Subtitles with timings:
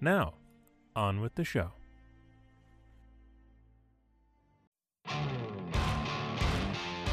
[0.00, 0.34] Now,
[0.94, 1.72] on with the show.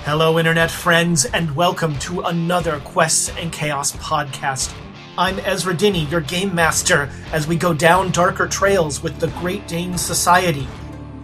[0.04, 4.76] Hello, Internet friends, and welcome to another Quests and Chaos podcast.
[5.18, 9.66] I'm Ezra Dinney, your game master, as we go down darker trails with the Great
[9.66, 10.68] Dane Society.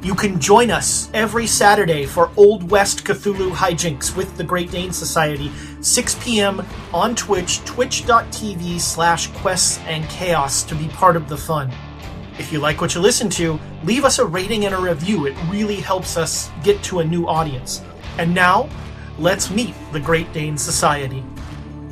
[0.01, 4.93] You can join us every Saturday for Old West Cthulhu hijinks with the Great Dane
[4.93, 6.65] Society, 6 p.m.
[6.93, 11.69] on Twitch, twitch.tv slash quests and chaos to be part of the fun.
[12.37, 15.25] If you like what you listen to, leave us a rating and a review.
[15.25, 17.83] It really helps us get to a new audience.
[18.17, 18.69] And now,
[19.17, 21.25] let's meet the Great Dane Society.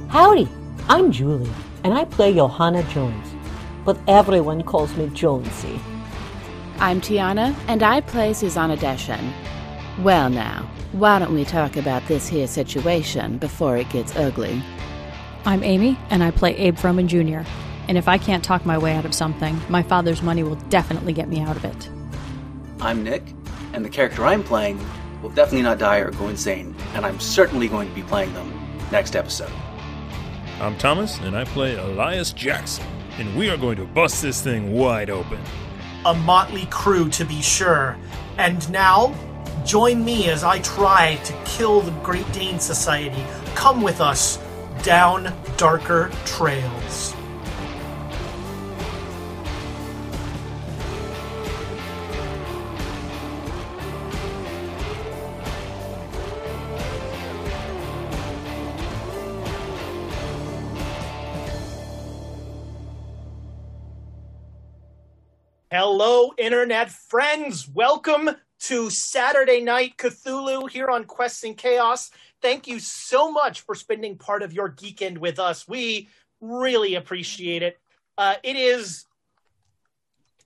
[0.08, 0.48] Howdy,
[0.88, 1.52] I'm Julie,
[1.84, 3.28] and I play Johanna Jones,
[3.84, 5.78] but everyone calls me Jonesy.
[6.80, 9.33] I'm Tiana, and I play Susanna Deshen.
[10.03, 14.61] Well, now, why don't we talk about this here situation before it gets ugly?
[15.44, 17.50] I'm Amy, and I play Abe Froman Jr.
[17.88, 21.14] And if I can't talk my way out of something, my father's money will definitely
[21.14, 21.89] get me out of it.
[22.80, 23.23] I'm Nick,
[23.73, 24.80] and the character I'm playing
[25.23, 28.53] will definitely not die or go insane, and I'm certainly going to be playing them
[28.92, 29.52] next episode.
[30.61, 32.86] I'm Thomas, and I play Elias Jackson,
[33.17, 35.39] and we are going to bust this thing wide open.
[36.06, 37.98] A motley crew, to be sure.
[38.38, 39.14] And now,
[39.66, 43.23] join me as I try to kill the Great Dane Society.
[43.56, 44.39] Come with us
[44.84, 47.17] down darker trails.
[65.80, 67.70] Hello, Internet friends.
[67.70, 72.10] Welcome to Saturday Night Cthulhu here on Quests and Chaos.
[72.42, 75.67] Thank you so much for spending part of your geekend with us.
[75.67, 76.10] We
[76.42, 77.77] really appreciate it.
[78.17, 79.05] Uh, it is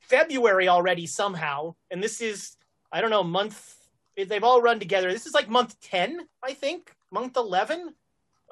[0.01, 2.57] February already somehow, and this is,
[2.91, 3.73] I don't know, month,
[4.17, 5.13] they've all run together.
[5.13, 7.95] This is like month 10, I think, month 11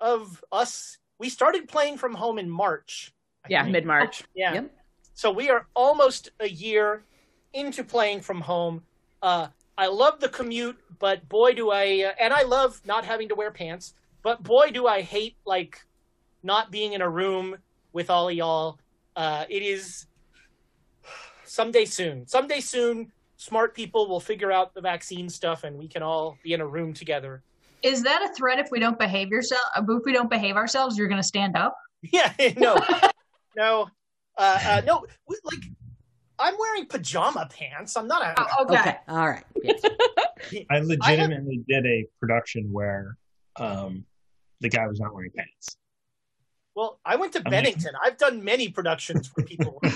[0.01, 0.97] of us.
[1.19, 3.11] We started playing from home in March.
[3.43, 4.23] I Yeah, mid March.
[4.33, 4.53] Yeah.
[4.53, 4.78] Yep.
[5.19, 7.03] So we are almost a year
[7.51, 8.83] into playing from home.
[9.21, 9.47] Uh,
[9.77, 13.35] I love the commute, but boy, do I, uh, and I love not having to
[13.35, 15.85] wear pants, but boy, do I hate like
[16.41, 17.57] not being in a room
[17.91, 18.79] with all of y'all.
[19.13, 20.05] Uh, it is
[21.43, 22.25] someday soon.
[22.25, 26.53] Someday soon, smart people will figure out the vaccine stuff and we can all be
[26.53, 27.43] in a room together.
[27.83, 29.63] Is that a threat if we don't behave yourself?
[29.75, 31.75] If we don't behave ourselves, you're going to stand up?
[32.13, 32.77] Yeah, no,
[33.57, 33.89] no,
[34.39, 35.63] uh, uh, no, w- like
[36.39, 37.95] I'm wearing pajama pants.
[37.97, 38.33] I'm not a.
[38.37, 38.79] Oh, okay.
[38.79, 39.43] Okay, all right.
[39.61, 39.81] Yes.
[40.71, 43.17] I legitimately did a production where
[43.57, 44.05] um,
[44.61, 45.77] the guy was not wearing pants.
[46.75, 47.91] Well, I went to I'm like- Bennington.
[48.01, 49.81] I've done many productions where people.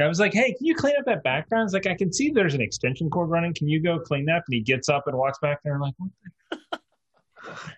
[0.00, 2.30] I was like, "Hey, can you clean up that background?" It's like, "I can see
[2.30, 3.52] there's an extension cord running.
[3.52, 5.74] Can you go clean that?" And he gets up and walks back there.
[5.74, 6.80] I'm like, what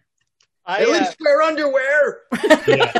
[0.66, 2.20] I, uh, wear underwear!
[2.68, 2.92] yeah.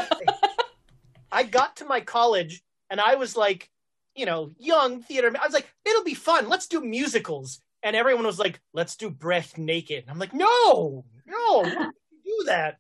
[1.33, 3.71] I got to my college and I was like,
[4.15, 5.33] you know, young theater.
[5.41, 6.49] I was like, it'll be fun.
[6.49, 7.61] Let's do musicals.
[7.83, 10.03] And everyone was like, let's do Breath Naked.
[10.03, 12.79] And I'm like, no, no, do that.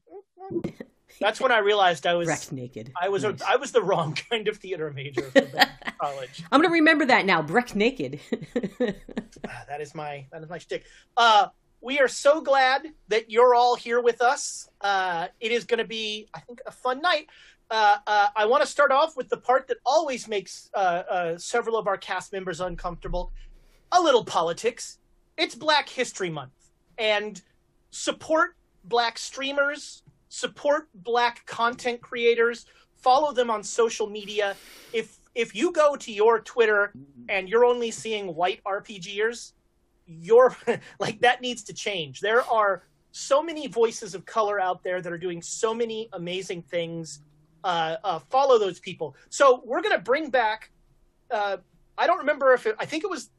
[1.21, 2.93] That's when I realized I was Wrecked naked.
[3.00, 3.43] I was Nice.
[3.43, 5.43] a, I was the wrong kind of theater major for
[6.00, 6.43] college.
[6.50, 7.43] I'm gonna remember that now.
[7.43, 8.21] Breck naked.
[9.47, 10.84] Ah, that is my that is my shtick.
[11.17, 11.49] Uh,
[11.82, 14.69] we are so glad that you're all here with us.
[14.81, 17.27] Uh, it is going to be, I think, a fun night.
[17.70, 21.38] Uh, uh, I want to start off with the part that always makes uh, uh,
[21.38, 23.32] several of our cast members uncomfortable:
[23.93, 24.99] a little politics.
[25.37, 26.52] It's Black History Month,
[26.99, 27.40] and
[27.90, 34.56] support Black streamers, support Black content creators, follow them on social media.
[34.93, 36.93] If if you go to your Twitter
[37.28, 39.52] and you're only seeing white RPGers,
[40.06, 40.56] you're
[40.99, 42.20] like that needs to change.
[42.20, 42.82] There are
[43.12, 47.20] so many voices of color out there that are doing so many amazing things.
[47.62, 49.15] Uh, uh, follow those people.
[49.29, 50.71] So we're gonna bring back.
[51.31, 51.59] Uh,
[51.99, 53.31] I don't remember if it, I think it was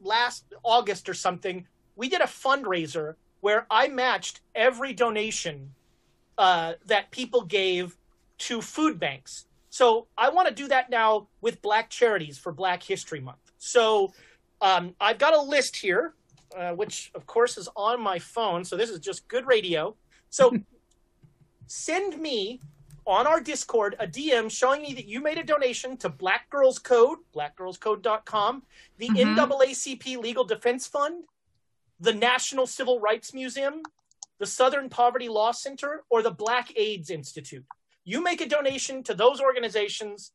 [0.00, 1.66] last August or something.
[1.96, 5.72] We did a fundraiser where I matched every donation
[6.38, 7.96] uh, that people gave
[8.38, 9.46] to food banks.
[9.70, 13.52] So I want to do that now with Black Charities for Black History Month.
[13.58, 14.12] So
[14.60, 16.14] um, I've got a list here,
[16.56, 18.64] uh, which of course is on my phone.
[18.64, 19.94] So this is just good radio.
[20.30, 20.56] So
[21.66, 22.60] send me
[23.06, 26.78] on our Discord a DM showing me that you made a donation to Black Girls
[26.78, 28.62] Code, blackgirlscode.com,
[28.98, 29.36] the Mhm.
[29.36, 31.24] NAACP Legal Defense Fund,
[32.00, 33.82] the National Civil Rights Museum,
[34.38, 37.64] the Southern Poverty Law Center, or the Black AIDS Institute.
[38.04, 40.32] You make a donation to those organizations,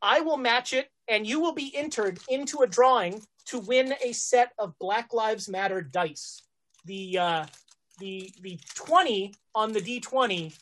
[0.00, 4.12] I will match it, and you will be entered into a drawing to win a
[4.12, 6.42] set of Black Lives Matter dice.
[6.84, 7.46] The uh,
[7.98, 10.52] the the twenty on the D twenty.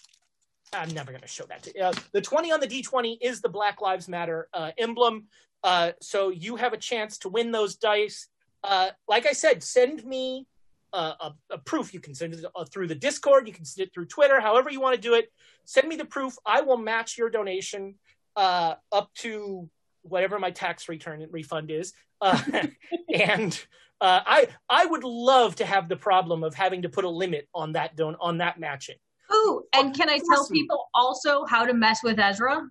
[0.72, 1.62] I'm never going to show that.
[1.64, 5.26] To, uh, the twenty on the D twenty is the Black Lives Matter uh, emblem.
[5.62, 8.28] Uh, so you have a chance to win those dice.
[8.62, 10.46] Uh, like I said, send me
[10.92, 11.92] uh, a, a proof.
[11.92, 13.46] You can send it uh, through the Discord.
[13.46, 14.40] You can send it through Twitter.
[14.40, 15.30] However you want to do it.
[15.64, 16.34] Send me the proof.
[16.46, 17.96] I will match your donation
[18.36, 19.68] up to
[20.02, 21.92] whatever my tax return refund is.
[23.12, 23.60] And
[24.00, 27.72] I I would love to have the problem of having to put a limit on
[27.72, 28.96] that don on that matching.
[29.32, 32.62] Ooh, and can I tell people also how to mess with Ezra?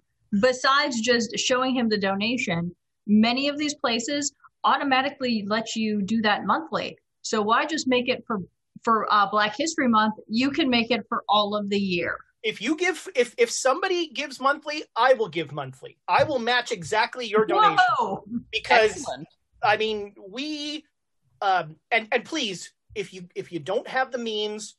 [0.42, 2.76] Besides just showing him the donation,
[3.08, 4.34] many of these places
[4.64, 6.98] automatically let you do that monthly.
[7.22, 8.40] So why just make it for
[8.84, 10.16] for uh, Black History Month?
[10.28, 12.18] You can make it for all of the year.
[12.44, 15.98] If you give if if somebody gives monthly, I will give monthly.
[16.08, 18.24] I will match exactly your donation Whoa!
[18.52, 19.28] because Excellent.
[19.64, 20.86] I mean we
[21.42, 24.76] um and and please if you if you don't have the means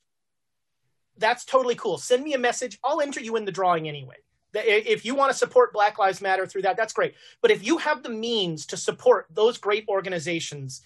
[1.20, 1.99] that's totally cool.
[1.99, 2.78] Send me a message.
[2.82, 4.17] I'll enter you in the drawing anyway.
[4.52, 7.14] If you want to support Black Lives Matter through that, that's great.
[7.40, 10.82] But if you have the means to support those great organizations,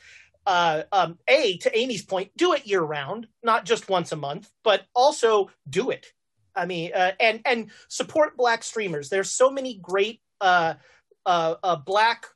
[0.47, 4.51] uh, um, a to Amy's point, do it year round, not just once a month,
[4.63, 6.13] but also do it.
[6.55, 9.09] I mean, uh, and and support Black streamers.
[9.09, 10.75] There's so many great uh,
[11.27, 12.27] uh, uh, Black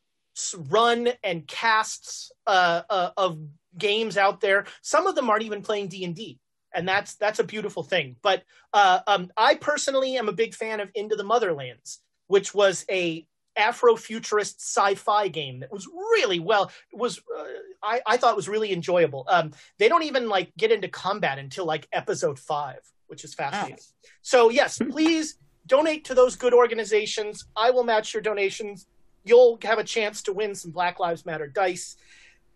[0.57, 3.39] run and casts uh, of
[3.77, 4.67] games out there.
[4.83, 6.41] Some of them aren't even playing D and D,
[6.75, 8.17] and that's that's a beautiful thing.
[8.23, 8.43] But
[8.73, 13.27] uh, um, I personally am a big fan of Into the Motherlands, which was a
[13.59, 17.45] Afrofuturist sci-fi game that was really well was uh,
[17.83, 19.25] I, I thought was really enjoyable.
[19.29, 23.79] Um, they don't even like get into combat until like episode five, which is fascinating.
[24.23, 27.47] So yes, please donate to those good organizations.
[27.57, 28.87] I will match your donations.
[29.25, 31.97] You'll have a chance to win some Black Lives Matter dice.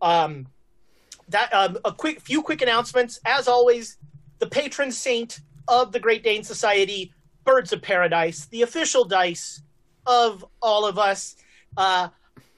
[0.01, 0.47] Um,
[1.29, 3.21] that um, a quick few quick announcements.
[3.25, 3.99] As always,
[4.39, 7.13] the patron saint of the Great Dane Society,
[7.45, 9.63] Birds of Paradise, the official dice
[10.07, 11.37] of all of us.
[11.77, 12.09] Uh,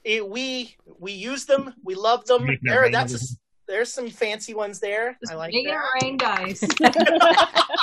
[0.03, 1.73] it- we we use them.
[1.83, 2.47] We love them.
[2.63, 3.35] There, that's a,
[3.67, 5.17] there's some fancy ones there.
[5.29, 6.01] I like Make it that.
[6.03, 6.63] rain dice.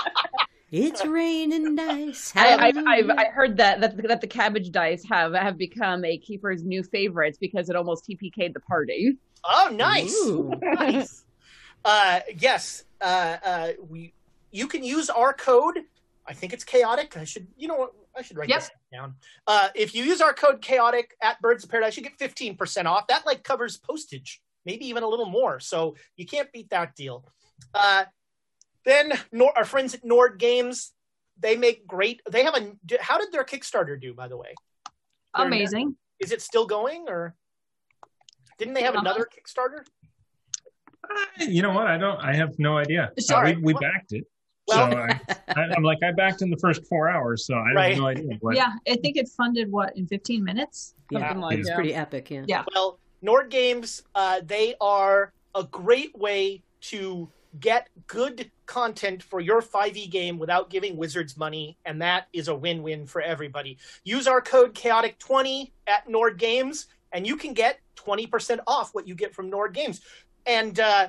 [0.74, 2.32] It's raining dice.
[2.34, 6.16] I, I've, I've, I heard that, that that the cabbage dice have have become a
[6.16, 9.18] keeper's new favorites because it almost TPK'd the party.
[9.44, 10.14] Oh, nice.
[10.26, 10.52] Ooh.
[10.62, 11.24] nice.
[11.84, 14.14] Uh, yes, uh, uh, we.
[14.52, 15.80] You can use our code.
[16.24, 17.16] I think it's chaotic.
[17.16, 17.92] I should, you know what?
[18.16, 18.60] I should write Yep.
[18.60, 19.16] this down.
[19.48, 22.86] Uh, if you use our code chaotic at Birds of Paradise, you get fifteen percent
[22.86, 23.08] off.
[23.08, 25.58] That like covers postage, maybe even a little more.
[25.58, 27.24] So you can't beat that deal.
[27.74, 28.04] Uh,
[28.84, 30.92] then Nor- our friends at Nord Games,
[31.40, 32.22] they make great.
[32.30, 32.76] They have a.
[33.00, 34.54] How did their Kickstarter do, by the way?
[35.36, 35.96] They're- Amazing.
[36.20, 37.34] Is it still going, or
[38.62, 39.00] didn't they have Uh-huh.
[39.00, 39.84] another Kickstarter?
[41.40, 41.88] You know what?
[41.88, 42.18] I don't.
[42.20, 43.10] I have no idea.
[43.18, 43.56] Uh, Sorry.
[43.56, 44.24] we, we backed it.
[44.68, 47.72] Well- so I, I, I'm like, I backed in the first four hours, so I
[47.74, 47.88] Right.
[47.94, 48.36] have no idea.
[48.40, 50.94] What, Yeah, I think it funded what in 15 minutes.
[51.10, 51.74] Yeah, like it's that.
[51.74, 52.30] pretty epic.
[52.30, 52.44] Yeah.
[52.46, 52.64] Yeah.
[52.74, 57.28] Well, Nord Games, uh, they are a great way to
[57.60, 62.54] get good content for your 5e game without giving Wizards money, and that is a
[62.54, 63.76] win-win for everybody.
[64.04, 69.14] Use our code Chaotic20 at Nord Games, and you can get 20% off what you
[69.14, 70.00] get from Nord Games.
[70.46, 71.08] And uh,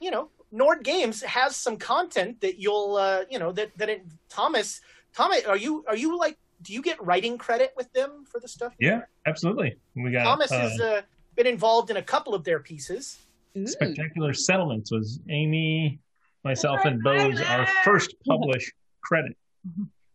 [0.00, 4.04] you know, Nord Games has some content that you'll, uh, you know, that that it,
[4.28, 4.80] Thomas,
[5.14, 8.48] Thomas, are you are you like, do you get writing credit with them for the
[8.48, 8.72] stuff?
[8.78, 9.76] Yeah, absolutely.
[9.96, 11.02] We got Thomas uh, has uh,
[11.34, 13.18] been involved in a couple of their pieces.
[13.66, 16.00] Spectacular Settlements was Amy,
[16.42, 19.36] myself, and Bose our first published credit.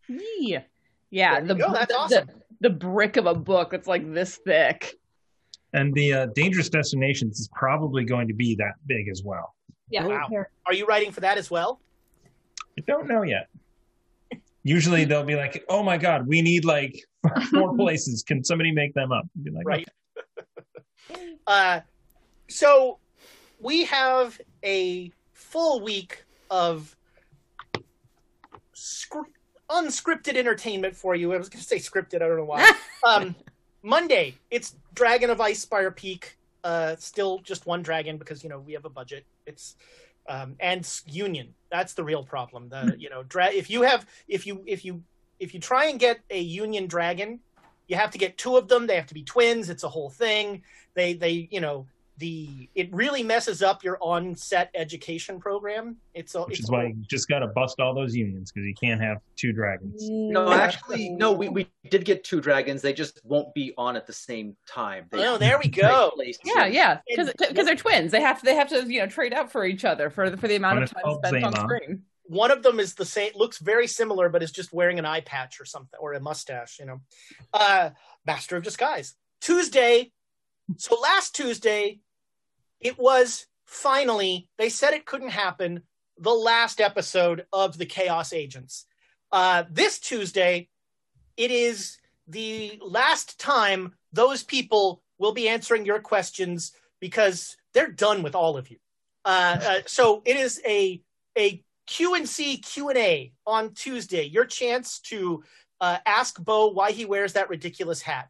[0.08, 0.62] Yeah,
[1.10, 1.40] yeah.
[1.40, 2.26] The, you go, that's the, awesome.
[2.26, 4.99] the the brick of a book that's like this thick.
[5.72, 9.54] And the uh, Dangerous Destinations is probably going to be that big as well.
[9.88, 10.06] Yeah.
[10.06, 10.28] Wow.
[10.66, 11.80] Are you writing for that as well?
[12.78, 13.48] I don't know yet.
[14.62, 16.94] Usually they'll be like, "Oh my God, we need like
[17.50, 18.22] four places.
[18.22, 19.88] Can somebody make them up?" I'd Be like, Right.
[21.46, 21.80] Uh,
[22.48, 22.98] so
[23.58, 26.94] we have a full week of
[28.72, 29.22] scr-
[29.68, 31.32] unscripted entertainment for you.
[31.32, 32.16] I was going to say scripted.
[32.16, 32.70] I don't know why.
[33.04, 33.34] um,
[33.82, 36.36] Monday, it's Dragon of Ice Spire Peak.
[36.62, 39.24] Uh, still just one dragon because you know we have a budget.
[39.46, 39.76] It's
[40.28, 41.54] um, and Union.
[41.70, 42.68] That's the real problem.
[42.68, 45.02] The you know dra- if you have if you if you
[45.38, 47.40] if you try and get a Union dragon,
[47.88, 48.86] you have to get two of them.
[48.86, 49.70] They have to be twins.
[49.70, 50.62] It's a whole thing.
[50.94, 51.86] They they you know
[52.20, 55.96] the it really messes up your on-set education program.
[56.14, 58.52] It's a, Which it's is why whole- you just got to bust all those unions
[58.52, 60.08] because you can't have two dragons.
[60.08, 61.32] No, actually, no.
[61.32, 62.82] We, we did get two dragons.
[62.82, 65.06] They just won't be on at the same time.
[65.10, 66.12] They Oh, there we go.
[66.44, 68.12] Yeah, in- yeah, because because they're twins.
[68.12, 70.36] They have to they have to you know trade out for each other for the
[70.36, 72.02] for the amount One of time called spent on screen.
[72.24, 75.22] one of them is the same looks very similar but is just wearing an eye
[75.22, 77.00] patch or something or a mustache you know
[77.54, 77.90] uh
[78.26, 80.12] master of disguise tuesday
[80.76, 81.98] so last tuesday
[82.80, 85.82] it was finally they said it couldn't happen
[86.18, 88.86] the last episode of the chaos agents
[89.32, 90.68] uh this tuesday
[91.36, 98.22] it is the last time those people will be answering your questions because they're done
[98.22, 98.76] with all of you
[99.24, 101.00] uh, uh so it is a
[101.38, 104.22] a QNC Q&A on Tuesday.
[104.24, 105.42] Your chance to
[105.80, 108.28] uh, ask Bo why he wears that ridiculous hat.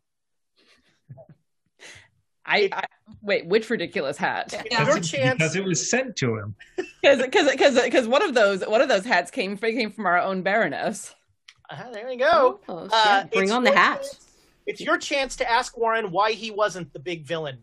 [2.46, 2.84] I, I
[3.22, 4.54] wait, which ridiculous hat?
[4.66, 5.38] It's your chance.
[5.38, 6.54] Because it was sent to him.
[7.02, 10.42] Because because because one of those one of those hats came came from our own
[10.42, 11.14] Baroness.
[11.68, 12.60] Uh, there we go.
[12.68, 14.00] Oh, Uh, yeah, bring on the your hat.
[14.02, 14.26] chance-
[14.66, 17.58] It's your chance to ask Warren why he wasn't the big villain,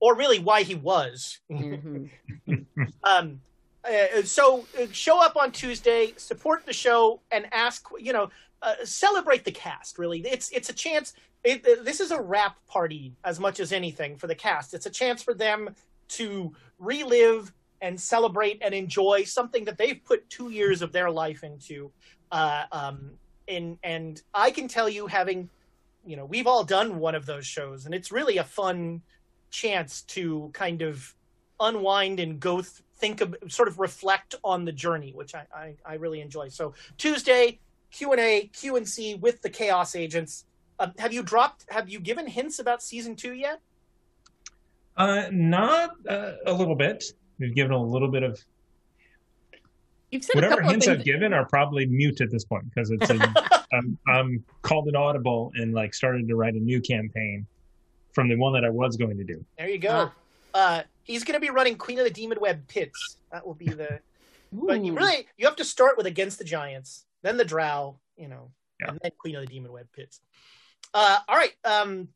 [0.00, 1.38] or really why he was.
[1.50, 2.10] Mhm.
[3.04, 3.40] um,
[3.84, 7.86] uh, so uh, show up on Tuesday, support the show, and ask.
[7.98, 8.30] You know,
[8.62, 9.98] uh, celebrate the cast.
[9.98, 11.14] Really, it's it's a chance.
[11.44, 14.74] It, this is a wrap party as much as anything for the cast.
[14.74, 15.74] It's a chance for them
[16.08, 21.42] to relive and celebrate and enjoy something that they've put two years of their life
[21.42, 21.90] into.
[22.30, 23.10] Uh, um,
[23.48, 25.50] and and I can tell you, having
[26.04, 29.02] you know, we've all done one of those shows, and it's really a fun
[29.50, 31.14] chance to kind of
[31.60, 35.74] unwind and go th- think of sort of reflect on the journey which I, I,
[35.84, 37.58] I really enjoy so tuesday
[37.90, 40.46] q&a q&c with the chaos agents
[40.78, 43.60] um, have you dropped have you given hints about season two yet
[44.96, 47.02] Uh, not uh, a little bit.
[47.38, 48.38] We've given a little bit of
[50.10, 52.90] You've said whatever couple hints of I've given are probably mute at this point because
[52.90, 57.46] it's a, I'm, I'm called an audible and like started to write a new campaign
[58.12, 59.42] from the one that I was going to do.
[59.56, 60.10] there you go
[60.52, 63.68] uh, he's going to be running queen of the demon web pits that will be
[63.68, 64.00] the
[64.52, 68.28] but you really you have to start with against the giants then the drow you
[68.28, 68.50] know
[68.82, 68.90] Yeah.
[68.90, 70.20] and then queen of the demon web pits
[70.94, 72.08] uh, all right um,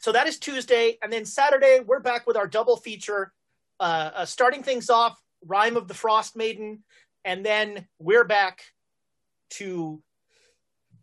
[0.00, 3.32] so that is tuesday and then saturday we're back with our double feature
[3.80, 6.82] uh, uh, starting things off rime of the frost maiden
[7.24, 8.62] and then we're back
[9.50, 10.02] to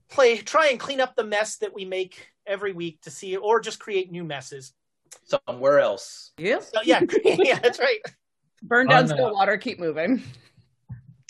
[0.09, 3.59] play try and clean up the mess that we make every week to see or
[3.59, 4.73] just create new messes
[5.25, 6.31] somewhere else.
[6.37, 6.63] Yep.
[6.63, 7.99] so yeah yeah that's right
[8.63, 9.57] Burn down On, uh, Stillwater.
[9.57, 10.21] Keep moving.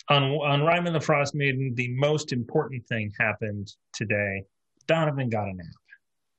[0.09, 4.43] On on Rime of the Frost Maiden, the most important thing happened today.
[4.87, 5.65] Donovan got a nap.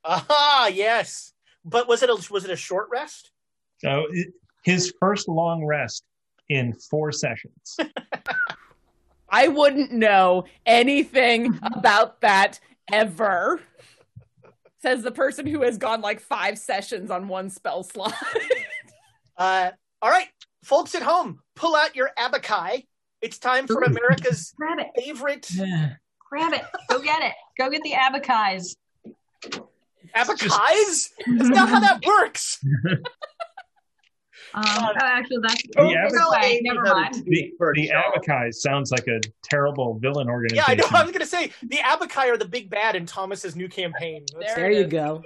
[0.03, 1.33] aha yes
[1.65, 3.31] but was it a was it a short rest
[3.77, 4.29] So it,
[4.63, 6.03] his first long rest
[6.49, 7.77] in four sessions.
[9.29, 12.59] I wouldn't know anything about that
[12.91, 13.61] ever.
[14.81, 18.13] Says the person who has gone like five sessions on one spell slot.
[19.37, 20.27] Uh, all right,
[20.65, 22.85] folks at home, pull out your abakai.
[23.21, 24.53] It's time for America's
[24.97, 25.93] favorite Yeah.
[26.29, 26.61] Grab it.
[26.89, 27.33] Go get it.
[27.57, 28.75] Go get the abacais.
[30.15, 31.09] abakais.
[31.37, 32.59] That's not how that works.
[34.51, 36.59] Um, oh, actually, that's The oh, abac- no way.
[36.63, 37.17] Never mind.
[37.17, 37.25] it.
[37.25, 37.87] The, Bird the
[38.25, 38.53] shot.
[38.55, 40.63] Sounds like a terrible villain organization.
[40.67, 40.71] Yeah.
[40.71, 40.87] I know.
[40.91, 44.25] I was gonna say the abakai are the big bad in Thomas's new campaign.
[44.33, 44.91] That's- There There you is.
[44.91, 45.23] go.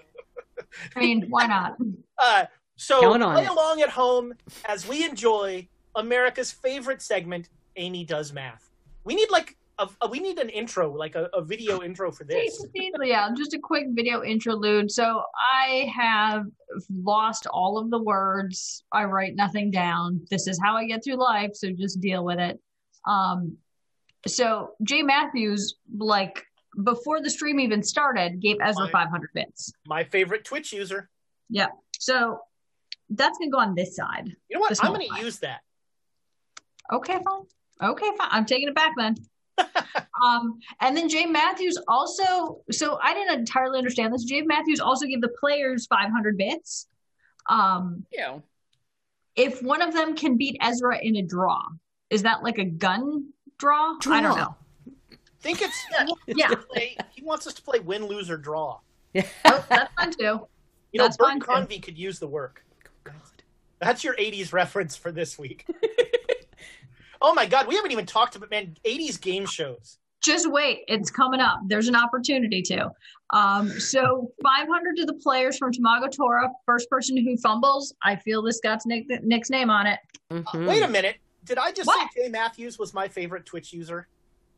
[0.96, 1.78] I mean, why not?
[2.22, 2.46] Uh,
[2.76, 3.50] so play it.
[3.50, 4.34] along at home
[4.66, 8.70] as we enjoy America's favorite segment, Amy Does Math.
[9.06, 12.24] We need like a, a- we need an intro, like a, a video intro for
[12.24, 12.66] this.
[13.02, 14.92] yeah, just a quick video interlude.
[14.92, 16.46] So I have
[16.94, 18.84] lost all of the words.
[18.92, 20.22] I write nothing down.
[20.30, 22.60] This is how I get through life, so just deal with it.
[23.08, 23.58] Um,
[24.28, 26.46] so Jay Matthews, like
[26.84, 28.92] before the stream even started, gave Ezra Right.
[28.92, 29.74] 500 bits.
[29.86, 31.10] My favorite Twitch user.
[31.50, 31.68] Yeah.
[32.00, 32.40] So
[33.10, 34.36] that's gonna go on this side.
[34.50, 34.78] You know what?
[34.84, 35.62] I'm gonna use that.
[36.92, 37.90] Okay, fine.
[37.92, 38.28] Okay, fine.
[38.32, 39.16] I'm taking it back then.
[40.24, 42.62] Um, and then Jay Matthews also.
[42.72, 44.24] So I didn't entirely understand this.
[44.24, 46.88] Jay Matthews also gave the players 500 bits.
[47.50, 48.44] Um, You know,
[49.36, 51.62] if one of them can beat Ezra in a draw,
[52.10, 53.96] is that like a gun draw?
[54.08, 54.36] I don't Draw.
[54.36, 54.56] know.
[55.42, 55.76] think it's
[56.28, 56.56] he Yeah.
[56.72, 58.80] play, he wants us to play win, lose, or draw.
[59.46, 60.48] Oh, that's fun too.
[60.92, 61.46] You know, That's Bert fine, too.
[61.48, 62.64] Convy could use the work.
[63.80, 65.66] That's your '80s reference for this week.
[67.24, 69.98] oh my God, we haven't even talked about man '80s game shows.
[70.22, 71.60] Just wait, it's coming up.
[71.68, 72.90] There's an opportunity to.
[73.32, 77.94] Um, so 500 to the players from Tamago Tora, first person who fumbles.
[78.04, 80.00] I feel this got Nick, Nick's name on it.
[80.32, 80.68] Mhm.
[80.68, 82.10] Wait a minute, did I just What?
[82.14, 84.08] say Jay Matthews was my favorite Twitch user?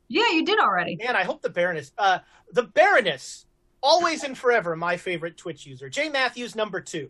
[0.08, 0.98] Yeah, you did already.
[0.98, 2.20] Man, I hope the Baroness, uh,
[2.52, 3.48] the Baroness,
[3.82, 5.90] always and forever my favorite Twitch user.
[5.90, 7.10] Jay Matthews, number two.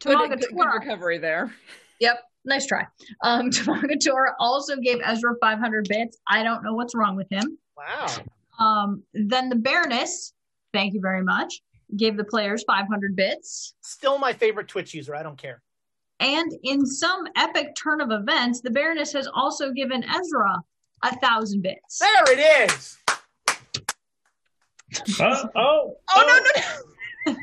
[0.00, 0.78] Good, Tamago good, good Tora.
[0.80, 1.54] recovery there.
[2.00, 2.86] Yep, nice try.
[3.22, 6.18] Um, Tamago Tora also gave Ezra 500 bits.
[6.26, 7.58] I don't know what's wrong with him.
[7.76, 8.06] Wow.
[8.58, 10.34] Um, then the Baroness,
[10.72, 11.62] thank you very much,
[11.96, 13.74] gave the players 500 bits.
[13.80, 15.14] Still my favorite Twitch user.
[15.14, 15.62] I don't care.
[16.20, 20.62] And in some epic turn of events, the Baroness has also given Ezra
[21.02, 21.98] a thousand bits.
[21.98, 22.98] There it is.
[25.20, 26.42] Oh, oh, Oh,
[27.26, 27.36] no, no,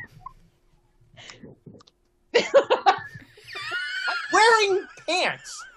[2.84, 2.92] no.
[4.48, 5.64] I'm wearing pants.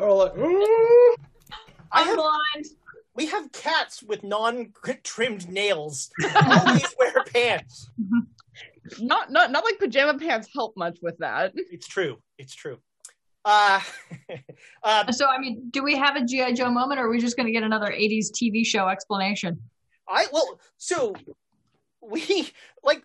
[0.00, 1.14] Oh, like, I
[1.92, 2.66] I'm have, blind.
[3.14, 6.10] we have cats with non-trimmed nails.
[6.34, 7.88] Always wear pants.
[9.00, 11.52] Not not not like pajama pants help much with that.
[11.54, 12.18] It's true.
[12.36, 12.78] It's true.
[13.44, 13.80] Uh,
[14.82, 16.52] uh, So, I mean, do we have a G.I.
[16.54, 19.60] Joe moment or are we just going to get another 80s TV show explanation?
[20.08, 21.14] I well, so
[22.02, 22.50] we
[22.82, 23.04] like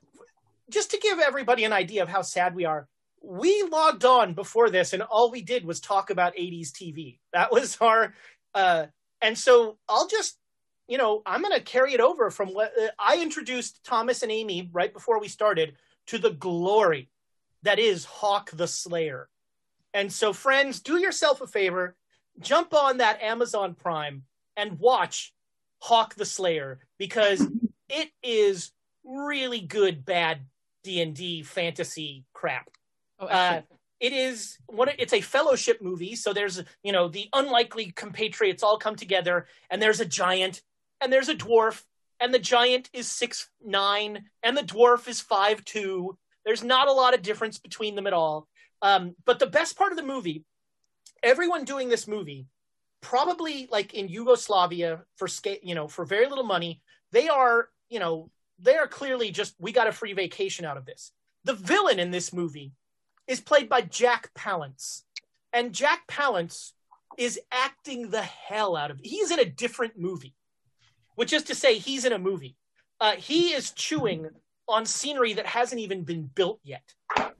[0.69, 2.87] just to give everybody an idea of how sad we are.
[3.21, 7.19] We logged on before this, and all we did was talk about '80s TV.
[7.33, 8.13] That was our,
[8.53, 8.87] uh,
[9.21, 10.37] and so I'll just,
[10.87, 14.31] you know, I'm going to carry it over from what uh, I introduced Thomas and
[14.31, 15.75] Amy right before we started
[16.07, 17.09] to the glory
[17.63, 19.29] that is Hawk the Slayer.
[19.93, 21.95] And so, friends, do yourself a favor,
[22.39, 24.23] jump on that Amazon Prime
[24.55, 25.33] and watch
[25.79, 27.45] Hawk the Slayer because
[27.89, 28.71] it is
[29.03, 30.41] really good bad
[30.87, 32.69] D&D fantasy crap.
[33.19, 33.61] Oh, Uh,
[33.99, 38.77] it is what it's a fellowship movie so there's you know the unlikely compatriots all
[38.77, 40.61] come together and there's a giant
[41.01, 41.83] and there's a dwarf
[42.19, 46.17] and the giant is six nine and the dwarf is five two.
[46.45, 48.47] There's not a lot of difference between them at all.
[48.81, 50.45] Um, but the best part of the movie
[51.23, 52.45] everyone doing this movie
[53.01, 55.27] probably like in Yugoslavia for
[55.63, 56.81] you know for very little money
[57.11, 60.85] they are you know they are clearly just we got a free vacation out of
[60.85, 61.11] this.
[61.43, 62.73] The villain in this movie
[63.27, 65.03] is played by Jack Palance.
[65.53, 66.73] And Jack Palance
[67.17, 70.35] is acting the hell out of he's in a different movie.
[71.15, 72.55] Which is to say he's in a movie.
[72.99, 74.29] Uh, he is chewing
[74.67, 76.93] on scenery that hasn't even been built yet.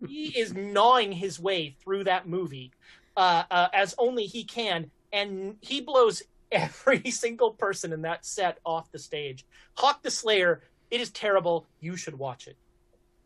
[0.08, 2.72] He is gnawing his way through that movie
[3.18, 8.60] uh, uh, as only he can, and he blows every single person in that set
[8.66, 9.46] off the stage.
[9.76, 11.66] Hawk the Slayer, it is terrible.
[11.80, 12.56] You should watch it.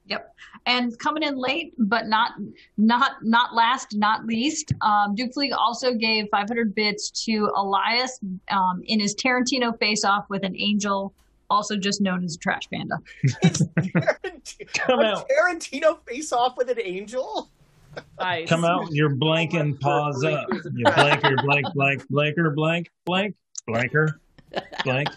[0.05, 0.33] Yep.
[0.65, 2.33] And coming in late, but not
[2.77, 8.19] not not last, not least, um, Duke Fleeg also gave 500 bits to Elias
[8.49, 11.13] um, in his Tarantino face-off with an angel,
[11.49, 12.97] also just known as a trash panda.
[13.43, 15.29] It's Tarantino, Come a out.
[15.29, 17.49] Tarantino face off with an angel.
[18.19, 18.49] Nice.
[18.49, 20.47] Come out, your blanking paws up.
[20.73, 23.35] You blanker, blank, blank, blanker, blank, blank,
[23.67, 24.19] blanker,
[24.83, 25.09] blank.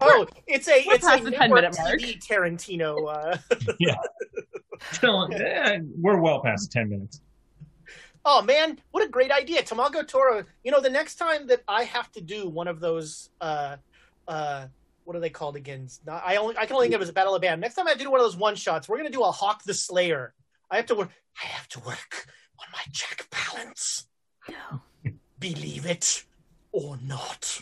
[0.00, 2.00] Oh, it's a We're it's a past the 10 minute mark.
[2.00, 3.08] TV Tarantino.
[3.08, 3.36] Uh,
[3.78, 3.96] Yeah.
[4.92, 7.20] Still, eh, we're well past 10 minutes.
[8.24, 9.62] Oh man, what a great idea.
[9.62, 10.44] Tamago Tora.
[10.64, 13.76] you know, the next time that I have to do one of those uh
[14.28, 14.66] uh
[15.04, 15.88] what are they called again?
[16.06, 17.60] Not, I only I can only think of it as a battle of band.
[17.60, 19.74] Next time I do one of those one shots, we're gonna do a Hawk the
[19.74, 20.34] Slayer.
[20.70, 21.10] I have to work
[21.42, 22.26] I have to work
[22.58, 24.06] on my check balance.
[24.48, 24.80] No.
[25.38, 26.24] Believe it
[26.72, 27.60] or not.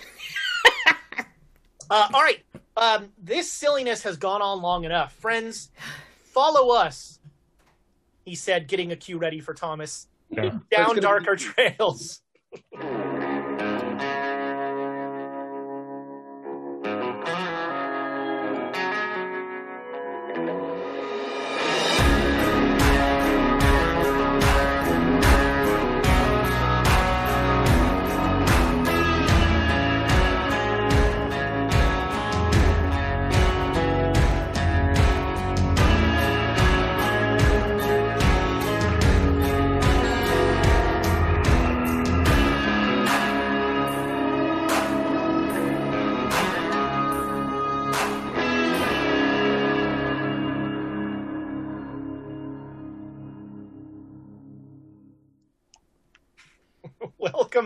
[1.90, 2.42] Uh, all right.
[2.76, 5.12] Um, this silliness has gone on long enough.
[5.14, 5.70] Friends,
[6.32, 7.18] follow us.
[8.24, 10.58] He said, getting a cue ready for Thomas Yeah.
[10.70, 12.20] down gonna darker trails.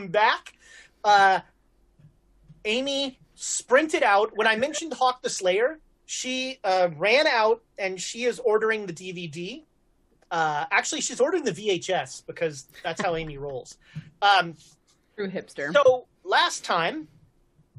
[0.03, 0.55] Welcome back.
[1.05, 1.41] Uh,
[2.65, 5.79] Amy sprinted out when I mentioned Hawk the Slayer.
[6.07, 9.63] She uh, ran out and she is ordering the DVD.
[10.29, 13.79] Uh, actually, she's ordering the VHS because that's how Amy rolls.
[14.23, 14.57] Um,
[15.15, 15.73] True hipster.
[15.73, 17.07] so last time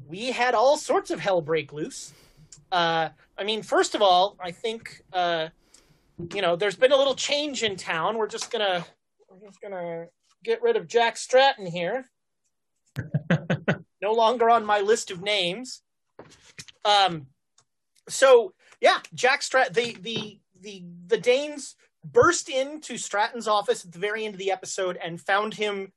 [0.08, 2.14] we had all sorts of hell break loose.
[2.72, 5.48] Uh, I mean, first of all, I think uh,
[6.32, 8.16] you know there's been a little change in town.
[8.16, 8.86] We're just gonna
[9.28, 10.06] we're just gonna
[10.42, 12.06] get rid of Jack Stratton here.
[14.00, 15.82] No longer on my list of names.
[16.84, 17.26] Um,
[18.08, 23.98] so yeah, Jack Strat the the the the Danes burst into Stratton's office at the
[23.98, 25.92] very end of the episode and found him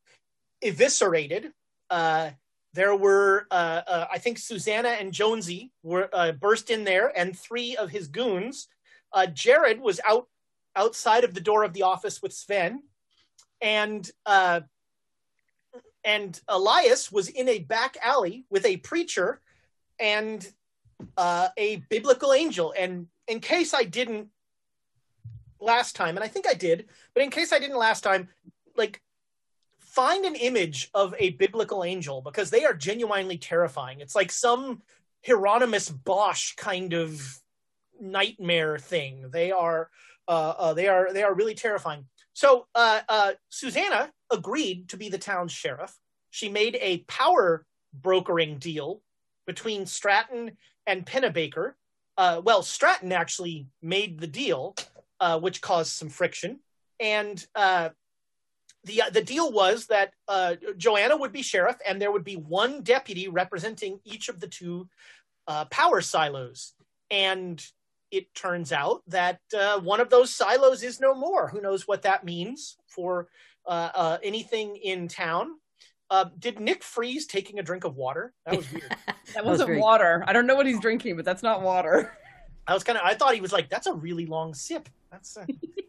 [0.62, 1.52] eviscerated.
[1.90, 2.32] Uh,
[2.74, 7.38] there were, uh, uh, I think, Susanna and Jonesy were uh, burst in there, and
[7.38, 8.68] three of his goons.
[9.12, 10.28] Uh, Jared was out
[10.76, 12.84] outside of the door of the office with Sven,
[13.62, 14.62] and uh,
[16.08, 19.42] and Elias was in a back alley with a preacher
[20.00, 20.50] and
[21.18, 22.74] uh, a biblical angel.
[22.80, 24.30] And in case I didn't
[25.60, 28.30] last time, and I think I did, but in case I didn't last time,
[28.78, 29.02] like
[29.80, 34.00] find an image of a biblical angel because they are genuinely terrifying.
[34.00, 34.82] It's like some
[35.26, 37.22] Hieronymus Bosch kind of
[38.00, 39.30] nightmare thing.
[39.30, 39.90] They are
[40.30, 42.06] uh, uh, they are they are really terrifying.
[42.38, 45.98] So uh, uh, Susanna agreed to be the town's sheriff.
[46.30, 49.02] She made a power brokering deal
[49.48, 50.52] between Stratton
[50.86, 51.74] and Pennebaker.
[52.16, 54.76] Uh, well, Stratton actually made the deal,
[55.20, 56.60] uh, which caused some friction,
[57.00, 57.90] and uh,
[58.84, 62.84] the the deal was that uh, Joanna would be sheriff, and there would be one
[62.84, 64.88] deputy representing each of the two
[65.48, 66.74] uh, power silos.
[67.10, 67.66] And
[68.12, 71.48] it turns out that uh, one of those silos is no more.
[71.50, 73.28] Who knows what that means for
[73.66, 75.58] uh, uh, anything in town?
[76.10, 78.34] Uh, did Nick freeze taking a drink of water?
[78.46, 78.96] That was weird.
[79.34, 80.24] that wasn't very- water.
[80.26, 82.18] I don't know what he's drinking, but that's not water.
[82.66, 83.04] I was kind of.
[83.06, 85.46] I thought he was like, "That's a really long sip." That's uh,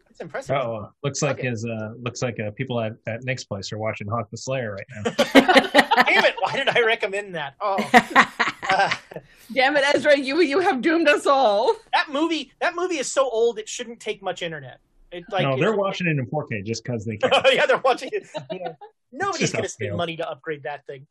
[0.07, 0.55] that's impressive.
[0.57, 1.49] Oh, looks like Okay.
[1.49, 4.75] his uh, looks like uh, people at, at Nick's place are watching Hawk the Slayer
[4.77, 5.11] right now.
[6.05, 6.35] Damn it!
[6.39, 7.55] Why did I recommend that?
[7.61, 7.79] Oh,
[9.55, 11.75] Damn it, Ezra, you you have doomed us all.
[11.93, 12.53] that movie.
[12.61, 14.81] That movie is so old it shouldn't take much internet.
[15.11, 17.31] It, like, no, they're it- watching it in 4K just because they can.
[17.53, 18.27] yeah, they're watching it.
[18.53, 18.75] Yeah.
[19.11, 21.07] Nobody's going to spend money to upgrade that thing.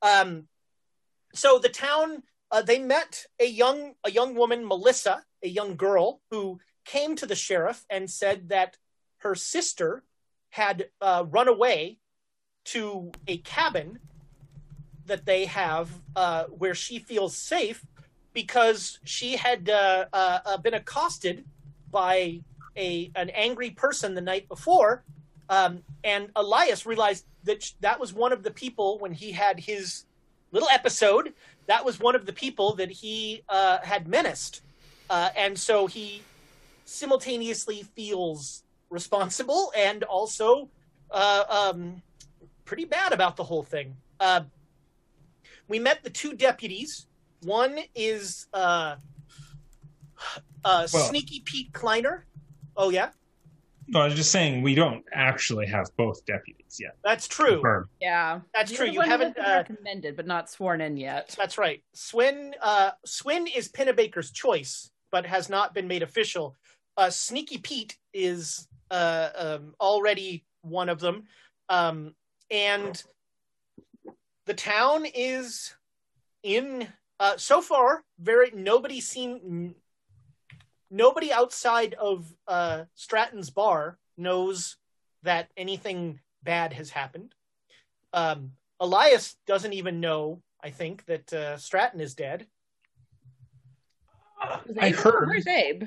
[0.00, 0.44] Um,
[1.34, 6.20] so the town uh, they met a young a young woman, Melissa, a young girl
[6.30, 8.76] who came to the sheriff and said that
[9.18, 10.02] her sister
[10.50, 11.98] had uh, run away
[12.64, 13.98] to a cabin
[15.06, 17.84] that they have uh, where she feels safe
[18.32, 21.44] because she had uh, uh, uh, been accosted
[21.90, 22.40] by
[22.76, 25.04] a an angry person the night before
[25.48, 29.60] um, and Elias realized that sh- that was one of the people when he had
[29.60, 30.06] his
[30.50, 31.34] little episode.
[31.66, 34.62] That was one of the people that he uh, had menaced,
[35.10, 36.22] uh, and so he
[36.86, 40.68] simultaneously feels responsible and also
[41.10, 42.02] um,
[42.64, 43.94] pretty bad about the whole thing.
[44.20, 44.40] Uh,
[45.72, 47.06] we met the two deputies.
[47.44, 48.96] One is uh,
[50.62, 52.26] uh, Well- Sneaky Pete Kleiner.
[52.76, 53.08] Oh yeah,
[53.88, 56.96] No, I was just saying we don't actually have both deputies yet.
[57.02, 57.54] that's true.
[57.54, 57.88] Confirmed.
[58.02, 58.86] Yeah, That's The true.
[58.86, 61.34] You haven't, been uh, recommended, but not sworn in yet.
[61.38, 61.82] That's right.
[61.94, 66.54] Sven uh, Sven is Pennebaker's choice, but has not been made official.
[66.98, 71.24] Uh, Sneaky Pete is uh, um, already one of them,
[71.70, 72.14] um,
[72.50, 73.02] and
[74.46, 75.74] the town is
[76.42, 76.88] in
[77.20, 78.02] uh, so far.
[78.18, 79.74] Very nobody seen.
[80.90, 84.76] Nobody outside of uh, Stratton's bar knows
[85.22, 87.34] that anything bad has happened.
[88.12, 92.46] Um, Elias doesn't even know, I think, that uh, Stratton is dead.
[94.78, 95.28] I heard.
[95.28, 95.84] Where's Abe?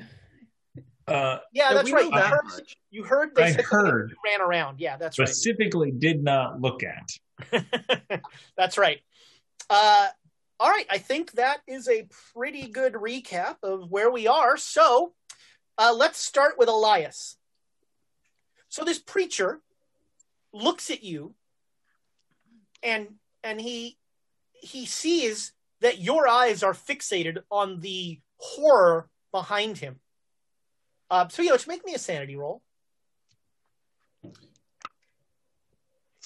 [1.06, 2.10] Uh, Yeah, that's right.
[2.10, 2.76] know You heard, much.
[2.90, 4.12] you heard they I said heard.
[4.24, 4.80] ran around.
[4.80, 5.28] Yeah, that's right.
[5.28, 7.10] specifically did not look at.
[8.56, 9.00] that's right.
[9.68, 10.08] Uh,
[10.58, 14.56] all right, I think that is a pretty good recap of where we are.
[14.56, 15.12] So
[15.78, 17.36] uh, let's start with Elias.
[18.68, 19.60] So this preacher
[20.52, 21.34] looks at you,
[22.82, 23.08] and
[23.42, 23.98] and he
[24.54, 30.00] he sees that your eyes are fixated on the horror behind him.
[31.10, 32.62] Uh, so to make me a sanity roll.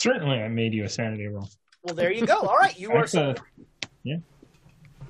[0.01, 1.47] Certainly, I made you a sanity roll.
[1.83, 2.41] Well, there you go.
[2.41, 3.37] All right, you are a,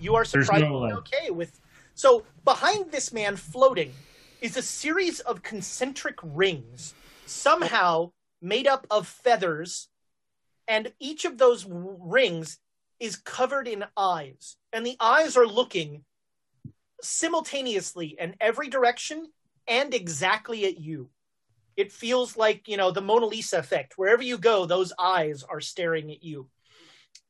[0.01, 1.61] you are surprisingly no, okay with.
[1.95, 3.93] So behind this man floating
[4.41, 6.95] is a series of concentric rings,
[7.27, 8.11] somehow
[8.43, 9.89] made up of feathers,
[10.67, 12.59] and each of those rings
[12.99, 16.05] is covered in eyes, and the eyes are looking
[17.01, 19.29] simultaneously in every direction
[19.69, 21.11] and exactly at you.
[21.77, 23.95] It feels like, you know, the Mona Lisa effect.
[23.97, 26.49] Wherever you go, those eyes are staring at you.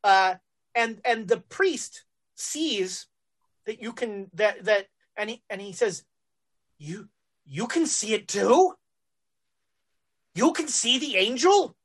[0.02, 0.34] Uh,
[0.74, 3.06] and and the priest sees
[3.66, 6.04] that you can that that and he and he says,
[6.78, 7.08] You
[7.44, 8.74] you can see it too?
[10.34, 11.76] You can see the angel?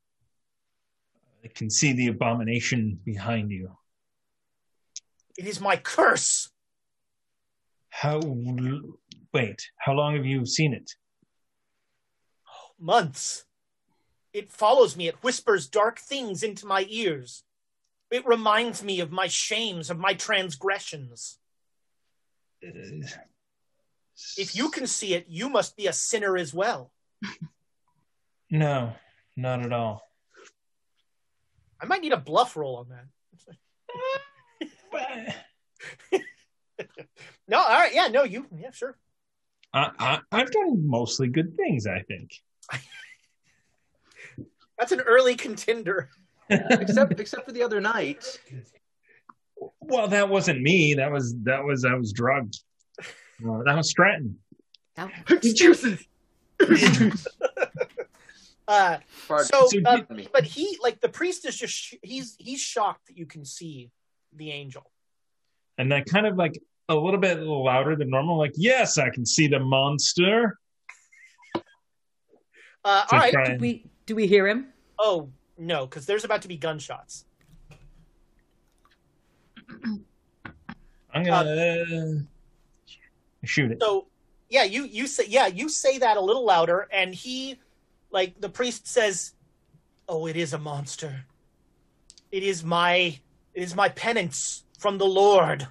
[1.44, 3.72] I can see the abomination behind you.
[5.38, 6.50] It is my curse.
[7.90, 8.20] How?
[9.34, 10.92] Wait, how long have you seen it?
[12.80, 13.46] Months.
[14.34, 15.08] It follows me.
[15.08, 17.44] It whispers dark things into my ears.
[18.12, 21.38] It reminds me of my shames, of my transgressions.
[22.66, 22.70] Uh,
[24.38, 26.92] If you can see it, you must be a sinner as well.
[28.52, 28.94] No,
[29.36, 30.08] not at all.
[31.82, 33.06] I might need a bluff roll on that.
[37.48, 38.98] no, all right, yeah, no, you, yeah, sure.
[39.74, 42.32] I, I, I've done mostly good things, I think.
[44.78, 46.10] That's an early contender.
[46.50, 48.40] except except for the other night.
[49.80, 50.94] Well, that wasn't me.
[50.96, 52.60] That was that was I was drugged.
[53.00, 54.38] Uh, that was Stratton.
[58.68, 58.98] Uh,
[59.28, 59.46] Pardon.
[59.46, 60.28] so, So uh, me.
[60.34, 63.92] but he, like, the priest is just, sh- he's, he's shocked that you can see
[64.36, 64.90] the angel.
[65.78, 69.24] And that kind of like a little bit louder than normal, like, yes, I can
[69.24, 70.58] see the monster.
[72.86, 73.34] Uh, all right.
[73.46, 74.68] Do we do we hear him?
[75.00, 77.26] Oh, no, because there's about to be gunshots.
[81.12, 82.20] I'm gonna uh,
[83.44, 83.80] shoot it.
[83.82, 84.06] So
[84.50, 87.58] yeah, you you say yeah, you say that a little louder, and he,
[88.12, 89.34] like the priest says,
[90.08, 91.26] "Oh, it is a monster.
[92.32, 93.20] It is my
[93.56, 95.68] it is my penance from the Lord."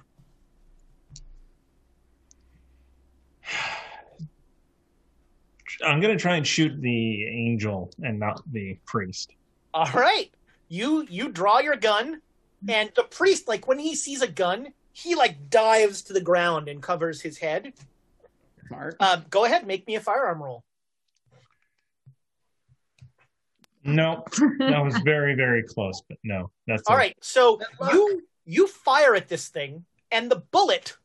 [5.83, 9.31] I'm gonna try and shoot the angel and not the priest.
[9.73, 10.31] All right,
[10.69, 12.21] you you draw your gun,
[12.67, 16.69] and the priest, like when he sees a gun, he like dives to the ground
[16.69, 17.73] and covers his head.
[18.67, 18.95] Smart.
[18.99, 20.63] Uh, go ahead, make me a firearm roll.
[23.83, 24.23] No,
[24.59, 26.99] that was very, very close, but no, that's All it.
[26.99, 27.59] right, so
[27.91, 30.97] you you fire at this thing, and the bullet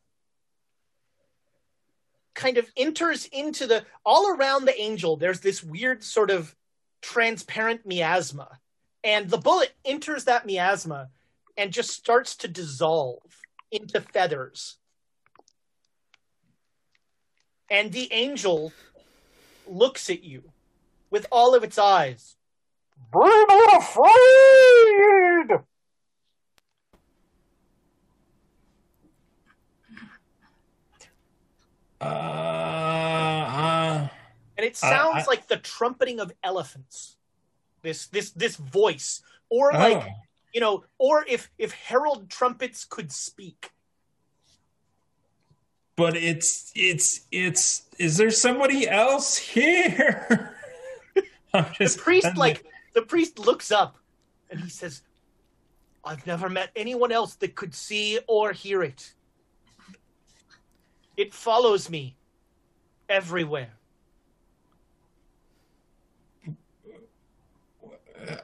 [2.33, 5.17] kind of enters into the all around the angel.
[5.17, 6.55] There's this weird sort of
[7.01, 8.59] transparent miasma,
[9.03, 11.09] and the bullet enters that miasma
[11.57, 13.21] and just starts to dissolve
[13.71, 14.77] into feathers.
[17.69, 18.73] And the angel
[19.67, 20.43] looks at you
[21.09, 22.35] with all of its eyes.
[23.13, 23.45] Be
[23.77, 25.59] afraid!
[32.01, 34.07] Uh, uh,
[34.57, 37.17] and it sounds I- like the trumpeting of elephants
[37.83, 40.05] this this this voice or like oh.
[40.53, 43.71] you know or if if herald trumpets could speak
[45.95, 47.83] but it's it's it's.
[47.99, 50.55] Is there somebody else here?
[51.53, 53.97] I'm the just priest I'm like the priest looks up
[54.49, 55.03] and he says
[56.03, 59.13] i've never met anyone else that could see or hear it
[61.21, 62.15] it follows me
[63.09, 63.69] everywhere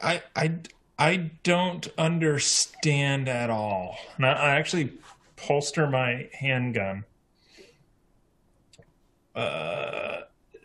[0.01, 0.59] I I
[0.97, 3.97] I don't understand at all.
[4.17, 4.93] And I, I actually
[5.39, 7.05] holster my handgun.
[9.35, 10.21] Uh,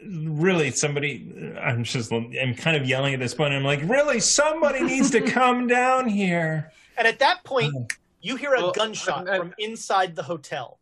[0.07, 1.31] really, somebody.
[1.61, 2.11] I'm just.
[2.11, 3.53] I'm kind of yelling at this point.
[3.53, 6.72] I'm like, really, somebody needs to come down here.
[6.96, 7.87] and at that point Oh.
[8.22, 10.79] you hear a Well, gunshot I- I- from inside the hotel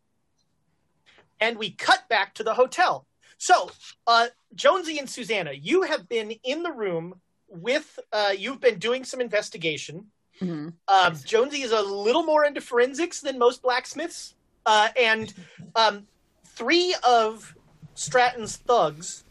[1.41, 3.05] and we cut back to the hotel.
[3.37, 3.71] So
[4.07, 7.15] uh, jonesy and susanna you have been in the room
[7.49, 10.05] with uh, you've been doing some investigation.
[10.39, 10.73] Mhm.
[10.87, 14.33] um, jonesy is a little more into forensics than most blacksmiths
[14.65, 15.33] uh, and
[15.75, 16.07] um,
[16.45, 17.53] three of
[17.93, 19.23] stratton's thugs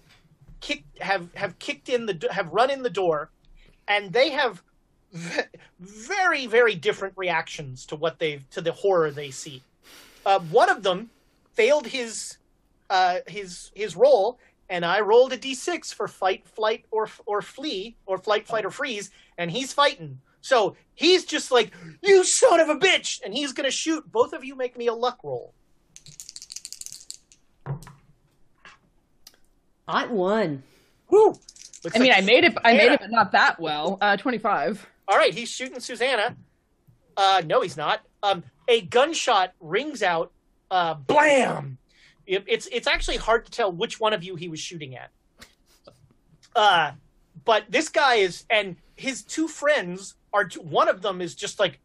[1.01, 3.31] have have kicked in the have run in the door
[3.89, 4.63] and they have
[5.13, 5.43] v-
[5.81, 9.63] very very different reactions to what they've to the horror they see.
[10.27, 11.11] Uh, one of them
[11.55, 12.39] failed his
[12.89, 17.97] uh, his his roll and i rolled a d6 for fight flight or or flee
[18.07, 22.69] or flight flight or freeze and he's fighting so he's just like you son of
[22.69, 25.55] a bitch and he's gonna shoot both of you make me a luck roll
[29.89, 30.63] I won.
[31.11, 31.35] Woo!
[31.93, 32.57] I mean, I made it.
[32.65, 33.99] I made it, but not that well.
[34.01, 34.87] Uh, twenty-five.
[35.09, 36.37] all right he's shooting susanna
[37.17, 38.03] Uh, no, he's not.
[38.23, 40.31] Um, a gunshot rings out.
[40.71, 41.79] Uh, blam!
[42.27, 45.11] It, it's it's actually hard to tell which one of you he was shooting at.
[46.55, 46.93] Uh,
[47.45, 50.49] but this guy is, and his two friends are.
[50.61, 51.81] One of them is just like,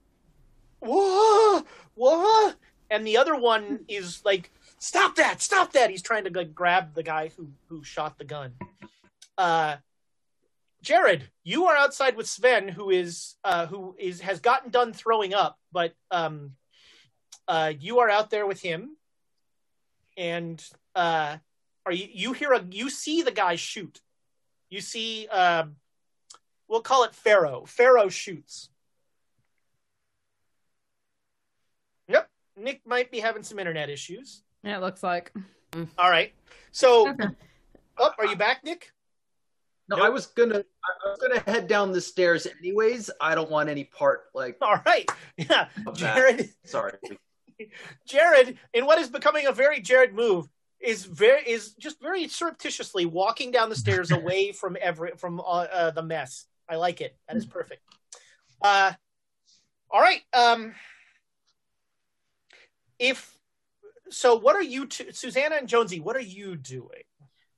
[0.80, 1.64] whoa,
[1.96, 2.54] whoa,
[2.90, 5.90] and the other one is like, stop that, stop that.
[5.90, 8.54] He's trying to like grab the guy who who shot the gun.
[9.38, 9.78] Uh,
[10.82, 15.34] Jared, you are outside with Sven, who is uh, who is has gotten done throwing
[15.34, 16.52] up, but um,
[17.48, 18.96] uh, you are out there with him,
[20.18, 20.64] and
[20.96, 21.38] uh,
[21.86, 22.08] are you?
[22.12, 24.02] You hear a you see the guy shoot.
[24.70, 25.66] You see, uh,
[26.68, 27.66] we'll call it Pharaoh.
[27.68, 28.70] Pharaoh shoots.
[32.08, 34.44] Yep, Nick might be having some internet issues.
[34.64, 35.32] Yeah, it looks like.
[35.98, 36.34] All right,
[36.72, 37.28] so, Okay.
[37.98, 38.92] oh, are you back, Nick?
[39.90, 40.06] No, Nope.
[40.06, 43.12] I was gonna I was gonna head down the stairs anyways.
[43.22, 46.16] I don't want any part like All right, yeah, of that.
[46.16, 46.50] Jared.
[46.64, 46.94] Sorry.
[48.08, 50.48] Jared, in what is becoming a very Jared move,
[50.80, 55.44] is very is just very surreptitiously walking down the stairs away from every from uh,
[55.44, 56.46] uh, the mess.
[56.70, 57.16] I like it.
[57.28, 57.82] That is perfect.
[58.62, 58.94] Uh,
[59.90, 60.22] all right.
[60.34, 60.74] Um,
[63.00, 63.38] if
[64.10, 66.00] so, what are you two, Susanna and Jonesy?
[66.00, 67.04] What are you doing?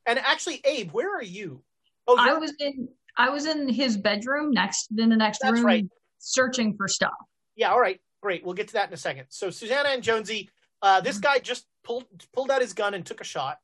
[0.05, 1.63] And actually, Abe, where are you?
[2.07, 5.65] Oh, I was in I was in his bedroom next in the next That's room
[5.65, 5.85] right.
[6.19, 7.13] searching for stuff.
[7.55, 8.43] Yeah, all right, great.
[8.43, 9.25] We'll get to that in a second.
[9.29, 10.49] So Susanna and Jonesy,
[10.81, 13.59] uh, this guy just pulled pulled out his gun and took a shot.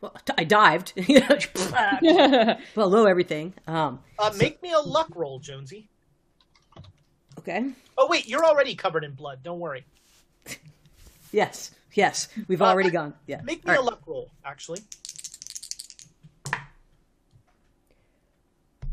[0.00, 0.92] Well, I dived.
[2.74, 3.54] Below everything.
[3.66, 5.88] Um, Uh, make me a luck roll, Jonesy.
[7.38, 7.70] okay.
[7.96, 9.42] Oh wait, you're already covered in blood.
[9.42, 9.84] Don't worry.
[11.32, 11.72] Yes.
[11.94, 12.28] Yes.
[12.46, 13.12] We've Uh, already gone.
[13.26, 13.40] Yeah.
[13.42, 13.90] Make me All a right.
[13.92, 14.80] luck roll, actually.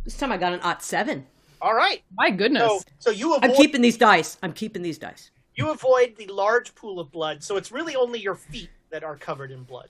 [0.03, 1.27] This time I got an odd seven.
[1.61, 2.01] All right.
[2.17, 2.63] My goodness.
[2.63, 4.37] So so you avoid I'm keeping these dice.
[4.41, 5.31] I'm keeping these dice.
[5.55, 7.43] you avoid the large pool of blood.
[7.43, 9.89] So it's really only your feet that are covered in blood.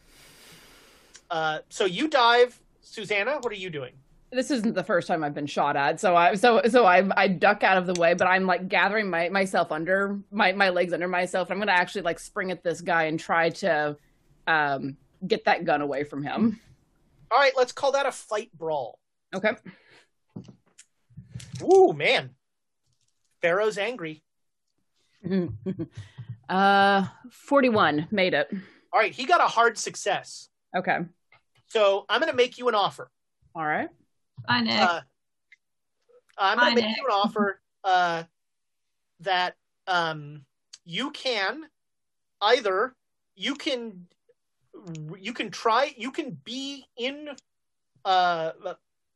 [1.29, 3.37] Uh, so you dive, Susanna.
[3.39, 3.93] What are you doing?
[4.33, 7.27] this isn't the first time I've been shot at, so I so so I I
[7.27, 10.93] duck out of the way, but I'm like gathering my myself under my my legs
[10.93, 11.51] under myself.
[11.51, 13.97] I'm gonna actually like spring at this guy and try to
[14.47, 14.95] um
[15.27, 16.61] get that gun away from him.
[17.29, 18.99] All right, let's call that a fight brawl.
[19.35, 19.51] Okay.
[21.63, 22.31] Ooh, man.
[23.41, 24.23] Pharaoh's angry.
[26.49, 28.49] uh, forty-one made it.
[28.93, 30.49] All right, he got a hard success.
[30.75, 30.99] Okay.
[31.67, 33.09] So I'm going to make you an offer.
[33.55, 33.89] All right.
[34.47, 34.79] Hi Nick.
[34.79, 35.01] Uh,
[36.37, 36.97] I'm going to make Nick.
[36.97, 38.23] you an offer uh,
[39.21, 39.55] that
[39.87, 40.43] um,
[40.85, 41.65] you can
[42.41, 42.95] either
[43.35, 44.07] you can
[45.17, 47.29] you can try you can be in
[48.05, 48.51] uh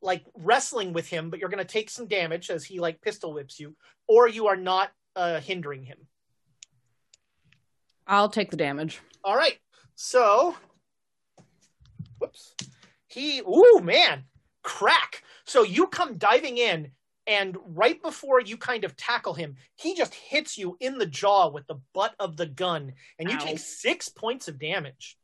[0.05, 3.33] like wrestling with him, but you're going to take some damage as he like pistol
[3.33, 3.75] whips you,
[4.07, 5.97] or you are not uh, hindering him.
[8.07, 9.01] I'll take the damage.
[9.23, 9.57] All right.
[9.95, 10.55] So,
[12.19, 12.53] whoops.
[13.07, 14.25] He, ooh, man,
[14.63, 15.23] crack.
[15.45, 16.91] So you come diving in,
[17.25, 21.49] and right before you kind of tackle him, he just hits you in the jaw
[21.49, 23.39] with the butt of the gun, and you Ow.
[23.39, 25.17] take six points of damage.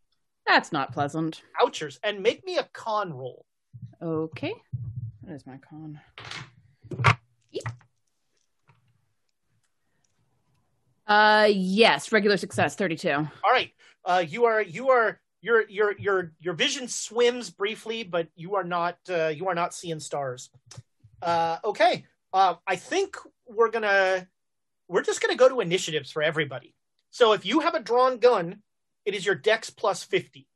[0.47, 1.41] That's not pleasant.
[1.61, 1.99] Ouchers.
[2.03, 3.45] And make me a con roll.
[4.01, 4.53] Okay.
[5.21, 5.99] What is my con?
[7.51, 7.63] Eep.
[11.07, 13.11] Uh, yes, regular success, thirty-two.
[13.11, 13.71] All right.
[14.03, 18.63] Uh, you are, you are, your, your, your, your vision swims briefly, but you are
[18.63, 20.49] not, uh, you are not seeing stars.
[21.21, 22.05] Uh, okay.
[22.33, 24.27] Uh, I think we're gonna,
[24.87, 26.73] we're just gonna go to initiatives for everybody.
[27.11, 28.61] So if you have a drawn gun,
[29.05, 30.47] it is your dex plus 50.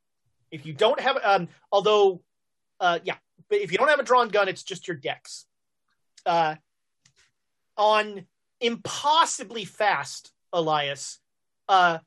[0.51, 2.21] If you don't have, um, although,
[2.79, 3.15] uh, yeah,
[3.49, 5.45] but if you don't have a drawn gun, it's just your dex.
[6.25, 6.55] Uh,
[7.77, 8.25] on
[8.59, 11.19] impossibly fast, Elias,
[11.69, 11.99] uh,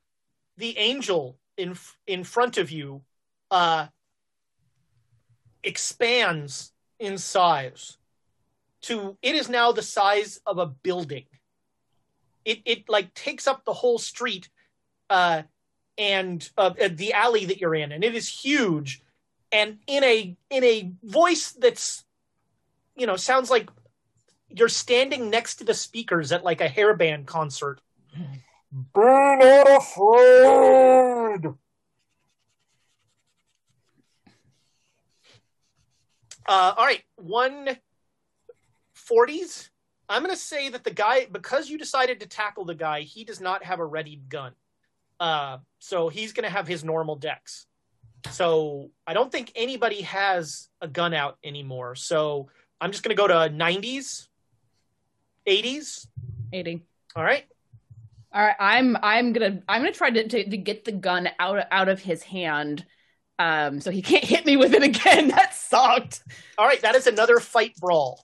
[0.56, 1.76] the angel in
[2.06, 3.02] in front of you
[3.50, 3.86] uh,
[5.62, 7.98] expands in size
[8.82, 11.24] to it is now the size of a building.
[12.44, 14.48] It it like takes up the whole street
[15.10, 15.42] uh,
[15.96, 19.02] and uh, uh, the alley that you're in, and it is huge.
[19.50, 22.04] And in a in a voice that's
[22.96, 23.70] you know sounds like
[24.50, 27.80] you're standing next to the speakers at like a hairband concert.
[28.14, 31.46] Be not afraid.
[36.46, 37.78] Uh, all right, one
[38.94, 39.70] forties.
[40.08, 43.24] I'm going to say that the guy, because you decided to tackle the guy, he
[43.24, 44.52] does not have a readied gun.
[45.20, 47.66] Uh, so he's going to have his normal dex.
[48.30, 51.94] So I don't think anybody has a gun out anymore.
[51.94, 52.48] So
[52.80, 54.28] I'm just going to go to 90s,
[55.46, 56.06] 80s.
[56.52, 56.82] Eighty.
[57.14, 57.44] All right.
[58.32, 61.64] All right, I'm I'm gonna I'm gonna try to, to, to get the gun out
[61.70, 62.84] out of his hand,
[63.38, 65.28] um, so he can't hit me with it again.
[65.34, 66.22] That sucked.
[66.58, 68.22] All right, that is another fight brawl.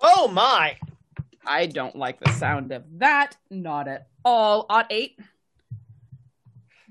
[0.00, 0.78] Oh my!
[1.46, 3.36] I don't like the sound of that.
[3.50, 4.64] Not at all.
[4.70, 5.18] Odd eight.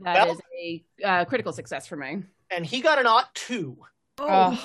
[0.03, 2.23] That Well- is a uh, critical success for me.
[2.51, 3.77] And he got an ought two.
[4.19, 4.59] Oh.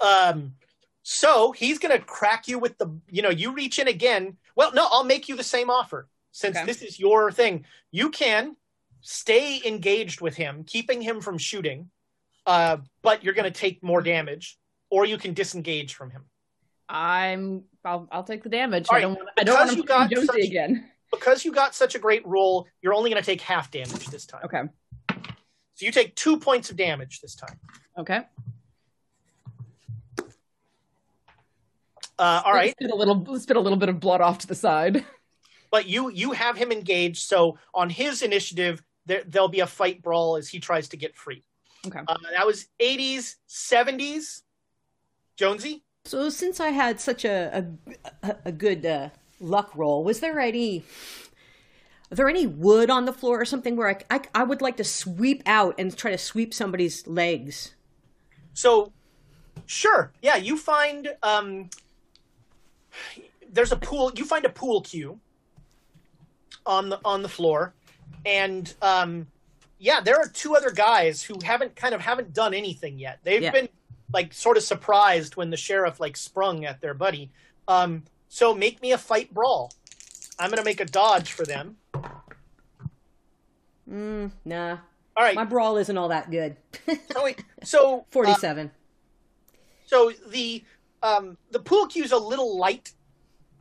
[0.00, 0.54] Um,
[1.02, 2.88] so he's gonna crack you with the.
[3.10, 4.36] You know, you reach in again.
[4.54, 6.66] Well, no, I'll make you the same offer since Okay.
[6.66, 7.64] this is your thing.
[7.90, 8.56] You can
[9.00, 11.90] stay engaged with him, keeping him from shooting,
[12.46, 14.58] uh, but you're gonna take more damage,
[14.90, 16.24] or you can disengage from him.
[16.88, 17.64] I'm.
[17.84, 18.86] I'll, I'll take the damage.
[18.88, 19.14] All I don't.
[19.16, 20.90] Want, I don't because want you to got Josie such- again.
[21.18, 24.42] Because you got such a great roll, you're only gonna take half damage this time.
[24.44, 24.62] Okay.
[25.74, 27.58] So you take two points of damage this time.
[27.98, 28.22] Okay.
[32.18, 32.70] Uh, all right.
[32.70, 33.38] Spit a little.
[33.38, 35.04] Spit a little bit of blood off to the side.
[35.70, 40.02] but you you have him engaged so on his initiative there, there'll be a fight
[40.02, 41.42] brawl as he tries to get free
[41.86, 42.00] Okay.
[42.08, 44.42] uh, that was 80s 70s
[45.36, 47.66] jonesy So since I had such a
[48.22, 49.10] a, a good uh,
[49.40, 50.84] luck roll, was there any?
[52.10, 54.76] Are there any wood on the floor or something where I, I, I would like
[54.76, 57.74] to sweep out and try to sweep somebody's legs?
[58.54, 58.90] so
[59.66, 61.68] sure yeah you find um
[63.52, 65.18] there's a pool you find a pool cue
[66.64, 67.74] on the on the floor
[68.24, 69.26] and um
[69.78, 73.42] yeah there are two other guys who haven't kind of haven't done anything yet they've
[73.42, 73.50] Yeah.
[73.50, 73.68] been
[74.14, 77.30] like sort of surprised when the sheriff like sprung at their buddy
[77.68, 79.72] um so make me a fight brawl
[80.38, 81.76] i'm gonna make a dodge for them
[83.90, 84.78] Mm, nah,
[85.16, 86.56] all right my brawl isn't all that good.
[87.12, 88.70] so, wait, so uh, Forty-seven.
[89.86, 90.64] So the
[91.02, 92.92] um, the pool cue's a little light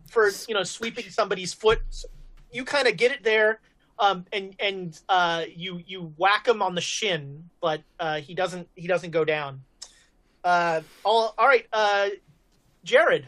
[0.09, 1.79] for you know sweeping somebody's foot.
[1.91, 2.07] So
[2.51, 3.59] you kind of get it there,
[3.99, 8.67] um, and and uh, you you whack him on the shin, but uh, he doesn't
[8.75, 9.61] he doesn't go down.
[10.43, 12.09] Uh, all all right, uh,
[12.83, 13.27] Jared,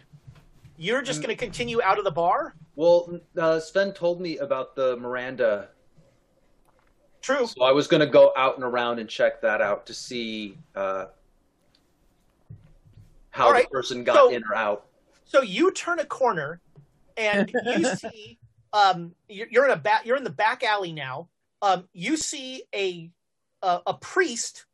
[0.77, 2.55] you're just going to continue out of the bar.
[2.75, 5.69] Well, uh, Sven told me about the Miranda,
[7.21, 7.47] True.
[7.47, 10.57] so I was going to go out and around and check that out to see
[10.75, 11.05] uh,
[13.31, 14.85] how right, the person got so- in or out.
[15.25, 16.61] So you turn a corner,
[17.17, 18.37] and you see
[18.71, 21.27] um, you're, you're in a back you're in the back alley now.
[21.61, 23.09] Um, you see a
[23.61, 24.65] a, a priest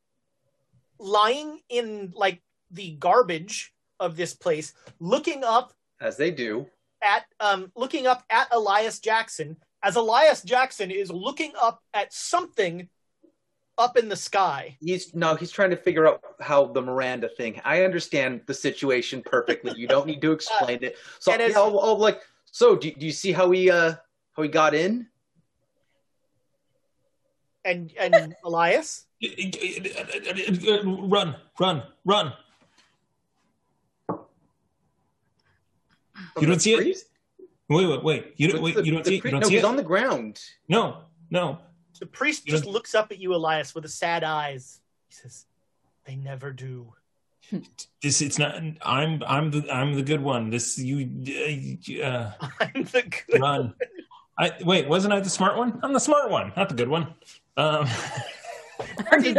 [1.00, 5.74] lying in like the garbage of this place, looking up
[6.04, 6.68] As they do.
[7.02, 12.88] at um, looking up at Elias Jackson as Elias Jackson is looking up at something
[13.78, 14.78] up in the sky.
[14.80, 17.62] He's no, he's trying to figure out how the Miranda thing.
[17.66, 19.74] I understand the situation perfectly.
[19.76, 20.98] You don't need to explain it.
[21.20, 23.96] So and as- yeah, I'll, I'll, like, so do, do you see how he uh
[24.36, 25.08] how he got in?
[27.66, 29.06] And and Elias,
[30.84, 32.34] Run, run, run.
[36.40, 36.98] You don't see it?
[37.70, 38.34] Wait, wait, wait.
[38.38, 39.26] You don't, wait, the- you don't the see it?
[39.26, 39.68] You don't no, see he's it?
[39.68, 40.40] on the ground.
[40.68, 41.60] No, no.
[42.00, 44.80] the priest You just don't- looks up at you, Elias, with a sad eyes.
[45.08, 45.46] He says,
[46.06, 46.94] "They never do."
[48.02, 48.56] This it's not.
[48.82, 50.50] I'm I'm the I'm the good one.
[50.50, 51.10] This you
[52.04, 53.74] uh, I'm the good run.
[54.38, 54.88] I wait.
[54.88, 55.80] Wasn't I the smart one?
[55.84, 57.14] I'm the smart one, not the good one.
[57.58, 57.88] Um,
[59.12, 59.36] Not even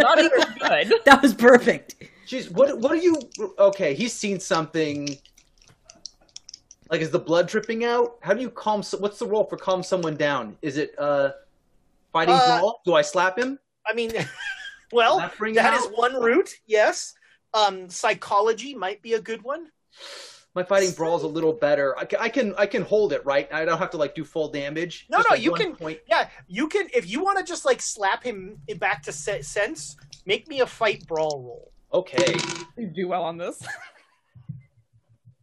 [0.58, 0.92] good.
[1.04, 1.96] That was perfect.
[2.26, 3.18] Jeez, what what are you?
[3.58, 5.18] Okay, he's seen something.
[6.94, 8.18] Like, is the blood dripping out?
[8.20, 8.80] How do you calm?
[8.84, 10.56] so- What's the role for calm someone down?
[10.62, 11.30] Is it uh
[12.12, 12.80] fighting Uh, brawl?
[12.84, 13.58] Do I slap him?
[13.84, 14.12] I mean,
[14.92, 15.98] well, That bring that him is out?
[15.98, 16.50] one route.
[16.68, 17.14] Yes,
[17.52, 19.72] um, psychology might be a good one.
[20.54, 21.98] My fighting brawl is a little better.
[21.98, 23.52] I can, I can I can hold it right.
[23.52, 25.06] I don't have to like do full damage.
[25.10, 25.98] No, Just no, a you can- Point.
[26.08, 29.96] Yeah, you can if you want to just like slap him back to se- sense.
[30.26, 31.72] Make me a fight brawl roll.
[31.92, 32.36] Okay.
[32.78, 33.60] You do well on this.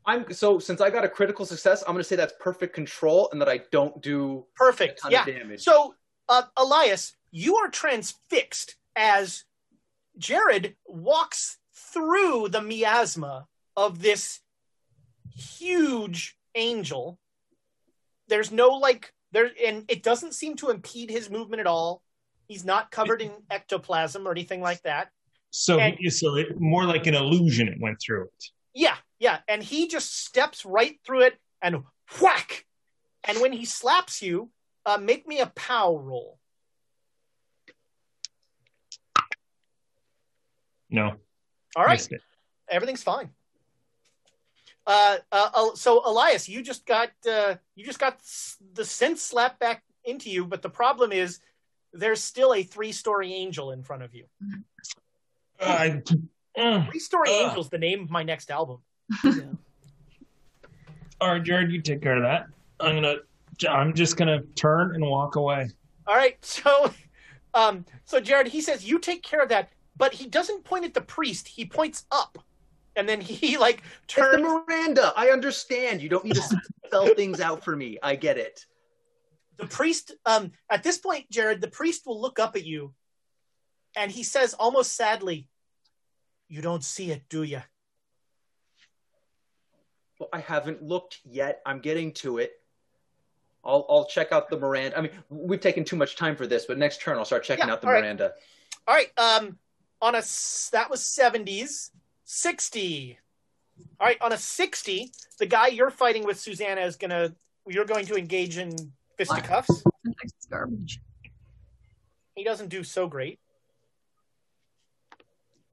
[0.05, 3.39] I'm so since I got a critical success, I'm gonna say that's perfect control and
[3.41, 4.99] that I don't do Perfect.
[4.99, 5.21] a ton Yeah.
[5.21, 5.61] of damage.
[5.63, 5.95] So,
[6.27, 9.45] uh, Elias, you are transfixed as
[10.17, 13.47] Jared walks through the miasma
[13.77, 14.39] of this
[15.33, 17.19] huge angel.
[18.27, 22.01] There's no like there, and it doesn't seem to impede his movement at all.
[22.47, 25.09] He's not covered in ectoplasm or anything like that.
[25.53, 27.67] so And- so it more like an illusion.
[27.67, 28.43] It went through it.
[28.73, 31.83] Yeah, yeah, and he just steps right through it and
[32.19, 32.65] whack.
[33.23, 34.49] And when he slaps you,
[34.83, 36.39] uh, make me a pow roll.
[40.89, 41.13] No,
[41.75, 42.05] All right.
[42.67, 43.29] everything's fine.
[44.87, 48.19] Uh, uh, uh, so Elias, you just got uh, you just got
[48.73, 51.39] the sense slapped back into you, but the problem is
[51.93, 54.25] there's still a three-story angel in front of you.
[55.59, 55.97] Uh,
[56.89, 57.49] Three-story Ugh.
[57.49, 58.79] angel's the name of my next album.
[61.19, 62.47] All right, Jared, you take care of that.
[62.79, 63.15] I'm gonna.
[63.69, 65.69] I'm just gonna turn and walk away.
[66.07, 66.91] All right, so
[67.53, 70.93] um, so Jared, he says you take care of that, but he doesn't point at
[70.93, 71.47] the priest.
[71.47, 72.39] He points up,
[72.95, 74.41] and then he like It's the turns.
[74.67, 75.13] Miranda.
[75.15, 76.01] I understand.
[76.01, 76.41] You don't need to
[76.87, 77.97] spell things out for me.
[78.01, 78.65] I get it.
[79.57, 82.93] the priest um at this point jared the priest will look up at you
[83.95, 85.47] and he says almost sadly
[86.47, 87.61] you don't see it do you
[90.21, 91.63] Well, I haven't looked yet.
[91.65, 92.51] I'm getting to it.
[93.65, 94.95] I'll I'll check out the Miranda.
[94.95, 97.65] I mean, we've taken too much time for this, but next turn I'll start checking
[97.65, 98.01] Yeah, out the all right.
[98.03, 98.33] Miranda.
[98.87, 99.57] all right um
[99.99, 100.21] on a
[100.73, 101.89] that was 70s
[102.25, 103.17] 60
[103.99, 107.33] all right on a 60 the guy you're fighting with susanna is gonna
[107.67, 109.83] you're going to engage in fisticuffs
[110.23, 111.01] It's garbage.
[112.35, 113.39] he doesn't do so great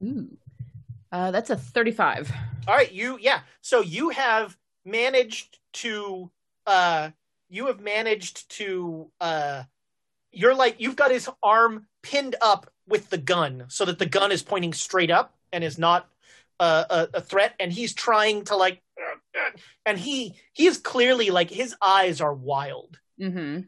[0.03, 0.37] Ooh.
[1.11, 2.31] Uh, that's a 35.
[2.67, 3.41] All right, you yeah.
[3.61, 4.55] So you have
[4.85, 6.31] managed to
[6.65, 7.09] uh
[7.49, 9.63] you have managed to uh
[10.31, 14.31] you're like you've got his arm pinned up with the gun so that the gun
[14.31, 16.07] is pointing straight up and is not
[16.59, 18.81] uh, a, a threat and he's trying to like
[19.85, 22.99] and he he is clearly like his eyes are wild.
[23.19, 23.61] Mm-hmm.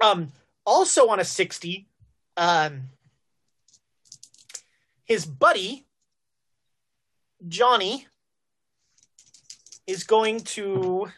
[0.00, 0.32] Um,
[0.66, 1.88] also on a 60,
[2.36, 2.82] um,
[5.04, 5.86] his buddy,
[7.48, 8.06] Johnny,
[9.86, 11.08] is going to.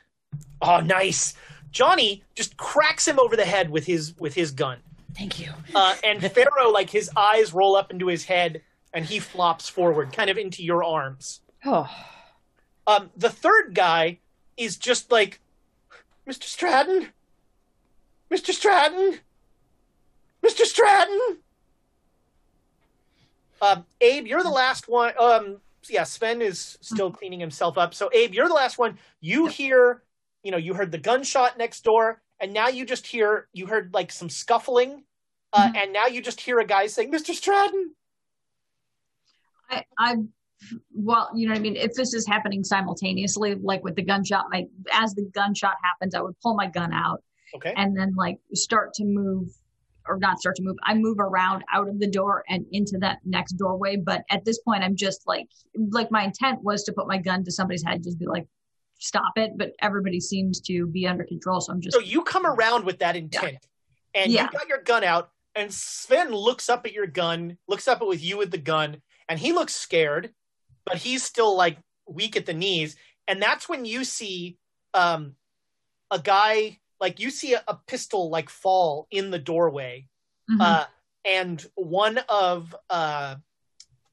[0.61, 1.35] Oh, nice.
[1.71, 4.79] Johnny just cracks him over the head with his with his gun.
[5.15, 5.53] Thank you.
[5.75, 8.63] Uh, and Pharaoh, like his eyes roll up into his head,
[8.93, 11.41] and he flops forward, kind of into your arms.
[11.65, 11.89] Oh,
[12.87, 14.19] Um, the third guy
[14.57, 15.41] is just like,
[16.29, 16.45] Mr.
[16.45, 17.09] Stratton,
[18.31, 18.53] Mr.
[18.53, 19.19] Stratton,
[20.45, 20.65] Mr.
[20.65, 21.39] Stratton.
[23.63, 25.13] Um, Abe, you're the last one.
[25.19, 27.95] Um, yeah, Sven is still cleaning himself up.
[27.95, 28.99] So, Abe, you're the last one.
[29.21, 30.03] You hear,
[30.43, 33.95] you know, you heard the gunshot next door, and now you just hear, you heard
[33.95, 35.05] like some scuffling,
[35.53, 37.33] uh, and now you just hear a guy saying, "Mr.
[37.35, 37.95] Stratton."
[39.71, 40.17] I, I,
[40.95, 41.77] well, you know what I mean.
[41.77, 46.21] If this is happening simultaneously, like with the gunshot, my as the gunshot happens, I
[46.21, 47.23] would pull my gun out
[47.55, 47.73] Okay.
[47.77, 49.49] and then like start to move,
[50.09, 50.77] or not start to move.
[50.85, 53.97] I move around out of the door and into that next doorway.
[53.97, 55.47] But at this point, I'm just like,
[55.91, 58.47] like my intent was to put my gun to somebody's head, just be like,
[58.99, 59.53] stop it.
[59.57, 62.99] But everybody seems to be under control, so I'm just So you come around with
[63.01, 63.59] that intent,
[64.15, 64.45] and Yeah.
[64.45, 68.07] you got your gun out, and Sven looks up at your gun, looks up at
[68.07, 70.33] with you with the gun, and he looks scared,
[70.85, 71.79] but he's still like
[72.09, 72.97] weak at the knees,
[73.29, 74.59] and that's when you see
[74.95, 75.35] um,
[76.11, 80.09] a guy like you see a, a pistol like fall in the doorway,
[80.51, 80.61] Mhm.
[80.61, 80.87] uh,
[81.25, 83.37] and one of uh,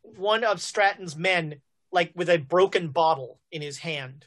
[0.02, 1.62] one of Stratton's men
[1.92, 4.26] like with a broken bottle in his hand.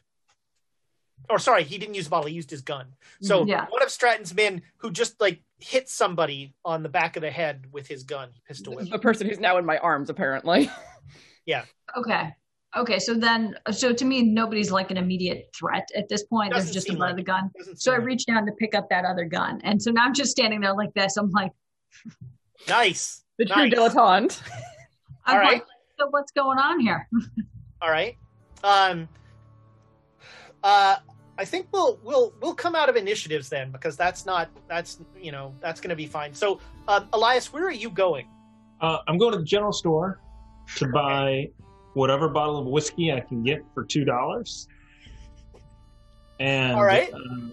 [1.29, 2.95] Or sorry, he didn't use a bottle; he used his gun.
[3.21, 3.67] So Yeah.
[3.69, 7.67] one of Stratton's men who just like hit somebody on the back of the head
[7.73, 8.89] with his gun, pistol whip.
[8.91, 10.71] the person who's now in my arms, apparently.
[11.45, 11.65] Yeah.
[11.97, 12.35] Okay.
[12.77, 12.99] Okay.
[12.99, 16.53] So then, so to me, nobody's like an immediate threat at this point.
[16.53, 17.51] Doesn't There's just seem about like the gun.
[17.57, 19.61] Doesn't So I seem like- reach down to pick up that other gun.
[19.65, 21.17] And so now I'm just standing there like this.
[21.17, 21.53] I'm like,
[22.69, 23.23] nice.
[23.39, 23.75] The true Nice.
[23.75, 24.41] dilettante.
[25.27, 25.53] I'm All right.
[25.57, 25.67] like,
[25.99, 27.07] so what's going on here?
[27.83, 28.17] All right.
[28.65, 29.07] Um.
[30.65, 30.97] Uh,
[31.39, 35.33] I think we'll we'll we'll come out of initiatives then because that's not that's you
[35.33, 36.33] know that's going to be fine.
[36.33, 38.27] So, um, Elias, where are you going?
[38.81, 40.19] Uh, I'm going to the general store
[40.77, 41.51] to buy
[41.97, 44.69] whatever bottle of whiskey I can get for two dollars,
[46.39, 47.13] and All right.
[47.15, 47.53] um,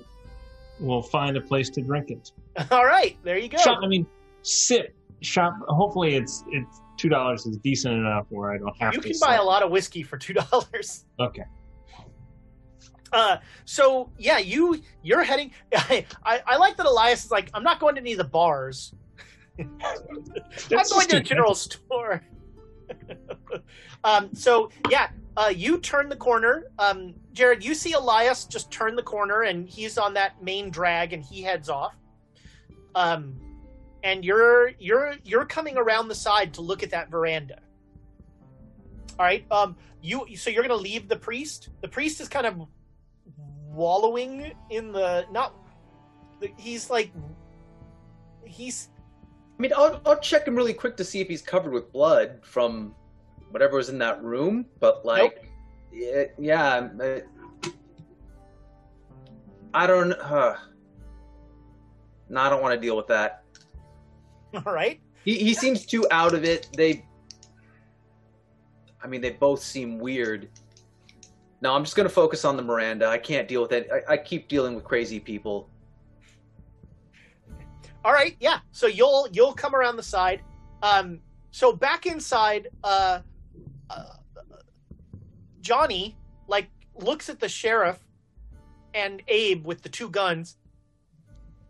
[0.79, 2.31] we'll find a place to drink it.
[2.71, 3.57] All right, there you go.
[3.57, 4.05] Shop, I mean,
[4.41, 5.55] sip shop.
[5.69, 9.09] Hopefully, it's it's two dollars is decent enough where I don't have You to.
[9.09, 11.05] can buy a lot of whiskey for two dollars.
[11.19, 11.43] Okay.
[13.13, 15.51] Uh, so yeah, you you're heading.
[15.73, 18.23] I, I I like that Elias is like, I'm not going to any of the
[18.25, 18.93] bars.
[19.59, 22.21] I'm going to the general store.
[24.03, 26.65] um, so yeah, uh, you turn the corner.
[26.79, 31.13] Um, Jared, you see Elias just turn the corner, and he's on that main drag,
[31.13, 31.95] and he heads off.
[32.95, 33.35] Um,
[34.03, 37.59] and you're you're you're coming around the side to look at that veranda.
[39.17, 39.45] All right.
[39.51, 41.69] Um, you so you're gonna leave the priest.
[41.81, 42.67] The priest is kind of
[43.69, 45.55] wallowing in the not.
[46.57, 47.11] He's like
[48.45, 48.89] he's
[49.63, 52.93] mean, I'll, I'll check him really quick to see if he's covered with blood from
[53.49, 54.65] whatever was in that room.
[54.81, 55.49] But like,
[55.89, 56.89] Yeah, yeah.
[57.01, 57.19] uh,
[59.73, 60.11] I don't.
[60.11, 60.57] Uh,
[62.27, 63.43] no, I don't want to deal with that.
[64.65, 64.99] All right.
[65.23, 66.67] He he seems too out of it.
[66.75, 67.05] They.
[69.01, 70.49] I mean, they both seem weird.
[71.61, 73.07] No, I'm just gonna focus on the Miranda.
[73.07, 73.89] I can't deal with it.
[73.93, 75.69] I, I keep dealing with crazy people.
[78.05, 78.59] All right, yeah.
[78.71, 80.41] So you'll you'll come around the side.
[80.81, 81.19] Um,
[81.51, 83.19] so back inside, uh,
[83.89, 84.03] uh,
[85.61, 87.99] Johnny like looks at the sheriff
[88.93, 90.57] and Abe with the two guns,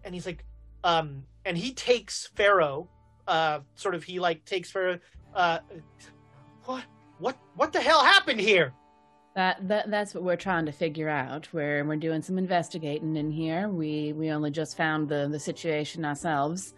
[0.03, 0.43] and he's like,
[0.83, 2.89] um, and he takes Pharaoh.
[3.27, 4.99] Uh, sort of he like takes Pharaoh.
[5.35, 5.59] Uh,
[6.65, 6.83] what
[7.19, 8.73] what what the hell happened here?
[9.35, 11.47] That, that that's what we're trying to figure out.
[11.51, 13.67] We're we're doing some investigating in here.
[13.67, 16.75] We we only just found the the situation ourselves,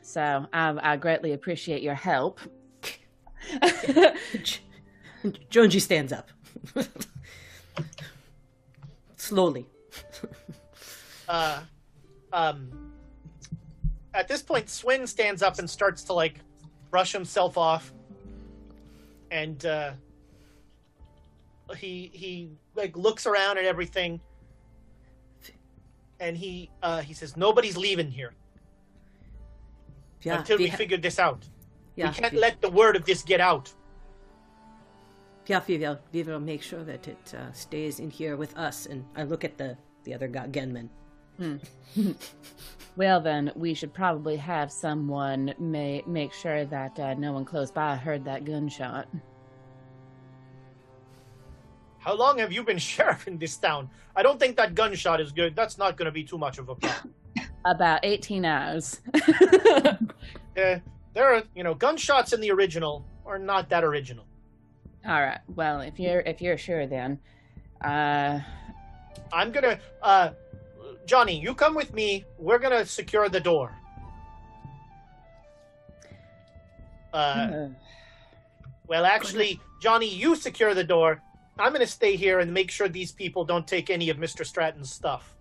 [0.00, 2.40] so I I greatly appreciate your help.
[5.50, 6.30] Jonesy stands up.
[9.16, 9.66] Slowly.
[11.28, 11.60] uh,
[12.32, 12.70] um,
[14.14, 16.40] at this point, Sven stands up and starts to like
[16.90, 17.92] brush himself off,
[19.30, 19.92] and uh,
[21.76, 24.20] he he like looks around at everything,
[26.20, 28.32] and he uh, he says, "Nobody's leaving here
[30.22, 31.44] Yeah, until we ha- figure this out.
[31.96, 33.72] yeah, we can't we- let the word of this get out."
[35.46, 38.84] Yeah, we will, we will make sure that it uh, stays in here with us.
[38.84, 40.90] And I look at the, the other guy, Genman.
[42.96, 47.70] Well then, we should probably have someone may make sure that uh, no one close
[47.70, 49.06] by heard that gunshot.
[52.08, 53.90] How long have you been sheriff in this town?
[54.16, 55.54] I don't think that gunshot is good.
[55.54, 57.14] That's not going to be too much of a problem.
[57.66, 59.02] About eighteen hours.
[59.14, 59.96] uh,
[60.56, 64.24] there are, you know, gunshots in the original are not that original.
[65.06, 65.40] All right.
[65.54, 67.18] Well, if you're if you're sure, then
[67.84, 68.40] uh,
[69.30, 70.30] I'm gonna, uh,
[71.04, 72.24] Johnny, you come with me.
[72.38, 73.76] We're gonna secure the door.
[77.12, 77.68] Uh,
[78.86, 81.22] well, actually, Johnny, you secure the door.
[81.58, 84.44] I'm gonna stay here and make sure these people don't take any of Mr.
[84.46, 85.34] Stratton's stuff.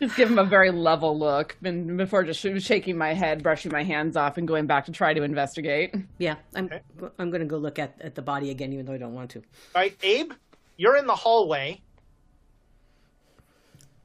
[0.00, 3.84] Just give him a very level look, and before just shaking my head, brushing my
[3.84, 5.94] hands off, and going back to try to investigate.
[6.18, 6.80] Yeah, I'm, Okay.
[7.18, 9.30] I'm going to go look at, at the body again, even though I don't want
[9.30, 9.38] to.
[9.38, 10.32] All right, Abe,
[10.76, 11.80] you're in the hallway.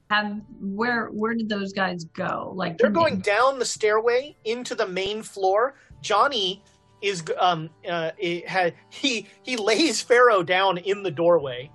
[0.09, 2.51] Have where where did those guys go?
[2.55, 5.75] Like They're going down the stairway into the main floor.
[6.01, 6.63] Johnny
[7.01, 11.69] is um uh it had he he lays Pharaoh down in the doorway,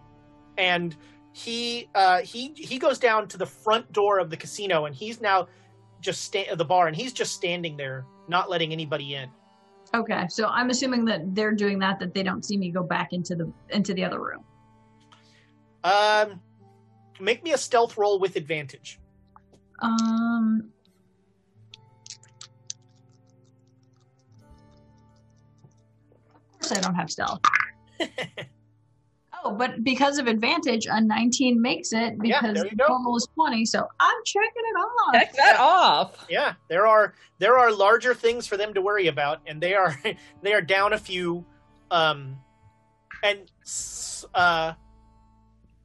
[0.58, 0.96] and
[1.32, 5.20] he uh he he goes down to the front door of the casino, and he's
[5.20, 5.48] now
[6.00, 9.30] just sta- the bar, and he's just standing there, not letting anybody in.
[9.94, 13.12] Okay, so I'm assuming that they're doing that that they don't see me go back
[13.12, 14.44] into the into the other room.
[15.84, 16.40] Um,
[17.20, 18.98] make me a stealth roll with advantage.
[19.80, 20.73] Um.
[26.72, 27.40] I don't have stealth.
[29.44, 32.86] oh, but because of advantage, a 19 makes it because there you the go.
[32.88, 33.64] normal is 20.
[33.66, 35.14] So I'm checking it off.
[35.14, 36.26] Check that off.
[36.28, 39.98] Yeah, there are there are larger things for them to worry about, and they are
[40.42, 41.44] they are down a few.
[41.90, 42.36] Um,
[43.22, 43.50] and
[44.34, 44.72] uh,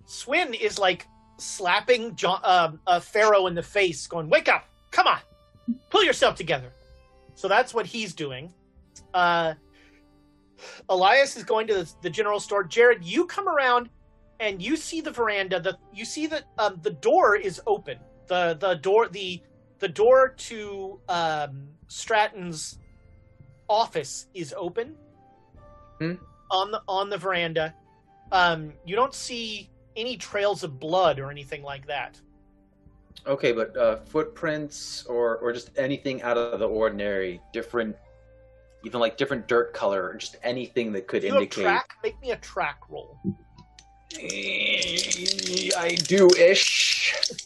[0.05, 1.07] Sven is like
[1.37, 4.65] slapping John, um uh, Pharaoh in the face, going, "Wake up!
[4.91, 5.19] Come on,
[5.89, 6.71] pull yourself together."
[7.35, 8.53] So that's what he's doing.
[9.13, 9.53] Uh,
[10.89, 12.63] Elias is going to the, the general store.
[12.63, 13.89] Jared, you come around
[14.39, 15.59] and you see the veranda.
[15.59, 17.97] The you see that um, the door is open.
[18.27, 19.41] The the door the
[19.79, 22.79] the door to um, Stratton's
[23.67, 24.95] office is open
[25.99, 26.13] Hmm.
[26.51, 27.75] on the on the veranda.
[28.31, 32.19] Um, you don't see any trails of blood or anything like that.
[33.27, 37.95] Okay, but uh, footprints or or just anything out of the ordinary, different,
[38.85, 41.63] even like different dirt color, or just anything that could You have indicate.
[41.63, 41.93] track.
[42.03, 43.17] Make me a track roll.
[45.77, 47.15] I do ish.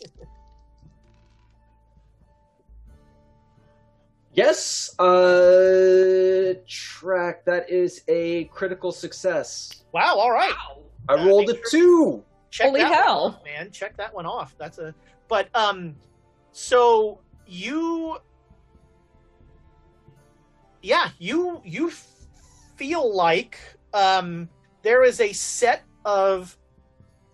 [4.36, 7.46] Yes, uh, track.
[7.46, 9.84] That is a critical success.
[9.92, 10.16] Wow.
[10.18, 10.54] All right.
[11.08, 12.24] I Uh, rolled a make two.
[12.50, 13.38] Check Holy hell.
[13.40, 13.72] off, man!
[13.72, 14.56] Check that one off.
[14.58, 14.94] That's a.
[15.28, 15.96] But um,
[16.52, 18.18] so you.
[20.84, 21.92] Yeah, you you
[22.76, 23.58] feel like
[23.94, 24.50] um
[24.82, 26.58] there is a set of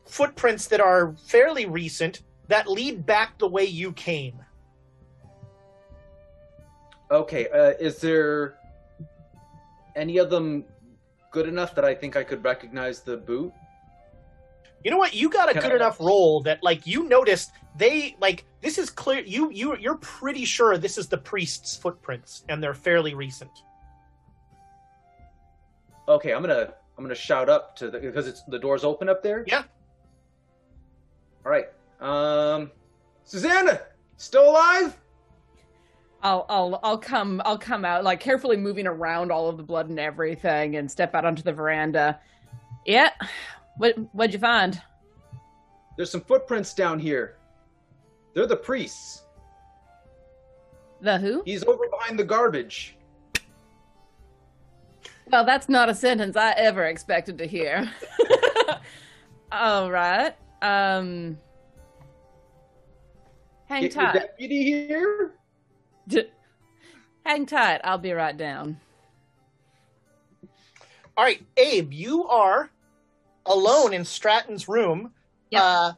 [0.05, 4.39] footprints that are fairly recent that lead back the way you came.
[7.11, 8.55] Okay, uh, is there
[9.95, 10.63] any of them
[11.31, 13.51] good enough that I think I could recognize the boot?
[14.83, 15.13] You know what?
[15.13, 18.77] You got a Can good I- enough role that like you noticed they like this
[18.77, 19.21] is clear.
[19.23, 23.51] You you you're pretty sure this is the priest's footprints, and they're fairly recent.
[26.07, 29.21] Okay, I'm gonna I'm gonna shout up to the because it's the door's open up
[29.21, 29.43] there.
[29.47, 29.63] Yeah.
[31.45, 31.65] All right.
[31.99, 32.71] Um,
[33.25, 33.81] Susanna,
[34.17, 34.97] still alive?
[36.23, 39.89] I'll I'll I'll come I'll come out like carefully moving around all of the blood
[39.89, 42.19] and everything and step out onto the veranda.
[42.85, 43.09] Yeah.
[43.79, 44.79] What what'd you find?
[45.95, 47.37] There's some footprints down here.
[48.33, 49.23] They're the priests.
[50.99, 51.43] The who?
[51.45, 52.97] He's over behind the garbage.
[55.31, 57.89] Well, that's not a sentence I ever expected to hear.
[59.51, 60.35] all right.
[60.61, 61.37] Um
[63.69, 64.13] Hang Get tight.
[64.13, 65.31] deputy here?
[66.09, 66.29] D-
[67.25, 67.79] Hang tight.
[67.85, 68.77] I'll be right down.
[71.15, 72.71] All right, Abe, you are
[73.45, 75.11] alone in Stratton's room.
[75.51, 75.61] Yep.
[75.61, 75.91] Uh,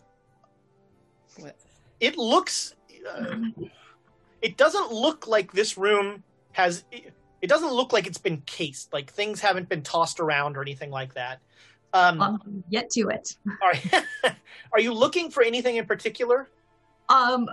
[2.00, 2.76] it looks.
[3.10, 3.38] Uh,
[4.42, 6.24] it doesn't look like this room
[6.54, 6.84] has.
[6.92, 8.94] It doesn't look like it's been cased.
[8.94, 11.40] Like things haven't been tossed around or anything like that.
[11.94, 13.36] Um, Um, get to it.
[13.62, 14.06] all right.
[14.72, 16.50] are you looking for anything in particular?
[17.10, 17.50] Um,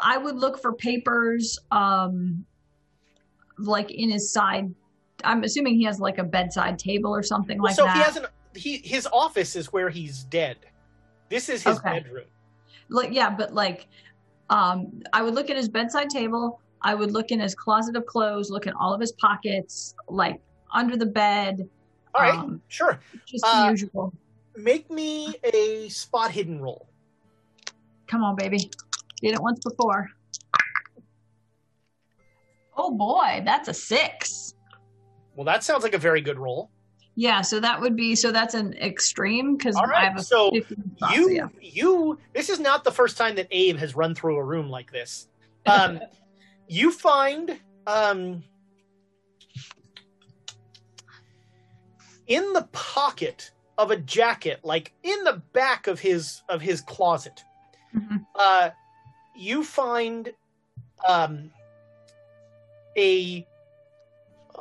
[0.00, 2.46] I would look for papers, um,
[3.58, 4.74] like in his side.
[5.24, 7.92] I'm assuming he has like a bedside table or something like so that.
[7.92, 8.26] So he has an.
[8.56, 10.56] He his office is where he's dead.
[11.28, 11.90] This is his Okay.
[12.00, 12.26] bedroom.
[12.88, 13.86] like yeah, but like,
[14.50, 16.60] um, I would look at his bedside table.
[16.82, 20.40] I would look in his closet of clothes, look in all of his pockets, like
[20.72, 21.68] under the bed.
[22.14, 23.00] All right, Um, sure.
[23.26, 24.12] just Uh, usual.
[24.56, 26.88] Make me a spot hidden roll.
[28.06, 28.58] Come on, baby.
[29.20, 30.08] Did it once before.
[32.76, 34.54] Oh boy, that's a six.
[35.34, 36.70] Well, that sounds like a very good roll.
[37.18, 40.50] Yeah, so that would be so that's an extreme because All I have a so
[40.50, 41.48] 50 spot, you yeah.
[41.62, 44.92] you this is not the first time that Abe has run through a room like
[44.92, 45.26] this.
[45.64, 45.98] Um,
[46.68, 48.44] you find um,
[52.26, 57.42] in the pocket of a jacket, like in the back of his of his closet,
[57.94, 58.26] Mhm.
[58.34, 58.70] uh,
[59.34, 60.32] you find
[61.08, 61.50] um,
[62.96, 63.46] a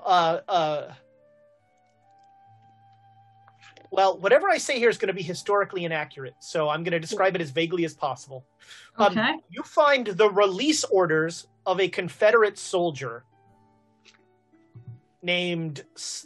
[0.05, 0.93] uh, uh,
[3.95, 6.99] well, whatever I say here is going to be historically inaccurate, so I'm going to
[6.99, 8.45] describe it as vaguely as possible.
[8.97, 9.33] Um, Okay.
[9.49, 13.23] You find the release orders of a Confederate soldier
[15.21, 15.83] named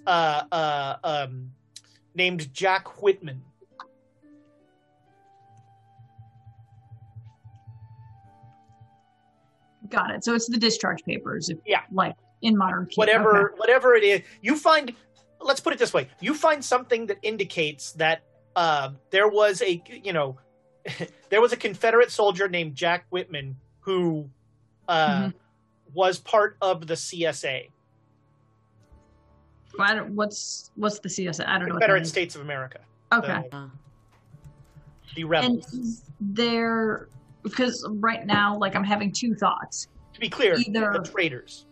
[0.08, 1.52] uh, uh, um,
[2.16, 3.42] named Jack Whitman.
[9.90, 10.24] Got it.
[10.24, 11.50] So it's the discharge papers.
[11.50, 11.82] If, Yeah.
[11.92, 12.96] Like in modern key.
[12.96, 13.58] whatever Okay.
[13.58, 14.94] whatever it is you find
[15.42, 18.24] let's put it this way you find something that indicates that
[18.56, 20.38] uh, there was a you know
[21.30, 24.30] there was a confederate soldier named jack whitman who
[24.88, 25.34] uh, Mhm.
[25.94, 27.70] was part of the csa
[30.10, 31.48] what's what's the CSA?
[31.48, 31.76] I don't know.
[31.76, 32.80] Confederate states of america
[33.14, 33.44] Okay.
[33.52, 33.70] the,
[35.16, 37.08] the and rebels is there
[37.44, 39.88] because right now, like I'm having two thoughts.
[40.14, 41.66] to be clear either- the traitors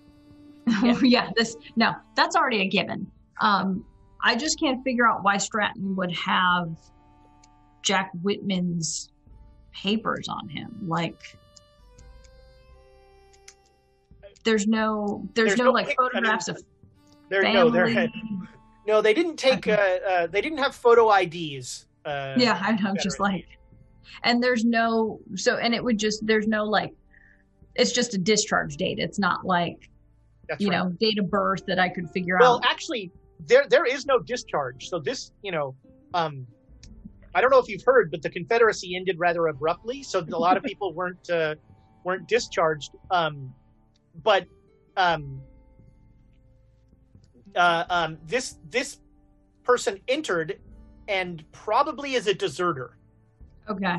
[1.01, 1.29] Yeah.
[1.35, 3.09] this no, that's already a given.
[3.41, 3.85] Um,
[4.21, 6.75] I just can't figure out why Stratton would have
[7.83, 9.11] Jack Whitman's
[9.71, 10.75] papers on him.
[10.85, 11.21] Like,
[14.43, 16.63] there's no, there's, There's no, no like pic- I mean, photographs of
[17.29, 17.59] there family.
[17.59, 18.09] no there
[18.87, 22.95] no they didn't take uh, uh, they didn't have photo ids uh, yeah, I know,
[22.95, 23.45] just like,
[24.23, 26.93] and there's no, so, and it would just, there's no like,
[27.75, 28.97] it's just a discharge date.
[28.97, 29.89] It's not like,
[30.47, 30.77] That's you right.
[30.77, 32.61] know, date of birth that I could figure well out.
[32.61, 35.75] Well, actually there there is no discharge so this you know
[36.13, 36.45] um
[37.35, 40.57] i don't know if you've heard but the confederacy ended rather abruptly so a lot
[40.57, 41.55] of people weren't uh,
[42.03, 43.53] weren't discharged um
[44.23, 44.45] but
[44.95, 45.41] um
[47.55, 48.99] uh um this this
[49.63, 50.59] person entered
[51.07, 52.97] and probably is a deserter
[53.69, 53.97] Okay.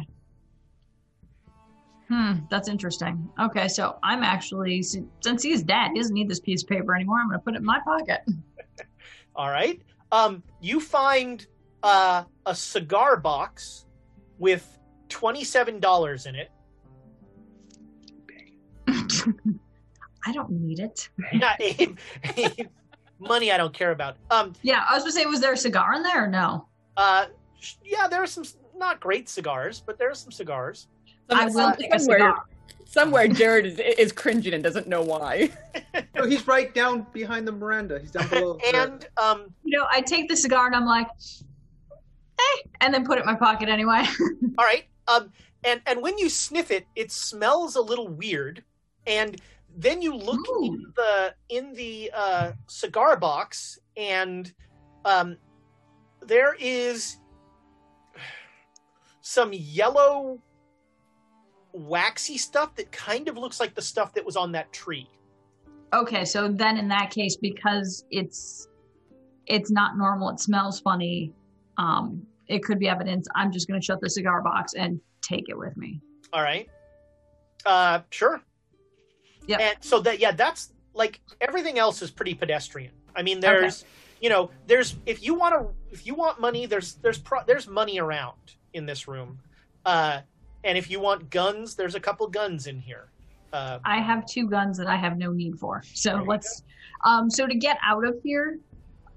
[2.09, 3.28] Hmm, that's interesting.
[3.39, 7.18] Okay, so I'm actually since he's dead, he doesn't need this piece of paper anymore.
[7.20, 8.22] I'm going to put it in my pocket.
[9.39, 9.80] All right
[10.12, 11.47] um you find
[11.84, 13.86] uh a cigar box
[14.39, 14.78] with
[15.09, 16.51] $27 in it
[20.26, 21.09] I don't need it.
[21.32, 21.97] Yeah, Abe,
[22.36, 22.66] Abe,
[23.18, 24.16] money I don't care about.
[24.30, 26.66] Um, Yeah, I was going to say, was there a cigar in there or no?
[26.97, 27.26] uh,
[27.84, 28.45] yeah, there are some
[28.76, 30.89] not great cigars, but there are some cigars.
[31.30, 32.43] I will Some- take a somewhere, cigar.
[32.87, 35.51] Somewhere Jared is, is cringing and doesn't know why.
[36.14, 38.01] No, he's right down behind the Miranda.
[38.01, 38.59] He's down below.
[38.75, 41.09] and um, You know, I take the cigar and I'm like,
[42.39, 44.05] eh, and then put it in my pocket anyway.
[44.59, 44.85] all right.
[45.07, 45.33] Um,
[45.64, 48.62] and and when you sniff it, it smells a little weird.
[49.07, 49.41] And
[49.77, 50.64] then you look Ooh.
[50.64, 54.53] in the in the uh, cigar box, and
[55.05, 55.37] um,
[56.21, 57.19] there is
[59.21, 60.41] some yellow,
[61.73, 65.09] waxy stuff that kind of looks like the stuff that was on that tree.
[65.93, 68.69] okay, so then in that case, because it's
[69.47, 71.33] it's not normal, it smells funny.
[71.79, 73.27] Um, it could be evidence.
[73.35, 76.01] I'm just going to shut the cigar box and take it with me.
[76.33, 76.69] All right.
[77.64, 78.43] Uh, sure.
[79.47, 79.59] Yeah.
[79.61, 82.93] And so that yeah, that's like everything else is pretty pedestrian.
[83.16, 83.85] I mean, there's
[84.21, 87.66] you know, there's if you want to if you want money, there's there's pro, there's
[87.66, 89.39] money around in this room.
[89.85, 90.21] Uh,
[90.65, 93.09] and if you want guns, there's a couple guns in here.
[93.53, 95.83] Uh, I have two guns that I have no need for.
[95.95, 96.63] So let's.
[97.05, 98.59] Um, so to get out of here,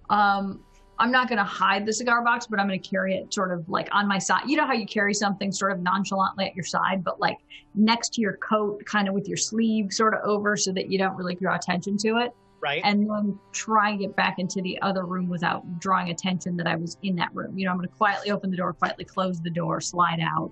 [0.10, 0.64] um,
[1.00, 3.52] I'm not going to hide the cigar box, but I'm going to carry it sort
[3.52, 4.44] of like on my side.
[4.46, 7.38] You know how you carry something sort of nonchalantly at your side, but like
[7.74, 11.00] next to your coat, kind of with your sleeve sort of over, so that you
[11.00, 12.32] don't really draw attention to it.
[12.62, 12.82] right.
[12.86, 16.76] And then try and get back into the other room without drawing attention that I
[16.76, 17.58] was in that room.
[17.58, 20.52] You know, I'm going to quietly open the door, quietly close the door, slide out.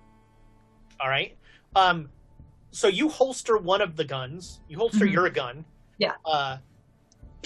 [0.99, 1.35] All right.
[1.75, 2.09] Um,
[2.71, 4.61] so you holster one of the guns.
[4.67, 5.11] You holster Mhm.
[5.13, 5.65] your gun.
[5.97, 6.13] Yeah.
[6.25, 6.57] Uh,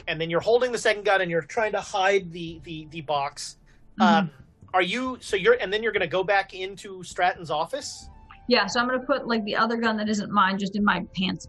[0.08, 3.02] and then you're holding the second gun, and you're trying to hide the the the
[3.02, 3.58] box.
[4.00, 4.16] Mm-hmm.
[4.16, 4.32] Um,
[4.74, 5.18] are you?
[5.22, 8.10] So you're, and then you're going to go back into Stratton's office.
[8.48, 11.06] Yeah, so I'm gonna put like the other gun that isn't mine just in my
[11.16, 11.48] pants,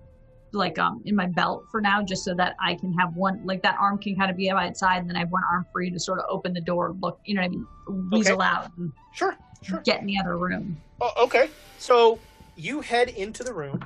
[0.52, 3.62] like um in my belt for now, just so that I can have one like
[3.62, 5.66] that arm can kind of be by its side, and then I have one arm
[5.72, 7.66] free to sort of open the door, look, you know what I mean,
[8.12, 9.36] weasel out and Sure.
[9.62, 9.80] Sure.
[9.80, 10.80] get in the other room.
[11.06, 11.50] Oh, okay.
[11.78, 12.18] So
[12.56, 13.84] you head into the room.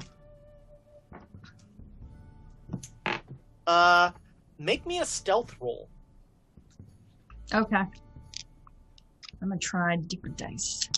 [3.67, 4.13] Uh,
[4.61, 5.89] make me a stealth roll.
[7.53, 7.77] Okay.
[7.77, 10.89] I'm gonna try different dice.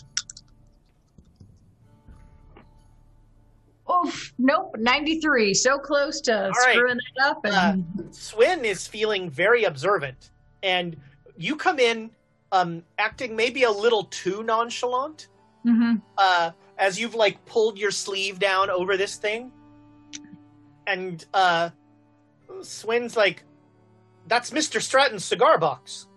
[3.87, 5.55] Oh nope, 93.
[5.55, 6.75] So close to right.
[6.75, 10.29] screwing that up, and Sven is feeling very observant,
[10.61, 10.95] and
[11.35, 12.11] you come in,
[12.51, 15.29] um, acting maybe a little too nonchalant.
[15.65, 16.01] Mhm.
[16.17, 19.51] Uh, as you've like pulled your sleeve down over this thing,
[20.87, 21.69] and uh,
[22.61, 23.43] Sven's like,
[24.27, 26.07] "That's Mister Stratton's cigar box."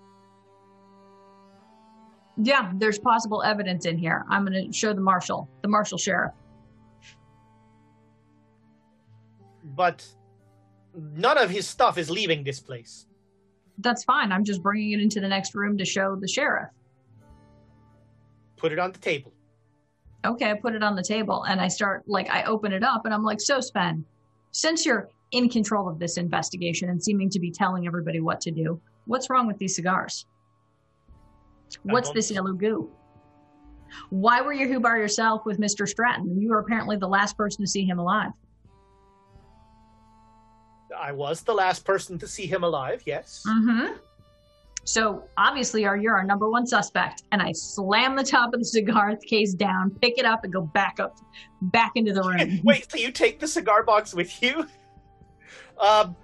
[2.36, 4.24] yeah, there's possible evidence in here.
[4.28, 6.32] I'm gonna show the marshal, the marshal sheriff.
[9.76, 10.06] but
[10.94, 13.06] none of his stuff is leaving this place.
[13.78, 14.30] That's fine.
[14.30, 16.68] I'm just bringing it into the next room to show the sheriff.
[18.56, 19.33] Put it on the table.
[20.24, 23.04] Okay, I put it on the table and I start, like, I open it up
[23.04, 24.04] and I'm like, so Sven,
[24.52, 28.50] since you're in control of this investigation and seeming to be telling everybody what to
[28.50, 30.26] do, what's wrong with these cigars?
[31.82, 32.90] What's this yellow goo?
[34.10, 35.88] Why were you here by yourself with Mr.
[35.88, 36.40] Stratton?
[36.40, 38.30] You were apparently the last person to see him alive.
[40.96, 43.44] I was the last person to see him alive, yes.
[43.46, 43.94] Mm-hmm.
[44.84, 47.22] So obviously, are you're our number one suspect.
[47.32, 50.60] And I slam the top of the cigar case down, pick it up, and go
[50.62, 51.18] back up,
[51.62, 52.60] back into the room.
[52.64, 54.66] Wait, so you take the cigar box with you?
[55.80, 56.14] Um,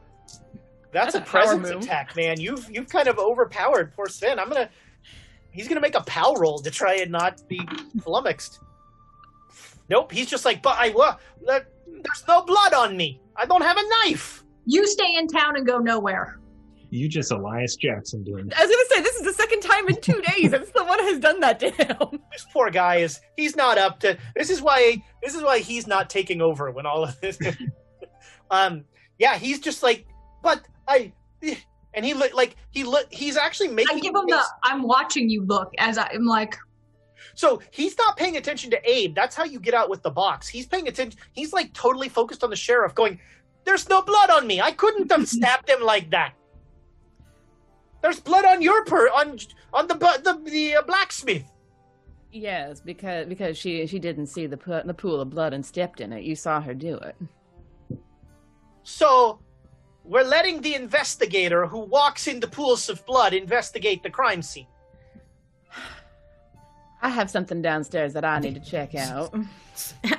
[0.93, 1.83] that's, That's a a presence move.
[1.83, 2.41] attack, man.
[2.41, 4.39] You've you've kind of overpowered poor Sven.
[4.39, 4.69] I'm gonna.
[5.53, 7.61] He's gonna make a pal roll to try and not be
[8.03, 8.61] flummoxed.
[9.89, 11.21] Nope, he's just like, but I what?
[11.45, 13.21] There's no blood on me.
[13.37, 14.45] I don't have a knife.
[14.67, 16.39] You stay in town and go nowhere.
[16.91, 20.01] You just Elias Jackson doing I was gonna say this is the second time in
[20.01, 22.21] two days that someone has done that to him.
[22.33, 23.21] This poor guy is.
[23.37, 24.17] He's not up to.
[24.37, 25.03] This is why.
[25.23, 27.39] This is why he's not taking over when all of this.
[28.51, 28.85] um.
[29.19, 30.07] Yeah, he's just like,
[30.43, 31.13] but I.
[31.93, 33.13] And he look like he look.
[33.13, 33.97] He's actually making.
[33.97, 36.57] I give him the I'm watching you look as I'm like,
[37.35, 39.15] So he's not paying attention to Abe.
[39.15, 40.47] That's how you get out with the box.
[40.49, 41.19] He's paying attention.
[41.33, 43.19] He's like totally focused on the sheriff, going,
[43.65, 44.61] "There's no blood on me.
[44.61, 46.35] I couldn't have stabbed him like that.
[48.03, 49.39] There's blood on your per on
[49.73, 51.45] on the bu- the the uh, blacksmith."
[52.33, 56.01] Yes, because because she she didn't see the pu- the pool of blood and stepped
[56.01, 56.23] in it.
[56.23, 57.17] You saw her do it.
[58.83, 59.41] So
[60.05, 64.67] we're letting the investigator who walks into pools of blood investigate the crime scene.
[67.03, 69.35] I have something downstairs that I need to check out.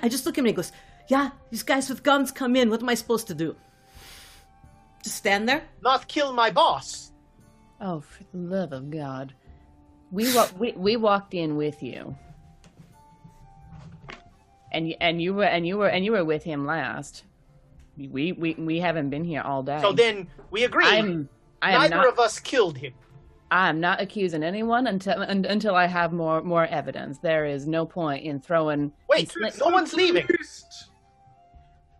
[0.01, 0.71] I just look at him and he goes,
[1.07, 2.69] Yeah, these guys with guns come in.
[2.69, 3.55] What am I supposed to do?
[5.03, 5.63] Just stand there?
[5.81, 7.10] Not kill my boss.
[7.81, 9.33] Oh, for the love of God!
[10.11, 12.15] We wa- we we walked in with you,
[14.71, 17.23] and you, and you were and you were and you were with him last.
[17.97, 19.79] We we we haven't been here all day.
[19.81, 20.85] So then we agree.
[20.85, 21.27] I'm
[21.61, 22.93] I am Neither not of us killed him.
[23.49, 27.17] I'm not accusing anyone until un, until I have more more evidence.
[27.19, 28.93] There is no point in throwing.
[29.09, 30.27] Wait, in- no one's leaving.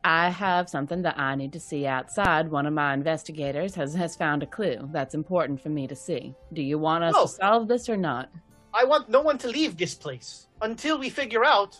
[0.04, 2.49] I have something that I need to see outside.
[2.49, 6.34] One of my investigators has has found a clue that's important for me to see.
[6.54, 7.26] Do you want us Oh.
[7.26, 8.30] to solve this or not?
[8.74, 11.80] I want no one to leave this place until we figure out.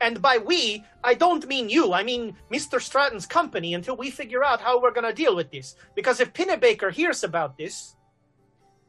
[0.00, 1.92] And by we, I don't mean you.
[1.92, 2.80] I mean Mr.
[2.80, 5.74] Stratton's company until we figure out how we're going to deal with this.
[5.96, 7.96] Because if Pinnebaker hears about this,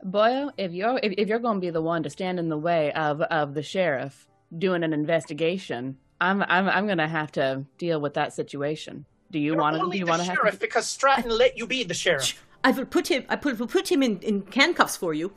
[0.04, 2.58] Boyle, if you're if, if you're going to be the one to stand in the
[2.58, 4.28] way of of the sheriff
[4.58, 9.06] doing an investigation, I'm I'm I'm going to have to deal with that situation.
[9.32, 9.90] Do you want to?
[9.90, 10.36] Do you want to have?
[10.38, 12.46] sheriff because Stratton let you be the sheriff.
[12.64, 13.24] I will put him.
[13.30, 15.32] I put will put him in, in handcuffs for you.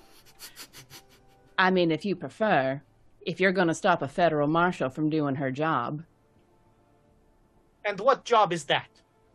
[1.58, 2.82] I mean, if you prefer,
[3.20, 6.02] if you're going to stop a federal marshal from doing her job,
[7.84, 8.88] And what job is that?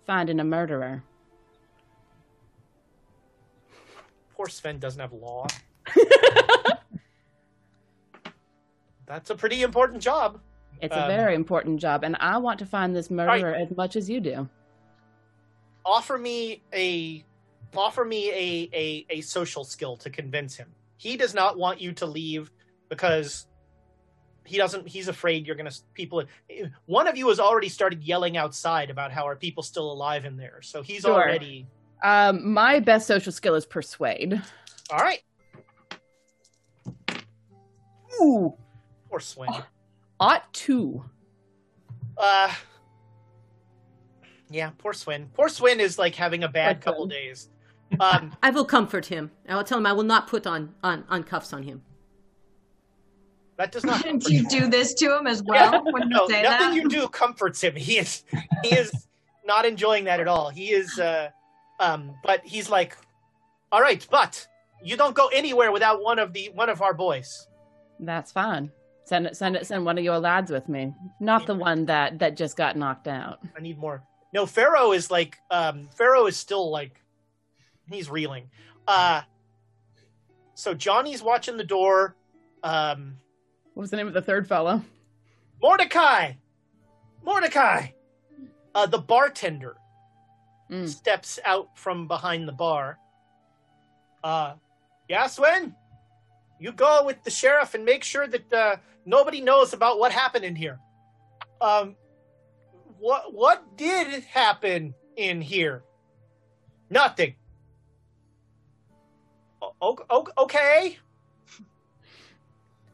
[0.06, 1.04] finding a murderer.
[4.36, 5.48] Poor Sven doesn't have law.
[9.06, 10.40] That's a pretty important job.
[10.82, 13.96] It's a Um, very important job, and I want to find this murderer as much
[13.96, 14.48] as you do.
[15.86, 17.24] Offer me a
[17.76, 20.74] offer me a, a a social skill to convince him.
[20.98, 22.52] He does not want you to leave
[22.90, 23.48] because
[24.46, 26.24] he doesn't he's afraid you're going to people
[26.86, 30.38] one of you has already started yelling outside about how are people still alive in
[30.38, 30.62] there.
[30.62, 31.14] So he's Sure.
[31.14, 31.68] already
[32.04, 34.42] Um, my best social skill is persuade.
[34.92, 35.20] All right.
[38.22, 38.54] Ooh,
[39.10, 39.52] Poor Swin.
[40.20, 41.04] Ought to.
[42.18, 42.54] Uh
[44.50, 45.30] Yeah, poor Swin.
[45.34, 47.10] Poor Swin is like having a bad couple Swin.
[47.10, 47.50] days.
[48.00, 49.32] Um I will comfort him.
[49.48, 51.82] I will tell him I will not put on on, on cuffs on him.
[53.58, 56.44] that does not do you do this to him as well when you no, say
[56.44, 56.76] nothing that?
[56.76, 57.76] you do comforts him.
[57.76, 58.24] He is
[58.64, 58.92] he is
[59.46, 60.50] not enjoying that at all.
[60.50, 61.30] He is uh
[61.80, 62.98] um but he's like
[63.72, 64.48] all right, but
[64.84, 67.48] you don't go anywhere without one of the one of our boys.
[68.00, 68.72] That's fine.
[69.08, 69.38] Send it.
[69.38, 69.66] Send it.
[69.66, 70.94] Send one of your lads with me.
[71.22, 73.40] Not the one that that just got knocked out.
[73.58, 74.04] I need more.
[74.34, 77.02] No, Pharaoh is like um Pharaoh is still like
[77.90, 78.50] he's reeling.
[78.86, 79.22] Uh
[80.56, 82.16] so Johnny's watching the door.
[82.64, 83.18] Um
[83.74, 84.84] What was the name of the third fellow?
[85.62, 86.34] Mordecai!
[87.24, 87.88] Mordecai!
[88.76, 89.78] Uh, the bartender
[90.70, 90.86] Mm.
[90.90, 93.00] steps out from behind the bar.
[94.22, 94.56] Uh,
[95.08, 95.28] yeah?
[96.60, 100.46] You go with the sheriff and make sure that uh, nobody knows about what happened
[100.46, 100.80] in here.
[101.62, 101.96] Um,
[103.00, 105.84] what what did happen in here?
[106.90, 107.36] Nothing.
[109.62, 110.98] O- o- okay.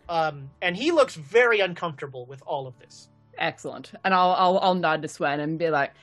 [0.10, 3.10] Um, and he looks very uncomfortable with all of this.
[3.38, 3.94] Excellent.
[4.04, 5.94] And I'll I'll I'll nod to Swen and be like,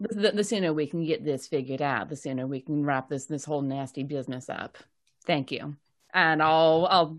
[0.00, 3.24] the, the sooner we can get this figured out, the sooner we can wrap this
[3.24, 4.78] this whole nasty business up.
[5.24, 5.76] Thank you.
[6.18, 7.18] And I'll I'll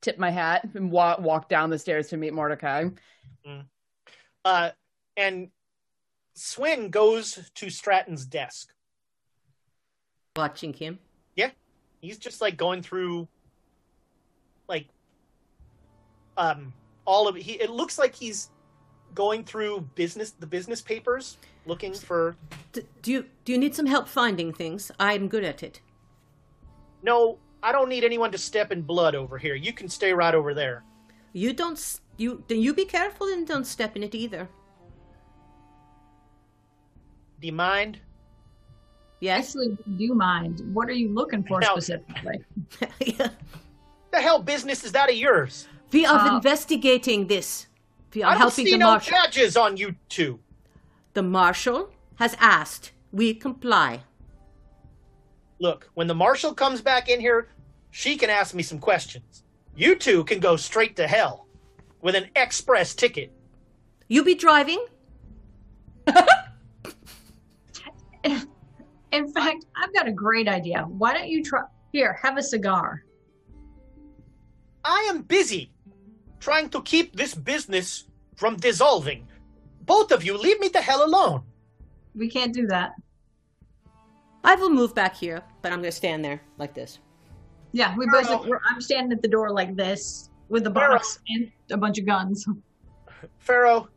[0.00, 2.88] tip my hat and walk walk down the stairs to meet Mordecai.
[4.42, 4.70] Uh,
[5.18, 5.50] and
[6.32, 8.72] Swin goes to Stratton's desk.
[10.36, 10.98] Watching him.
[11.36, 11.50] Yeah,
[12.00, 13.28] he's just like going through,
[14.68, 14.88] like,
[16.38, 16.72] um,
[17.04, 17.60] all of he.
[17.60, 18.48] It looks like he's
[19.14, 21.36] going through business the business papers,
[21.66, 22.36] looking for.
[22.72, 24.90] D- do you do you need some help finding things?
[24.98, 25.82] I'm good at it.
[27.02, 29.54] No, I don't need anyone to step in blood over here.
[29.54, 30.82] You can stay right over there.
[31.32, 31.78] You don't.
[32.16, 34.48] You then you be careful and don't step in it either.
[37.40, 37.98] Do you mind?
[39.20, 39.48] Yes.
[39.48, 40.60] Actually, do you mind?
[40.74, 42.44] What are you looking for Now- specifically?
[44.12, 45.68] The hell business is that of yours?
[45.92, 47.68] we are Uh, investigating this.
[48.12, 49.12] We are I don't helping see the no marshal.
[49.12, 50.40] badges on you two.
[51.14, 52.90] The marshal has asked.
[53.12, 54.00] We comply.
[55.60, 57.48] Look, when the marshal comes back in here,
[57.90, 59.44] she can ask me some questions.
[59.76, 61.46] You two can go straight to hell
[62.00, 63.30] with an express ticket.
[64.08, 64.84] You be driving.
[69.12, 70.82] In fact, I've got a great idea.
[70.82, 71.62] Why don't you try?
[71.92, 73.04] Here, have a cigar.
[74.84, 75.72] I am busy
[76.38, 78.04] trying to keep this business
[78.36, 79.28] from dissolving.
[79.82, 81.42] Both of you, leave me the hell alone.
[82.14, 82.92] We can't do that.
[84.42, 86.98] I will move back here, but I'm going to stand there like this.
[87.72, 88.22] Yeah, we Pharaoh.
[88.22, 88.50] basically.
[88.50, 90.94] We're, I'm standing at the door like this with a Pharaoh.
[90.94, 92.46] box and a bunch of guns.
[93.38, 93.88] Pharaoh,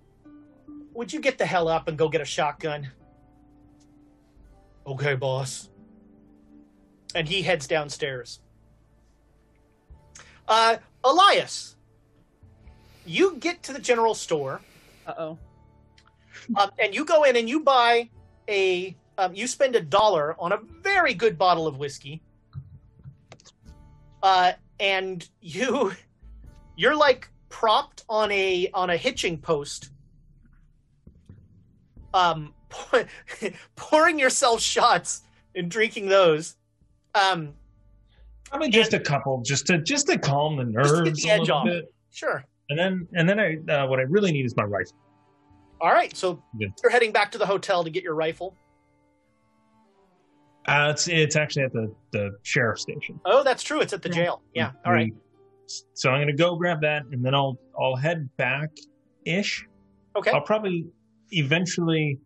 [0.94, 2.90] would you get the hell up and go get a shotgun?
[4.86, 5.70] Okay, boss.
[7.16, 8.40] And he heads downstairs.
[10.48, 11.78] Uh, Elias,
[13.06, 14.62] you get to the general store.
[15.08, 15.38] Uh oh.
[16.58, 18.10] Um, and you go in and you buy
[18.50, 22.22] a um, you spend a dollar on a very good bottle of whiskey,
[24.22, 25.92] uh, and you
[26.76, 29.92] you're like propped on a on a hitching post,
[32.14, 32.54] um,
[33.76, 35.22] pouring yourself shots
[35.56, 36.56] and drinking those.
[37.16, 37.54] Um,
[38.50, 41.30] Probably just a couple, just to just to calm the Just to get nerves the
[41.30, 41.94] a little bit.
[42.12, 42.46] sure.
[42.70, 44.96] And then and then I uh, what I really need is my rifle.
[45.82, 46.68] All right, so Yeah.
[46.82, 48.56] you're heading back to the hotel to get your rifle.
[50.68, 53.20] Uh, it's it's actually at the the sheriff's station.
[53.26, 53.82] Oh, that's true.
[53.82, 54.42] It's at the jail.
[54.54, 54.72] Yeah.
[54.86, 55.14] All right.
[55.94, 58.70] So I'm gonna go grab that, and then I'll I'll head back
[59.26, 59.66] ish.
[60.16, 60.32] Okay.
[60.32, 60.86] I'll probably
[61.32, 62.20] eventually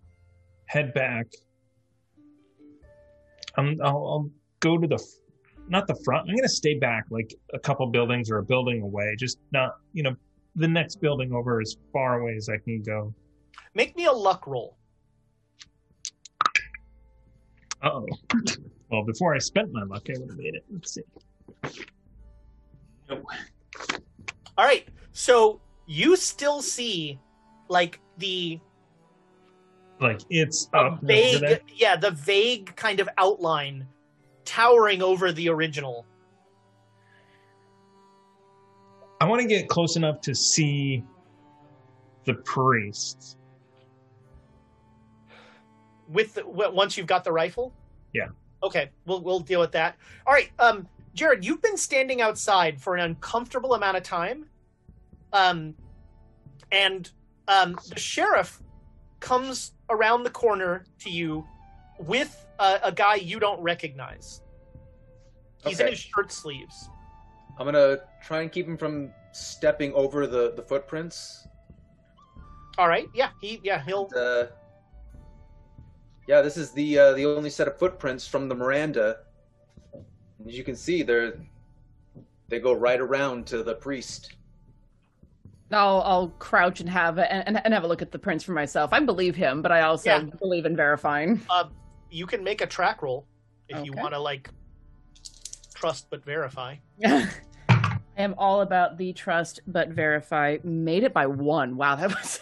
[0.65, 1.27] head back.
[3.57, 4.29] Um, I'll, I'll
[4.59, 5.03] go to the
[5.67, 6.29] not the front.
[6.29, 9.15] I'm gonna stay back like a couple buildings or a building away.
[9.17, 10.15] Just not you know
[10.55, 13.13] the next building over as far away as I can go.
[13.73, 14.77] Make me a luck roll.
[17.83, 18.07] Uh oh.
[18.89, 20.63] Well, before I spent my luck, I would have made it.
[20.71, 21.01] Let's see.
[23.09, 23.23] Nope.
[24.57, 24.87] All right.
[25.11, 27.19] So you still see
[27.69, 28.59] like the
[29.99, 31.01] Like it's a up.
[31.01, 33.87] vague, yeah, the vague kind of outline
[34.45, 36.05] towering over the original.
[39.19, 41.03] I want to get close enough to see
[42.25, 43.37] the priest.
[46.09, 47.73] With the, once you've got the rifle.
[48.13, 48.27] Yeah.
[48.63, 49.97] Okay, we'll we'll deal with that.
[50.25, 54.45] All right, um, Jared, you've been standing outside for an uncomfortable amount of time,
[55.33, 55.75] um,
[56.71, 57.09] and
[57.47, 58.61] um, the sheriff
[59.19, 61.45] comes around the corner to you
[61.99, 64.41] with a, a guy you don't recognize.
[65.65, 66.89] He's in his shirt sleeves.
[67.59, 71.47] I'm gonna try and keep him from stepping over the the footprints.
[72.77, 74.45] All right, yeah, he yeah he'll Uh,
[76.27, 79.17] yeah, this is the uh, the only set of footprints from the Miranda.
[80.45, 81.33] As you can see, they're
[82.49, 84.33] they go right around to the priest.
[85.71, 88.53] I'll I'll crouch and have and, and, and have a look at the prints for
[88.53, 88.91] myself.
[88.93, 90.23] I believe him, but I also Yeah.
[90.39, 91.41] believe in verifying.
[91.49, 91.65] uh,
[92.09, 93.25] you can make a track roll
[93.67, 94.49] if you want to like
[95.73, 96.75] trust but verify.
[97.05, 100.57] I am all about the trust but verify.
[100.63, 101.75] Made it by one.
[101.75, 102.39] Wow, that was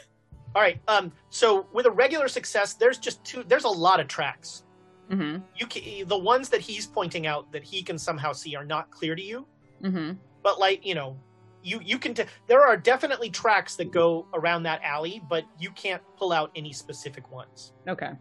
[0.56, 0.80] All right.
[0.88, 1.12] Um.
[1.30, 3.44] So with a regular success, there's just two.
[3.44, 4.64] There's a lot of tracks.
[5.12, 5.44] mm-hmm.
[5.56, 8.90] You can, the ones that he's pointing out that he can somehow see are not
[8.90, 9.46] clear to you.
[9.84, 10.14] Mm-hmm.
[10.42, 11.18] But like you know,
[11.62, 12.14] you you can.
[12.14, 16.52] T- there are definitely tracks that go around that alley, but you can't pull out
[16.56, 17.74] any specific ones.
[17.88, 18.12] Okay.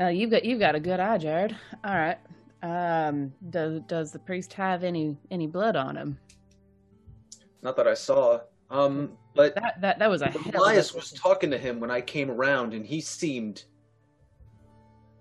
[0.00, 1.54] Uh, you've got you've got a good eye, Jared.
[1.84, 2.18] All right.
[2.62, 6.18] Um, does does the priest have any any blood on him?
[7.60, 8.40] Not that I saw.
[8.70, 12.00] Um, but That that that was a hell Elias was talking to him when I
[12.00, 13.64] came around, and he seemed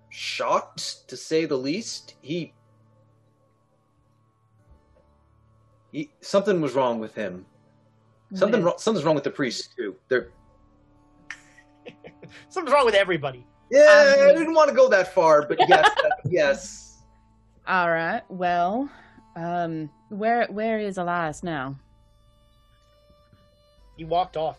[0.09, 2.16] shocked, to say the least.
[2.22, 2.53] He,
[5.91, 7.45] he something was wrong with him.
[8.34, 9.95] Something wrong, something's wrong with the priest too.
[10.07, 10.30] They're,
[12.49, 13.45] Something's wrong with everybody.
[13.70, 17.03] yeah, I Um, didn't want to go that far, but yes, that- yes.
[17.68, 18.22] All right.
[18.30, 18.89] Well,
[19.36, 21.76] um, where where is Elias now?
[23.97, 24.57] He walked off.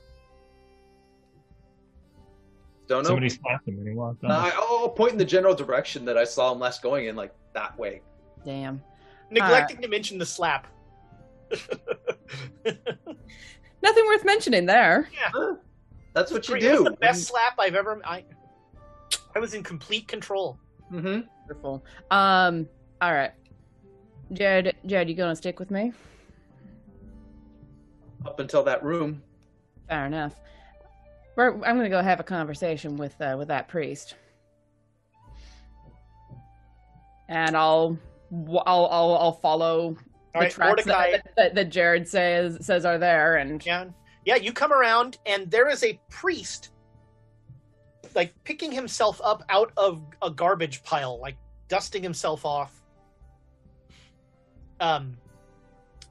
[2.88, 3.08] Don't know.
[3.10, 4.44] Somebody slapped him and he walked Uh, off.
[4.44, 7.32] I, I'll point in the general direction that I saw him last going in, like
[7.54, 8.02] that way.
[8.44, 8.82] Damn.
[9.30, 10.66] Neglecting to mention the slap.
[12.64, 15.09] Nothing worth mentioning there.
[15.18, 15.56] Huh?
[16.12, 16.84] That's what you It was do.
[16.84, 18.00] the best slap I've ever.
[18.04, 18.24] I.
[19.34, 20.59] I was in complete control.
[20.92, 21.82] Mm hmm Wonderful.
[22.10, 22.68] Um.
[23.00, 23.32] All right.
[24.32, 25.92] Jared, Jared, you gonna stick with me?
[28.24, 29.23] Up until that room.
[29.89, 30.35] Fair enough.
[31.36, 34.15] We're, I'm gonna go have a conversation with uh, with that priest,
[37.28, 37.99] and I'll
[38.32, 39.97] I'll I'll, I'll follow All
[40.35, 43.86] the right, tracks that, that, that Jared says says are there, and Yeah,
[44.24, 44.36] yeah.
[44.36, 46.70] You come around, and there is a priest,
[48.15, 51.36] like picking himself up out of a garbage pile, like
[51.69, 52.78] dusting himself off.
[54.81, 55.16] Um,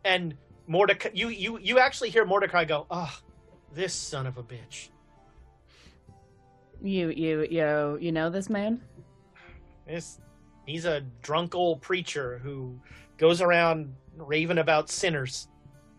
[0.03, 0.33] and
[0.71, 3.13] Mordecai, you you you actually hear Mordecai go, "Oh,
[3.73, 4.87] this son of a bitch."
[6.81, 8.81] you you you you know this man?
[9.85, 10.21] This,
[10.65, 12.79] he's a drunk old preacher who
[13.17, 15.49] goes around raving about sinners.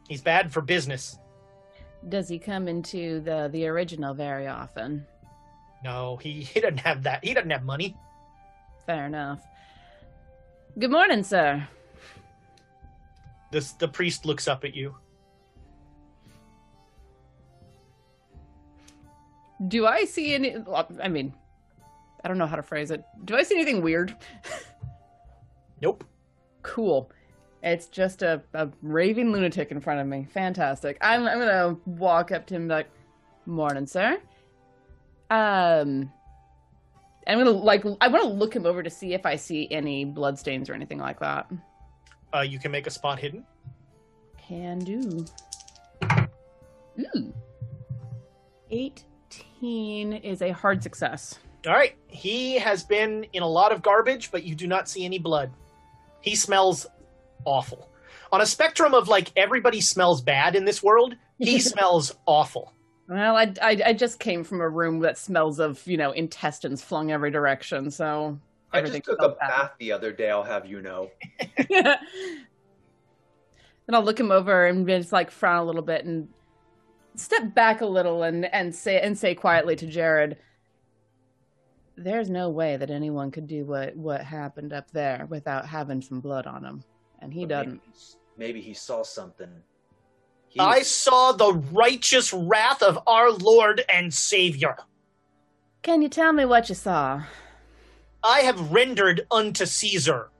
[0.09, 1.19] He's bad for business.
[2.09, 5.07] Does he come into the the original very often?
[5.85, 7.23] No, he, he doesn't have that.
[7.23, 7.95] He doesn't have money.
[8.87, 9.43] Fair enough.
[10.79, 11.69] Good morning, sir.
[13.53, 14.97] This the priest looks up at you.
[19.69, 20.57] Do I see any?
[21.01, 21.33] I mean,
[22.25, 23.05] I don't know how to phrase it.
[23.25, 24.17] Do I see anything weird?
[25.83, 26.05] Nope.
[26.63, 27.11] Cool.
[27.65, 30.27] It's just a, a raving lunatic in front of me.
[30.33, 30.97] Fantastic.
[31.01, 32.89] I'm I'm gonna walk up to him like,
[33.47, 34.21] "Morning, sir."
[35.29, 36.11] Um,
[37.27, 40.05] I'm gonna like I want to look him over to see if I see any
[40.05, 41.51] bloodstains or anything like that.
[42.35, 43.45] Uh, you can make a spot hidden.
[44.39, 45.27] Can do.
[46.99, 47.35] Ooh.
[48.71, 51.39] 18 is a hard success.
[51.67, 51.95] All right.
[52.09, 55.53] He has been in a lot of garbage, but you do not see any blood.
[56.21, 56.87] He smells
[57.45, 57.89] awful.
[58.33, 62.73] On a spectrum of like everybody smells bad in this world, he smells awful.
[63.09, 66.83] Well, I, I, I just came from a room that smells of, you know, intestines
[66.83, 68.39] flung every direction, so
[68.73, 69.49] I just took a smells bad.
[69.49, 70.31] bath the other day.
[70.31, 71.11] I'll have you know.
[71.69, 71.99] then
[73.93, 76.29] I'll look him over and just like frown a little bit and
[77.15, 80.39] step back a little and, and say and say quietly to Jared,
[81.97, 86.21] "There's no way that anyone could do what what happened up there without having some
[86.21, 86.85] blood on him,
[87.21, 87.81] and he But doesn't."
[88.37, 89.51] Maybe, maybe he saw something.
[90.49, 94.77] He- I saw the righteous wrath of our Lord and Savior.
[95.83, 97.23] Can you tell me what you saw?
[98.25, 100.31] I have rendered unto Caesar.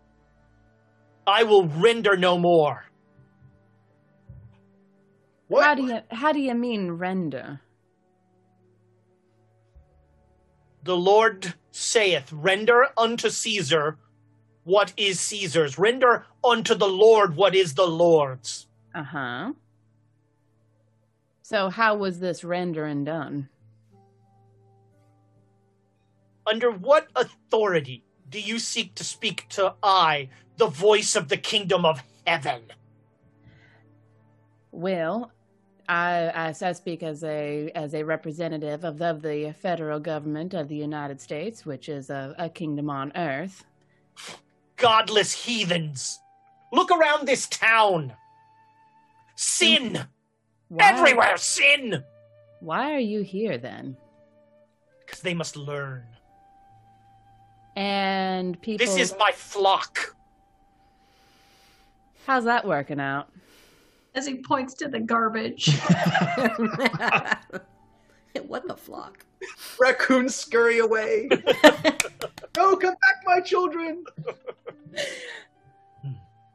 [1.27, 2.85] I will render no more.
[5.49, 5.65] what?
[5.65, 7.61] How do you how do you mean render?
[10.85, 13.99] The Lord saith, Render unto Caesar
[14.65, 15.79] what is Caesar's.
[15.79, 18.67] Render unto the Lord what is the Lord's.
[18.95, 19.53] Uh huh.
[21.43, 23.49] So how was this rendering done?
[26.47, 31.85] Under what authority do you seek to speak to I, the voice of the kingdom
[31.85, 32.63] of heaven?
[34.71, 35.31] Well,
[35.89, 40.55] I, I, I speak as a as a representative of the, of the federal government
[40.55, 43.65] of the United States, which is a, a kingdom on earth.
[44.77, 46.19] Godless heathens.
[46.73, 48.15] Look around this town.
[49.37, 50.07] Sin.
[50.69, 52.03] Why, Everywhere, sin.
[52.61, 53.97] Why are you here then?
[55.01, 56.05] Because they must learn.
[57.77, 60.15] And people, This is my flock.
[62.27, 63.29] how's that working out?
[64.15, 65.69] As he points to the garbage.
[68.35, 69.25] it wasn't a flock?
[69.81, 71.29] Raccoons scurry away.
[71.31, 71.39] no,
[72.59, 74.05] oh, come back, my children.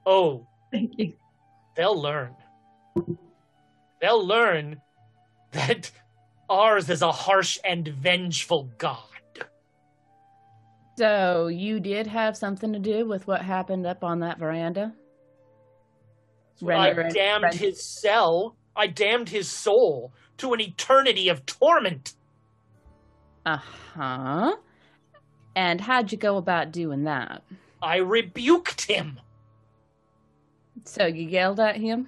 [0.10, 1.12] Oh, Thank you.
[1.76, 2.34] they'll learn.
[4.00, 4.80] They'll learn
[5.52, 5.92] that
[6.50, 9.04] ours is a harsh and vengeful God.
[10.98, 14.94] So you did have something to do with what happened up on that veranda?
[16.68, 18.56] I damned his cell.
[18.76, 22.16] I damned his soul to an eternity of torment.
[23.46, 23.60] Uh
[23.94, 24.56] huh.
[25.56, 27.44] And how'd you go about doing that?
[27.82, 29.20] I rebuked him.
[30.84, 32.08] So you yelled at him?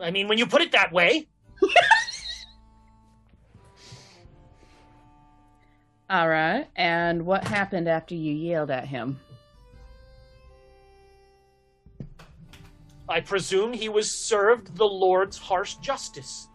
[0.00, 1.28] I mean, when you put it that way,
[6.08, 6.66] All right.
[6.76, 9.18] And what happened after you yelled at him?
[13.08, 16.48] I presume he was served the Lord's harsh justice.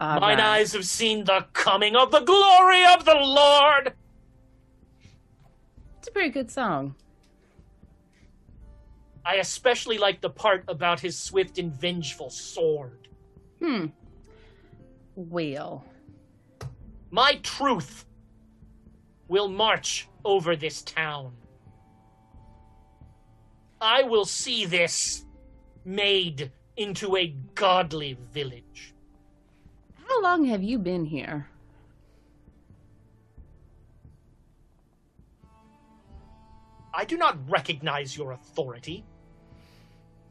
[0.00, 0.60] All Mine right.
[0.60, 3.94] eyes have seen the coming of the glory of the Lord.
[5.98, 6.94] It's a pretty good song.
[9.24, 13.08] I especially like the part about his swift and vengeful sword.
[13.60, 13.86] Hmm.
[15.16, 15.84] Well,
[17.10, 18.04] My truth
[19.28, 21.32] will march over this town.
[23.80, 25.24] I will see this
[25.84, 28.94] made into a godly village.
[30.08, 31.46] how long have you been here?
[36.94, 39.04] I do not recognize your authority.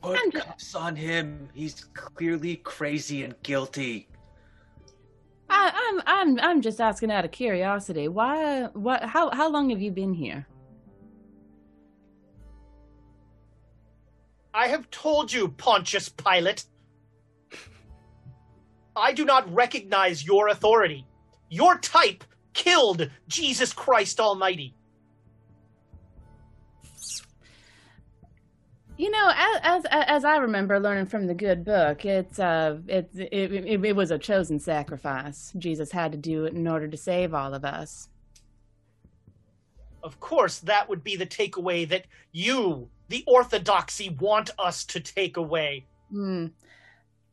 [0.02, 1.50] Put I'm- cuffs on him.
[1.54, 4.08] He's clearly crazy and guilty.
[5.76, 8.08] I'm I'm I'm just asking out of curiosity.
[8.08, 8.64] Why?
[8.74, 9.04] What?
[9.04, 10.48] How how long have you been here?
[14.54, 16.66] I have told you, Pontius Pilate.
[18.96, 21.06] I do not recognize your authority.
[21.50, 22.24] Your type
[22.54, 24.74] killed Jesus Christ Almighty.
[28.98, 33.10] You know, as as as I remember learning from the good book, it's uh, it
[33.16, 35.54] it, it it was a chosen sacrifice.
[35.58, 38.10] Jesus had to do it in order to save all of us.
[40.02, 45.38] Of course, that would be the takeaway that you, the orthodoxy, want us to take
[45.38, 45.86] away.
[46.12, 46.48] Hmm.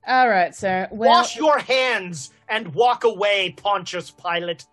[0.06, 0.88] All right, sir.
[0.90, 4.66] Well, Wash your hands and walk away, Pontius Pilate.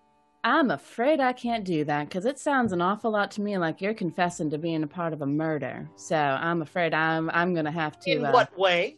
[0.43, 3.79] I'm afraid I can't do that because it sounds an awful lot to me like
[3.79, 5.87] you're confessing to being a part of a murder.
[5.95, 8.11] So I'm afraid I'm I'm gonna have to.
[8.11, 8.97] In uh, what way?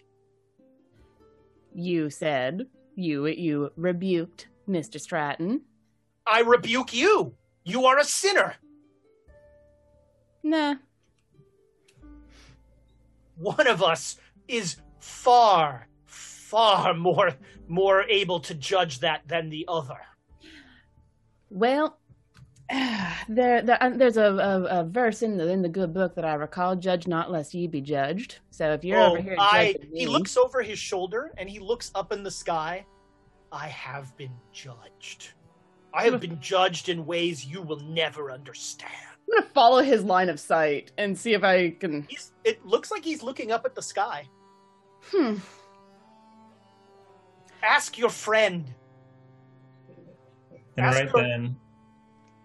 [1.73, 4.99] You said you you rebuked Mr.
[5.01, 5.61] Stratton.
[6.25, 7.35] I rebuke you.
[7.65, 8.55] You are a sinner.
[10.43, 10.75] Nah.
[13.35, 14.17] One of us
[14.47, 17.33] is far, far more
[17.67, 19.99] more able to judge that than the other.
[21.53, 21.99] Well,
[23.29, 26.25] there, there uh, there's a, a, a verse in the in the good book that
[26.25, 29.73] I recall: "Judge not, lest ye be judged." So if you're oh, over here, I
[29.73, 32.85] judging he looks over his shoulder and he looks up in the sky.
[33.51, 35.29] I have been judged.
[35.93, 38.91] I have been judged in ways you will never understand.
[39.29, 42.07] I'm gonna follow his line of sight and see if I can.
[42.09, 44.27] He's, it looks like he's looking up at the sky.
[45.11, 45.35] Hmm.
[47.61, 48.73] Ask your friend.
[50.77, 51.55] And Ask right her- then,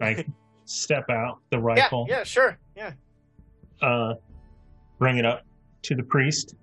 [0.01, 0.25] I
[0.65, 2.59] step out the rifle, yeah, yeah, sure.
[2.77, 2.93] Yeah.
[3.83, 4.15] uh,
[4.99, 5.45] bring it up
[5.83, 6.55] to the priest.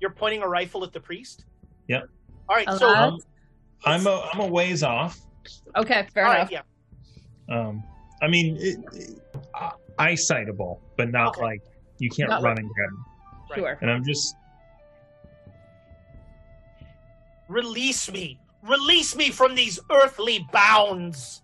[0.00, 1.44] You're pointing a rifle at the priest?
[1.88, 2.08] Yep.
[2.48, 3.18] All right, so Um,
[3.84, 5.18] I'm a I'm a ways off.
[5.76, 6.50] Okay, fair all enough.
[6.52, 6.62] right,
[7.48, 7.56] yeah.
[7.58, 7.82] Um,
[8.22, 9.18] I mean, it, it,
[9.54, 11.42] uh, eyesightable, but not Okay.
[11.42, 11.62] like
[11.98, 12.90] you can't Not run like- and grab.
[13.50, 13.58] Right.
[13.58, 13.78] Sure.
[13.80, 14.34] And I'm just
[17.48, 18.38] Release me.
[18.68, 21.42] Release me from these earthly bounds.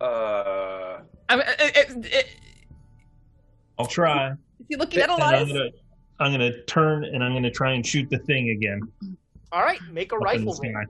[0.00, 2.26] Uh, I mean, it, it, it,
[3.78, 4.30] I'll try.
[4.30, 4.36] is
[4.68, 5.68] he looking at and I'm gonna
[6.20, 8.80] I'm gonna turn and I'm gonna try and shoot the thing again.
[9.52, 10.84] All right, make a up rifle roll.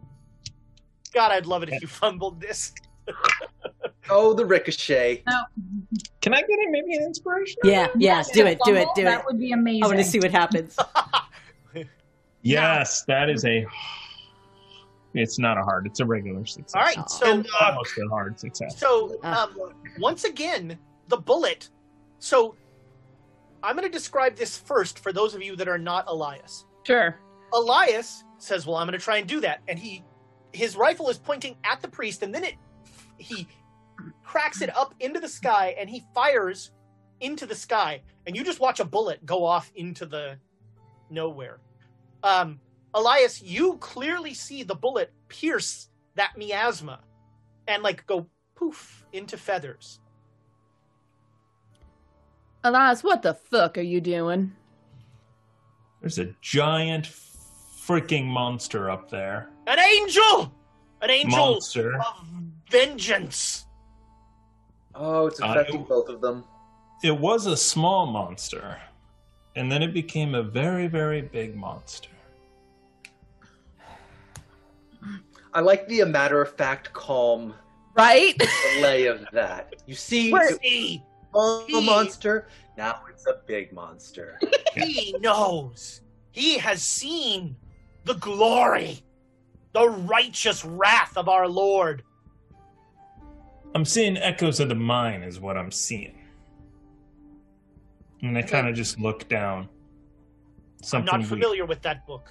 [1.12, 2.72] God, I'd love it if you fumbled this.
[4.10, 5.22] oh, the ricochet.
[6.20, 6.70] Can I get it?
[6.70, 7.58] Maybe an inspiration?
[7.62, 9.04] Yeah, yeah, Yes, do a it, do it, do it.
[9.04, 9.84] That would be amazing.
[9.84, 10.76] I want to see what happens.
[12.44, 13.66] Yes, that is a.
[15.16, 15.86] It's not a hard.
[15.86, 16.74] It's a regular success.
[16.74, 18.76] All right, so uh, almost a hard success.
[18.76, 19.56] So, um,
[20.00, 20.76] once again,
[21.06, 21.68] the bullet.
[22.18, 22.56] So,
[23.62, 26.64] I'm going to describe this first for those of you that are not Elias.
[26.82, 27.16] Sure.
[27.52, 30.02] Elias says, "Well, I'm going to try and do that," and he,
[30.52, 32.54] his rifle is pointing at the priest, and then it,
[33.16, 33.46] he
[34.24, 36.72] cracks it up into the sky, and he fires
[37.20, 40.36] into the sky, and you just watch a bullet go off into the
[41.08, 41.60] nowhere.
[42.24, 42.58] Um,
[42.94, 47.00] Elias, you clearly see the bullet pierce that miasma,
[47.68, 48.26] and like go
[48.56, 50.00] poof into feathers.
[52.64, 54.52] Elias, what the fuck are you doing?
[56.00, 57.04] There's a giant
[57.86, 59.50] freaking monster up there.
[59.66, 60.52] An angel,
[61.02, 61.96] an angel Monster.
[62.00, 62.26] of
[62.70, 63.66] vengeance.
[64.94, 66.44] Oh, it's Uh, affecting it- both of them.
[67.02, 68.80] It was a small monster,
[69.56, 72.08] and then it became a very, very big monster.
[75.54, 77.54] I like the matter of fact, calm
[77.96, 78.36] Right?
[78.74, 79.74] delay of that.
[79.86, 81.02] You see, See,
[81.34, 82.48] a small monster.
[82.76, 84.40] Now it's a big monster.
[84.74, 86.00] he knows.
[86.32, 87.56] He has seen
[88.04, 88.98] the glory,
[89.72, 92.02] the righteous wrath of our Lord.
[93.76, 96.18] I'm seeing echoes of the mine, is what I'm seeing.
[98.22, 99.68] And I kind of just look down.
[100.82, 101.42] Something I'm not weird.
[101.42, 102.28] familiar with that book.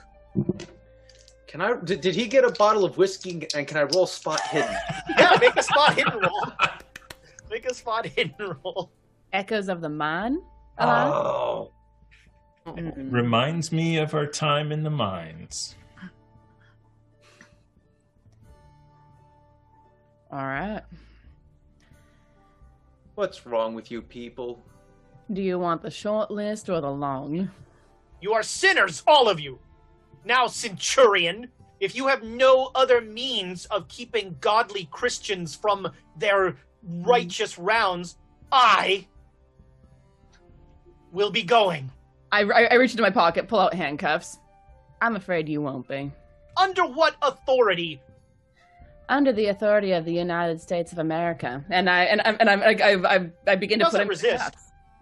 [1.53, 1.75] Can I?
[1.83, 3.47] Did, did he get a bottle of whiskey?
[3.55, 4.75] And can I roll spot hidden?
[5.19, 6.51] Yeah, make a spot hidden roll.
[7.51, 8.91] Make a spot hidden roll.
[9.31, 10.41] Echoes of the mine?
[10.79, 11.13] Elias?
[11.13, 11.71] Oh,
[12.65, 12.75] uh-huh.
[12.75, 13.11] mm-hmm.
[13.11, 15.75] Reminds me of our time in the mines.
[20.31, 20.81] All right.
[23.13, 24.59] what's wrong with you people?
[25.31, 27.51] Do you want the short list or the long?
[28.21, 29.59] You are sinners, all of you.
[30.25, 37.57] Now, Centurion, if you have no other means of keeping godly Christians from their righteous
[37.59, 38.17] rounds,
[38.51, 39.07] I
[41.11, 41.91] will be going.
[42.31, 44.39] I, I, I reach into my pocket, pull out handcuffs.
[45.01, 46.11] I'm afraid you won't be.
[46.55, 48.01] Under what authority?
[49.09, 51.63] Under the authority of the United States of America.
[51.69, 54.07] And I and I'm and I'm like I I, I begin to put him in
[54.07, 54.55] resist.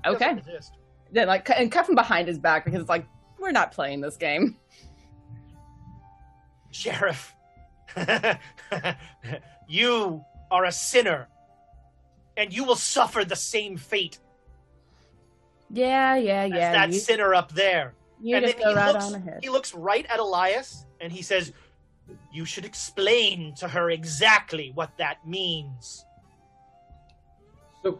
[0.05, 0.33] Okay.
[0.33, 0.77] Resist.
[1.11, 3.05] Then like and cuff him behind his back because it's like
[3.39, 4.57] we're not playing this game.
[6.71, 7.35] Sheriff,
[9.67, 11.27] you are a sinner,
[12.37, 14.19] and you will suffer the same fate
[15.69, 16.71] Yeah, yeah, as yeah.
[16.73, 17.93] that you sinner up there.
[18.21, 19.39] you and just then go he right looks, on ahead.
[19.41, 21.53] he looks right at Elias and he says,
[22.31, 26.05] "You should explain to her exactly what that means."
[27.83, 27.99] So,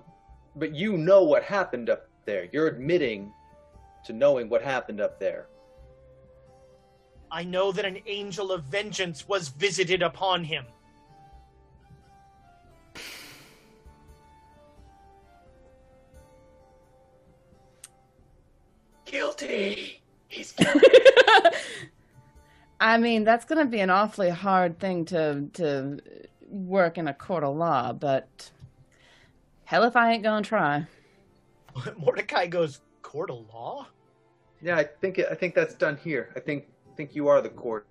[0.55, 2.47] but you know what happened up there.
[2.51, 3.33] You're admitting
[4.05, 5.47] to knowing what happened up there.
[7.31, 10.65] I know that an angel of vengeance was visited upon him.
[19.05, 20.01] Guilty.
[20.27, 20.87] He's guilty.
[22.79, 25.99] I mean, that's going to be an awfully hard thing to to
[26.49, 28.51] work in a court of law, but
[29.65, 30.85] hell if I ain't going to try.
[31.97, 33.87] Mordecai goes, Court of law?
[34.61, 36.31] Yeah, I think I think that's done here.
[36.35, 37.87] I think think you are the court.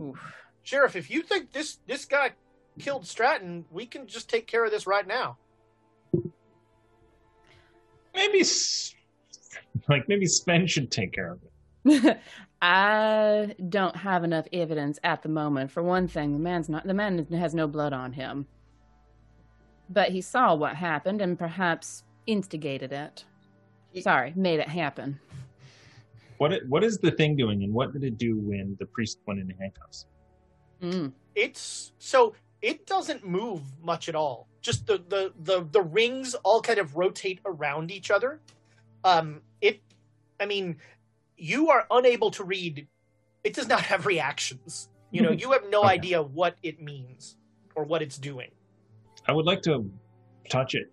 [0.00, 0.18] Oof.
[0.62, 2.32] Sheriff, if you think this this guy
[2.78, 5.36] killed Stratton, we can just take care of this right now.
[8.14, 8.44] Maybe,
[9.88, 12.20] like maybe Sven should take care of it.
[12.62, 15.70] I don't have enough evidence at the moment.
[15.70, 18.46] For one thing, the man's not the man has no blood on him.
[19.90, 23.24] But he saw what happened and perhaps instigated it.
[24.00, 25.20] Sorry, made it happen.
[26.38, 29.18] What it, what is the thing doing, and what did it do when the priest
[29.26, 30.06] went into handcuffs?
[30.82, 31.12] Mm.
[31.34, 34.48] It's so it doesn't move much at all.
[34.62, 38.40] Just the the the, the rings all kind of rotate around each other.
[39.04, 39.80] Um it
[40.40, 40.78] I mean,
[41.36, 42.88] you are unable to read
[43.44, 44.88] it does not have reactions.
[45.12, 45.94] You know, you have no Okay.
[45.94, 47.36] idea what it means
[47.76, 48.50] or what it's doing.
[49.26, 49.90] I would like to
[50.50, 50.86] touch it.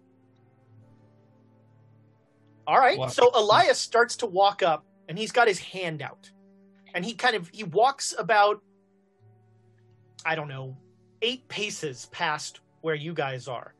[2.68, 2.97] All right.
[2.99, 3.07] Wow.
[3.07, 6.31] So Elias starts to walk up and he's got his hand out.
[6.95, 8.61] And he kind of he walks about
[10.25, 10.77] I don't know,
[11.21, 13.73] 8 paces past where you guys are.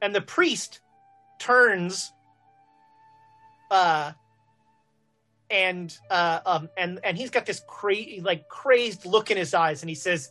[0.00, 0.80] And the priest
[1.40, 2.12] turns
[3.68, 4.12] uh
[5.50, 9.82] and uh um and and he's got this crazy like crazed look in his eyes
[9.82, 10.30] and he says,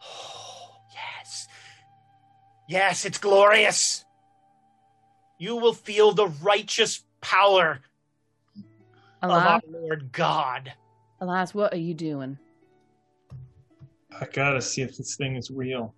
[0.00, 1.48] "Oh, yes.
[2.68, 4.04] Yes, it's glorious."
[5.38, 7.80] you will feel the righteous power
[9.30, 10.72] of our Lord God.
[11.20, 12.38] Elias, what are you doing?
[14.20, 15.94] I gotta see if this thing is real,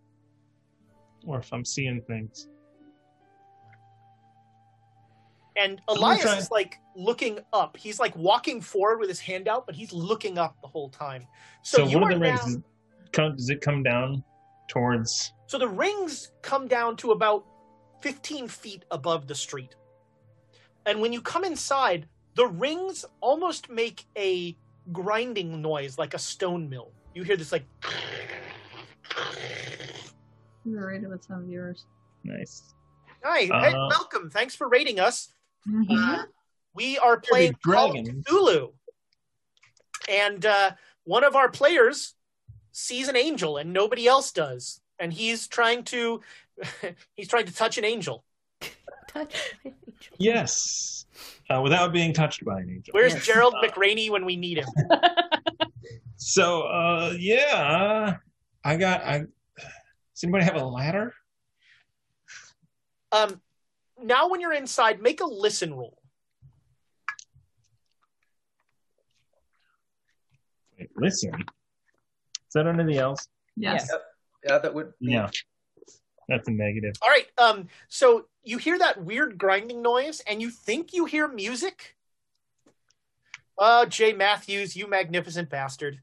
[1.27, 2.49] or if I'm seeing things.
[5.57, 7.77] And Elias trying- is like looking up.
[7.77, 11.27] He's like walking forward with his hand out, but he's looking up the whole time.
[11.63, 12.57] So, So, you what are are the rings?
[12.57, 12.63] now-
[13.13, 14.23] come, does it come down
[14.69, 15.33] towards?
[15.47, 17.45] so the rings come down to about
[18.03, 19.75] 15 feet above the street.
[20.87, 24.56] And when you come inside, the rings almost make a
[24.93, 26.93] grinding noise like a stone mill.
[27.12, 27.65] You hear this like
[30.65, 31.85] You were rated with some viewers.
[32.23, 32.74] Nice.
[33.24, 34.31] Hi, hey, Uh, welcome.
[34.31, 35.32] Thanks for rating us.
[35.69, 35.93] Mm-hmm.
[35.93, 36.23] Uh,
[36.74, 38.23] we are playing Big Call dragon.
[38.23, 38.73] Cthulhu,
[40.09, 40.70] and uh,
[41.02, 42.15] one of our players
[42.70, 46.20] sees an angel, and nobody else does, and he's trying to
[47.16, 48.23] he's trying to touch an angel.
[49.09, 50.16] Touch my angel.
[50.19, 51.07] Yes,
[51.51, 52.93] uh, without being touched by an angel.
[52.93, 53.27] Where's Yes.
[53.27, 54.69] Gerald McRaney when we need him?
[56.20, 58.16] So, uh, yeah, uh,
[58.65, 59.03] I got.
[59.05, 61.15] I does anybody have a ladder?
[63.12, 63.41] Um,
[64.03, 65.97] now, when you're inside, make a listen roll.
[70.79, 71.33] Wait, listen.
[71.35, 73.29] Is that under the L's?
[73.57, 73.89] Yes.
[74.45, 74.93] Yeah, that would.
[75.01, 75.31] be- Yeah,
[76.29, 76.95] that's a negative.
[77.03, 77.27] All right.
[77.39, 81.97] Um, so you hear that weird grinding noise, and you think you hear music.
[83.57, 86.01] Oh, Jay Matthews, you magnificent bastard!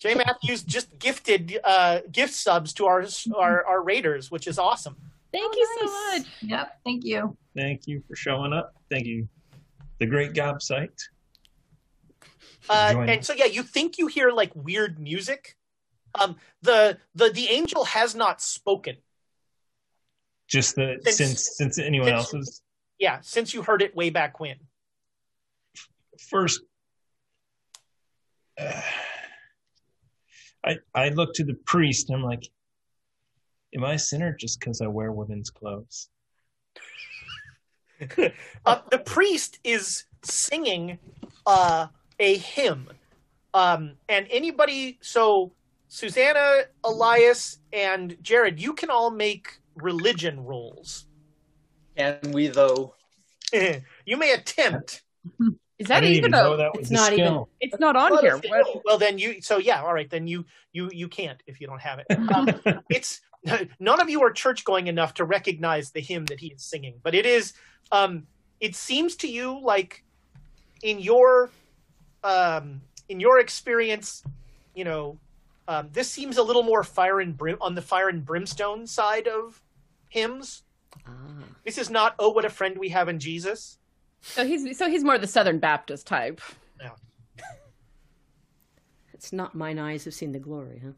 [0.00, 3.04] Jay Matthews just gifted uh, gift subs to our
[3.36, 4.96] our, our raiders, which is awesome.
[5.32, 6.26] Thank Oh, you so much.
[6.42, 6.78] Yep.
[6.84, 7.36] Thank you.
[7.56, 8.74] Thank you for showing up.
[8.90, 9.28] Thank you,
[9.98, 10.90] the great Gob site.
[12.70, 13.08] Uh, Join.
[13.08, 15.56] and so yeah, you think you hear like weird music.
[16.18, 18.96] Um, the the the angel has not spoken.
[20.48, 22.62] Just the Since- since since anyone since- else's
[22.98, 24.56] Yeah, since you heard it way back when.
[26.30, 26.60] first.
[28.58, 28.82] uh,
[30.64, 32.08] I I look to the priest.
[32.10, 32.44] and I'm like,
[33.74, 36.08] am I a sinner just because I wear women's clothes?
[38.66, 40.98] uh, the priest is singing
[41.46, 41.86] uh,
[42.18, 42.90] a hymn,
[43.54, 44.98] um, and anybody.
[45.00, 45.52] So
[45.88, 51.06] Susanna, Elias, and Jared, you can all make religion rules.
[51.96, 52.94] Can we though?
[53.52, 55.02] you may attempt.
[55.78, 56.56] Is that didn't even even know a?
[56.56, 58.40] that was it's a not even- It's not on Well, here.
[58.42, 59.40] if- Well, then you.
[59.40, 60.08] So yeah, all right.
[60.10, 62.06] Then you you you can't if you don't have it.
[62.34, 63.20] Um, it's
[63.80, 67.00] none of you are church going enough to recognize the hymn that he is singing,
[67.02, 67.54] but it is.
[67.92, 68.26] Um,
[68.60, 70.04] it seems to you like
[70.82, 71.50] in your
[72.24, 74.24] um, in your experience,
[74.74, 75.18] you know,
[75.68, 79.28] um, this seems a little more fire and brim on the fire and brimstone side
[79.28, 79.62] of
[80.08, 80.62] hymns.
[81.06, 81.10] Ah.
[81.64, 83.78] This is not "Oh, what a friend we have in Jesus."
[84.22, 86.40] So he's so he's more of the Southern Baptist type.
[89.14, 90.92] It's not mine eyes have seen the glory, huh?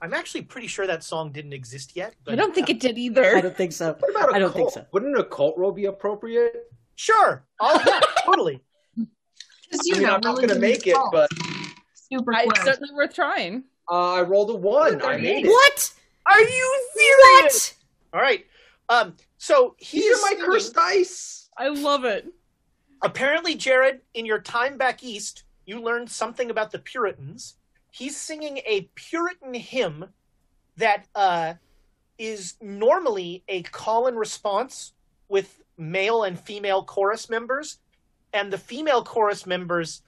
[0.00, 2.14] I'm actually pretty sure that song didn't exist yet.
[2.24, 3.36] But I don't think it did either.
[3.36, 3.94] I don't think so.
[3.98, 4.72] What about a I don't cult?
[4.72, 4.86] think so.
[4.92, 6.72] Wouldn't a cult robe be appropriate?
[6.96, 7.44] Sure.
[7.60, 8.62] Oh yeah, totally.
[9.70, 11.10] Just, I mean, know, I'm not religion gonna make it, false.
[11.12, 11.30] but
[11.94, 13.64] super I- It's certainly worth trying.
[13.90, 15.02] uh, I rolled a one.
[15.02, 15.48] I made it.
[15.50, 15.92] What?
[16.30, 16.86] Are you
[17.42, 17.74] What?
[18.14, 18.46] All right.
[18.88, 19.14] Um.
[19.38, 21.48] So he These are my singing- cursed dice.
[21.56, 22.26] I love it.
[23.02, 27.56] apparently, Jared, in your time back east, you learned something about the Puritans.
[27.90, 30.06] He's singing a Puritan hymn
[30.76, 31.54] that uh,
[32.18, 34.92] is normally a call and response
[35.28, 37.78] with male and female chorus members.
[38.32, 40.02] And the female chorus members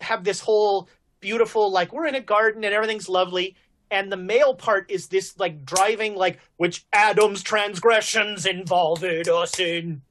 [0.00, 0.88] have this whole
[1.20, 3.56] beautiful, like, we're in a garden and everything's lovely.
[3.90, 10.02] And the male part is this, like, driving, like, which Adam's transgressions involved us in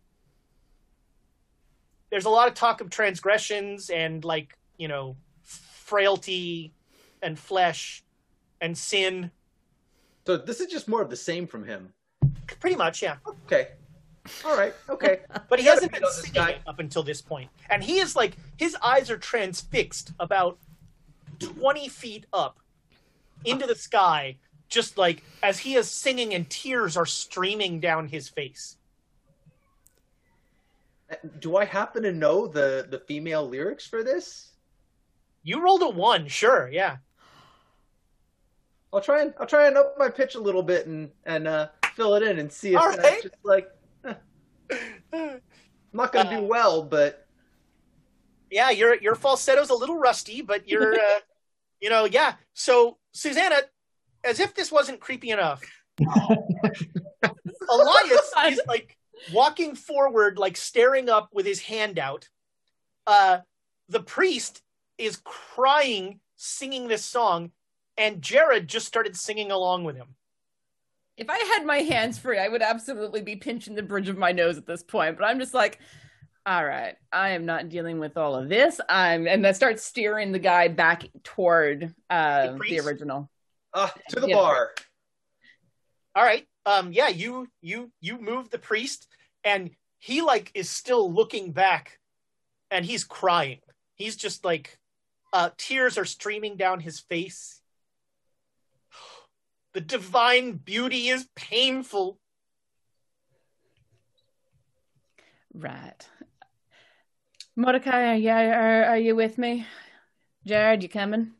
[2.09, 6.73] there's a lot of talk of transgressions and like you know frailty
[7.21, 8.03] and flesh
[8.61, 9.31] and sin
[10.25, 11.93] So this is just more of the same from him.
[12.59, 13.69] pretty much yeah Okay.
[14.43, 14.73] All right.
[14.89, 15.21] Okay.
[15.49, 18.75] but he hasn't been singing it up until this point and he is like his
[18.81, 20.57] eyes are transfixed about
[21.39, 22.59] 20 feet up
[23.45, 24.35] into the sky
[24.69, 28.77] just like as he is singing and tears are streaming down his face
[31.39, 34.51] Do I happen to know the the female lyrics for this?
[35.43, 36.97] you rolled a one sure yeah
[38.93, 41.67] I'll try and I'll try and up my pitch a little bit and and uh,
[41.93, 43.21] fill it in and see if All that's right.
[43.21, 43.69] just like.
[45.13, 45.41] I'm
[45.93, 47.27] not gonna Uh, do well, but
[48.49, 51.19] yeah, your your falsetto's a little rusty, but you're, uh,
[51.81, 52.35] you know, yeah.
[52.53, 53.55] So Susanna,
[54.23, 55.63] as if this wasn't creepy enough,
[57.69, 58.95] Elias is like
[59.33, 62.29] walking forward, like staring up with his hand out.
[63.07, 63.39] Uh,
[63.89, 64.61] the priest
[64.97, 67.51] is crying, singing this song,
[67.97, 70.15] and Jared just started singing along with him.
[71.17, 74.31] If I had my hands free, I would absolutely be pinching the bridge of my
[74.31, 75.17] nose at this point.
[75.17, 75.79] But I'm just like,
[76.47, 78.79] all right, I am not dealing with all of this.
[78.87, 83.29] I'm and I start steering the guy back toward uh, The the, original.
[83.73, 84.35] uh, to the Yeah.
[84.35, 84.71] bar.
[86.15, 89.07] all right um yeah you you you move the priest
[89.43, 91.99] and he like is still looking back
[92.71, 93.59] and he's crying
[93.95, 94.79] he's just like
[95.33, 97.61] uh tears are streaming down his face
[99.73, 102.17] the divine beauty is painful
[105.53, 106.07] Right.
[107.59, 109.65] Mordecai, are you, are, are you with me?
[110.45, 111.31] Jared, you coming?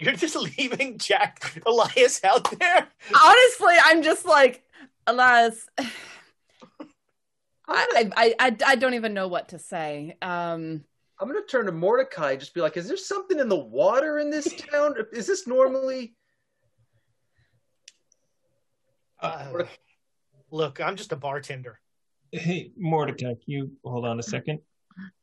[0.00, 2.88] you're just leaving jack elias out there
[3.22, 4.64] Honestly, I'm just like,
[5.06, 5.68] Elias.
[7.68, 10.16] I, I, I, I don't even know what to say.
[10.20, 10.84] Um,
[11.20, 12.34] I'm gonna turn to Mordecai.
[12.34, 14.94] Just be like, is there something in the water in this town?
[15.12, 16.16] Is this normally?
[19.20, 19.64] Uh,
[20.50, 21.78] look i'm just a bartender
[22.32, 24.60] Hey, Mordecai, can you hold on a second?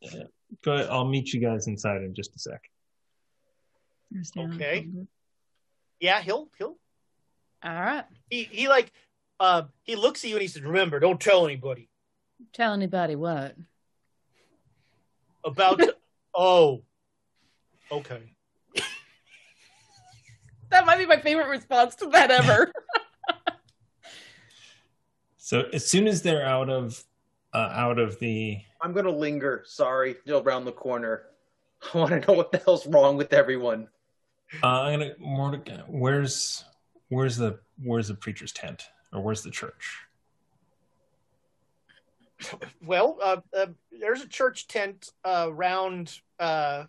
[0.04, 0.26] Uh,
[0.64, 0.90] go ahead.
[0.90, 2.62] I'll meet you guys inside in just a sec.
[4.38, 4.88] Okay.
[6.00, 6.78] yeah he'll he'll
[7.64, 8.06] all right.
[8.30, 8.92] he he like
[9.42, 11.90] uh he looks at you and he says remember don't tell anybody
[12.54, 13.56] Tell anybody what?
[15.44, 15.82] about
[16.36, 16.84] oh
[17.92, 18.32] okay
[20.70, 22.72] That might be my favorite response to that ever.
[25.48, 27.02] So as soon as they're out of
[27.54, 29.64] uh, out of the I'm gonna linger.
[29.66, 31.28] Sorry, still around the corner.
[31.94, 33.88] I want to know what the hell's wrong with everyone.
[34.62, 36.66] uh, I'm gonna Mordecai, where's
[37.08, 40.00] where's the where's the preacher's tent or where's the church?
[42.86, 43.68] Well, uh, uh,
[44.02, 46.88] there's a church tent uh, round uh,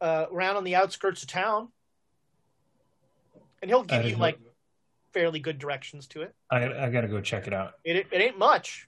[0.00, 1.68] uh, around on the outskirts of town,
[3.62, 4.40] and he'll I give you like
[5.16, 6.34] fairly good directions to it.
[6.50, 7.72] I I gotta go check it out.
[7.84, 8.86] It it ain't much.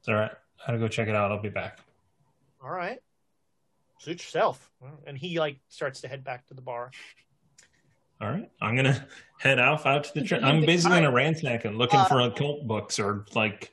[0.00, 0.32] It's all right.
[0.62, 1.30] I gotta go check it out.
[1.30, 1.78] I'll be back.
[2.60, 2.98] All right,
[3.98, 4.72] suit yourself.
[5.06, 6.90] And he like starts to head back to the bar.
[8.20, 8.50] All right.
[8.60, 9.06] I'm gonna
[9.38, 10.42] head off out to the church.
[10.42, 13.72] I'm basically gonna ransack and looking for occult books or like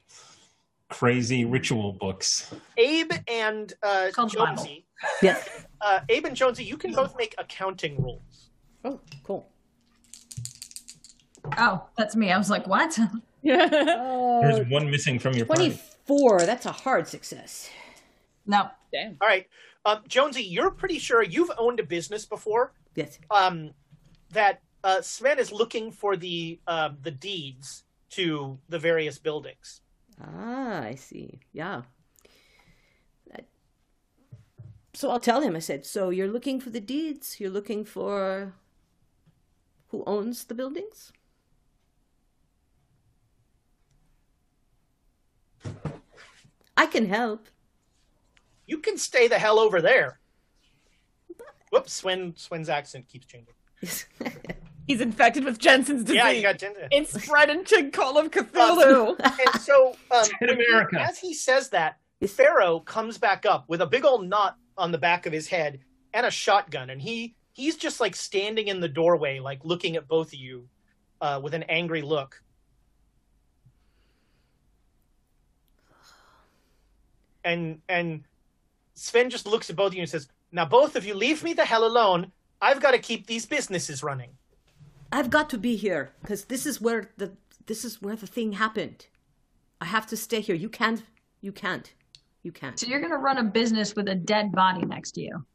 [0.90, 2.54] crazy ritual books.
[2.78, 4.30] Abe and uh, called.
[4.30, 4.86] Jonesy.
[5.24, 5.66] Yes.
[5.82, 8.52] Uh, Abe and Jonesy, you can both make accounting rules.
[8.86, 9.50] Oh, cool.
[11.58, 12.32] Oh, that's me.
[12.32, 12.98] I was like, what?
[13.46, 15.78] Oh, There's one missing from your party.
[16.06, 16.44] 24.
[16.44, 17.70] That's a hard success.
[18.46, 18.70] No.
[18.94, 19.18] Damn.
[19.20, 19.48] All right,
[19.86, 22.72] um, Jonesy, you're pretty sure you've owned a business before.
[22.96, 23.20] Yes.
[23.32, 23.72] um,
[24.32, 29.82] that uh, Sven is looking for the uh, the deeds to the various buildings.
[30.24, 31.40] Ah, I see.
[31.52, 31.82] Yeah.
[33.32, 33.48] That-
[34.94, 35.56] So I'll tell him.
[35.56, 37.40] I said, "So you're looking for the deeds?
[37.42, 38.54] You're looking for
[39.90, 41.12] who owns the buildings?"
[46.76, 47.48] I can help.
[48.66, 50.20] You can stay the hell over there.
[51.72, 53.54] Whoops, Swin Swin's accent keeps changing.
[54.88, 56.18] He's infected with Jensen's disease.
[56.18, 56.88] Yeah, you got ginger.
[56.92, 59.16] It's spread into Call of Cthulhu.
[59.20, 61.00] and so um, In America.
[61.00, 64.98] as he says that, Pharaoh comes back up with a big old knot on the
[64.98, 65.80] back of his head
[66.14, 70.08] and a shotgun, and he he's just like standing in the doorway, like looking at
[70.08, 70.68] both of you
[71.22, 72.42] uh, with an angry look.
[77.44, 78.24] And and
[78.94, 81.54] Sven just looks at both of you and says, "Now both of you leave me
[81.54, 82.32] the hell alone.
[82.62, 84.32] I've got to keep these businesses running."
[85.12, 87.34] I've got to be here because this is where the
[87.68, 89.08] this is where the thing happened.
[89.80, 90.56] I have to stay here.
[90.56, 91.04] You can't.
[91.42, 91.94] You can't.
[92.42, 92.80] You can't.
[92.80, 95.46] So you're gonna run a business with a dead body next to you.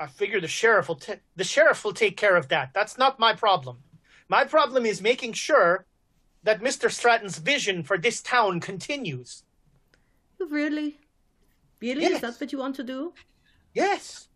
[0.00, 2.70] I figure the sheriff will ta- the sheriff will take care of that.
[2.74, 3.78] That's not my problem.
[4.28, 5.86] My problem is making sure
[6.44, 6.90] that Mr.
[6.90, 9.44] Stratton's vision for this town continues.
[10.38, 10.98] Really?
[11.80, 12.02] Really?
[12.02, 12.14] Yes.
[12.14, 13.12] Is that what you want to do?
[13.74, 14.28] Yes.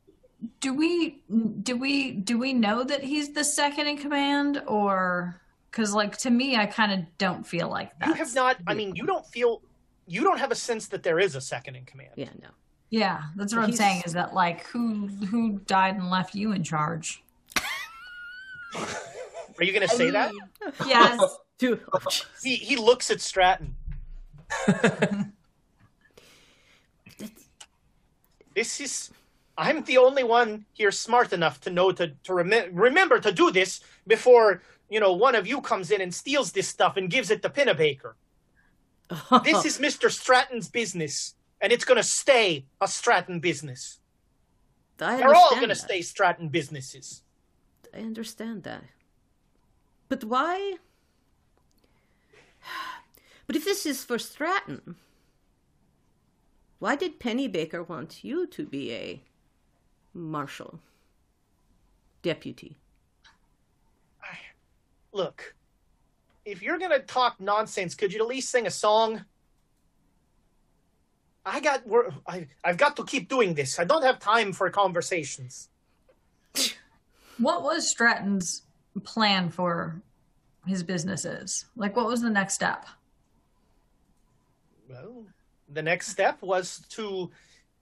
[0.61, 1.23] Do we
[1.63, 6.31] do we do we know that he's the second in command, or because like to
[6.31, 8.09] me, I kind of don't feel like that.
[8.09, 9.63] You have not I mean, you don't feel
[10.07, 12.11] you don't have a sense that there is a second in command.
[12.17, 12.49] Yeah, no.
[12.91, 14.03] Yeah, that's what I'm He's- saying.
[14.05, 17.25] Is that like who who died and left you in charge?
[19.59, 20.33] Are you going to say that?
[20.87, 21.21] Yes.
[21.59, 21.99] Dude, oh.
[22.43, 23.75] He he looks at Stratton.
[28.57, 29.11] This is
[29.59, 33.51] I'm the only one here smart enough to know to to rem- remember to do
[33.53, 37.31] this before, you know, one of you comes in and steals this stuff and gives
[37.31, 38.15] it to Pinnabaker.
[39.45, 40.11] This is Mr.
[40.11, 44.01] Stratton's business, and it's going to stay a Stratton business.
[45.01, 47.23] I They're all going to stay Stratton businesses.
[47.95, 48.85] I understand that.
[50.09, 50.79] But why?
[53.47, 54.97] But if this is for Stratton,
[56.79, 59.23] why did Pennybaker want you to be a
[60.13, 60.81] marshal?
[62.23, 62.79] Deputy.
[65.13, 65.55] Look,
[66.45, 69.25] if you're going to talk nonsense, could you at least sing a song?
[71.47, 73.79] I got wor- I I've got to keep doing this.
[73.79, 75.71] I don't have time for conversations.
[77.39, 78.63] What was Stratton's
[79.05, 80.03] plan for
[80.67, 81.65] his businesses?
[81.77, 82.87] Like, what was the next step?
[84.89, 85.27] Well,
[85.69, 87.31] the next step was to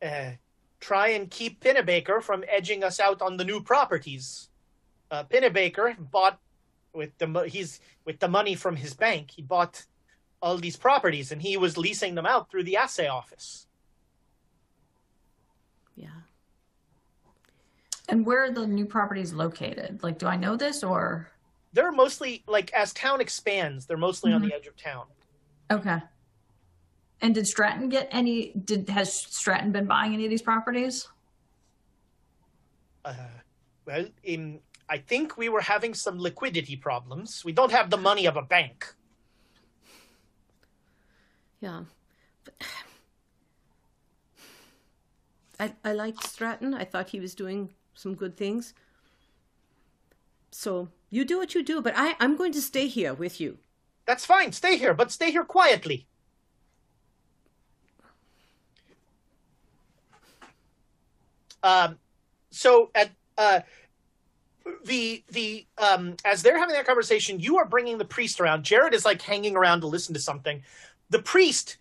[0.03, 0.33] uh,
[0.81, 4.49] try and keep Pinnabaker from edging us out on the new properties.
[5.11, 6.39] Uh, Pinnabaker bought
[6.93, 9.31] with the mo- he's with the money from his bank.
[9.31, 9.85] He bought
[10.41, 13.67] all these properties, and he was leasing them out through the assay office.
[15.97, 16.09] Yeah.
[18.09, 20.03] And where are the new properties located?
[20.03, 21.31] Like, do I know this or?
[21.73, 25.07] They're mostly like as town expands, they're mostly on the edge of town.
[25.71, 26.01] Okay.
[27.25, 28.53] And did Stratton get any?
[28.67, 31.09] Did has Stratton been buying any of these properties?
[33.03, 33.15] Uh,
[33.87, 34.61] well, in,
[34.91, 37.43] I think we were having some liquidity problems.
[37.43, 38.95] We don't have the money of a bank.
[41.61, 41.85] Yeah.
[42.45, 42.55] But
[45.59, 46.75] I I liked Stratton.
[46.75, 48.75] I thought he was doing some good things.
[50.51, 53.57] So you do what you do, but I, I'm going to stay here with you.
[54.05, 54.53] That's fine.
[54.53, 56.07] Stay here, but stay here quietly.
[61.65, 61.99] Um,
[62.51, 63.61] so at uh,
[64.85, 68.62] the the um, as they're having that conversation, you are bringing the priest around.
[68.62, 70.62] Jared is like hanging around to listen to something.
[71.11, 71.78] The priest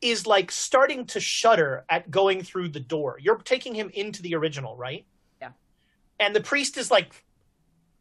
[0.00, 3.18] is like starting to shudder at going through the door.
[3.20, 5.04] You're taking him into the original, right?
[5.40, 5.50] Yeah.
[6.18, 7.24] And the priest is like,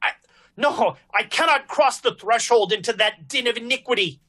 [0.01, 0.11] I,
[0.55, 4.21] "No, I cannot cross the threshold into that din of iniquity."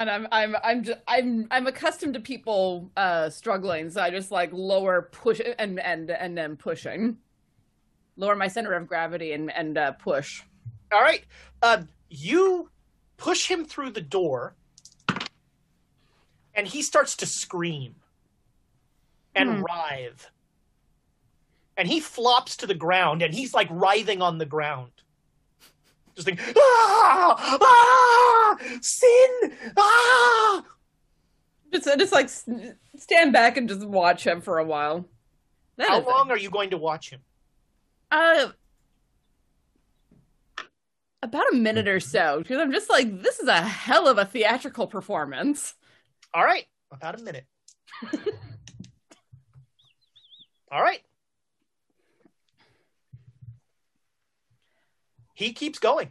[0.00, 4.30] And I'm I'm I'm just, I'm I'm accustomed to people uh struggling, so I just
[4.30, 7.18] like lower push and and and then pushing,
[8.16, 10.42] lower my center of gravity and and uh, push.
[10.90, 11.22] All right.
[11.62, 12.70] Um, you
[13.18, 14.56] push him through the door,
[16.54, 17.96] and he starts to scream
[19.34, 20.30] and writhe.
[21.76, 24.92] And he flops to the ground, and he's like writhing on the ground.
[26.16, 29.30] Just like, ah, ah, sin,
[29.76, 30.64] ah.
[31.72, 32.28] Just just like
[32.96, 35.08] stand back and just watch him for a while.
[35.76, 36.08] That How is it.
[36.08, 37.20] long are you going to watch him?
[38.10, 38.48] Uh,
[41.22, 44.24] About a minute or so, because I'm just like, this is a hell of a
[44.24, 45.74] theatrical performance.
[46.34, 47.46] All right, about a minute.
[50.72, 51.00] All right.
[55.40, 56.10] He keeps going.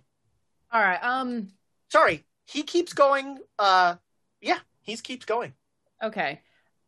[0.72, 0.98] All right.
[1.04, 1.50] Um.
[1.92, 3.38] Sorry, he keeps going.
[3.60, 3.96] Uh,
[4.42, 5.54] yeah, he keeps going.
[6.04, 6.42] Okay.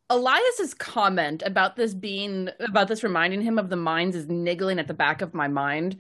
[0.10, 4.88] Elias's comment about this being about this reminding him of the mines is niggling at
[4.88, 5.98] the back of my mind.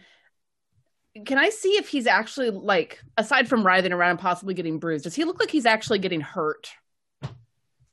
[1.28, 5.04] Can I see if he's actually like aside from writhing around and possibly getting bruised,
[5.04, 6.72] does he look like he's actually getting hurt?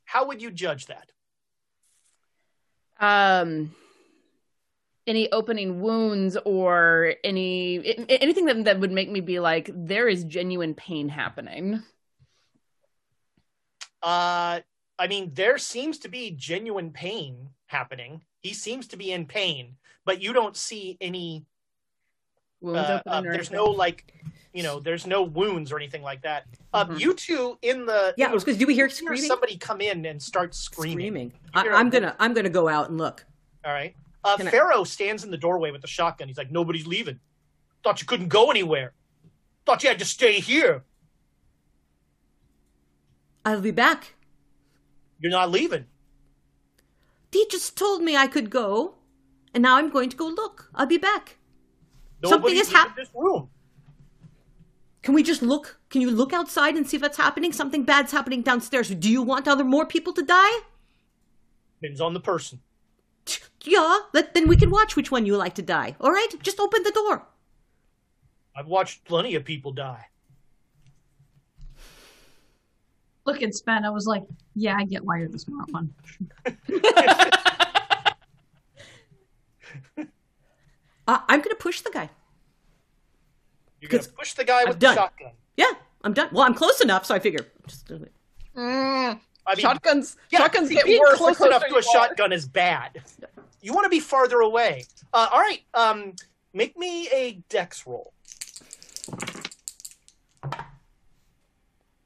[0.07, 1.13] How would you judge that?
[2.99, 3.75] Um
[5.09, 10.25] any opening wounds or any anything that that would make me be like there is
[10.25, 11.83] genuine pain happening.
[14.03, 14.61] Uh
[15.01, 18.21] I mean, there seems to be genuine pain happening.
[18.41, 21.47] He seems to be in pain, but you don't see any.
[22.61, 24.13] Wounds Uh, uh, there's no like,
[24.53, 26.47] you know, there's no wounds or anything like that.
[26.75, 26.99] Um, Mhm.
[27.01, 28.59] You two in the Yeah, in I was the- going.
[28.59, 29.29] Do we hear you hear screaming?
[29.29, 30.97] somebody come in and start screaming.
[30.99, 31.33] Screaming.
[31.55, 32.17] I, I'm gonna.
[32.19, 33.25] I'm gonna go out and look.
[33.65, 33.95] All right.
[34.25, 36.29] Uh, Can I- Pharaoh stands in the doorway with the shotgun.
[36.29, 37.21] He's like, nobody's leaving.
[37.85, 38.93] Thought you couldn't go anywhere.
[39.65, 40.85] Thought you had to stay here.
[43.45, 44.15] I'll be back.
[45.21, 45.87] You're not leaving.
[47.33, 48.95] He just told me I could go,
[49.55, 50.71] and now I'm going to go look.
[50.75, 51.37] I'll be back.
[52.23, 53.49] Nobody's Something is hap- leaving this room.
[55.03, 55.79] Can we just look?
[55.91, 57.53] Can you look outside and see if that's happening?
[57.53, 58.89] Something bad's happening downstairs.
[58.91, 60.59] Do you want other more people to die?
[61.81, 62.61] Depends on the person.
[63.65, 65.97] Yeah, let, then we can watch which one you like to die.
[66.01, 67.27] All right, just open the door.
[68.57, 70.07] I've watched plenty of people die.
[73.25, 73.85] Look at Sven.
[73.85, 74.25] I was like,
[74.55, 75.93] yeah, I get why you're the smart one.
[81.07, 82.11] Uh, I'm gonna push the guy.
[83.81, 84.95] You're gonna push the guy I've with done.
[84.95, 85.31] the shotgun.
[85.57, 85.73] Yeah,
[86.05, 86.29] I'm done.
[86.33, 87.47] Well, I'm close enough, so I figure.
[87.67, 88.13] Just do it.
[88.55, 90.19] Mm, I mean, shotguns.
[90.31, 91.17] yeah, shotguns see, get being worse.
[91.17, 91.83] close enough to a you are.
[91.83, 93.03] shotgun is bad.
[93.61, 94.85] You want to be farther away.
[95.13, 95.61] Uh, all right.
[95.75, 96.15] Um,
[96.53, 98.13] make me a dex roll.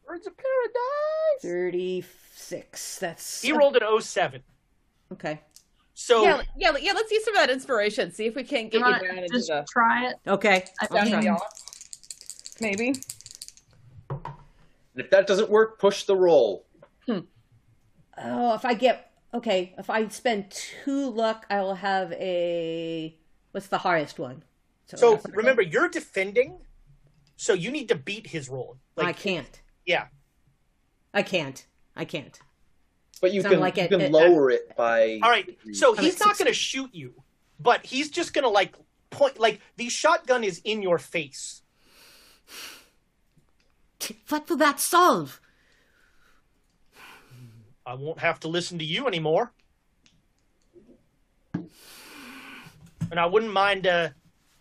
[0.06, 1.42] Birds of Paradise.
[1.42, 2.98] Thirty-six.
[2.98, 4.42] That's He rolled an 07.
[5.12, 5.40] okay.
[5.94, 6.92] So Yeah, yeah, yeah.
[6.92, 8.12] Let's use some of that inspiration.
[8.12, 10.16] See if we can't get You you down into just the try it.
[10.26, 10.64] Okay.
[10.80, 11.40] I down to mean, the.
[12.60, 12.88] Maybe.
[14.10, 16.66] And if that doesn't work, push the roll.
[18.18, 23.16] Oh, if I get okay, if I spend two luck, I will have a
[23.52, 24.44] what's the highest one?
[24.86, 26.58] So that's- remember, you're defending,
[27.36, 28.78] so you need to beat his roll.
[28.98, 29.60] I can't.
[29.86, 30.06] Yeah.
[31.14, 31.66] I can't.
[31.96, 32.38] I can't.
[33.20, 35.20] But you Sound can like you it- can it- lower it by.
[35.22, 35.56] All right.
[35.72, 37.14] So I'm he's not going to shoot you,
[37.60, 38.74] but he's just going to like
[39.10, 39.38] point.
[39.38, 41.62] Like the shotgun is in your face.
[44.28, 45.40] What will that solve?
[47.84, 49.52] I won't have to listen to you anymore.
[53.10, 54.10] And I wouldn't mind uh,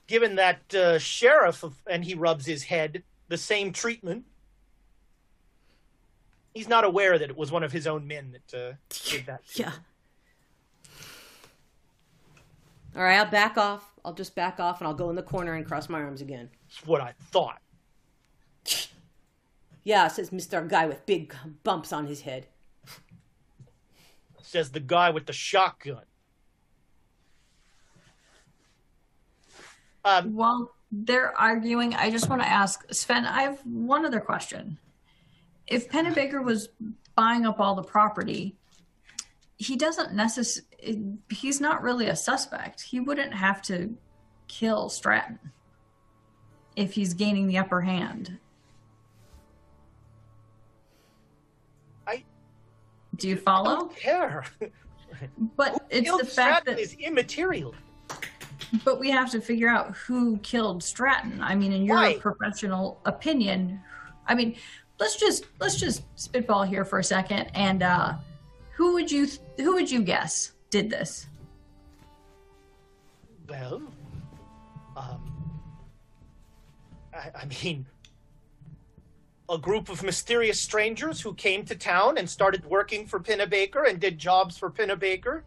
[0.08, 4.26] giving that uh, sheriff, of, and he rubs his head, the same treatment.
[6.54, 8.74] He's not aware that it was one of his own men that uh,
[9.10, 9.42] did that.
[9.56, 9.72] Yeah.
[12.94, 13.90] All right, I'll back off.
[14.04, 16.50] I'll just back off and I'll go in the corner and cross my arms again.
[16.68, 17.62] That's what I thought.
[19.84, 20.70] Yeah, says Mr.
[20.70, 21.34] Guy with big
[21.64, 22.46] bumps on his head.
[24.44, 26.04] Says the guy with the shotgun.
[30.04, 33.26] Um, While they're arguing, I just want to ask Sven.
[33.26, 34.78] I have one other question.
[35.68, 36.70] If Pennebaker was
[37.16, 38.56] buying up all the property,
[39.58, 41.18] he doesn't necessarily.
[41.30, 42.82] He's not really a suspect.
[42.82, 43.96] He wouldn't have to
[44.48, 45.40] kill Stratton
[46.76, 48.40] if he's gaining the upper hand.
[53.16, 53.72] Do you follow?
[53.72, 54.46] I don't care.
[55.58, 57.76] But it's the fact Stratton that is immaterial.
[58.86, 61.42] But we have to figure out who killed Stratton.
[61.42, 62.18] I mean, in your Why?
[62.18, 63.82] professional opinion,
[64.28, 64.56] I mean,
[65.00, 67.52] let's just let's just spitball here for a second.
[67.54, 68.14] And uh,
[68.74, 69.28] who would you
[69.58, 71.28] who would you guess did this?
[73.50, 73.82] Well,
[74.96, 75.52] um,
[77.14, 77.86] I, I mean,
[79.52, 84.00] a group of mysterious strangers who came to town and started working for Pinnabaker and
[84.00, 85.44] did jobs for Pinnabaker.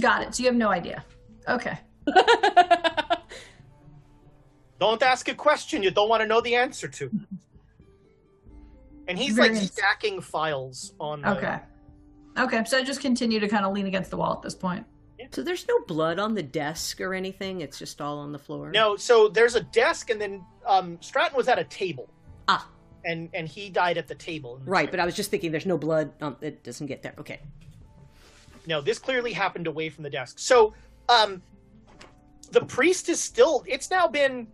[0.00, 0.34] Got it.
[0.34, 1.04] So you have no idea.
[1.48, 1.78] Okay.
[4.78, 7.10] Don't ask a question you don't want to know the answer to.
[9.08, 11.58] And he's like Very- stacking files on the, Okay.
[12.38, 14.84] Okay, so I just continue to kind of lean against the wall at this point.
[15.32, 17.60] So there's no blood on the desk or anything.
[17.60, 18.70] It's just all on the floor.
[18.70, 22.08] No, so there's a desk, and then um, Stratton was at a table,
[22.48, 22.68] Ah,
[23.04, 24.60] and and he died at the table.
[24.64, 24.90] right.
[24.90, 26.12] But I was just thinking, there's no blood.
[26.20, 27.14] On, it doesn't get there.
[27.18, 27.40] Okay.
[28.66, 30.38] No, this clearly happened away from the desk.
[30.38, 30.74] So,
[31.08, 31.40] um,
[32.50, 33.64] the priest is still.
[33.66, 34.46] It's now been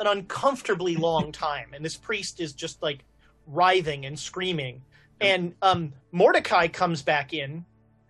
[0.00, 3.04] an uncomfortably long time, and this priest is just like
[3.46, 4.82] writhing and screaming.
[5.20, 7.64] And um, Mordecai comes back in,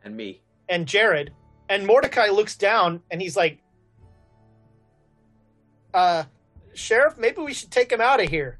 [0.04, 0.42] And me.
[0.68, 1.32] and Jared,
[1.68, 3.58] and Mordecai looks down, and he's like,
[5.94, 6.24] "Uh,
[6.74, 8.58] sheriff, maybe we should take him out of here."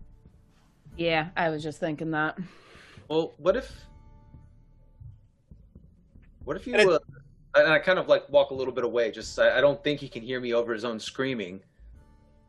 [0.97, 2.39] Yeah, I was just thinking that.
[3.09, 3.73] Well, what if?
[6.45, 6.75] What if you?
[6.75, 6.99] And it- uh,
[7.55, 9.11] and I kind of like walk a little bit away.
[9.11, 11.61] Just I, I don't think he can hear me over his own screaming.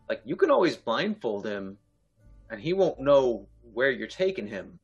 [0.10, 1.78] Like you can always blindfold him,
[2.50, 4.80] and he won't know where you're taking him.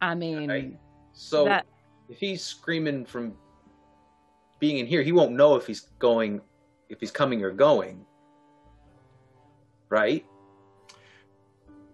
[0.00, 0.76] I mean, Right.
[1.12, 1.66] So that
[2.08, 3.34] if he's screaming from
[4.58, 6.40] being in here, he won't know if he's going,
[6.88, 8.04] if he's coming or going.
[9.88, 10.24] Right?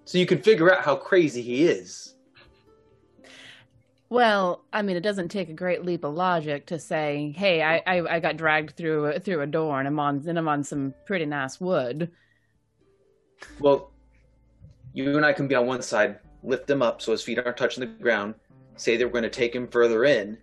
[0.04, 2.14] So you can figure out how crazy he is.
[4.10, 7.82] Well, I mean, it doesn't take a great leap of logic to say, "Hey, I
[7.86, 10.64] I, I got dragged through a, through a door and I'm on and I'm on
[10.64, 12.10] some pretty nice wood."
[13.60, 13.92] Well,
[14.94, 17.56] you and I can be on one side, lift him up so his feet aren't
[17.56, 18.34] touching the ground,
[18.80, 20.38] say that we're going to take him further in,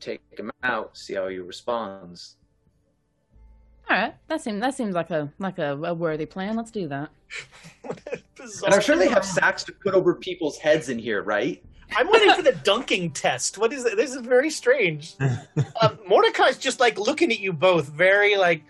[0.00, 2.36] take him out, see how he responds.
[3.90, 6.56] All right, that seems that seems like a like a, a worthy plan.
[6.56, 7.10] Let's do that.
[8.64, 11.62] And I'm sure they have sacks to put over people's heads in here, right?
[11.96, 13.56] I'm waiting for the dunking test.
[13.56, 13.96] What is it?
[13.96, 15.14] This is very strange.
[15.80, 18.64] um, Mordecai's just like looking at you both, very like,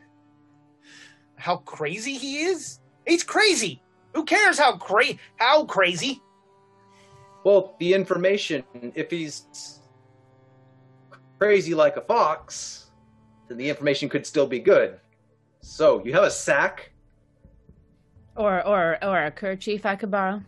[1.36, 2.80] how crazy he is.
[3.06, 3.82] He's crazy.
[4.14, 6.20] Who cares how cra- how crazy?
[7.44, 8.64] Well, the information,
[8.94, 9.80] if he's
[11.38, 12.90] crazy like a fox,
[13.48, 14.98] then the information could still be good.
[15.60, 16.92] So, you have a sack?
[18.36, 20.42] Or or or a kerchief I could borrow.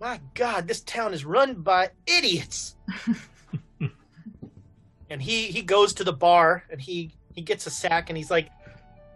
[0.00, 2.76] My God, this town is run by idiots.
[5.10, 8.30] and he he goes to the bar and he he gets a sack and he's
[8.30, 8.48] like,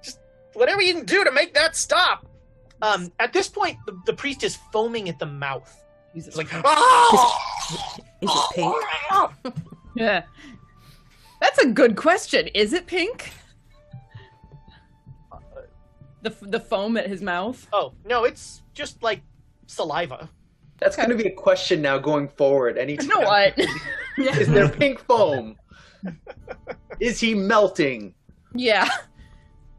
[0.03, 0.21] just
[0.53, 2.27] whatever you can do to make that stop.
[2.81, 5.84] Um, at this point, the, the priest is foaming at the mouth.
[6.15, 8.77] He's like, "Ah!" Is it pink?
[9.97, 10.25] Yeah,
[11.41, 12.49] that's a good question.
[12.49, 13.31] Is it pink?
[16.23, 17.67] The the foam at his mouth.
[17.73, 19.21] Oh no, it's just like
[19.67, 20.29] saliva.
[20.81, 22.77] That's going to be a question now going forward.
[22.77, 23.09] Anytime.
[23.09, 23.59] You know what?
[24.19, 25.57] Is there pink foam?
[26.99, 28.15] Is he melting?
[28.55, 28.89] yeah.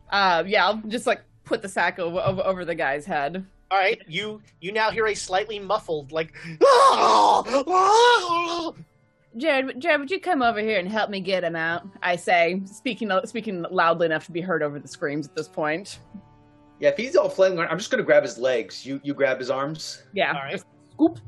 [0.09, 0.65] Uh, yeah.
[0.67, 3.45] I'll just like put the sack over over, over the guy's head.
[3.71, 6.33] All right, you you now hear a slightly muffled like.
[6.63, 8.71] "Ah!"
[9.37, 11.85] Jared, Jared, would you come over here and help me get him out?
[12.01, 15.99] I say, speaking speaking loudly enough to be heard over the screams at this point.
[16.79, 18.85] Yeah, if he's all flailing around, I'm just going to grab his legs.
[18.85, 20.03] You you grab his arms.
[20.13, 20.33] Yeah.
[20.33, 20.63] All right.
[20.93, 21.19] scoop.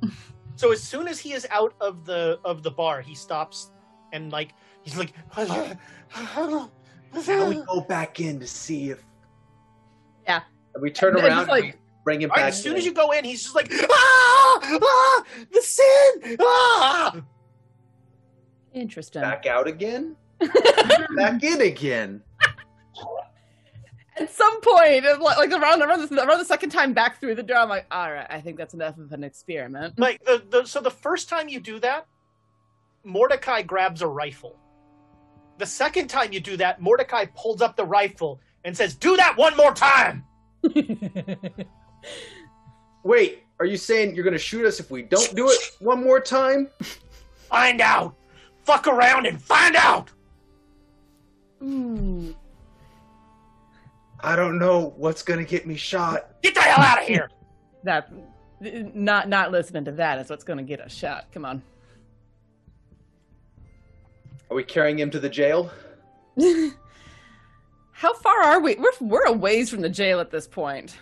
[0.55, 3.71] So as soon as he is out of the of the bar, he stops
[4.13, 4.53] and like
[4.83, 5.13] he's like.
[5.35, 5.77] And
[7.49, 9.03] we go back in to see if.
[10.25, 10.41] Yeah.
[10.73, 12.53] And we turn And around just, like- and we bring him All right, back.
[12.53, 12.77] as soon in.
[12.77, 17.21] as you go in, he's just like, ah, ah, the sin, ah.
[18.73, 19.21] Interesting.
[19.21, 20.15] back out again,
[21.17, 22.21] back in again.
[24.15, 27.43] At some point, like like, around around the, around the second time back through the
[27.43, 29.99] door, I'm like, all right, I think that's enough of an experiment.
[29.99, 32.07] Like the, the so the first time you do that,
[33.03, 34.55] Mordecai grabs a rifle.
[35.57, 39.35] The second time you do that, Mordecai pulls up the rifle and says, "Do that
[39.35, 40.23] one more time."
[43.03, 46.03] Wait, are you saying you're going to shoot us if we don't do it one
[46.03, 46.67] more time?
[47.49, 48.15] Find out.
[48.63, 50.11] Fuck around and find out.
[51.63, 52.35] Ooh.
[54.19, 56.41] I don't know what's going to get me shot.
[56.41, 57.29] Get the hell out of here.
[57.83, 58.11] That
[58.59, 61.27] not not listening to that is what's going to get us shot.
[61.31, 61.61] Come on.
[64.49, 65.71] Are we carrying him to the jail?
[67.91, 68.75] How far are we?
[68.75, 70.97] We're we're a ways from the jail at this point.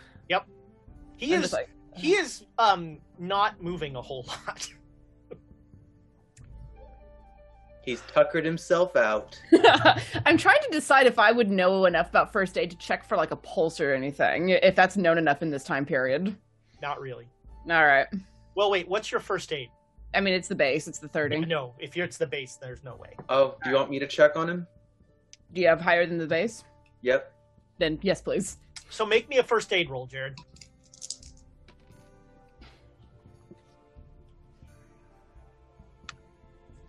[1.17, 4.69] He I'm is just like, he is um not moving a whole lot.
[7.83, 9.39] He's tuckered himself out.
[10.25, 13.15] I'm trying to decide if I would know enough about first aid to check for
[13.15, 16.35] like a pulse or anything, if that's known enough in this time period.
[16.81, 17.27] Not really.
[17.69, 18.07] All right.
[18.55, 18.87] Well, wait.
[18.87, 19.69] What's your first aid?
[20.15, 20.87] I mean, it's the base.
[20.87, 21.45] It's the 30.
[21.45, 23.15] No, if you're, it's the base, there's no way.
[23.29, 24.65] Oh, do you want me to check on him?
[25.53, 26.63] Do you have higher than the base?
[27.01, 27.31] Yep.
[27.77, 28.57] Then yes, please.
[28.89, 30.39] So make me a first aid roll, Jared.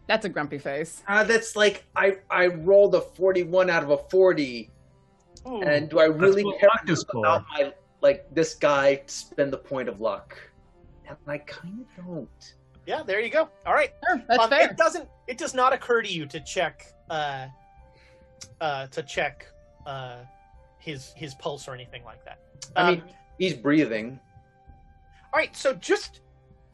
[0.06, 1.02] That's a grumpy face.
[1.08, 4.70] Uh, that's like I I rolled a 41 out of a 40,
[5.48, 5.62] Ooh.
[5.62, 7.18] and do I really what care luck for.
[7.18, 7.72] about my
[8.02, 10.36] like this guy to spend the point of luck?
[11.08, 12.54] And I kind of don't.
[12.86, 13.48] yeah, there you go.
[13.64, 13.92] All right.
[14.08, 14.70] Sure, that's Um, fair.
[14.70, 15.08] It doesn't.
[15.26, 17.46] It does not occur to you to check, uh,
[18.60, 19.46] uh, to check
[19.86, 20.18] uh,
[20.78, 22.38] his his pulse or anything like that.
[22.76, 23.02] I Um, mean,
[23.38, 24.20] he's breathing.
[25.32, 25.56] all right.
[25.56, 26.20] So just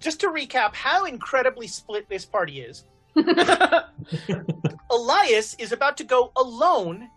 [0.00, 2.84] just to recap, how incredibly split this party is.
[4.90, 7.08] Elias is about to go alone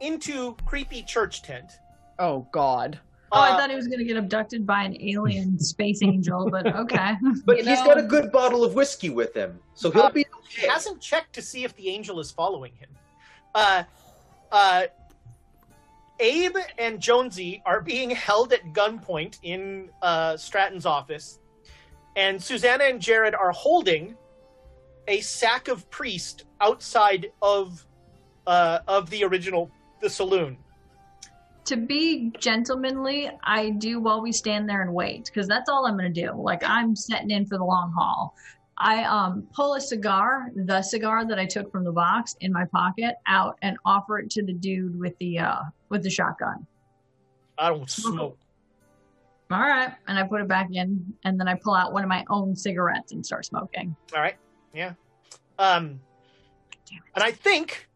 [0.00, 1.72] into creepy church tent.
[2.18, 2.98] oh God.
[3.32, 6.48] Oh, I Uh, thought he was going to get abducted by an alien space angel,
[6.48, 7.16] but okay.
[7.44, 10.10] But You he's know- got a good bottle of whiskey with him, so he'll Uh,
[10.10, 10.68] be He okay.
[10.72, 12.90] hasn't checked to see if the angel is following him.
[13.54, 13.82] Uh,
[14.52, 14.82] uh,
[16.20, 21.40] Abe and Jonesy are being held at gunpoint in uh, Stratton's office,
[22.14, 24.16] and Susanna and Jared are holding
[25.08, 27.86] a sack of priest outside of
[28.46, 29.70] uh, of the original
[30.00, 30.56] the saloon.
[31.66, 35.96] to be gentlemanly, I do while we stand there and wait, because that's all I'm
[35.98, 36.32] going to do.
[36.32, 38.34] Like I'm setting in for the long haul.
[38.78, 42.66] I um, pull a cigar, the cigar that I took from the box in my
[42.66, 46.66] pocket, out and offer it to the dude with the uh, with the shotgun.
[47.58, 48.38] I don't smoke.
[49.50, 52.08] All right, and I put it back in, and then I pull out one of
[52.08, 53.96] my own cigarettes and start smoking.
[54.14, 54.36] All right.
[54.76, 54.92] Yeah.
[55.58, 56.00] Um,
[57.14, 57.88] and I think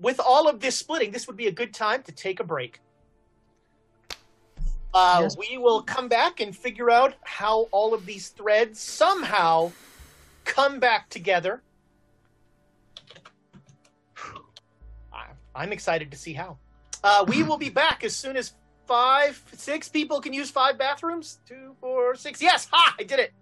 [0.00, 2.80] with all of this splitting, this would be a good time to take a break.
[4.92, 5.36] Uh, Yes.
[5.38, 9.70] We will come back and figure out how all of these threads somehow
[10.44, 11.62] come back together.
[15.12, 16.58] I- I'm excited to see how.
[17.04, 18.54] Uh, we will be back as soon as
[18.86, 21.38] five, six people can use five bathrooms.
[21.46, 22.42] Two, four, six.
[22.42, 22.96] Yes, ha!
[22.98, 23.32] I did it.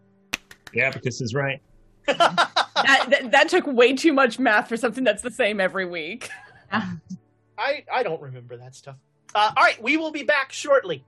[0.74, 1.62] Yeah, because is right.
[2.06, 6.28] That, that that took way too much math for something that's the same every week.
[6.72, 8.96] I I don't remember that stuff.
[9.34, 11.04] Uh, all right, we will be back shortly.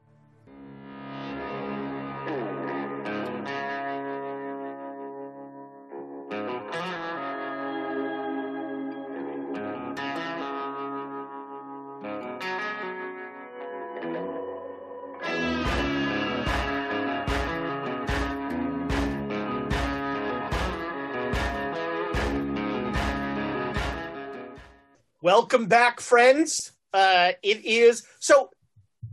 [25.39, 26.73] Welcome back, friends.
[26.95, 28.49] Uh, it is so,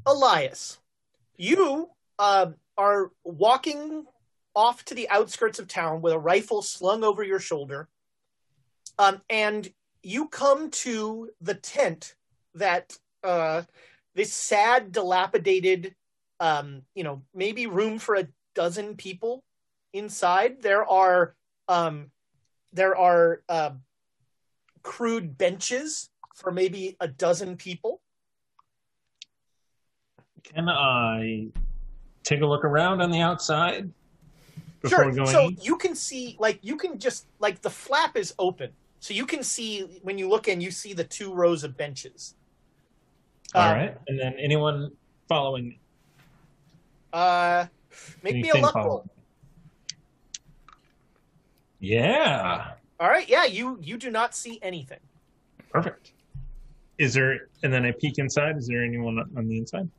[0.06, 0.78] Elias,
[1.36, 4.06] you uh, are walking
[4.56, 7.90] off to the outskirts of town with a rifle slung over your shoulder,
[8.98, 9.70] um, and
[10.02, 12.16] you come to the tent
[12.56, 13.64] that uh,
[14.16, 15.94] this sad, dilapidated,
[16.40, 19.44] um, you know, maybe room for a dozen people
[19.92, 20.62] inside.
[20.62, 21.36] There are
[21.68, 22.12] um,
[22.72, 23.72] there are uh,
[24.84, 28.02] crude benches for maybe a dozen people.
[30.44, 31.48] Can I
[32.24, 33.90] take a look around on the outside
[34.82, 35.26] before sure.
[35.26, 35.58] So in?
[35.62, 39.42] you can see, like, you can just like the flap is open, so you can
[39.44, 42.36] see when you look in, you see the two rows of benches.
[43.56, 43.98] All Uh, right.
[44.08, 44.92] And then anyone
[45.30, 45.80] following me?
[47.14, 47.68] Uh,
[48.24, 49.10] make me a Anything luck following roll.
[51.80, 52.72] Yeah.
[53.00, 53.28] All right.
[53.30, 53.46] Yeah.
[53.46, 55.00] You you do not see anything.
[55.70, 56.14] Perfect.
[56.98, 58.58] Is there, and then I peek inside.
[58.58, 59.90] Is there anyone on the inside?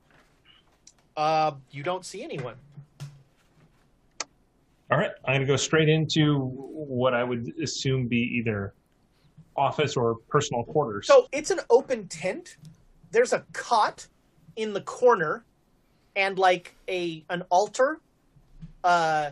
[1.17, 2.55] Uh, you don't see anyone.
[4.91, 5.11] All right.
[5.25, 8.75] I'm to go straight into what I would assume be either
[9.57, 11.07] office or personal quarters.
[11.07, 12.59] So it's an open tent.
[13.11, 14.07] There's a cot
[14.57, 15.45] in the corner,
[16.17, 18.01] and like a an altar.
[18.83, 19.31] Uh,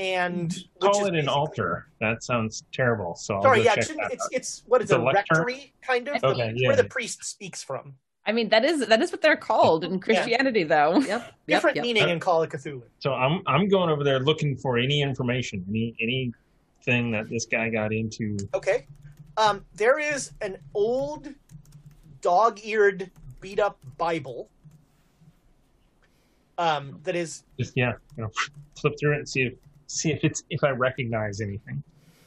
[0.00, 1.86] and Call it an altar.
[2.00, 3.14] That sounds terrible.
[3.14, 4.30] So I'll Sorry, yeah, it shouldn't, it's out.
[4.32, 5.38] it's what is It's a a lectern?
[5.38, 6.24] rectory kind of?
[6.24, 6.68] Okay, the, yeah.
[6.68, 7.94] Where the priest speaks from.
[8.24, 10.98] I mean, that is that is what they're called in Christianity, though.
[11.00, 11.34] Yep.
[11.48, 12.82] Different yep, meaning in Call of Cthulhu.
[13.00, 17.68] So I'm I'm going over there looking for any information, any anything that this guy
[17.68, 18.38] got into.
[18.54, 18.86] Okay.
[19.36, 21.28] Um, there is an old,
[22.20, 23.10] dog-eared,
[23.40, 24.48] beat-up Bible.
[26.58, 28.30] Um, that is Just yeah, you know,
[28.80, 29.54] flip through it and see if
[29.90, 31.82] see if it's if I recognize anything.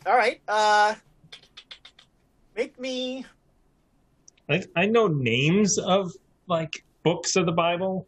[0.05, 0.41] all right.
[0.47, 0.95] Uh,
[2.55, 3.25] make me.
[4.49, 6.11] Like I know names of
[6.47, 8.05] like books of the Bible.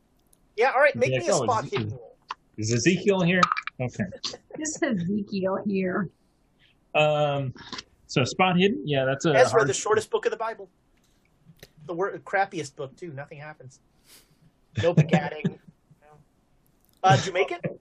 [0.57, 0.95] Yeah, all right.
[0.95, 2.15] Make Yeah, me a go, spot hidden roll.
[2.57, 3.41] Is Ezekiel here?
[3.82, 4.03] Okay.
[4.57, 6.10] This is Ezekiel here.
[6.94, 7.53] Um,
[8.07, 8.82] so spot hidden.
[8.86, 10.69] Yeah, that's a Ezra, hard- the shortest book of the Bible.
[11.88, 13.11] The wor- crappiest book too.
[13.14, 13.80] Nothing happens.
[14.82, 15.45] No begatting.
[16.02, 16.07] no.
[17.03, 17.80] Uh, did you make it?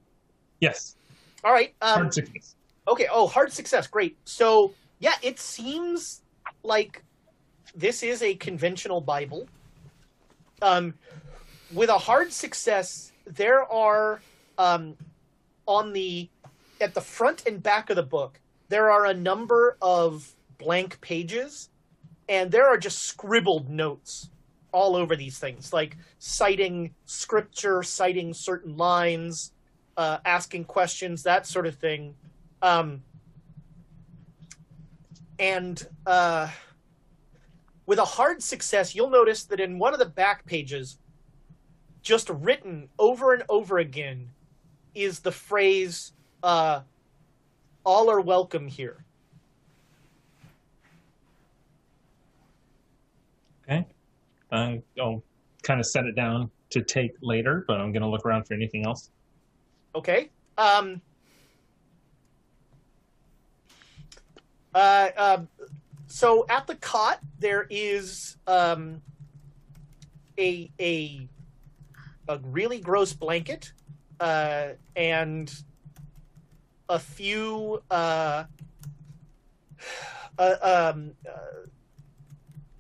[0.61, 0.97] Yes,
[1.45, 1.75] All right.
[1.83, 2.55] Um, hard success.
[2.89, 3.07] Okay.
[3.11, 3.87] Oh, hard success.
[3.87, 4.16] Great.
[4.25, 6.23] So yeah, it seems
[6.62, 7.03] like
[7.75, 9.47] this is a conventional Bible.
[10.62, 10.95] Um,
[11.73, 14.21] with a hard success, there are
[14.59, 14.97] um,
[15.66, 16.29] on the
[16.81, 21.69] at the front and back of the book there are a number of blank pages,
[22.29, 24.31] and there are just scribbled notes
[24.73, 29.53] all over these things, like citing scripture, citing certain lines,
[29.97, 32.15] uh, asking questions, that sort of thing.
[32.62, 33.03] Um,
[35.39, 36.49] and uh,
[37.87, 40.99] with a hard success, you'll notice that in one of the back pages,
[42.03, 44.29] just written over and over again,
[44.95, 46.12] is the phrase,
[46.43, 46.81] uh,
[47.85, 49.05] all are welcome here.
[53.69, 53.87] Okay.
[54.53, 55.23] I'll
[55.62, 58.55] kind of set it down to take later, but I'm going to look around for
[58.55, 59.11] anything else.
[59.95, 60.31] Okay.
[60.59, 61.01] Um,
[64.75, 65.43] uh, uh,
[66.07, 69.01] so at the cot there is um,
[70.39, 71.29] a a
[72.29, 73.73] a really gross blanket
[74.21, 75.53] uh, and
[76.89, 78.45] a few uh,
[80.39, 81.66] uh, um, uh,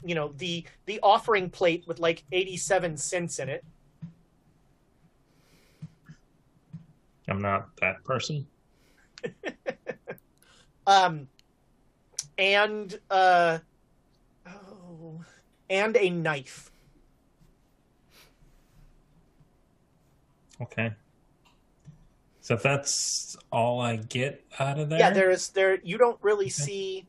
[0.04, 3.64] you know the the offering plate with like 87 cents in it
[7.28, 8.46] I'm not that person.
[10.86, 11.28] um
[12.36, 13.58] and uh
[14.46, 15.24] oh,
[15.70, 16.70] and a knife
[20.60, 20.92] Okay.
[22.40, 24.98] So if that's all I get out of there.
[24.98, 27.06] yeah there is there you don't really see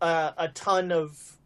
[0.00, 1.38] uh, a ton of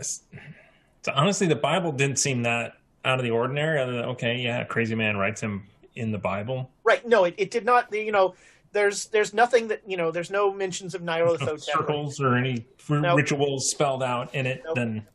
[0.00, 3.80] So honestly, the Bible didn't seem that out of the ordinary.
[3.80, 5.64] Other than okay, yeah, a crazy man writes him
[5.96, 6.70] in the Bible.
[6.84, 8.34] right no it, it did not you know
[8.72, 13.16] there's there's nothing that you know there's no mentions of No circles or any Nope.
[13.16, 14.62] rituals spelled out in it.
[14.64, 14.74] Nope.
[14.76, 15.06] Then,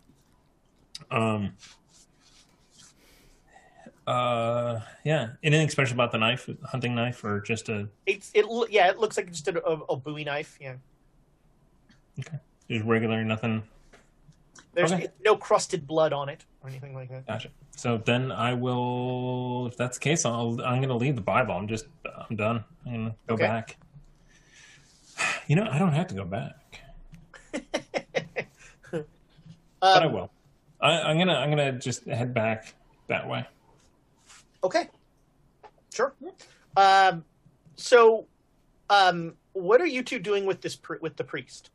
[1.10, 1.54] um,
[4.06, 8.90] uh, yeah, anything special about the knife, hunting knife, or just a it's it yeah
[8.90, 10.76] it looks like just a, a, a bowie knife yeah
[12.20, 12.38] Okay.
[12.70, 13.64] just regular nothing?
[14.74, 15.08] there's Okay.
[15.24, 17.50] no crusted blood on it or anything like that Gotcha.
[17.76, 21.54] So then I will, if that's the case, I'll, I'm going to leave the Bible.
[21.54, 21.86] I'm just,
[22.30, 22.64] I'm done.
[22.86, 23.44] I'm going to go Okay.
[23.44, 23.78] back.
[25.48, 26.56] You know, I don't have to go back,
[28.92, 29.06] but
[29.82, 30.32] I um, will.
[30.82, 32.74] I, I'm gonna, I'm gonna just head back
[33.10, 33.46] that way.
[34.64, 34.88] Okay.
[35.94, 36.16] Sure.
[36.78, 37.26] Um,
[37.76, 38.28] so,
[38.90, 41.70] um, what are you two doing with this with the priest?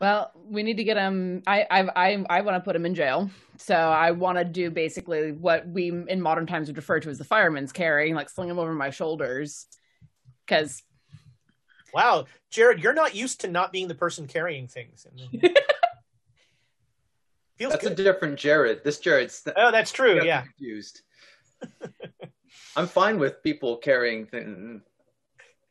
[0.00, 1.42] Well, we need to get him.
[1.46, 3.30] I I I, I want to put him in jail.
[3.58, 7.18] So I want to do basically what we in modern times would refer to as
[7.18, 9.66] the fireman's carry, like sling him over my shoulders.
[10.46, 10.82] Because
[11.92, 15.06] Wow, Jared, you're not used to not being the person carrying things.
[17.58, 18.82] Feels That's a different Jared.
[18.84, 20.24] This Jared's th- oh, that's true.
[20.24, 20.42] Yeah.
[20.42, 21.02] confused.
[22.76, 24.46] I'm fine with people carrying things.
[24.46, 24.80] Mm-, mm.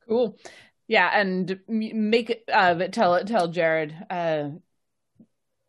[0.08, 0.38] cool,
[0.90, 3.96] yeah, and make uh tell tell Jared.
[4.10, 4.50] Uh,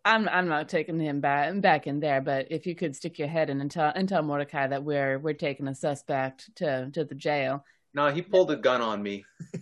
[0.02, 3.28] I'm I'm not taking him back back in there, but if you could stick your
[3.28, 7.04] head in and tell and tell Mordecai that we're we're taking a suspect to to
[7.04, 7.66] the jail.
[7.92, 9.24] No, he pulled a gun on me.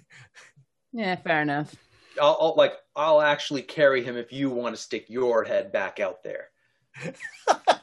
[0.90, 1.74] Yeah, fair enough.
[2.20, 6.00] I'll, I'll like I'll actually carry him if you want to stick your head back
[6.00, 6.48] out there.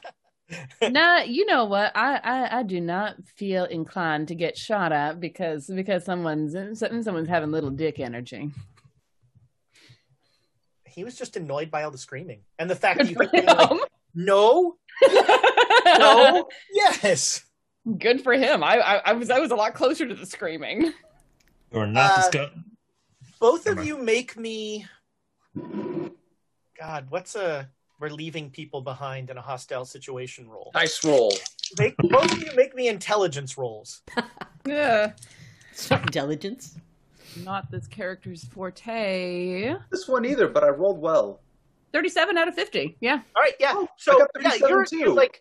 [0.82, 1.92] nah, you know what?
[1.96, 7.28] I, I I do not feel inclined to get shot at because because someone's someone's
[7.28, 8.52] having little dick energy.
[10.84, 13.46] He was just annoyed by all the screaming and the fact that you for kept
[13.46, 13.80] like,
[14.14, 14.76] no,
[15.84, 17.44] no, yes.
[17.98, 18.62] Good for him.
[18.64, 20.92] I, I I was I was a lot closer to the screaming.
[21.72, 22.50] Or not Uh, discuss.
[23.40, 23.88] Both Never of mind.
[23.88, 24.86] you make me.
[26.78, 27.68] God, what's a
[27.98, 30.70] we're leaving people behind in a hostile situation roll?
[30.74, 31.32] Nice roll.
[31.78, 34.02] Make, both of you make me intelligence rolls.
[34.66, 35.12] Yeah,
[35.70, 36.76] It's intelligence.
[37.44, 39.76] not this character's forte.
[39.92, 41.40] This one either, but I rolled well.
[41.92, 42.96] Thirty-seven out of fifty.
[43.00, 43.20] Yeah.
[43.36, 43.72] All right, yeah.
[43.74, 44.96] Oh, so I got yeah, you're, too.
[44.96, 45.40] you're like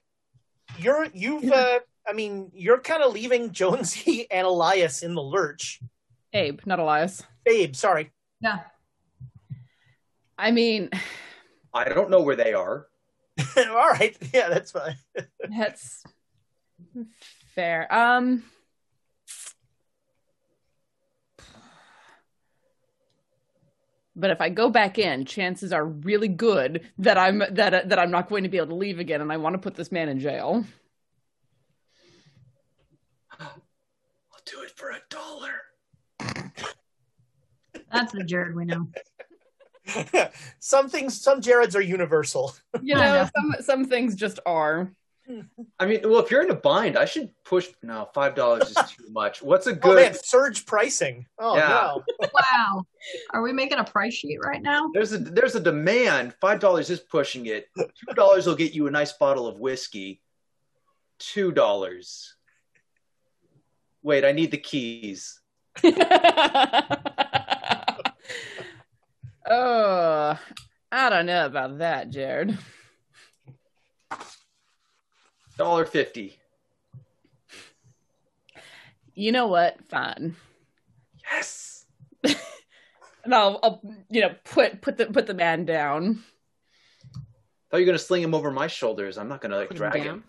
[0.77, 5.79] you're you've uh I mean you're kind of leaving Jonesy and Elias in the lurch.
[6.31, 7.23] Abe, not Elias.
[7.45, 8.11] Babe, sorry.
[8.41, 8.59] Yeah.
[10.37, 10.91] I mean,
[11.75, 12.87] I don't know where they are.
[13.57, 14.95] All right, yeah, that's fine.
[15.49, 16.03] that's
[17.53, 17.93] fair.
[17.93, 18.43] Um.
[24.17, 28.11] But if I go back in, chances are really good that I'm that that I'm
[28.11, 30.07] not going to be able to leave again, and I want to put this man
[30.07, 30.63] in jail.
[33.39, 33.49] I'll
[34.45, 35.51] do it for a dollar.
[37.91, 38.87] That's the Jared we know.
[40.59, 42.55] some things, some Jareds are universal.
[42.81, 43.29] You know, know.
[43.35, 44.91] some some things just are.
[45.79, 47.67] I mean, well, if you're in a bind, I should push.
[47.81, 49.41] No, five dollars is too much.
[49.41, 49.95] What's a Oh good?
[49.95, 51.25] man, surge pricing.
[51.39, 51.67] Oh Yeah.
[51.69, 52.03] no.
[52.33, 52.83] Wow.
[53.31, 54.89] Are we making a price sheet right now?
[54.93, 56.35] There's a there's a demand.
[56.41, 57.67] Five dollars is pushing it.
[57.77, 60.21] Two dollars will get you a nice bottle of whiskey.
[61.17, 62.35] Two dollars.
[64.03, 65.39] Wait, I need the keys.
[69.49, 70.39] Oh,
[70.91, 72.57] I don't know about that, Jared.
[75.57, 76.37] Dollar fifty.
[79.13, 79.77] You know what?
[79.89, 80.35] Fine.
[81.31, 81.85] Yes.
[83.25, 86.23] And I'll, I'll you know, put put the put the man down.
[87.71, 89.17] Thought you were gonna sling him over my shoulders.
[89.17, 90.23] I'm not gonna like Put him drag him.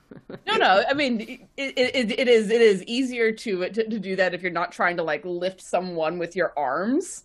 [0.46, 0.82] No, no.
[0.88, 4.40] I mean, it, it, it is it is easier to, to to do that if
[4.40, 7.24] you're not trying to like lift someone with your arms.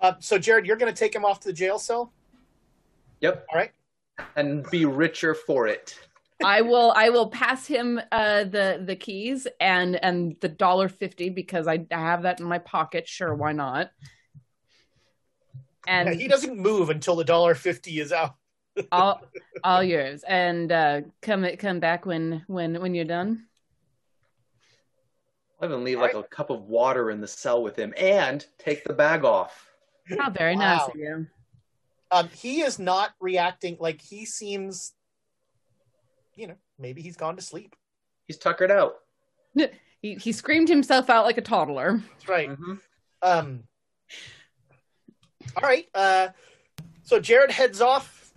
[0.00, 2.12] Uh, so Jared, you're going to take him off to the jail cell.
[3.20, 3.46] Yep.
[3.50, 3.72] All right.
[4.36, 5.98] And be richer for it.
[6.44, 11.30] I will I will pass him uh, the the keys and and the dollar fifty
[11.30, 13.08] because I have that in my pocket.
[13.08, 13.90] Sure, why not?
[15.86, 18.34] And Yeah, he doesn't move until the dollar fifty is out.
[18.92, 19.22] all
[19.64, 20.24] all yours.
[20.24, 23.46] And uh, come come back when when when you're done.
[25.60, 28.84] I'll even leave like a cup of water in the cell with him and take
[28.84, 29.65] the bag off.
[30.12, 31.26] Oh, very nice of you.
[32.10, 34.92] Um, he is not reacting like he seems.
[36.34, 37.74] You know, maybe he's gone to sleep.
[38.26, 38.96] He's tuckered out.
[40.02, 42.02] He he screamed himself out like a toddler.
[42.12, 42.50] That's right.
[42.50, 42.78] Mhm.
[43.22, 43.62] Um.
[45.56, 45.88] All right.
[45.94, 46.28] Uh,
[47.02, 48.32] so Jared heads off.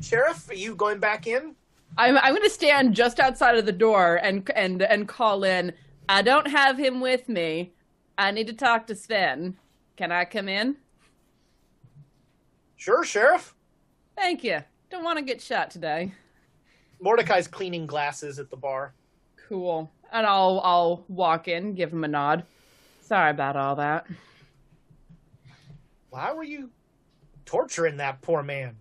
[0.00, 1.54] Sheriff, are you going back in?
[1.98, 5.72] I'm I'm going to stand just outside of the door and and and call in.
[6.08, 7.72] I don't have him with me.
[8.16, 9.58] I need to talk to Sven.
[9.96, 10.76] Can I come in?
[12.78, 13.54] Sure, Sheriff.
[14.16, 14.60] Thank you.
[14.88, 16.14] Don't want to get shot today.
[17.00, 18.94] Mordecai's cleaning glasses at the bar.
[19.48, 19.90] Cool.
[20.10, 22.44] And I'll I'll walk in, give him a nod.
[23.02, 24.06] Sorry about all that.
[26.10, 26.70] Why were you
[27.44, 28.76] torturing that poor man?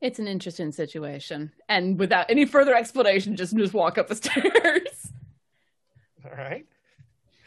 [0.00, 1.52] It's an interesting situation.
[1.68, 5.12] And without any further explanation, just just walk up the stairs.
[6.24, 6.66] All right.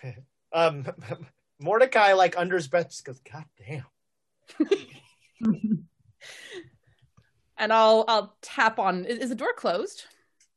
[0.54, 0.86] Um,
[1.60, 3.86] Mordecai, like under his breath, just goes, "God damn."
[7.58, 10.04] and I'll I'll tap on is, is the door closed?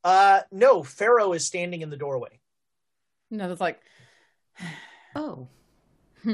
[0.05, 2.41] Uh, no, Pharaoh is standing in the doorway.
[3.31, 3.81] No, it's like
[5.15, 5.49] Oh,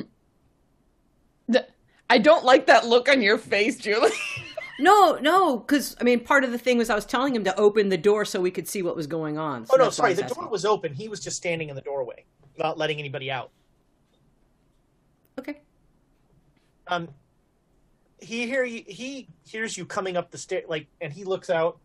[2.10, 4.10] I don't like that look on your face, Julie.
[4.78, 7.56] no, no, because I mean, part of the thing was I was telling him to
[7.58, 9.66] open the door so we could see what was going on.
[9.66, 10.42] so Oh no, that's why I sorry, the asking.
[10.42, 10.92] door was open.
[10.92, 12.24] He was just standing in the doorway,
[12.58, 13.50] not letting anybody out.
[15.38, 15.60] Okay.
[16.86, 17.08] Um,
[18.20, 21.78] he hear you, he hears you coming up the stair, like, and he looks out.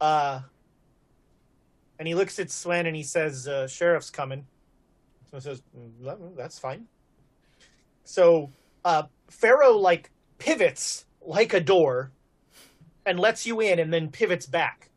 [0.00, 0.40] Uh,
[1.98, 4.46] and he looks at Sven and he says, uh, "Sheriff's coming."
[5.30, 6.86] So says, "Mm, "That's fine."
[8.04, 8.52] So,
[8.84, 12.12] uh, Pharaoh like pivots like a door,
[13.06, 14.90] and lets you in, and then pivots back.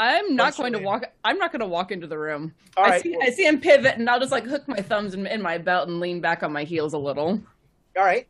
[0.00, 1.04] I'm not going to walk.
[1.24, 2.54] I'm not going to walk into the room.
[2.76, 3.10] All I right, see.
[3.10, 5.58] well- I see him pivot, and I'll just like hook my thumbs in, in my
[5.58, 7.40] belt and lean back on my heels a little.
[7.96, 8.28] All right.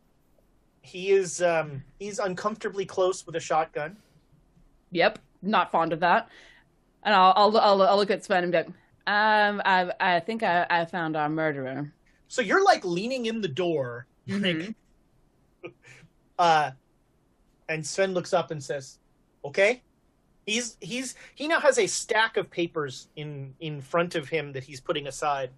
[0.80, 3.98] He is um he's uncomfortably close with a shotgun.
[4.92, 6.30] Yep, not fond of that.
[7.02, 8.68] And I'll I'll, I'll, I'll look at Sven and be like,
[9.06, 11.92] um, I I think I, I found our murderer.
[12.28, 14.06] So you're like leaning in the door.
[14.26, 14.74] Mhm.
[16.38, 16.70] Uh
[17.68, 18.98] and Sven looks up and says,
[19.44, 19.82] "Okay?"
[20.48, 24.64] He's he's he now has a stack of papers in in front of him that
[24.64, 25.50] he's putting aside.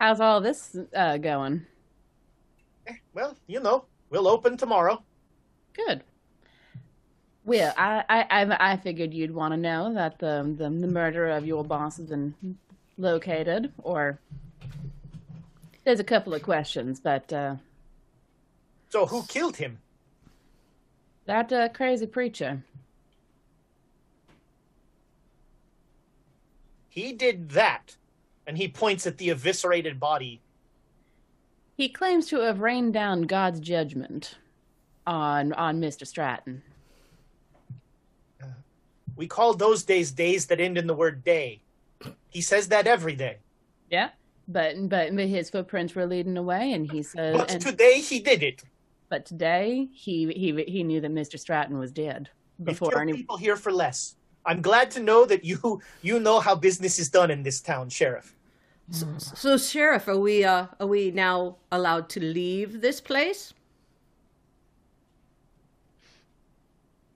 [0.00, 1.66] How's all this uh, going?
[2.86, 5.02] Eh, well, you know, we'll open tomorrow.
[5.74, 6.02] Good.
[7.44, 11.30] Well, I I I, I figured you'd want to know that the, the the murderer
[11.30, 12.34] of your boss has been
[12.96, 14.18] located, or
[15.84, 17.56] there's a couple of questions, but uh,
[18.88, 19.78] So who killed him?
[21.26, 22.62] That uh, crazy preacher.
[26.88, 27.96] He did that.
[28.46, 30.40] And he points at the eviscerated body.
[31.76, 34.36] He claims to have rained down God's judgment
[35.06, 36.06] on on Mr.
[36.06, 36.62] Stratton.
[39.16, 41.62] We call those days days that end in the word day.
[42.28, 43.38] He says that every day.
[43.90, 44.10] Yeah,
[44.48, 48.20] but but but his footprints were leading away, and he says, But and, today he
[48.20, 48.62] did it.
[49.12, 51.38] But today, he he he knew that Mr.
[51.38, 52.30] Stratton was dead
[52.64, 53.12] before killed any.
[53.12, 54.16] people here for less.
[54.46, 57.90] I'm glad to know that you you know how business is done in this town,
[57.90, 58.34] Sheriff.
[59.18, 63.52] So, sheriff, are we uh are we now allowed to leave this place?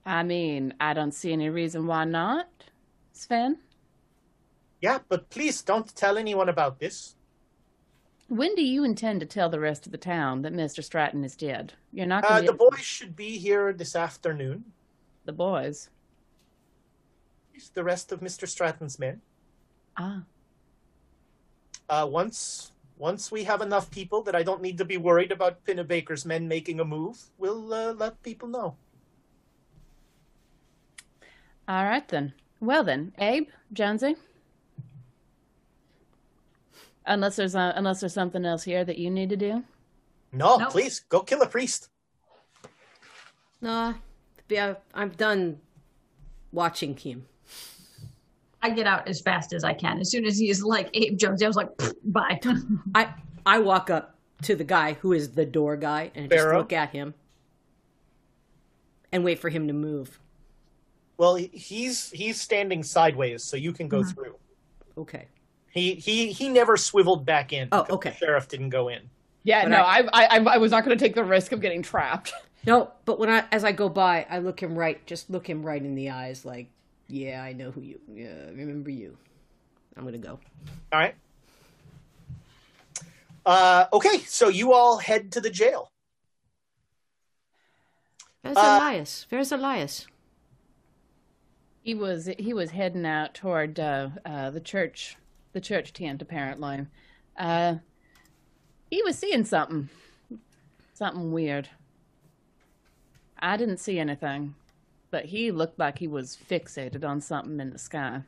[0.05, 2.47] I mean, I don't see any reason why not,
[3.13, 3.57] Sven.
[4.81, 7.15] Yeah, but please don't tell anyone about this.
[8.27, 10.83] When do you intend to tell the rest of the town that Mr.
[10.83, 11.73] Stratton is dead?
[11.93, 14.73] You're not Uh, going the to boys should be here this afternoon.
[15.25, 15.89] the boys.
[17.73, 18.47] The rest of Mr.
[18.47, 19.21] Stratton's men.
[19.97, 20.23] Ah,
[21.89, 25.63] Uh, once once we have enough people that I don't need to be worried about
[25.65, 28.75] Pinnabaker's men making a move, we'll uh, let people know.
[31.67, 32.33] all right then.
[32.61, 34.15] Well then, Abe, Jonesy.
[37.07, 39.63] Unless there's uh, unless there's something else here that you need to do.
[40.33, 40.69] No, Nope.
[40.71, 41.89] please go kill a priest.
[43.61, 43.95] No,
[44.49, 45.59] yeah, I'm done
[46.51, 47.25] watching him.
[48.61, 49.99] I get out as fast as I can.
[49.99, 51.69] As soon as he is like Abe Jones, I was like,
[52.03, 52.39] bye.
[52.95, 53.13] I
[53.45, 56.89] I walk up to the guy who is the door guy and just look at
[56.89, 57.13] him
[59.11, 60.19] and wait for him to move.
[61.17, 64.13] Well, he's he's standing sideways, so you can go Mhm.
[64.13, 64.35] through.
[64.97, 65.27] Okay.
[65.77, 67.69] He he he never swiveled back in.
[67.71, 68.09] Oh, okay.
[68.11, 69.01] The sheriff didn't go in.
[69.43, 71.51] Yeah, But no, I- I, I, I, I was not going to take the risk
[71.53, 72.33] of getting trapped.
[72.65, 75.63] No, but when I as I go by, I look him right, just look him
[75.65, 76.67] right in the eyes, like,
[77.07, 77.99] yeah, I know who you.
[78.11, 79.15] Yeah, I remember you.
[79.95, 80.37] I'm gonna go.
[80.91, 81.15] All right.
[83.45, 85.89] Uh, okay, so you all head to the jail.
[88.41, 89.25] Where's Uh, Elias?
[89.29, 90.07] Where's Elias?
[91.81, 95.15] He was he was heading out toward uh, uh, the church
[95.53, 96.85] the church tent apparently.
[97.37, 97.75] Uh,
[98.89, 99.89] he was seeing something,
[100.93, 101.69] something weird.
[103.39, 104.55] I didn't see anything,
[105.11, 108.21] but he looked like he was fixated on something in the sky.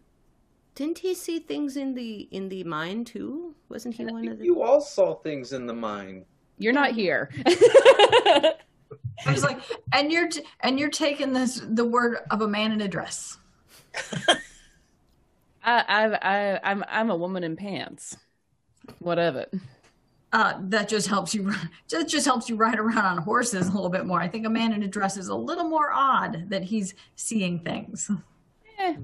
[0.75, 3.55] Didn't he see things in the in the mine too?
[3.67, 4.45] Wasn't he one of the?
[4.45, 6.25] You all saw things in the mine.
[6.57, 7.29] You're not here.
[7.45, 8.53] I
[9.27, 9.59] was like,
[9.91, 13.37] and you're t- and you're taking this the word of a man in a dress.
[15.69, 16.05] I, I,
[16.55, 18.17] I, I'm, I'm a woman in pants.
[18.99, 19.45] Whatever.
[20.31, 21.53] Uh, that just helps you.
[21.87, 24.19] Just just helps you ride around on horses a little bit more.
[24.19, 27.59] I think a man in a dress is a little more odd that he's seeing
[27.59, 28.09] things.
[28.79, 28.95] Eh.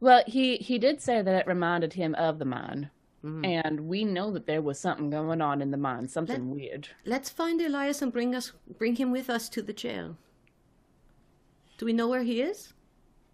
[0.00, 2.90] Well, he he did say that it reminded him of the mine,
[3.24, 3.46] Mhm.
[3.46, 6.88] and we know that there was something going on in the mine, something weird.
[7.04, 10.16] Let's find Elias and bring us bring him with us to the jail.
[11.78, 12.74] Do we know where he is?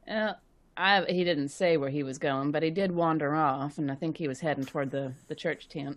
[0.08, 0.34] Uh,
[0.82, 3.94] I he didn't say where he was going, but he did wander off, and I
[3.94, 5.96] think he was heading toward the the church tent.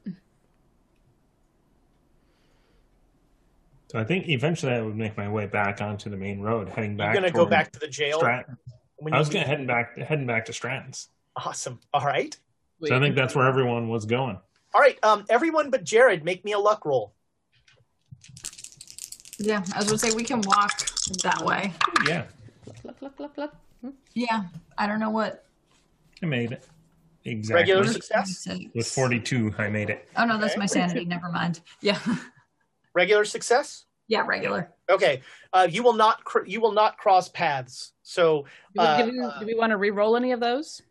[3.87, 6.95] So I think eventually I would make my way back onto the main road, heading
[6.97, 7.15] back.
[7.15, 8.19] You're gonna go back to the jail.
[8.19, 8.57] Stratton.
[8.97, 9.47] when I was gonna leave?
[9.47, 11.09] heading back, heading back to Stratton's.
[11.35, 11.79] Awesome.
[11.91, 12.37] All right.
[12.83, 14.37] So I think that's where everyone was going.
[14.75, 14.99] All right.
[15.01, 17.13] Um, everyone but Jared, make me a luck roll.
[19.39, 20.77] Yeah, I was gonna say we can walk
[21.23, 21.73] that way.
[22.07, 22.25] Yeah,
[22.67, 23.53] Look, Look, look, look, look.
[24.13, 24.43] Yeah,
[24.77, 25.45] I don't know what.
[26.23, 26.65] I made it.
[27.25, 27.55] Exactly.
[27.73, 28.47] Regular success.
[28.73, 30.07] With 42, I made it.
[30.15, 30.59] Oh no, that's Okay.
[30.59, 31.05] my sanity.
[31.05, 31.59] Never mind.
[31.81, 31.99] Yeah,
[32.93, 33.85] Regular success.
[34.07, 34.71] yeah, regular.
[34.89, 35.21] Okay.
[35.51, 36.23] Uh, you will not.
[36.23, 37.93] Cr- you will not cross paths.
[38.03, 38.43] So
[38.75, 40.81] Do we, Uh, do we, do we want to re-roll any of those?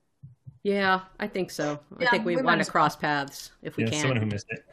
[0.65, 1.79] Yeah, I think so.
[2.01, 4.29] I think we, we want to cross paths if we Yeah, someone who can.
[4.31, 4.65] missed it.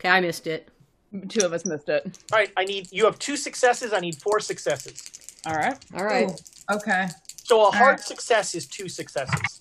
[0.00, 0.68] Okay, I missed it.
[1.28, 2.18] Two of us missed it.
[2.32, 2.50] all right.
[2.56, 2.90] I need.
[2.90, 3.92] You have two successes.
[3.92, 5.12] I need four successes.
[5.46, 5.78] All right.
[5.96, 6.28] All right.
[6.28, 7.06] Ooh, okay.
[7.44, 8.00] So a hard right.
[8.00, 9.60] success is two successes.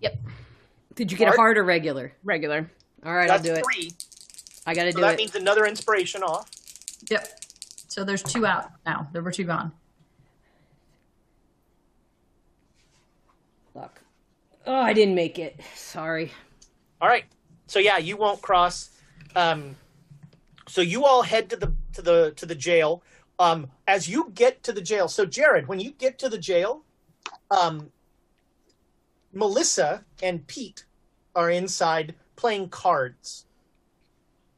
[0.00, 0.18] Yep.
[0.94, 1.36] Did you get Art?
[1.36, 2.12] a hard or regular?
[2.24, 2.70] Regular.
[3.04, 3.64] All right, That's I'll do it.
[3.64, 3.92] three.
[4.66, 5.10] I got to So do that it.
[5.12, 6.50] That means another inspiration off.
[7.10, 7.28] Yep.
[7.86, 9.08] So there's two out now.
[9.12, 9.72] There were two gone.
[13.74, 14.00] Luck.
[14.66, 15.60] Oh, I didn't make it.
[15.74, 16.32] Sorry.
[17.02, 17.24] All right.
[17.66, 18.90] So yeah, you won't cross.
[19.34, 19.76] Um,
[20.66, 23.02] so you all head to the to the to the jail.
[23.38, 26.84] Um, as you get to the jail, so Jared, when you get to the jail,
[27.50, 27.90] um,
[29.32, 30.86] Melissa and Pete
[31.34, 33.44] are inside playing cards,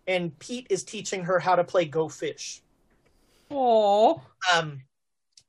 [0.06, 2.62] and Pete is teaching her how to play Go Fish.
[3.50, 4.22] Oh,
[4.54, 4.82] um,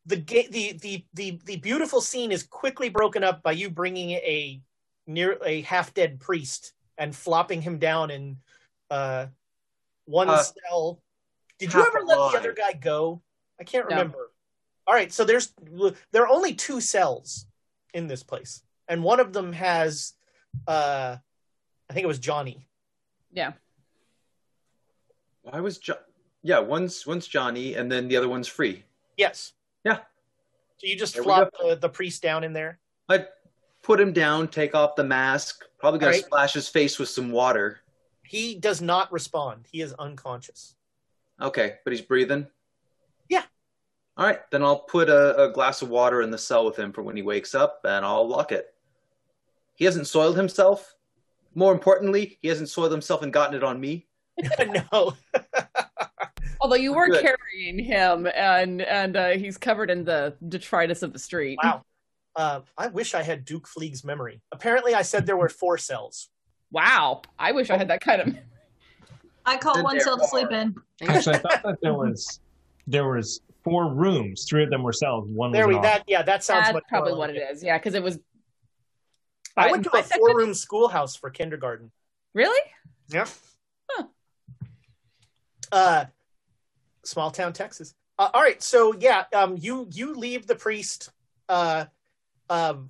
[0.05, 4.11] the, ga- the the the the beautiful scene is quickly broken up by you bringing
[4.11, 4.59] a
[5.05, 8.37] near a half dead priest and flopping him down in
[8.89, 9.27] uh,
[10.05, 10.99] one Uh, cell.
[11.59, 12.31] Did you ever let alive.
[12.33, 13.21] the other guy go?
[13.59, 13.95] I can't No.
[13.97, 14.31] remember.
[14.87, 15.53] All right, so there's
[16.11, 17.45] there are only two cells
[17.93, 20.13] in this place, and one of them has,
[20.67, 21.17] uh,
[21.89, 22.67] I think it was Johnny.
[23.31, 23.53] Yeah.
[25.41, 25.97] Why was John?
[26.41, 28.83] Yeah, one's one's Johnny, and then the other one's free.
[29.17, 29.53] Yes.
[29.83, 29.97] Yeah.
[30.77, 32.79] So you just There flop the, the priest down in there.
[33.09, 33.27] I
[33.83, 35.63] put him down, take off the mask.
[35.77, 36.25] Probably gonna Alright.
[36.25, 37.79] splash his face with some water.
[38.23, 39.67] He does not respond.
[39.71, 40.75] He is unconscious.
[41.41, 42.47] Okay, but he's breathing.
[43.29, 43.43] Yeah.
[44.17, 46.91] All right, then I'll put a, a glass of water in the cell with him
[46.91, 48.73] for when he wakes up, and I'll lock it.
[49.75, 50.95] He hasn't soiled himself.
[51.55, 54.07] More importantly, he hasn't soiled himself and gotten it on me.
[54.91, 55.13] no.
[56.61, 57.21] Although you were Good.
[57.21, 61.57] carrying him, and and uh, he's covered in the detritus of the street.
[61.63, 61.83] Wow.
[62.35, 64.41] Uh, I wish I had Duke Fleeg's memory.
[64.51, 66.29] Apparently, I said there were four cells.
[66.71, 67.21] Wow.
[67.37, 68.37] I wish I had that kind of.
[69.45, 70.75] I call Then one cell to sleep in.
[71.01, 72.39] Actually, I thought that there was
[72.87, 74.45] there was four rooms.
[74.47, 75.27] Three of them were cells.
[75.29, 77.63] One There was we that yeah that sounds That's probably more what like it is.
[77.63, 78.19] Yeah, because it was.
[79.57, 81.91] I went to a four room schoolhouse for kindergarten.
[82.33, 82.61] Really?
[83.09, 83.25] Yeah.
[83.89, 84.05] Huh.
[85.71, 86.05] Uh,
[87.03, 87.93] small town Texas.
[88.17, 91.09] Uh, all right, so yeah, um, you you leave the priest,
[91.47, 91.85] uh,
[92.49, 92.89] um,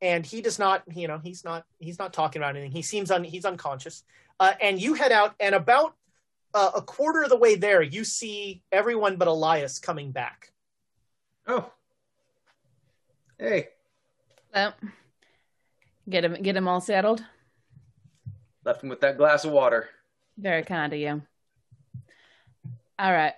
[0.00, 2.70] and he does not, you know, he's not he's not talking about anything.
[2.70, 4.04] He seems un, he's unconscious.
[4.40, 5.94] Uh, and you head out, and about
[6.54, 10.52] uh, a quarter of the way there, you see everyone but Elias coming back.
[11.46, 11.70] Oh.
[13.38, 13.68] Hey,
[14.54, 14.74] Well,
[16.08, 17.24] get him get him all settled.
[18.64, 19.88] left him with that glass of water.
[20.38, 21.22] Very kind of you.
[22.98, 23.34] All right.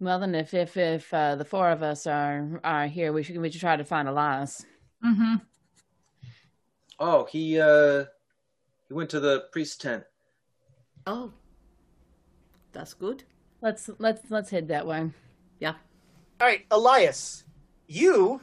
[0.00, 3.38] Well then, if if if uh, the four of us are are here, we should
[3.38, 4.64] we should try to find Elias.
[5.04, 5.36] Mm-hmm.
[7.00, 8.04] Oh, he uh
[8.88, 10.04] he went to the priest tent.
[11.06, 11.32] Oh,
[12.72, 13.24] that's good.
[13.60, 15.10] Let's let's let's head that way.
[15.58, 15.74] Yeah.
[16.40, 17.44] All right, Elias,
[17.86, 18.40] you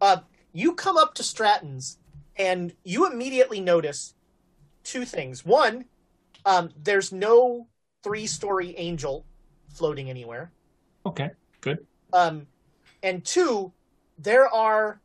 [0.00, 0.18] uh
[0.52, 1.98] you come up to Stratton's
[2.36, 4.14] and you immediately notice
[4.82, 5.44] two things.
[5.44, 5.86] One,
[6.44, 7.68] um, there's no
[8.02, 9.24] three-story angel
[9.68, 10.52] floating anywhere.
[11.06, 11.30] Okay,
[11.60, 11.86] good.
[12.12, 12.46] Um,
[13.02, 13.72] and two,
[14.18, 15.00] there are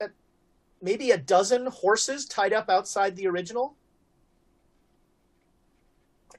[0.00, 0.08] uh,
[0.80, 3.74] maybe a dozen horses tied up outside the original.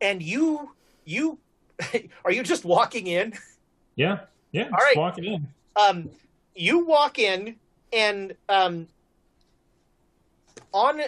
[0.02, 0.72] And you,
[1.06, 1.40] you,
[2.26, 3.34] are you just walking in?
[3.96, 4.20] Yeah,
[4.52, 4.66] yeah.
[4.66, 4.96] All right.
[4.98, 5.48] walking in.
[5.76, 6.10] um,
[6.56, 7.56] you walk in
[7.94, 8.88] and um,
[10.74, 11.02] on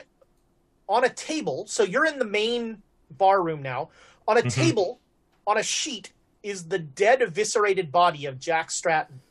[0.88, 1.66] on a table.
[1.68, 2.82] So you're in the main
[3.12, 3.90] bar room now.
[4.28, 4.50] On a Mhm.
[4.54, 5.00] table,
[5.48, 6.12] on a sheet,
[6.44, 9.22] is the dead, eviscerated body of Jack Stratton.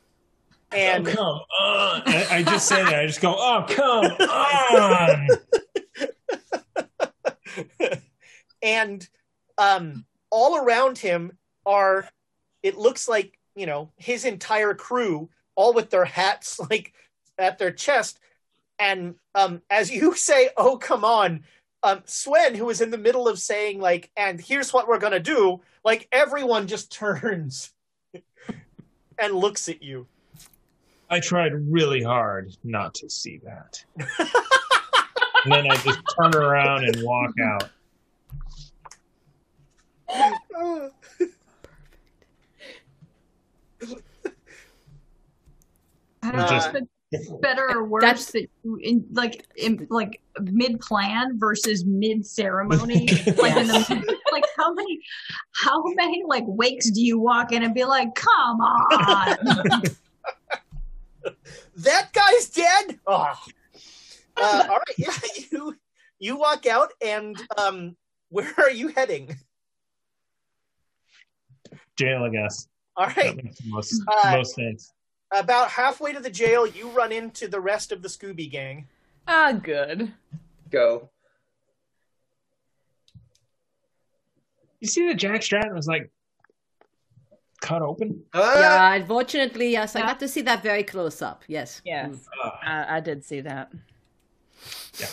[0.72, 1.26] And oh, come
[1.60, 2.02] on.
[2.06, 2.94] I, I just say that.
[2.94, 5.28] I just go, oh, come on.
[8.62, 9.08] and
[9.58, 11.36] um, all around him
[11.66, 12.08] are
[12.62, 16.92] it looks like you know his entire crew all with their hats like
[17.38, 18.20] at their chest
[18.78, 21.44] and um, as you say oh come on
[21.82, 25.20] um, Sven who is in the middle of saying like and here's what we're gonna
[25.20, 27.72] do like everyone just turns
[29.18, 30.06] and looks at you
[31.10, 33.84] I tried really hard not to see that.
[34.18, 37.68] and then I just turn around and walk out.
[40.08, 40.88] I
[46.22, 50.20] don't know Just- if it's better or worse That's- that you in like in like
[50.42, 53.08] mid plan versus mid ceremony.
[53.36, 55.00] like in the like how many
[55.56, 59.82] how many like wakes do you walk in and be like, come on?
[61.76, 62.98] that guy's dead.
[63.06, 63.34] Oh.
[64.36, 65.12] Uh, all right, yeah,
[65.50, 65.76] you
[66.18, 67.96] you walk out, and um,
[68.28, 69.36] where are you heading?
[71.96, 72.66] Jail, I guess.
[72.96, 74.92] All That makes the most, Uh, most sense.
[75.32, 78.86] about halfway to the jail, you run into the rest of the Scooby Gang.
[79.28, 80.12] Ah, good.
[80.70, 81.10] Go.
[84.80, 86.10] You see that Jack Stratton was like
[87.60, 88.22] cut open?
[88.34, 88.60] Ah!
[88.60, 91.44] Yeah, unfortunately, yes, I got to see that very close up.
[91.46, 91.80] Yes.
[91.84, 92.18] Yes, Mm.
[92.44, 92.58] Ah.
[92.62, 93.72] I, I did see that.
[94.98, 95.06] Yeah.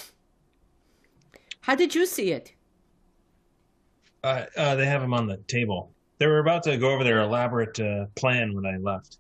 [1.62, 2.54] How did you see it?
[4.24, 5.92] Uh, uh, they have him on the table.
[6.20, 9.18] They were about to go over their elaborate uh, plan when I left.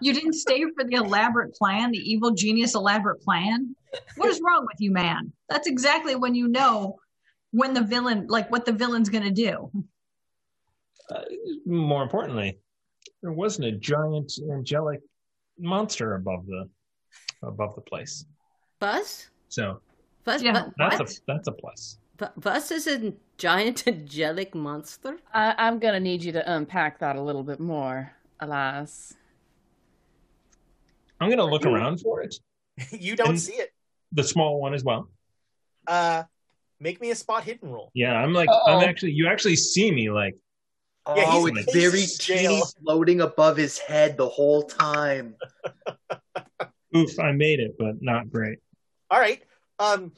[0.00, 3.74] you didn't stay for the elaborate plan, the evil genius elaborate plan.
[4.16, 5.32] What is wrong with you, man?
[5.48, 6.98] That's exactly when you know
[7.50, 9.70] when the villain, like what the villain's gonna do.
[11.10, 11.20] Uh,
[11.66, 12.58] more importantly,
[13.22, 15.00] there wasn't a giant angelic
[15.58, 16.68] monster above the
[17.42, 18.24] above the place.
[18.78, 19.28] Buzz?
[19.48, 19.80] So
[20.24, 20.68] Buzz, Yeah.
[20.78, 21.10] That's what?
[21.10, 21.98] a that's a plus.
[22.16, 25.18] Bu- Buzz is a giant angelic monster?
[25.34, 29.14] I, I'm gonna need you to unpack that a little bit more, alas.
[31.20, 32.34] I'm gonna look around for it.
[32.90, 33.70] you don't And- see it.
[34.12, 35.08] The small one as well.
[35.86, 36.24] Uh,
[36.80, 37.92] Make me a spot hidden roll.
[37.94, 38.72] Yeah, I'm like, Uh-oh.
[38.78, 40.34] I'm actually, you actually see me like,
[41.08, 45.34] Yeah, oh, he's- it's he's very in teeny floating above his head the whole time.
[46.96, 48.58] oof, I made it, but not great.
[49.10, 49.42] All right.
[49.78, 50.12] Um,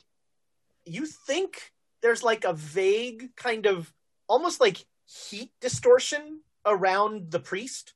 [0.85, 3.91] you think there's like a vague kind of
[4.29, 7.95] almost like heat distortion around the priest?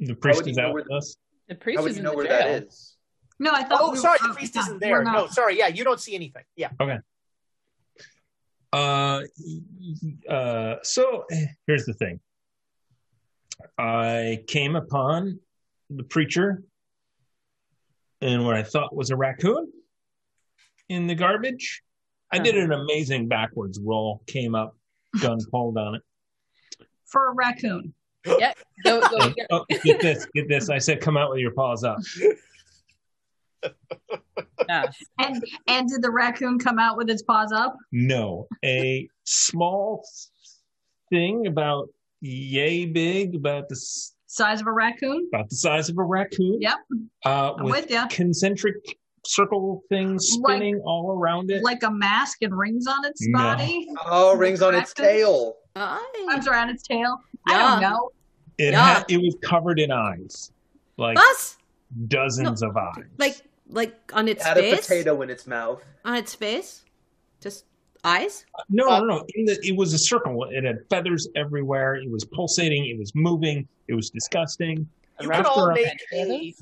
[0.00, 1.16] The priest is out where with us.
[1.48, 2.38] The priest How would is you in know the where jail.
[2.38, 2.96] that is?
[3.38, 3.80] No, I thought.
[3.80, 5.04] Oh, we were- sorry, the oh, priest yeah, isn't there.
[5.04, 5.58] No, sorry.
[5.58, 6.42] Yeah, you don't see anything.
[6.56, 6.70] Yeah.
[8.76, 9.22] Uh,
[10.28, 12.20] uh, so eh, here's the thing.
[13.78, 15.40] I came upon
[15.88, 16.62] the preacher
[18.20, 19.72] and what I thought was a raccoon
[20.90, 21.82] in the garbage.
[22.32, 24.76] I did an amazing backwards roll, came up,
[25.20, 26.02] gun pulled on it.
[27.06, 27.94] for a raccoon.
[28.26, 28.52] Yeah.
[28.84, 30.68] Go, go, Oh, oh, get this, get this.
[30.68, 31.98] I said, come out with your paws up.
[34.68, 34.84] yeah.
[35.18, 37.76] And and did the raccoon come out with its paws up?
[37.92, 40.04] No, a small
[41.10, 41.88] thing about
[42.20, 45.28] yay big, about the s- Size of a raccoon?
[45.32, 46.58] about the size of a raccoon.
[46.60, 46.74] Yep.
[47.24, 48.06] Uh, I'm with with ya.
[48.10, 48.74] concentric
[49.24, 51.62] circle things Like- spinning all around it.
[51.62, 53.38] Like a mask and rings on its No.
[53.38, 53.88] body?
[54.04, 55.16] Oh, rings on its Raccoon?
[55.16, 55.56] tail.
[55.76, 57.18] I'm I, sorry, on its tail.
[57.46, 58.10] I don't know.
[58.58, 58.94] it Yeah.
[58.94, 60.50] had, it was covered in eyes,
[60.96, 61.56] like us
[62.08, 63.04] dozens of eyes.
[63.18, 65.82] like like on its Had a potato in its mouth.
[66.04, 66.84] on its face,
[67.40, 67.64] just
[68.04, 68.44] eyes.
[68.68, 69.26] no, Uh, no, no.
[69.34, 70.44] In the, it was a circle.
[70.50, 71.96] It had feathers everywhere.
[71.96, 72.86] It was pulsating.
[72.86, 73.66] It was moving.
[73.88, 74.88] It was disgusting.
[75.20, 76.54] You After can all make a.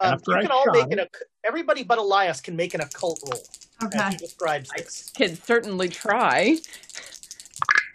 [0.00, 0.98] Um, After you I can all shot make an.
[1.00, 3.42] it- Everybody but Elias can make an occult roll.
[3.84, 3.98] Okay.
[3.98, 5.10] As he describes this.
[5.16, 6.56] Could certainly try.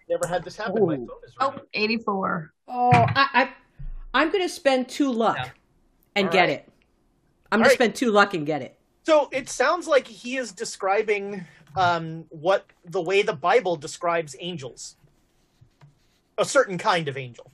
[0.09, 0.85] Never had this happen.
[0.85, 1.07] My Ooh.
[1.07, 2.49] phone is Oh, ringing.
[2.67, 3.49] Oh, I, I
[4.13, 5.49] I'm gonna spend two luck Yeah.
[6.15, 6.49] and All get right.
[6.49, 6.69] it.
[7.51, 7.73] I'm All gonna right.
[7.75, 8.77] spend two luck and get it.
[9.05, 11.45] So it sounds like he is describing
[11.75, 14.95] um, what the way the Bible describes angels.
[16.37, 17.51] A certain kind of angel.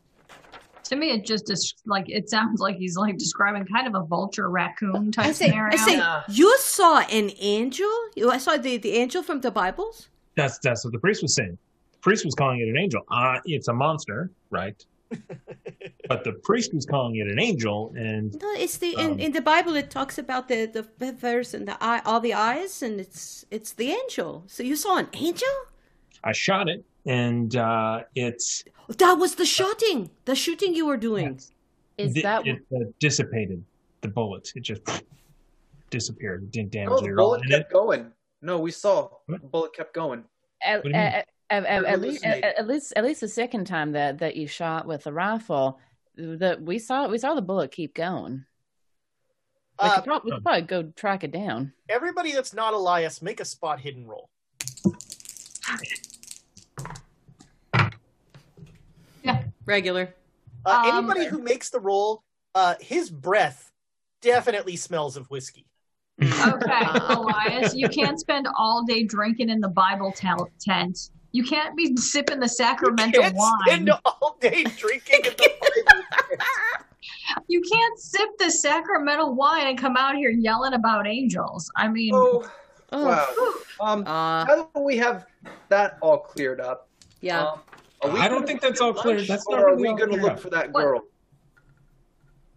[0.85, 4.05] To me, it just is like it sounds like he's like describing kind of a
[4.05, 5.73] vulture raccoon type I say, scenario.
[5.73, 6.23] I say, Yeah.
[6.27, 7.89] you saw an angel.
[8.15, 10.09] You, I saw the the angel from the Bibles.
[10.35, 11.57] That's that's what the priest was saying.
[11.93, 13.01] The priest was calling it an angel.
[13.09, 14.75] Uh, it's a monster, right?
[16.07, 19.31] But the priest was calling it an angel, and No, it's the Um, in, in
[19.31, 19.75] the Bible.
[19.75, 23.73] It talks about the the feathers and the eye, all the eyes, and it's it's
[23.73, 24.43] the angel.
[24.47, 25.55] So you saw an angel.
[26.23, 28.63] I shot it, and uh, it's
[28.97, 31.39] That was the shooting, the shooting you were doing.
[31.97, 33.63] Is it, that it uh, dissipated
[34.01, 34.51] the bullet.
[34.55, 34.81] It just
[35.89, 36.43] disappeared.
[36.43, 37.15] It didn't damage it the at all.
[37.17, 38.11] bullet And kept it, going.
[38.41, 39.09] No, we saw.
[39.27, 40.23] The bullet kept going.
[40.61, 41.23] at, What do you mean?
[41.53, 44.47] At, at, at, least, at, at least at least the second time that that you
[44.47, 45.79] shot with the rifle,
[46.17, 48.45] that we saw we saw the bullet keep going.
[49.81, 51.73] We Uh, could, prob- we could probably go track it down.
[51.89, 54.29] everybody that's not Elias, make a spot hidden roll.
[59.23, 60.13] Yeah regular.
[60.65, 62.23] Uh, Um, anybody who makes the roll,
[62.55, 63.71] uh, his breath
[64.21, 65.65] definitely smells of whiskey.
[66.21, 71.09] Okay, Elias, you can't spend all day drinking in the Bible tel- tent.
[71.33, 73.51] You can't be sipping the sacramental Can't wine.
[73.65, 75.51] spend all day drinking the
[77.47, 81.69] You can't sip the Sacramento wine and come out here yelling about angels.
[81.75, 82.49] I mean, Oh,
[82.95, 83.87] Oh, wow.
[83.91, 85.25] Um, uh, now that we have
[85.69, 86.87] that all cleared up,
[87.21, 87.43] yeah.
[87.47, 87.59] um,
[88.03, 89.15] are we I don't think that's all clear.
[89.15, 90.81] lunch, That's or not are really we going to look for that What?
[90.83, 91.01] girl?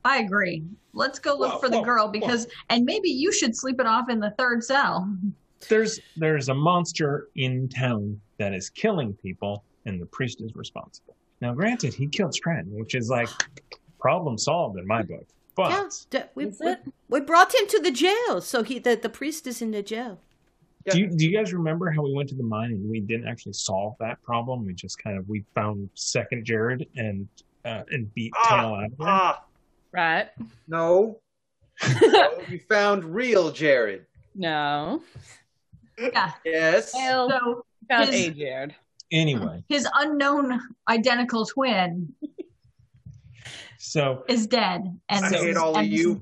[0.05, 0.62] I agree.
[0.93, 2.12] Let's go look Whoa, for the whoa, girl whoa.
[2.12, 5.09] because, and maybe you should sleep it off in the third cell.
[5.70, 11.17] there's there's a monster in town that is killing people, and the priest is responsible.
[11.41, 13.29] Now, granted, he killed Stratton, which is like
[13.99, 15.27] problem solved in my book.
[15.55, 16.75] But yeah, d- we, Is we,
[17.09, 20.19] we brought him to the jail, so he the, the priest is in the jail.
[20.91, 23.27] do you, do you guys remember how we went to the mine and we didn't
[23.27, 24.67] actually solve that problem?
[24.67, 27.27] We just kind of we found second Jared and
[27.65, 28.97] uh, and beat Ah, tail out of him.
[29.01, 29.45] Ah,
[29.93, 30.29] Right?
[30.69, 31.19] no.
[32.03, 34.07] No, you found real Jared.
[34.35, 35.03] No.
[35.99, 36.33] Yeah.
[36.45, 36.93] Yes.
[36.95, 38.75] Well, So found his- a Jared.
[39.13, 42.13] Anyway, his unknown identical twin
[43.79, 46.21] so is dead, and I hate all of you.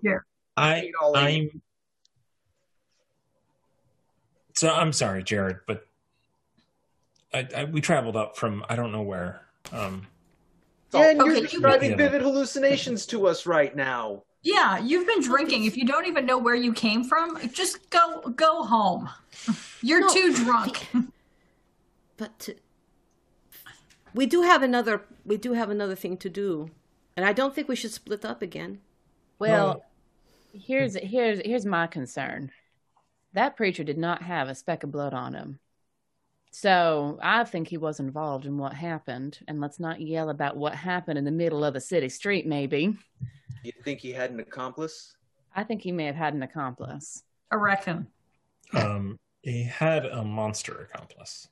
[0.56, 1.50] I, hate all of you.
[4.54, 5.86] so I'm sorry, Jared, but
[7.32, 9.40] I, I we traveled up from I don't know where.
[9.72, 10.06] Um,
[10.92, 11.96] Yeah, and Okay, you're you- describing Yeah.
[11.96, 14.24] vivid hallucinations to us right now.
[14.42, 15.64] Yeah, you've been drinking.
[15.64, 19.08] If you don't even know where you came from, just go go home.
[19.80, 20.08] You're No.
[20.12, 20.86] too drunk.
[22.24, 22.54] But to,
[24.14, 26.70] we do have another we do have another thing to do,
[27.18, 28.80] and I don't think we should split up again.
[29.38, 29.84] Well,
[30.54, 32.50] here's here's here's my concern.
[33.34, 35.58] That preacher did not have a speck of blood on him.
[36.50, 39.40] So I think he was involved in what happened.
[39.46, 42.96] And let's not yell about what happened in the middle of a city street, maybe.
[43.62, 45.14] You think he had an accomplice?
[45.54, 47.22] I think he may have had an accomplice.
[47.50, 48.06] A raccoon.
[48.72, 51.48] Um, he had a monster accomplice.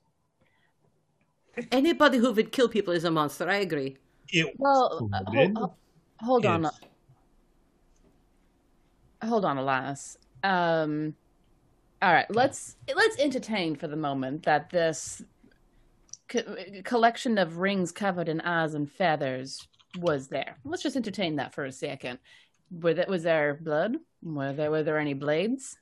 [1.71, 3.49] Anybody who would kill people is a monster.
[3.49, 3.97] I agree.
[4.29, 5.57] It Well, uh, Did?
[5.57, 5.73] hold,
[6.21, 6.71] hold on.
[9.23, 10.17] Hold on, Elias.
[10.43, 11.15] Um,
[12.01, 15.23] all right, let's let's entertain for the moment that this
[16.29, 19.69] co- collection of rings covered in eyes and feathers
[19.99, 20.57] was there.
[20.65, 22.19] Let's just entertain that for a second.
[22.73, 23.97] Were that was there blood?
[24.23, 25.77] Were there were there any blades?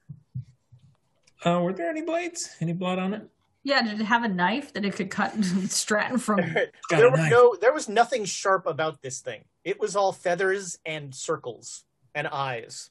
[1.45, 2.57] Uh, were there any blades?
[2.61, 3.23] Any blood on it?
[3.63, 5.35] Yeah, did it have a knife that it could cut
[5.69, 6.41] Stratton from?
[6.89, 9.45] There a were no there was nothing sharp about this thing.
[9.65, 11.85] It was all feathers and circles
[12.15, 12.91] and eyes.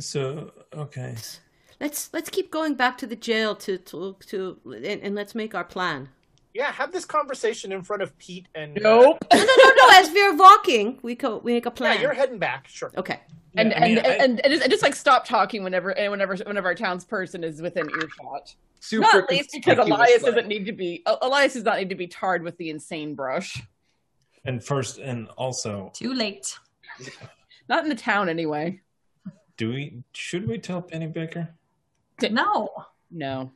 [0.00, 1.16] So okay.
[1.80, 5.54] Let's let's keep going back to the jail to to to and, and let's make
[5.54, 6.08] our plan.
[6.54, 9.18] Yeah, have this conversation in front of Pete and uh, Nope.
[9.32, 9.88] No, no, no, no.
[9.92, 11.92] As we're walking, we go we make a plan.
[11.92, 12.02] Yeah, plan.
[12.02, 12.68] you're heading back.
[12.68, 12.92] Sure.
[12.96, 13.20] Okay.
[13.56, 15.90] And Yeah, I mean, and, I- and and just, and just like stop talking whenever
[15.96, 18.54] and whenever whenever our townsperson is within earshot.
[18.80, 20.30] Super Not least because Elias light.
[20.30, 23.62] doesn't need to be Elias does not need to be tarred with the insane brush.
[24.44, 26.58] And first, and also, Too late.
[27.68, 28.80] Not in the town anyway.
[29.56, 31.48] do we should we tell Penny Baker?
[32.30, 32.68] No.
[33.10, 33.52] No.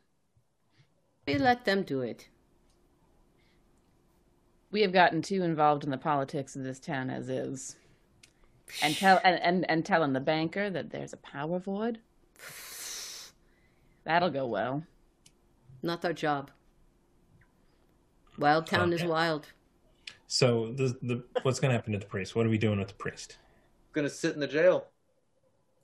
[1.26, 2.28] We let them do it.
[4.76, 7.76] We have gotten too involved in the politics of this town as is.
[8.82, 11.98] And tell and, and, and telling the banker that there's a power void.
[14.04, 14.84] That'll go well.
[15.82, 16.50] Not our job.
[18.38, 19.46] Wild town is wild.
[20.26, 22.36] So the the what's going to happen to the priest?
[22.36, 23.38] What are we doing with the priest?
[23.94, 24.88] Gonna sit in the jail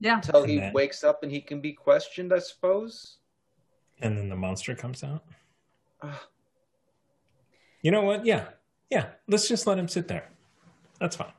[0.01, 0.16] Yeah.
[0.16, 3.16] until he then- wakes up and he can be questioned, I suppose.
[4.03, 5.24] And then the monster comes out.
[6.03, 6.27] Ah,
[7.80, 8.27] You know what?
[8.27, 8.48] Yeah,
[8.93, 9.06] yeah.
[9.27, 10.29] Let's just let him sit there.
[11.01, 11.32] That's fine.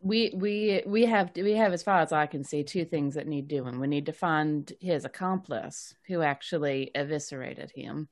[0.00, 3.26] We we we have we have as far as I can see two things that
[3.26, 3.78] need doing.
[3.78, 8.08] We need to find his accomplice who actually eviscerated him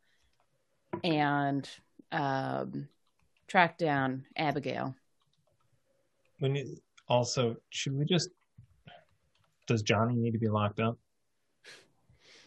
[1.03, 1.67] and
[2.13, 2.89] um
[3.49, 4.95] track down Abigail.
[6.41, 6.67] We need,
[7.09, 8.29] also, should we just?
[9.67, 10.99] Does Johnny need to be locked up?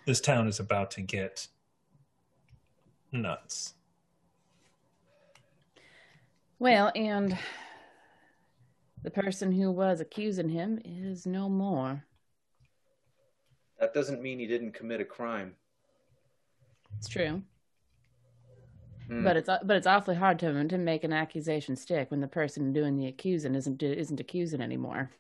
[0.06, 1.48] This town is about to get
[3.12, 3.74] nuts.
[6.60, 7.38] Well, and
[9.04, 12.04] the person who was accusing him is no more.
[13.80, 15.56] that doesn't mean he didn't commit a crime.
[16.98, 17.42] It's true,
[19.08, 19.24] Hmm.
[19.24, 22.74] but it's but it's awfully hard to to make an accusation stick when the person
[22.74, 25.12] doing the accusing isn't isn't accusing anymore.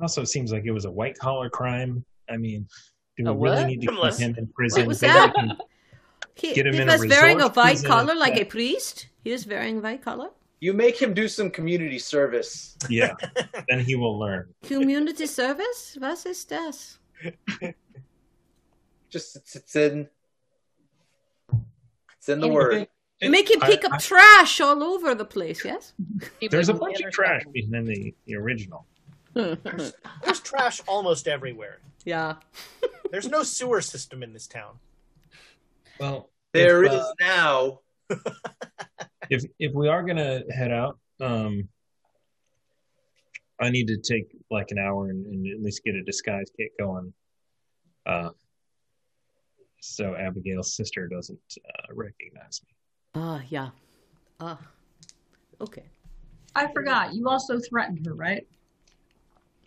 [0.00, 2.02] Also, it seems like it was a white collar crime.
[2.30, 2.66] I mean,
[3.18, 4.88] do we A really need to keep him in prison?
[6.34, 9.08] He, Get him he in a was wearing a white collar like a priest.
[9.24, 10.28] He was wearing white collar.
[10.60, 12.76] You make him do some community service.
[12.88, 13.14] Yeah,
[13.68, 14.52] then he will learn.
[14.62, 15.96] Community service?
[16.00, 16.98] Was ist das?
[19.10, 20.08] Just it's, it's in.
[22.16, 22.54] It's in the Anyway.
[22.54, 22.88] word.
[23.20, 25.92] You make him I- pick up I- trash all over the place, yes?
[26.50, 28.86] There's a bunch of trash behind the, the original.
[29.34, 31.78] There's trash almost everywhere.
[32.04, 32.36] Yeah.
[33.10, 34.78] There's no sewer system in this town.
[36.00, 37.78] Well, There if, is uh, now.
[39.30, 41.68] if if we are gonna head out, um,
[43.60, 46.70] I need to take like an hour and, and at least get a disguise kit
[46.78, 47.12] going,
[48.06, 48.30] uh,
[49.80, 52.74] so Abigail's sister doesn't uh, recognize me.
[53.14, 53.70] Ah, yeah.
[54.40, 54.58] Ah.
[55.60, 55.84] Okay.
[56.54, 57.14] I forgot.
[57.14, 58.46] You also threatened her, right?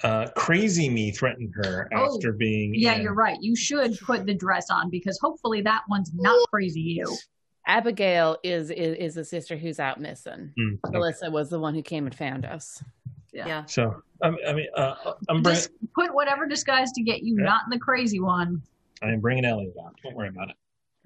[0.03, 3.38] Uh, Crazy Me threatened her Oh, after being Yeah, in- you're right.
[3.41, 7.17] You should put the dress on because hopefully that one's not crazy you.
[7.65, 10.51] Abigail is, is is the sister who's out missing.
[10.59, 10.91] Mm, okay.
[10.98, 12.83] Melissa was the one who came and found us.
[13.32, 13.48] Yeah.
[13.48, 13.65] Yeah.
[13.65, 17.45] So I, I mean, uh, I'm bring, Just put whatever disguise to get you, Yeah.
[17.45, 18.61] not in the crazy one.
[19.01, 19.95] I am bringing Elliot out.
[20.03, 20.56] Don't worry about it.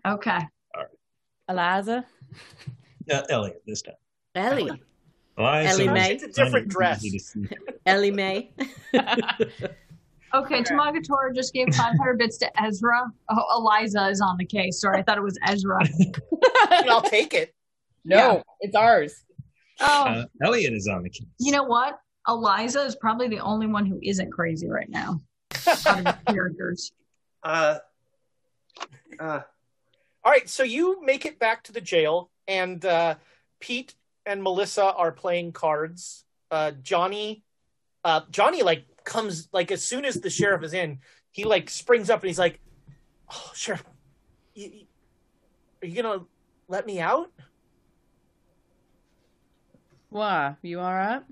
[0.08, 0.32] Okay.
[0.76, 0.88] All right.
[1.50, 2.04] Eliza,
[3.12, 3.94] Uh, Elliot this time.
[4.34, 4.82] Ellie.
[5.38, 6.12] Elias Ellie is Mae.
[6.14, 7.32] It's a different easy dress.
[7.34, 7.48] to.
[7.86, 8.52] Ellie Mae.
[10.34, 13.02] Okay, Tamago Tora just gave 500 bits to Ezra.
[13.32, 14.82] Oh, Eliza is on the case.
[14.82, 15.80] Sorry, I thought it was Ezra.
[15.82, 16.20] And
[16.90, 17.56] I'll take it.
[18.04, 18.42] no, Yeah.
[18.60, 19.24] it's ours.
[19.80, 21.26] Oh, Uh, Elliot is on the case.
[21.40, 21.98] you know what?
[22.28, 25.22] Eliza is probably the only one who isn't crazy right now
[25.66, 26.92] out of the characters.
[27.42, 27.78] Uh,
[29.22, 29.40] uh,
[30.26, 33.16] All right, so you make it back to the jail, and uh,
[33.62, 33.96] Pete
[34.28, 36.26] and Melissa are playing cards.
[36.52, 37.44] Uh, Johnny,
[38.04, 41.00] uh, Johnny, like comes like as soon as the sheriff is in,
[41.32, 42.60] he like springs up and he's like,
[43.32, 43.84] "Oh, sheriff,
[44.54, 44.88] you, you-
[45.82, 46.26] are you gonna
[46.68, 47.32] let me out?"
[50.10, 50.56] Why?
[50.62, 51.24] You all right?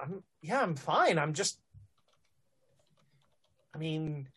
[0.00, 1.18] I'm yeah, I'm fine.
[1.18, 1.58] I'm just
[3.74, 4.28] I mean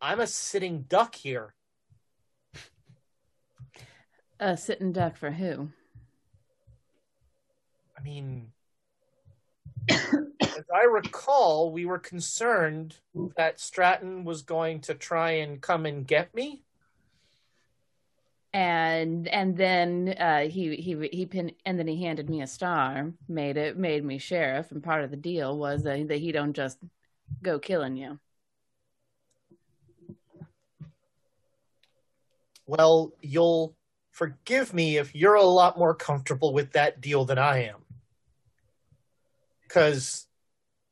[0.00, 1.54] I'm a sitting duck here.
[4.40, 5.70] A sitting duck for who?
[7.98, 8.52] I mean
[9.90, 12.96] as I recall, we were concerned
[13.36, 16.62] that Stratton was going to try and come and get me.
[18.52, 23.12] and and then uh, he he he pin and then he handed me a star,
[23.28, 26.54] made it made me sheriff, and part of the deal was that, that he don't
[26.54, 26.78] just
[27.42, 28.18] go killing you.
[32.66, 33.76] Well, you'll
[34.18, 37.76] forgive me if you're a lot more comfortable with that deal than I am.
[39.62, 40.26] Because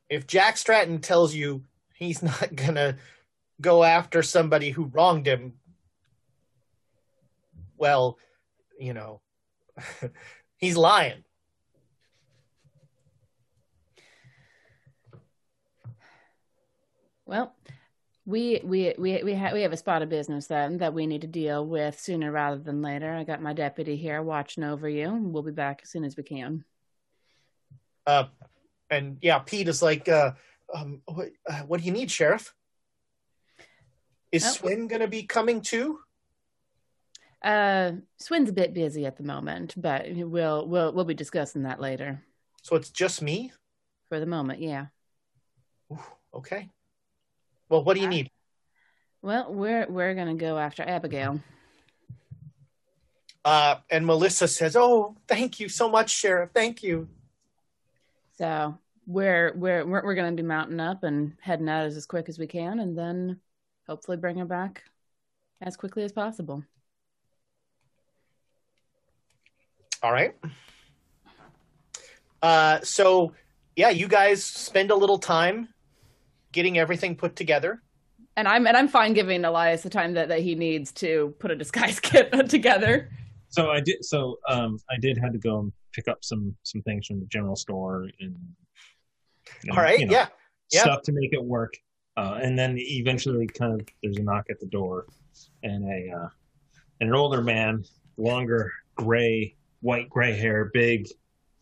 [0.09, 2.97] if Jack Stratton tells you he's not going to
[3.61, 5.55] go after somebody who wronged him,
[7.77, 8.17] well,
[8.79, 9.21] you know,
[10.57, 11.25] he's lying.
[17.25, 17.57] Well,
[18.27, 21.21] we we we we, ha- we have a spot of business then that we need
[21.23, 23.15] to deal with sooner rather than later.
[23.15, 25.15] I got my deputy here watching over you.
[25.15, 26.65] We'll be back as soon as we can.
[28.05, 28.25] Uh,
[28.91, 30.33] and yeah, Pete is like, uh,
[30.75, 32.53] um, what, uh, what do you need, Sheriff?
[34.33, 34.51] Is Oh.
[34.51, 36.01] Sven going to be coming too?
[37.43, 41.81] Uh, Sven's a bit busy at the moment, but we'll we'll we'll be discussing that
[41.81, 42.25] later.
[42.63, 43.53] So it's just me?
[44.09, 44.87] For the moment, yeah.
[46.35, 46.71] Okay.
[47.69, 48.31] Well, what do you need?
[49.23, 51.41] Well, we're we're gonna go after Abigail.
[53.45, 56.51] Uh, and Melissa says, "Oh, thank you so much, Sheriff.
[56.53, 57.09] Thank you."
[58.39, 62.29] So we're we're we're, we're gonna be mounting up and heading out as, as quick
[62.29, 63.41] as we can, and then
[63.87, 64.85] hopefully bring her back
[65.61, 66.63] as quickly as possible.
[70.03, 70.35] All right.
[72.43, 73.33] Uh, so
[73.75, 75.69] yeah, you guys spend a little time
[76.53, 77.83] getting everything put together.
[78.37, 81.51] And I'm and I'm fine giving Elias the time that, that he needs to put
[81.51, 83.11] a disguise kit together.
[83.49, 84.05] So I did.
[84.05, 87.27] So um, I did have to go and pick up some some things from the
[87.27, 88.37] general store and.
[89.63, 89.99] you know, All right.
[89.99, 90.27] you know, yeah.
[90.73, 90.83] Yeah.
[90.83, 91.75] Stuff to make it work,
[92.17, 95.07] uh, and then eventually, kind of, there's a knock at the door,
[95.63, 96.29] and a uh,
[97.01, 97.85] and an older man,
[98.17, 101.07] longer gray, white gray hair, big,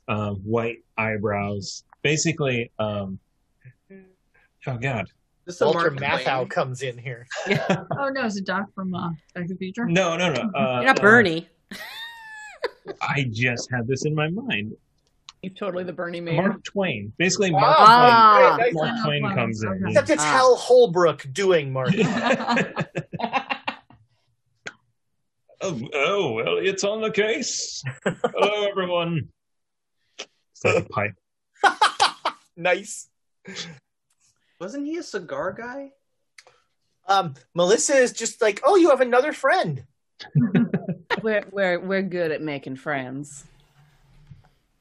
[0.08, 2.72] uh, white eyebrows, basically.
[2.78, 3.18] Um,
[4.66, 5.06] oh God.
[5.46, 6.48] This is a Walter Matthau Twain.
[6.48, 7.26] comes in here.
[7.98, 9.84] Oh no, is it Doc from uh, Back to the Future?
[9.86, 10.40] No, no, no.
[10.54, 11.48] Uh, You're not uh, Bernie.
[13.00, 14.72] I just had this in my mind.
[15.42, 16.36] You're totally the Bernie man.
[16.36, 17.12] Mark Twain.
[17.18, 18.56] Basically, Mark Ah.
[18.56, 18.84] Great, Twain.
[18.84, 18.94] nice.
[18.94, 19.68] Mark Twain comes in.
[19.68, 19.84] Okay.
[19.88, 20.32] Except it's Ah.
[20.32, 21.90] Hal Holbrook doing Mark.
[25.60, 27.82] Oh, oh, well, it's on the case.
[28.04, 29.28] Hello, everyone.
[30.18, 31.14] It's like a pipe.
[32.56, 33.08] nice.
[34.64, 35.92] Wasn't he a cigar guy?
[37.06, 39.84] Um, Melissa is just like, "Oh, you have another friend."
[41.22, 43.44] We're we're we're good at making friends.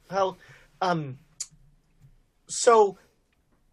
[0.09, 0.37] Well,
[0.81, 1.19] um,
[2.47, 2.97] so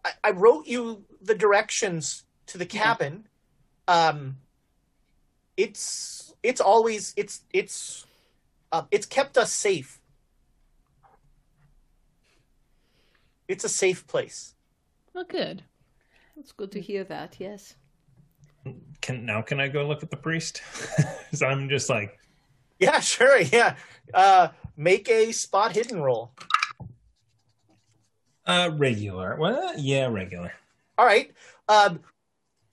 [0.03, 3.27] I, I wrote you the directions to the cabin.
[3.87, 4.37] Um,
[5.55, 8.05] it's it's always it's it's
[8.73, 10.01] uh, it's kept us safe.
[13.47, 14.55] It's a safe place.
[15.13, 15.63] Well, good.
[16.41, 17.35] It's good to hear that.
[17.37, 17.75] Yes.
[18.99, 20.61] Can now can I go look at the priest?
[21.29, 22.17] 'Cause I'm just like,
[22.79, 23.39] Yeah, sure.
[23.39, 23.75] Yeah.
[24.11, 26.31] Uh, make a spot hidden roll.
[28.47, 29.35] uh, regular.
[29.39, 30.51] Well, yeah, regular.
[30.97, 31.31] All right.
[31.69, 31.99] Um,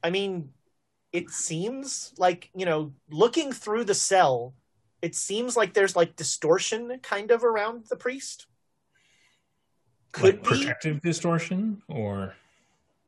[0.03, 0.51] I mean,
[1.13, 4.55] it seems like you know, looking through the cell,
[5.03, 8.47] it seems like there's like distortion kind of around the priest.
[10.13, 10.49] Could like be.
[10.49, 12.35] protective distortion, or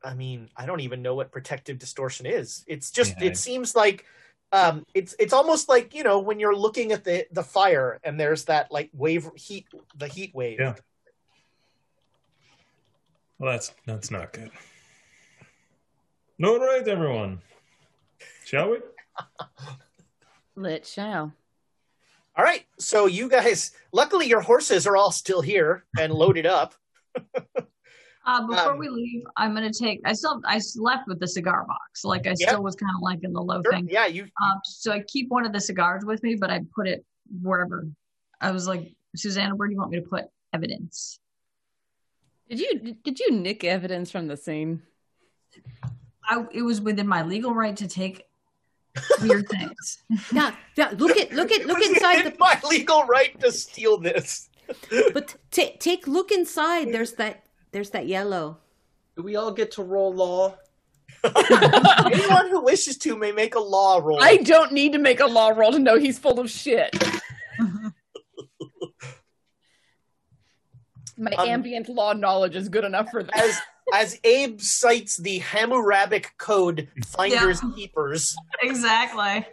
[0.02, 2.64] I mean, I don't even know what protective distortion is.
[2.66, 3.28] It's just Yeah.
[3.28, 4.06] it seems like
[4.52, 8.18] um it's it's almost like, you know, when you're looking at the the fire and
[8.18, 10.58] there's that like wave heat the heat wave.
[10.60, 10.74] Yeah.
[13.38, 14.50] well, that's that's not good.
[16.42, 17.40] All right, everyone.
[18.46, 18.78] Shall we?
[20.56, 21.32] Let's shall.
[22.36, 22.64] All right.
[22.78, 26.74] So you guys luckily your horses are all still here and loaded up.
[28.26, 30.00] Uh, before Um, we leave, I'm gonna take.
[30.04, 32.04] I still I left with the cigar box.
[32.04, 32.48] Like I Yeah.
[32.48, 33.72] still was kind of like in the low Sure.
[33.72, 33.88] thing.
[33.90, 36.86] Yeah, you Um, so I keep one of the cigars with me, but I put
[36.86, 37.04] it
[37.42, 37.86] wherever.
[38.40, 41.18] I was like, Susanna, where do you want me to put evidence?
[42.48, 44.82] Did you did you nick evidence from the scene?
[46.28, 48.26] I, it was within my legal right to take
[49.22, 50.02] weird things.
[50.32, 50.90] Yeah, yeah.
[50.96, 52.36] Look at look at look inside the.
[52.38, 54.48] my legal right to steal this.
[55.14, 56.92] But ta take look inside.
[56.92, 57.44] There's that.
[57.72, 58.58] There's that yellow.
[59.16, 60.56] Do we all get to roll law?
[61.24, 64.22] Anyone who wishes to may make a law roll.
[64.22, 66.90] I don't need to make a law roll to know he's full of shit.
[71.16, 73.36] My Um, ambient law knowledge is good enough for that.
[73.36, 73.58] as
[73.92, 78.34] as Abe cites the Hammurabic Code, finders keepers.
[78.62, 79.44] exactly.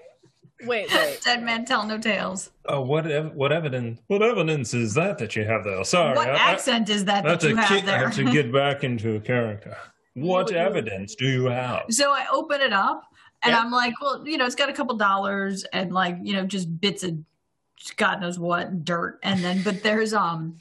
[0.64, 1.22] Wait, wait.
[1.24, 2.50] Dead man tell no tales.
[2.66, 4.00] Oh, what ev- what evidence?
[4.08, 5.84] What evidence is that that you have there?
[5.84, 7.82] Sorry, what I- I- accent is that I have that you to have ki- I
[7.86, 8.00] there?
[8.00, 9.78] have to get back into character.
[10.16, 11.84] What evidence do you have?
[11.92, 13.04] So I open it up
[13.44, 13.60] and Yeah.
[13.60, 16.82] I'm like, well, you know, it's got a couple dollars and like, you know, just
[16.82, 17.20] bits of
[17.98, 19.20] God knows what dirt.
[19.22, 20.58] And then, but there's, um,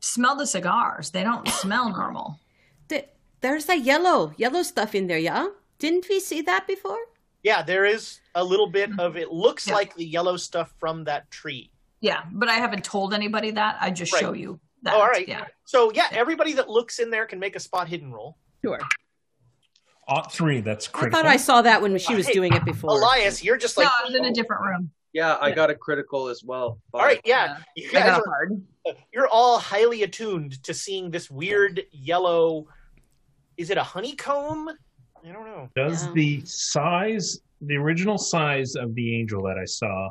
[0.00, 1.10] smell the cigars.
[1.12, 2.40] They don't smell normal.
[3.42, 5.18] There's that yellow yellow stuff in there.
[5.18, 5.46] Yeah.
[5.78, 6.98] Didn't we see that before?
[7.44, 9.32] Yeah, there is a little bit of it.
[9.32, 9.74] Looks Yeah.
[9.74, 11.72] like the yellow stuff from that tree.
[12.00, 12.22] Yeah.
[12.30, 13.78] But I haven't told anybody that.
[13.80, 14.20] I just Right.
[14.20, 14.94] show you that.
[14.94, 15.26] Oh, all right.
[15.26, 15.46] Yeah.
[15.64, 18.36] So yeah, everybody that looks in there can make a spot hidden roll.
[18.64, 18.78] Sure.
[20.06, 20.60] Ought three.
[20.60, 21.18] That's critical.
[21.18, 22.90] I thought I saw that when she was Hey, doing it before.
[22.90, 24.90] Elias, you're just like no, I was in a different room.
[25.12, 26.78] Yeah, I got a critical as well.
[26.92, 27.20] all right.
[27.24, 28.62] Yeah, you guys are, hard.
[29.12, 32.68] you're all highly attuned to seeing this weird yellow.
[33.56, 34.68] Is it a honeycomb?
[34.68, 35.70] I don't know.
[35.74, 36.12] Does Yeah.
[36.12, 40.10] the size, the original size of the angel that I saw,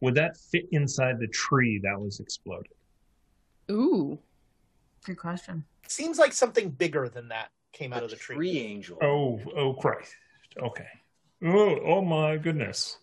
[0.00, 2.72] would that fit inside the tree that was exploded?
[3.70, 4.18] Ooh.
[5.04, 5.64] Good question.
[5.86, 8.36] Seems like something bigger than that came out of the tree.
[8.36, 8.98] tree angel.
[9.02, 10.14] Oh, oh Christ.
[10.60, 10.88] Okay.
[11.44, 12.98] Oh, oh my goodness.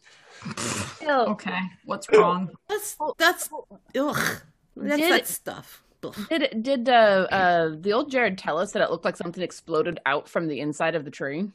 [1.04, 1.60] Okay.
[1.86, 2.50] What's wrong?
[2.68, 3.50] That's that's
[3.96, 4.42] ugh.
[4.76, 5.84] That's Did- that stuff.
[6.04, 6.16] Ugh.
[6.30, 10.00] Did did uh, uh the old Jared tell us that it looked like something exploded
[10.06, 11.50] out from the inside of the tree?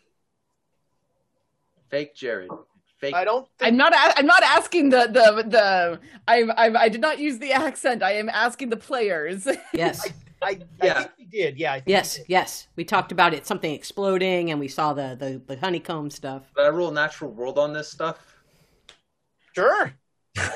[1.93, 2.51] Fake Jared.
[2.99, 3.15] Fake.
[3.15, 3.47] I don't.
[3.59, 3.93] Think, I'm not.
[3.93, 6.01] A- I'm not asking the the the.
[6.27, 6.75] I'm, I'm.
[6.75, 8.03] I did not use the accent.
[8.03, 9.47] I am asking the players.
[9.75, 10.09] Yes.
[10.41, 10.93] I, Yeah.
[10.93, 11.59] I think we did.
[11.59, 11.73] Yeah.
[11.75, 12.67] I think Yes, yes.
[12.77, 16.51] We talked about it, something exploding, and we saw the, the, the honeycomb stuff.
[16.57, 18.19] Did I roll natural world on this stuff?
[19.55, 19.93] Sure.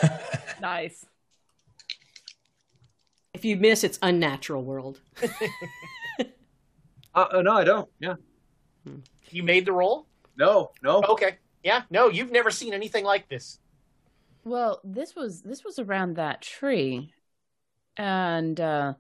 [0.60, 1.04] nice.
[3.32, 5.00] If you miss, it's unnatural world.
[5.22, 6.24] Uh,
[7.14, 7.88] uh, no, I don't.
[8.00, 8.14] Yeah.
[9.30, 10.06] You made the roll.
[10.36, 11.02] No, no.
[11.10, 11.38] Okay.
[11.62, 11.82] Yeah.
[11.90, 13.58] No, you've never seen anything like this.
[14.44, 17.12] Well, this was this was around that tree,
[17.96, 18.94] and uh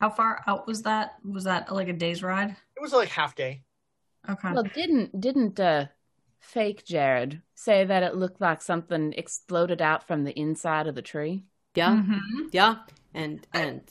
[0.00, 1.16] How far out was that?
[1.24, 2.50] Was that like a day's ride?
[2.76, 3.62] It was like half day.
[4.28, 4.52] Okay.
[4.52, 5.86] well, didn't didn't uh
[6.40, 11.02] fake Jared say that it looked like something exploded out from the inside of the
[11.02, 11.44] tree?
[11.74, 12.52] Yeah, Mhm.
[12.52, 12.76] yeah.
[13.14, 13.82] And and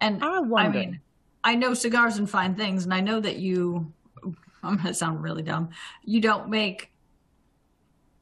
[0.00, 1.00] And I I mean,
[1.44, 3.92] I know cigars and fine things, and I know that you.
[4.64, 5.70] I'm gonna sound really dumb.
[6.04, 6.90] You don't make.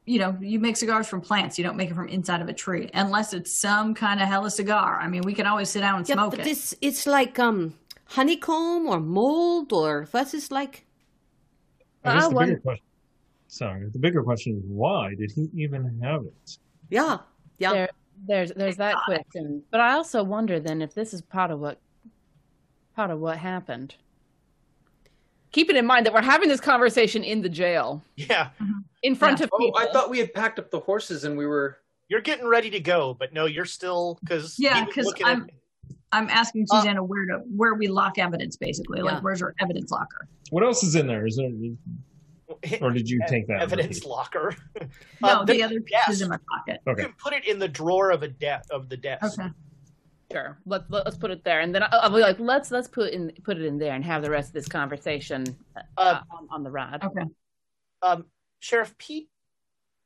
[0.05, 1.57] You know, you make cigars from plants.
[1.57, 4.51] You don't make it from inside of a tree, unless it's some kind of hella
[4.51, 4.99] cigar.
[5.01, 6.43] I mean, we can always sit down and yeah, smoke but it.
[6.43, 10.85] this it's like um honeycomb or mold or what is like
[12.03, 12.85] I guess I the wonder- bigger question.
[13.47, 16.57] Sorry, the bigger question is why did he even have it?
[16.89, 17.19] yeah
[17.59, 17.89] yeah There,
[18.27, 21.79] there's there's that question, but I also wonder then if this is part of what
[22.95, 23.95] part of what happened.
[25.53, 28.49] Keeping in mind that we're having this conversation in the jail Yeah.
[29.03, 29.45] in front Yeah.
[29.45, 29.71] of Oh.
[29.77, 31.77] I thought we had packed up the horses and we were.
[32.09, 35.47] You're getting ready to go, but no, you're still because Yeah, 'cause I'm-
[36.11, 38.99] I'm asking Uh, Susanna where to where we lock evidence, basically.
[38.99, 39.05] Yeah.
[39.05, 40.27] Like, where's our evidence locker?
[40.49, 41.25] What else is in there?
[41.25, 41.49] Is there,
[42.81, 43.61] or did you take that?
[43.61, 44.55] evidence locker.
[45.21, 46.09] No, Um, the there- other piece yes.
[46.09, 46.81] is in my pocket.
[46.85, 47.03] You Okay.
[47.03, 49.39] can put it in the drawer of a de- of the desk.
[49.39, 49.49] Okay.
[50.33, 50.57] Sure.
[50.65, 53.13] Let, let, us put it there, and then I'll, I'll be like, let's let's put
[53.13, 55.45] in put it in there and have the rest of this conversation
[55.77, 57.03] uh, Uh, on, on the rod.
[57.03, 57.25] Okay.
[58.01, 58.25] um,
[58.59, 59.29] Sheriff Pete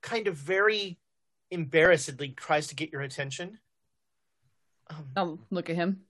[0.01, 0.99] kind of very
[1.51, 3.57] embarrassedly tries to get your attention.
[4.89, 6.01] Um, I'll look at him.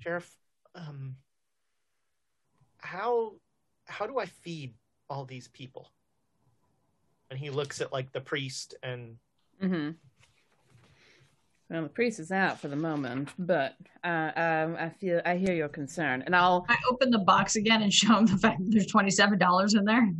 [0.00, 0.30] Sheriff,
[0.74, 1.16] um,
[2.78, 3.34] how
[3.86, 4.74] how do I feed
[5.08, 5.90] all these people?
[7.30, 9.18] And he looks at like the priest and
[9.62, 9.90] Mm-hmm.
[11.70, 15.54] Well, the priest is out for the moment, but uh, um, I feel I hear
[15.54, 18.72] your concern, and I'll I open the box again and show him the fact that
[18.72, 20.12] there's twenty seven dollars in there.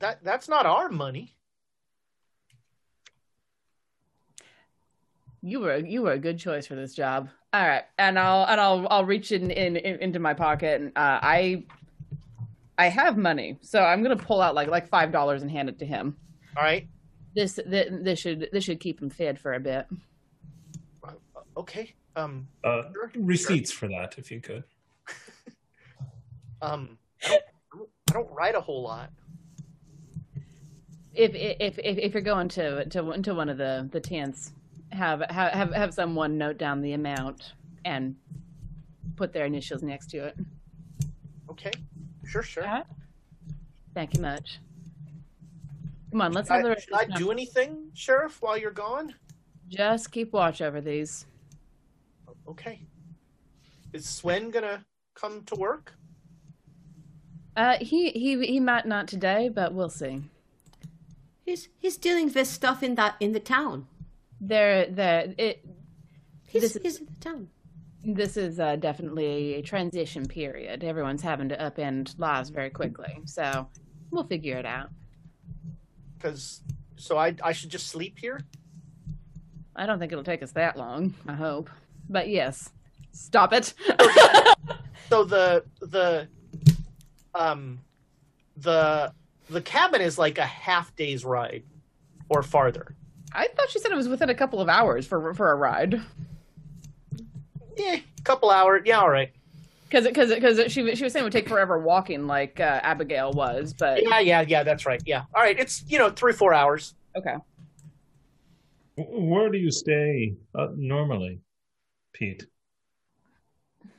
[0.00, 1.36] that that's not our money.
[5.40, 7.28] You were you were a good choice for this job.
[7.52, 10.88] All right, and I'll and I'll I'll reach in, in, in into my pocket and
[10.96, 11.64] uh, I
[12.76, 15.78] I have money, so I'm gonna pull out like like five dollars and hand it
[15.78, 16.16] to him.
[16.56, 16.88] All right.
[17.34, 19.86] This, this this should this should keep him fed for a bit.
[21.56, 21.94] Okay.
[22.16, 24.64] Um, Uh, Sure, receipts for that, if you could.
[26.62, 27.38] um, I
[27.72, 29.10] don't, I don't write a whole lot.
[31.14, 34.52] If if if if you're going to to to one of the the tents,
[34.90, 37.52] have have have someone note down the amount
[37.84, 38.16] and
[39.16, 40.36] put their initials next to it.
[41.50, 41.72] Okay,
[42.26, 42.64] sure, sure.
[42.64, 42.86] Alright.
[43.94, 44.58] Thank you much.
[46.12, 48.70] Come on, let's I, have the rest should of I do anything, Sheriff, while you're
[48.70, 49.14] gone?
[49.68, 51.24] Just keep watch over these.
[52.46, 52.80] Okay.
[53.94, 54.84] Is Sven gonna
[55.14, 55.94] come to work?
[57.56, 60.22] Uh, he he he might not today, but we'll see.
[61.46, 63.86] He's he's dealing with stuff in that in the town.
[64.40, 65.34] There, there.
[65.38, 65.64] It.
[66.46, 67.48] He's, This is- he's in the town.
[68.04, 70.82] This is uh, definitely a transition period.
[70.84, 73.68] Everyone's having to upend lives very quickly, so
[74.10, 74.90] we'll figure it out.
[76.22, 76.60] Because
[76.96, 78.40] so I I should just sleep here.
[79.74, 81.14] I don't think it'll take us that long.
[81.26, 81.68] I hope,
[82.08, 82.70] but yes,
[83.12, 83.74] stop it.
[85.12, 86.26] So the the
[87.34, 87.80] um
[88.56, 89.12] the
[89.50, 91.64] the cabin is like a half day's ride
[92.30, 92.96] or farther.
[93.30, 96.00] I thought she said it was within a couple of hours for for a ride.
[97.76, 98.84] Yeah, couple hours.
[98.86, 99.32] Yeah, all right.
[99.92, 103.30] Because because because she she was saying it would take forever walking, like uh, Abigail
[103.32, 103.74] was.
[103.74, 104.62] But Yeah, yeah, yeah.
[104.62, 105.02] That's right.
[105.04, 105.24] Yeah.
[105.34, 105.58] All right.
[105.58, 106.94] It's you know three four hours.
[107.14, 107.34] okay,
[108.96, 111.40] Where do you stay uh, normally,
[112.14, 112.46] Pete?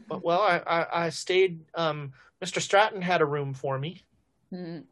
[0.07, 1.59] But well, I I, I stayed.
[1.75, 2.13] Um,
[2.43, 2.59] Mr.
[2.59, 4.01] Stratton had a room for me.
[4.51, 4.85] Mm,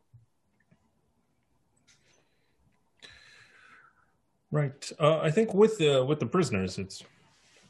[4.52, 4.92] Right.
[5.00, 7.04] Uh, I think with the with the prisoners, it's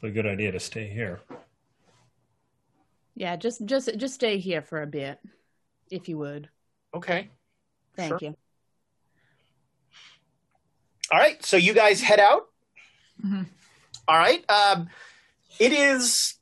[0.02, 1.22] a good idea to stay here.
[3.22, 5.20] Yeah, just just just stay here for a bit,
[5.92, 6.48] if you would.
[6.92, 7.30] Okay.
[7.94, 8.18] Thank Sure.
[8.20, 8.36] you.
[11.12, 11.40] All right.
[11.44, 12.48] So you guys head out.
[13.24, 13.46] Mhm.
[14.08, 14.44] All right.
[14.50, 14.88] Um,
[15.60, 16.34] it is.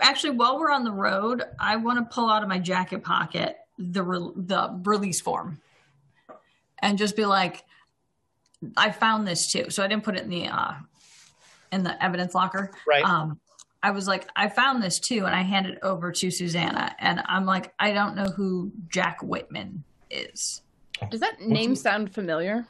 [0.00, 3.58] Actually, while we're on the road, I want to pull out of my jacket pocket
[3.76, 5.60] the re- the release form,
[6.78, 7.64] and just be like,
[8.76, 10.74] "I found this too." So I didn't put it in the uh,
[11.72, 12.70] in the evidence locker.
[12.86, 13.04] Right.
[13.04, 13.40] Um,
[13.84, 17.20] I was like, "I found this too," and I handed it over to Susanna, and
[17.26, 20.62] I'm like, "I don't know who Jack Whitman is."
[21.10, 22.66] Does that name sound familiar?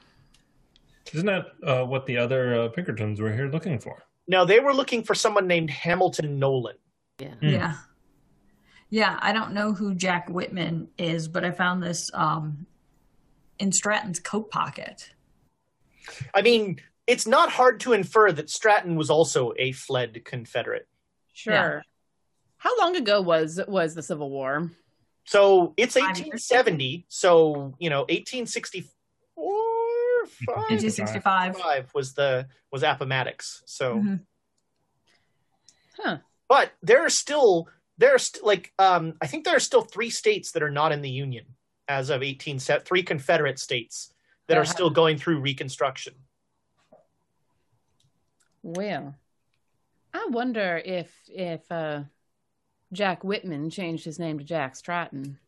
[1.12, 4.02] Isn't that uh, what the other uh, Pinkertons were here looking for?
[4.26, 6.78] No, they were looking for someone named Hamilton Nolan.
[7.20, 7.34] Yeah.
[7.34, 7.49] Hmm.
[7.49, 7.75] Yeah.
[8.91, 12.67] Yeah, I don't know who Jack Whitman is, but I found this um,
[13.60, 15.10] in Stratton's coat pocket.
[16.34, 20.89] I mean, it's not hard to infer that Stratton was also a fled Confederate.
[21.34, 21.82] Sure.
[22.56, 24.70] How long ago was was the Civil War?
[25.26, 27.04] So it's 1870.
[27.08, 28.92] So you know, 1864,
[30.26, 31.56] five, 1865.
[31.58, 33.62] five was the was Appomattox.
[33.66, 34.20] So, Mhm.
[35.98, 36.18] Huh.
[36.48, 40.10] but there are still there are st- like um, I think there are still three
[40.10, 41.44] states that are not in the Union
[41.86, 44.12] as of 18 se- three Confederate states
[44.46, 46.14] that are still going through Reconstruction.
[48.62, 49.14] Well,
[50.15, 52.05] I wonder if if uh,
[52.93, 55.39] Jack Whitman changed his name to Jack Stratton.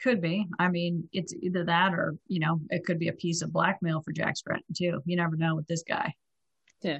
[0.00, 0.46] Could be.
[0.58, 4.02] I mean, it's either that or, you know, it could be a piece of blackmail
[4.02, 5.02] for Jack Stratton, too.
[5.06, 6.14] You never know with this guy.
[6.82, 6.98] Yeah.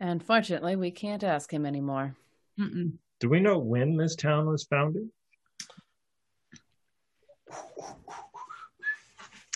[0.00, 2.16] Unfortunately, we can't ask him anymore.
[2.58, 2.94] Mm-mm.
[3.20, 5.08] Do we know when this town was founded?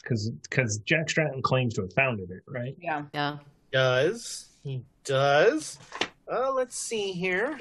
[0.03, 2.77] Because Jack Stratton claims to have founded it, right?
[2.79, 3.07] Yeah.
[3.13, 3.39] Yeah.
[3.73, 5.81] Does he does?
[6.31, 7.59] Uh, let's see here.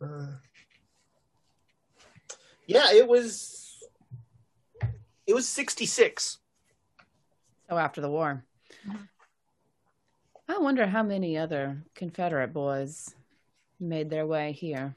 [0.00, 0.26] Uh,
[2.66, 3.58] yeah, it was.
[5.26, 6.38] It was sixty six.
[7.70, 8.44] Oh, after the war.
[8.86, 9.08] Mhm.
[10.48, 13.14] I wonder how many other Confederate boys
[13.80, 14.94] made their way here.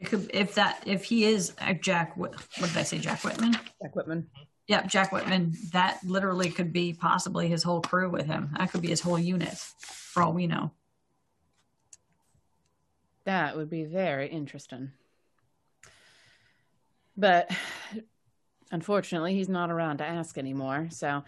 [0.00, 3.52] If that, if he is Jack, what did I say, Jack Whitman?
[3.52, 4.28] Jack Whitman.
[4.66, 5.54] Yeah, Jack Whitman.
[5.72, 8.50] That literally could be possibly his whole crew with him.
[8.58, 10.72] That could be his whole unit, for all we know.
[13.24, 14.92] That would be very interesting.
[17.16, 17.50] But
[18.70, 20.88] unfortunately, he's not around to ask anymore.
[20.90, 21.24] So,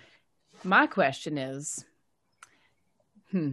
[0.65, 1.84] my question is
[3.31, 3.52] hmm,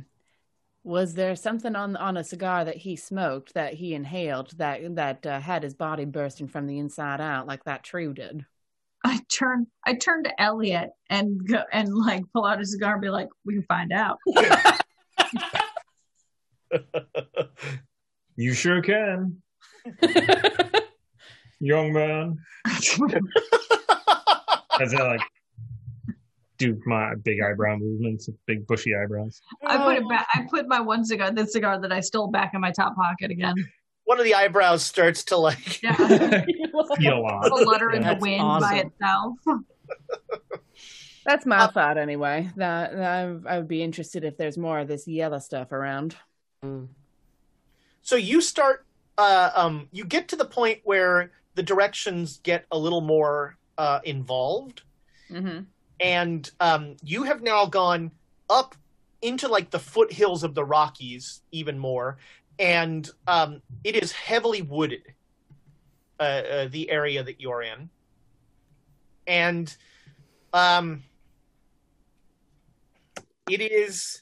[0.84, 5.26] was there something on on a cigar that he smoked that he inhaled that that
[5.26, 8.46] uh, had his body bursting from the inside out like that true did?
[9.06, 13.02] I turn, I turn to Elliot and go and like pull out a cigar and
[13.02, 14.18] be like, "We can find out."
[18.38, 19.42] You sure can,
[21.62, 22.38] young man.
[24.78, 25.22] As I like
[26.58, 29.42] do my big eyebrow movements, big bushy eyebrows.
[29.66, 30.28] I put it back.
[30.34, 33.32] I put my one cigar, the cigar that I stole back in my top pocket
[33.32, 33.56] again.
[34.04, 35.82] One of the eyebrows starts to like.
[35.82, 36.44] Yeah,
[36.98, 39.38] Feel letter flutter in the That's wind by itself.
[41.26, 42.52] That's my thought anyway.
[42.56, 46.16] That, that I would be interested if there's more of this yellow stuff around.
[48.02, 48.86] So you start.
[49.18, 54.00] Uh, um, you get to the point where the directions get a little more uh,
[54.04, 54.82] involved.
[55.32, 55.62] Mm-hmm.
[56.00, 58.12] and um, you have now gone
[58.48, 58.76] up
[59.24, 62.18] into like the foothills of the Rockies even more,
[62.60, 65.02] and um, it is heavily wooded.
[66.20, 67.90] Uh, uh, the area that you're in,
[69.28, 69.76] and
[70.54, 71.04] um,
[73.50, 74.22] it is.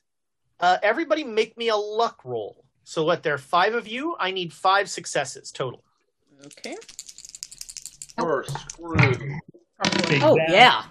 [0.59, 2.65] Uh, everybody, make me a luck roll.
[2.83, 3.22] So what?
[3.22, 4.15] There are five of you.
[4.19, 5.83] I need five successes total.
[6.45, 6.75] Okay.
[8.17, 9.39] We're screwed.
[10.23, 10.85] Oh yeah.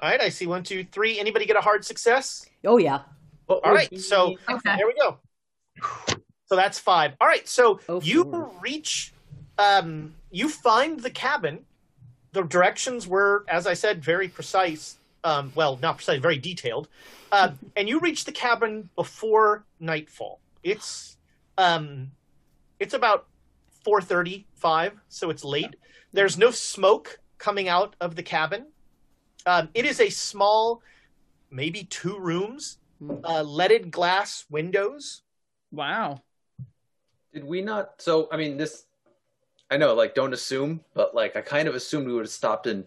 [0.00, 1.18] All right, I see one, two, three.
[1.18, 2.46] Anybody get a hard success?
[2.64, 3.00] Oh yeah.
[3.46, 4.76] What All would right, be- so Okay.
[4.76, 5.18] There we go.
[6.48, 7.12] So that's five.
[7.20, 8.50] All right, so Oh, you four.
[8.60, 9.12] reach,
[9.58, 11.60] um, you find the cabin.
[12.32, 14.96] The directions were, as I said, very precise.
[15.24, 16.88] Um, well, not precise, very detailed.
[17.32, 20.40] Uh, and you reach the cabin before nightfall.
[20.62, 21.16] It's,
[21.58, 22.10] um,
[22.80, 23.26] it's about
[23.84, 25.76] four thirty-five, so it's late.
[26.12, 28.66] There's no smoke coming out of the cabin.
[29.46, 30.82] Um, it is a small,
[31.50, 32.78] maybe two rooms,
[33.24, 35.22] uh, leaded glass windows.
[35.70, 36.22] Wow.
[37.38, 38.02] Did we not?
[38.02, 38.84] So, I mean, this.
[39.70, 42.66] I know, like, don't assume, but like, I kind of assumed we would have stopped
[42.66, 42.84] and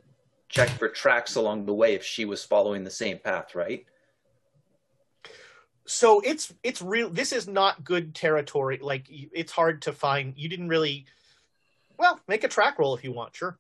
[0.50, 3.86] checked for tracks along the way if she was following the same path, right?
[5.86, 10.48] so it's it's real this is not good territory like it's hard to find you
[10.48, 11.06] didn't really
[11.98, 13.58] well make a track roll if you want sure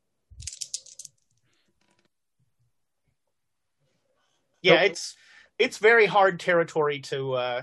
[4.62, 4.92] yeah Nope.
[4.92, 5.16] it's
[5.58, 7.62] it's very hard territory to uh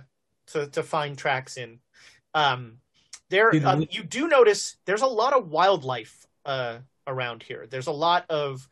[0.48, 1.78] to to find tracks in
[2.34, 2.78] um
[3.30, 7.92] there um, you do notice there's a lot of wildlife uh around here there's a
[7.92, 8.68] lot of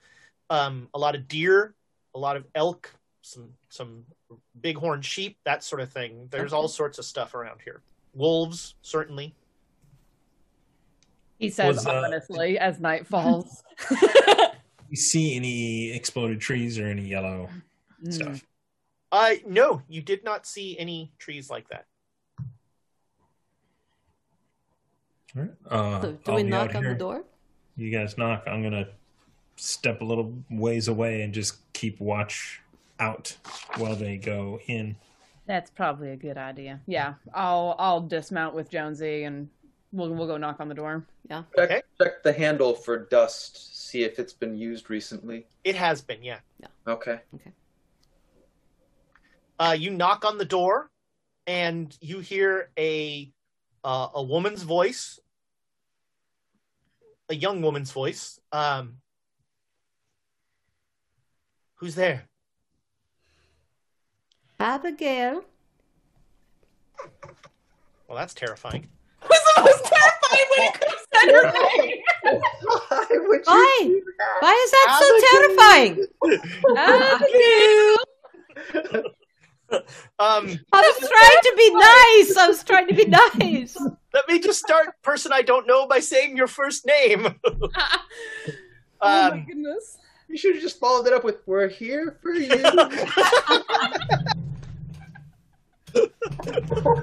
[0.51, 1.75] um a lot of deer
[2.15, 4.05] a lot of elk some some
[4.55, 6.29] bighorn sheep, that sort of thing.
[6.31, 7.83] There's all sorts of stuff around here.
[8.15, 9.35] Wolves, certainly.
[11.39, 13.63] He says Was, uh, ominously as night falls.
[14.89, 17.49] You see any exploded trees or any yellow
[18.05, 18.13] Mm.
[18.13, 18.47] stuff?
[19.11, 21.87] Uh, no, you did not see any trees like that.
[22.39, 22.45] All
[25.37, 25.51] right.
[25.71, 27.25] Uh, So, do I'll we knock out on the door?
[27.77, 28.45] You guys knock.
[28.47, 28.89] I'm gonna
[29.57, 32.61] step a little ways away and just keep watch
[32.99, 33.37] out
[33.77, 34.97] while they go in.
[35.47, 36.81] That's probably a good idea.
[36.87, 39.49] Yeah, I'll I'll dismount with Jonesy and
[39.93, 41.07] we'll we'll go knock on the door.
[41.29, 41.43] Yeah.
[41.57, 41.83] Check, Okay.
[42.01, 45.47] check the handle for dust, see if it's been used recently.
[45.65, 46.39] It has been, yeah.
[46.61, 46.69] Yeah.
[46.87, 47.21] Okay.
[47.35, 47.53] Okay.
[49.59, 50.91] Uh, you knock on the door,
[51.47, 53.33] and you hear a
[53.85, 55.19] uh, a woman's voice,
[57.29, 58.39] a young woman's voice.
[58.53, 58.99] Um,
[61.77, 62.29] who's there?
[64.59, 65.45] Abigail.
[68.09, 68.89] Well, that's terrifying.
[69.29, 71.99] Was the most terrifying when it could have said her name.
[72.63, 74.01] Why would Why?
[74.41, 75.95] Why is that so terrifying?
[80.19, 82.37] Um, I was trying to be nice.
[82.39, 83.77] I was trying to be nice.
[84.15, 87.35] let me just start, person I don't know, by saying your first name.
[87.45, 87.69] oh
[89.03, 89.99] my um, goodness.
[90.29, 92.49] You should have just followed it up with "We're here for you."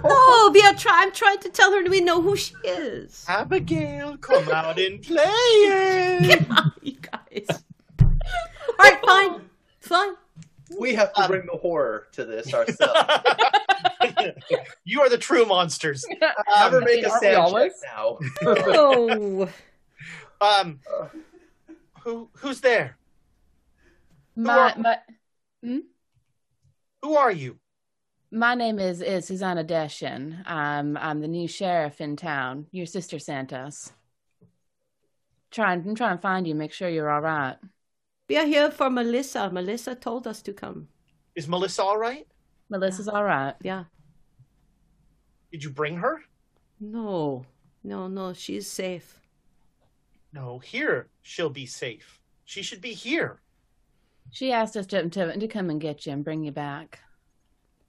[0.06, 3.26] Oh, we are try- I'm trying to tell her we know who she is.
[3.28, 6.40] Abigail, come out and play it.
[6.48, 7.64] Come on, you guys.
[8.00, 8.10] All
[8.80, 9.42] right, fine,
[9.80, 10.14] fine.
[10.80, 13.00] We have to bring the horror to this ourselves.
[14.86, 16.04] you are the true monsters.
[16.48, 17.74] Have her Um, make a aren't we SAN check always?
[17.86, 18.18] now.
[18.46, 19.50] Oh,
[20.42, 20.80] um,
[22.04, 22.98] who who's there?
[24.36, 24.98] My are- my
[27.02, 27.60] Who are you?
[28.32, 30.42] my name is is Susanna Deshin.
[30.50, 32.66] I'm I'm the new sheriff in town.
[32.72, 33.94] Your sister sent us.
[35.52, 37.58] Trying I'm trying to find you, make sure you're all right.
[38.30, 39.50] We are here for Melissa.
[39.52, 40.88] Melissa told us to come.
[41.36, 42.28] Is Melissa all right?
[42.70, 43.56] Melissa's all right.
[43.62, 43.86] Yeah.
[45.52, 46.22] Did you bring her?
[46.80, 47.46] No,
[47.84, 48.34] no, no.
[48.34, 49.20] She's safe.
[50.32, 52.20] No, here she'll be safe.
[52.46, 53.42] She should be here.
[54.32, 57.00] She asked us to, to to come and get you and bring you back,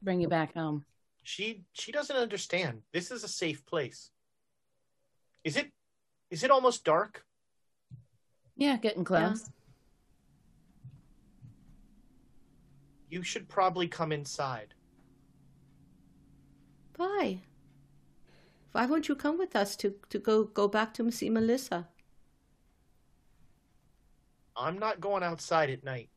[0.02, 0.84] bring you back home.
[1.22, 2.82] She she doesn't understand.
[2.92, 4.10] This is a safe place.
[5.42, 5.72] Is it
[6.30, 7.24] is it almost dark?
[8.56, 9.48] Yeah, getting close.
[13.08, 14.74] You should probably come inside.
[16.96, 17.42] Why?
[18.72, 21.88] Why won't you come with us to, to go, go back to see Melissa?
[24.56, 26.08] I'm not going outside at night.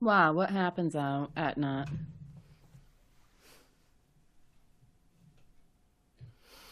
[0.00, 1.88] Wow, what happens out at night?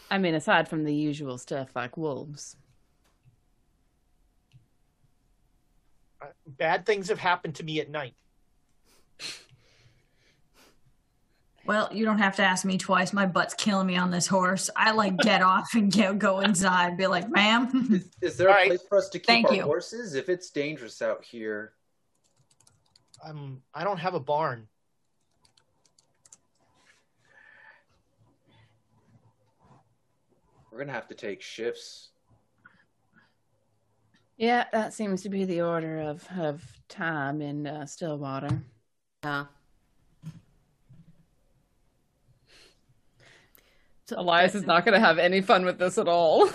[0.09, 2.57] I mean, aside from the usual stuff like wolves.
[6.45, 8.13] Bad things have happened to me at night.
[11.65, 13.13] Well, you don't have to ask me twice.
[13.13, 14.69] My butt's killing me on this horse.
[14.75, 16.97] I like get off and get, go inside.
[16.97, 17.89] Be like, ma'am.
[18.21, 18.67] Is, is there All a right.
[18.67, 19.61] place for us to keep Thank our you.
[19.63, 20.15] horses?
[20.15, 21.73] If it's dangerous out here,
[23.23, 24.67] Um, I don't have a barn.
[30.71, 32.10] we're gonna have to take shifts.
[34.41, 38.59] Yeah, that seems to be the order of, of time in uh, Stillwater.
[39.23, 39.45] Yeah.
[44.05, 46.49] So, Elias is not going to have any fun with this at all.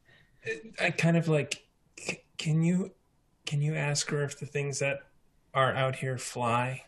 [0.80, 1.62] I kind of like.
[1.98, 2.92] c- Can you,
[3.44, 5.00] can you ask her if the things that
[5.52, 6.82] are out here fly?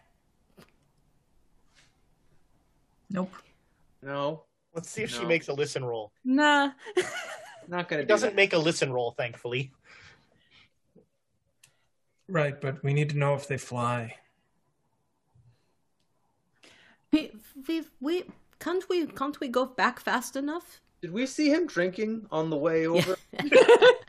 [3.11, 3.31] Nope.
[4.03, 4.45] No,
[4.75, 5.29] Let's see if she No.
[5.29, 6.13] makes a listen roll.
[6.25, 6.71] Nah.
[7.69, 8.01] not gonna.
[8.01, 8.37] It do doesn't that.
[8.37, 9.71] make a listen roll, thankfully.
[12.29, 14.17] Right, but we need to know if they fly.
[17.13, 17.33] we,
[17.69, 18.25] we, we,
[18.59, 20.81] can't we, can't we go back fast enough?
[21.01, 23.17] Did we see him drinking on the way over?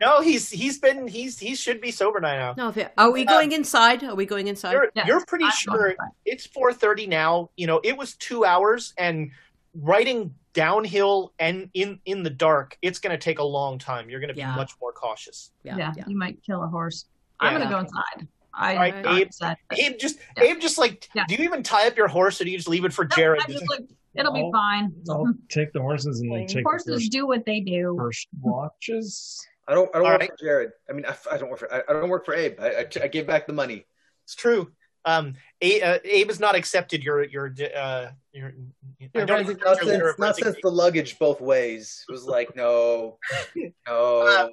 [0.02, 2.54] No, he's he's been he's he should be sober now.
[2.58, 4.04] No, if- are we going inside?
[4.04, 4.74] Are we going inside?
[4.74, 5.96] You're Yes, you're pretty I'm sure
[6.26, 7.50] it's 4:30 now.
[7.56, 9.32] You know, it was 2 hours and
[9.74, 14.10] riding downhill and in in the dark, it's going to take a long time.
[14.10, 14.56] You're going to be Yeah.
[14.56, 15.52] much more cautious.
[15.64, 16.04] yeah, Yeah, yeah.
[16.08, 17.06] you might kill a horse.
[17.40, 17.60] I'm Yeah.
[17.60, 18.28] gonna go inside.
[18.58, 19.34] I, All right, I Abe.
[19.34, 20.44] said- Abe just Yeah.
[20.44, 21.26] Abe just like Yeah.
[21.28, 23.16] do you even tie up your horse or do you just leave it for No,
[23.16, 23.42] Jared?
[23.46, 23.82] I just like
[24.16, 24.94] it'll be fine.
[25.10, 27.96] I'll take the horses and then take Horses the first, do what they do.
[27.98, 29.46] first watches.
[29.68, 29.90] I don't.
[29.96, 30.30] I don't All work right.
[30.30, 30.72] for Jared.
[30.90, 31.74] I mean, I, I don't work for.
[31.74, 32.60] I, I don't work for Abe.
[32.60, 33.86] I, I, I gave back the money.
[34.24, 34.72] It's true.
[35.06, 38.50] Um, A, uh, Abe has not accepted your your uh your.
[38.50, 39.52] I Your don't resignation.
[39.52, 40.62] accept Not your letter since, of not since resignation.
[40.64, 42.06] the luggage both ways.
[42.08, 43.18] It was like no,
[43.88, 44.20] no.
[44.22, 44.48] Uh,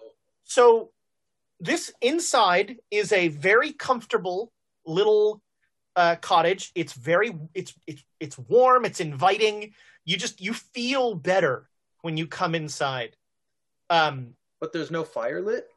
[0.44, 0.90] So
[1.62, 4.50] this inside is a very comfortable
[4.84, 5.40] little
[5.94, 6.72] uh, cottage.
[6.74, 8.84] It's very it's it's it's warm.
[8.84, 9.72] It's inviting.
[10.04, 11.68] You just you feel better
[12.02, 13.16] when you come inside.
[13.90, 15.68] Um, but there's no fire lit.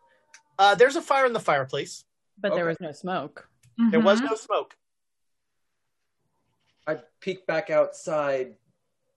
[0.57, 2.03] uh, there's a fire in the fireplace.
[2.41, 3.47] But there was no smoke.
[3.91, 4.25] There was Mhm.
[4.31, 4.75] no smoke.
[6.87, 8.55] I peek back outside.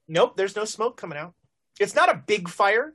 [0.08, 1.34] Nope, there's no smoke coming out.
[1.80, 2.94] It's not a big fire,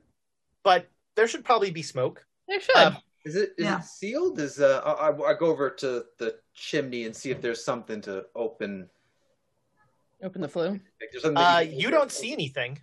[0.62, 2.26] but there should probably be smoke.
[2.48, 2.76] There should.
[2.76, 3.78] Um, Is it is Yeah.
[3.78, 4.38] it sealed?
[4.38, 8.00] Is uh I, I I go over to the chimney and see if there's something
[8.02, 8.88] to open.
[10.22, 10.80] Open the flue.
[11.10, 12.78] There's something Uh, that you don't see anything.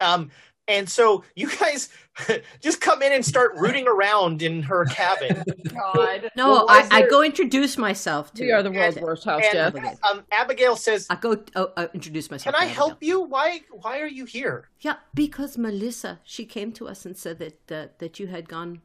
[0.00, 0.30] Um,
[0.68, 1.88] and so you guys
[2.60, 5.42] just come in and start rooting around in her cabin.
[5.68, 6.30] God.
[6.36, 8.44] No, Well, I, is I go introduce myself to.
[8.44, 9.98] We are the world's And- worst house, and Jeff.
[10.10, 12.54] um, Abigail says, I go oh, uh, introduce myself.
[12.54, 13.20] "Can I to help you?
[13.20, 13.60] Why?
[13.70, 17.86] Why are you here?" Yeah, because Melissa, she came to us and said that uh,
[17.98, 18.80] that you had gone.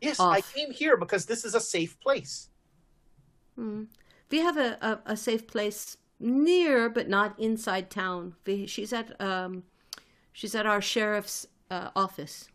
[0.00, 0.34] Yes, Off.
[0.36, 2.48] I came here because this is a safe place.
[3.56, 3.84] Hmm.
[4.30, 8.34] We have a, a, a safe place near, but not inside town.
[8.46, 9.62] We, she's at um,
[10.32, 12.48] she's at our sheriff's uh, office.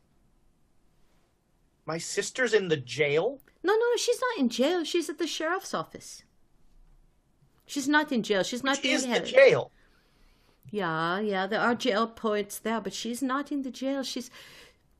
[1.86, 3.40] My sister's in the jail.
[3.64, 4.84] No, no, she's not in jail.
[4.84, 6.24] She's at the sheriff's office.
[7.66, 8.44] She's not in jail.
[8.44, 9.72] She's not Which being is the jail?
[10.70, 14.04] Yeah, yeah, there are jail points there, but she's not in the jail.
[14.04, 14.30] She's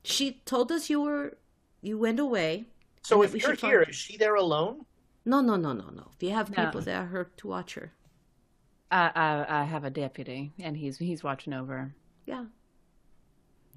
[0.02, 1.36] she told us you were
[1.82, 2.66] you went away.
[3.02, 4.86] So if you're should here, find is she there alone?
[5.26, 6.08] No, no, no, no, no.
[6.20, 6.64] We have No.
[6.64, 7.92] people there her to watch her.
[8.90, 11.76] I, I I have a deputy, and he's he's watching over.
[11.76, 11.94] her.
[12.24, 12.44] Yeah.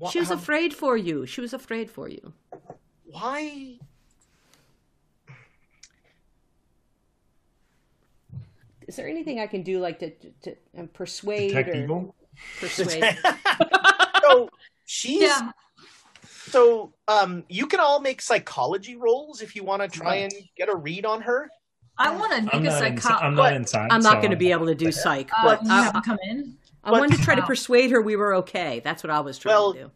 [0.02, 1.28] Why, She was um, afraid for you.
[1.28, 2.34] She was afraid for you.
[3.06, 3.78] Why?
[8.88, 12.16] Is there anything I can do like to to, to um, persuade Detect or evil.
[12.60, 13.04] persuade?
[14.24, 14.50] so
[14.88, 15.52] she's Yeah.
[16.50, 20.68] so um you can all make psychology rolls if you want to try and get
[20.68, 21.48] a read on her.
[22.00, 23.22] I want to I'm a not.
[23.22, 23.90] I'm but not inside.
[23.92, 25.94] I'm not so- going to be able to do psych, Uh, but you I, have
[25.94, 26.58] them come in.
[26.84, 28.82] I, wanted to try to persuade her we were okay.
[28.84, 29.92] That's what I was trying Well, to do.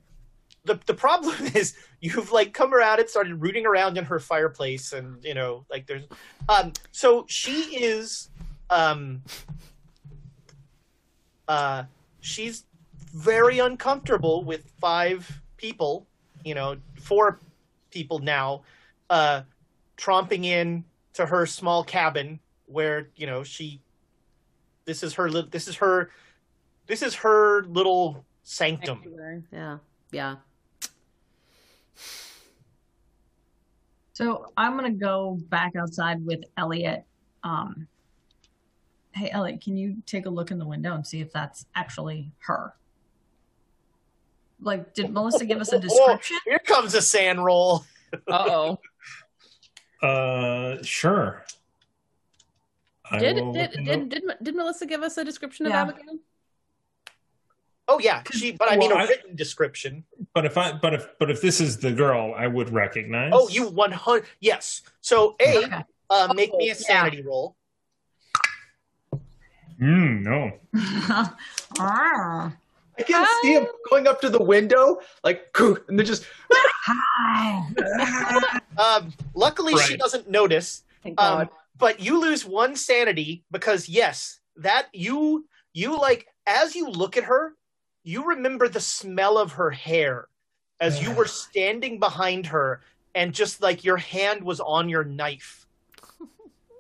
[0.66, 4.94] The the problem is you've like come around and started rooting around in her fireplace
[4.94, 6.04] and you know like there's
[6.50, 8.30] um so she is
[8.70, 9.22] um
[11.48, 11.84] uh
[12.20, 12.66] she's
[13.14, 16.06] very uncomfortable with five people,
[16.44, 17.40] you know, four
[17.92, 18.62] people now
[19.10, 19.42] uh
[19.98, 20.84] tromping in
[21.14, 23.82] to her small cabin where you know she.
[24.86, 25.30] This is her.
[25.30, 26.12] This is her.
[26.88, 29.02] This is her little sanctum.
[29.52, 29.78] Yeah.
[30.12, 30.36] Yeah.
[34.14, 37.04] So I'm gonna go back outside with Elliot.
[37.44, 37.88] Um,
[39.14, 42.32] hey, Elliot, can you take a look in the window and see if that's actually
[42.40, 42.74] her?
[44.62, 46.38] Like, did Melissa give us a description?
[46.46, 47.84] Here comes a SAN roll.
[48.28, 48.78] Uh
[50.02, 50.08] oh.
[50.08, 51.44] Uh, sure.
[53.10, 56.20] I Did did, did did did Melissa give us a description of Abigail?
[57.96, 58.52] Oh yeah, she.
[58.52, 60.04] But I mean Well, a I- written description.
[60.34, 63.32] But if I, but if, but if this is the girl, I would recognize.
[63.34, 64.26] Oh, you one hundred.
[64.42, 64.82] Yes.
[65.00, 65.84] So a Okay.
[66.10, 66.88] uh, make me a Oh, yeah.
[66.90, 67.56] sanity roll.
[69.82, 70.52] Mm, no.
[71.80, 72.54] Ah,
[72.98, 78.60] I can see him going up to the window, like, and then just Hi.
[78.78, 80.84] Um, luckily, she doesn't notice.
[81.04, 81.42] Thank God.
[81.44, 87.18] Um, but you lose one sanity because yes, that you you like as you look
[87.18, 87.54] at her,
[88.06, 90.28] you remember the smell of her hair
[90.80, 92.82] as you were standing behind her,
[93.16, 95.66] and just like your hand was on your knife.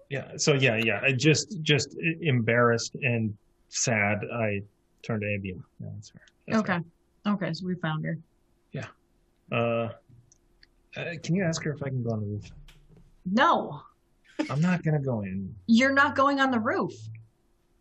[0.08, 0.34] Yeah.
[0.38, 1.02] So yeah, yeah.
[1.04, 3.36] I just, just embarrassed and
[3.70, 4.20] sad.
[4.32, 4.62] I
[5.02, 5.56] turned to Abby.
[5.82, 6.22] Yeah, that's fair.
[6.48, 6.80] That's okay.
[7.26, 8.16] Okay, so we found her.
[8.72, 8.86] yeah
[9.52, 9.90] Uh,
[10.95, 12.44] uh, can you ask her if I can go on the roof?
[13.26, 13.82] No,
[14.48, 15.54] I'm not gonna go in.
[15.66, 16.94] you're not going on the roof.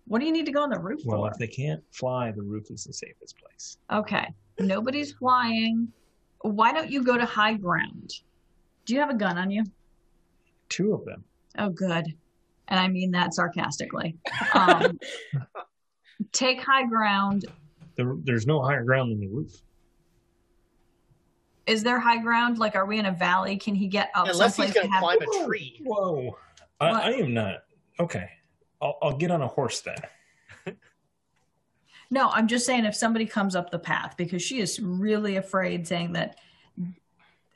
[0.06, 1.12] What do you need to go on the roof for?
[1.12, 1.30] Well, for?
[1.32, 3.78] if they can't fly, the roof is the safest place.
[3.90, 4.26] Okay.
[4.58, 5.88] Nobody's flying.
[6.42, 8.12] Why don't you go to high ground?
[8.84, 9.64] Do you have a gun on you?
[10.68, 11.24] Two of them.
[11.58, 12.06] Oh, good.
[12.68, 14.16] And I mean that sarcastically.
[14.52, 14.98] Um,
[16.32, 17.46] take high ground.
[17.96, 19.52] There, there's no higher ground than the roof.
[21.66, 22.58] Is there high ground?
[22.58, 23.56] Like, are we in a valley?
[23.56, 25.02] Can he get up Unless he's someplace going to to have?
[25.02, 25.80] climb a tree.
[25.82, 26.36] Whoa.
[26.80, 27.56] I, I am not.
[27.98, 28.28] Okay.
[28.80, 29.96] I'll, I'll get on a horse then.
[32.10, 35.88] No, I'm just saying if somebody comes up the path because she is really afraid,
[35.88, 36.38] saying that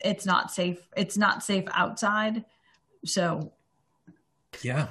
[0.01, 0.79] it's not safe.
[0.97, 2.45] It's not safe outside.
[3.05, 3.53] So
[4.63, 4.89] Yeah.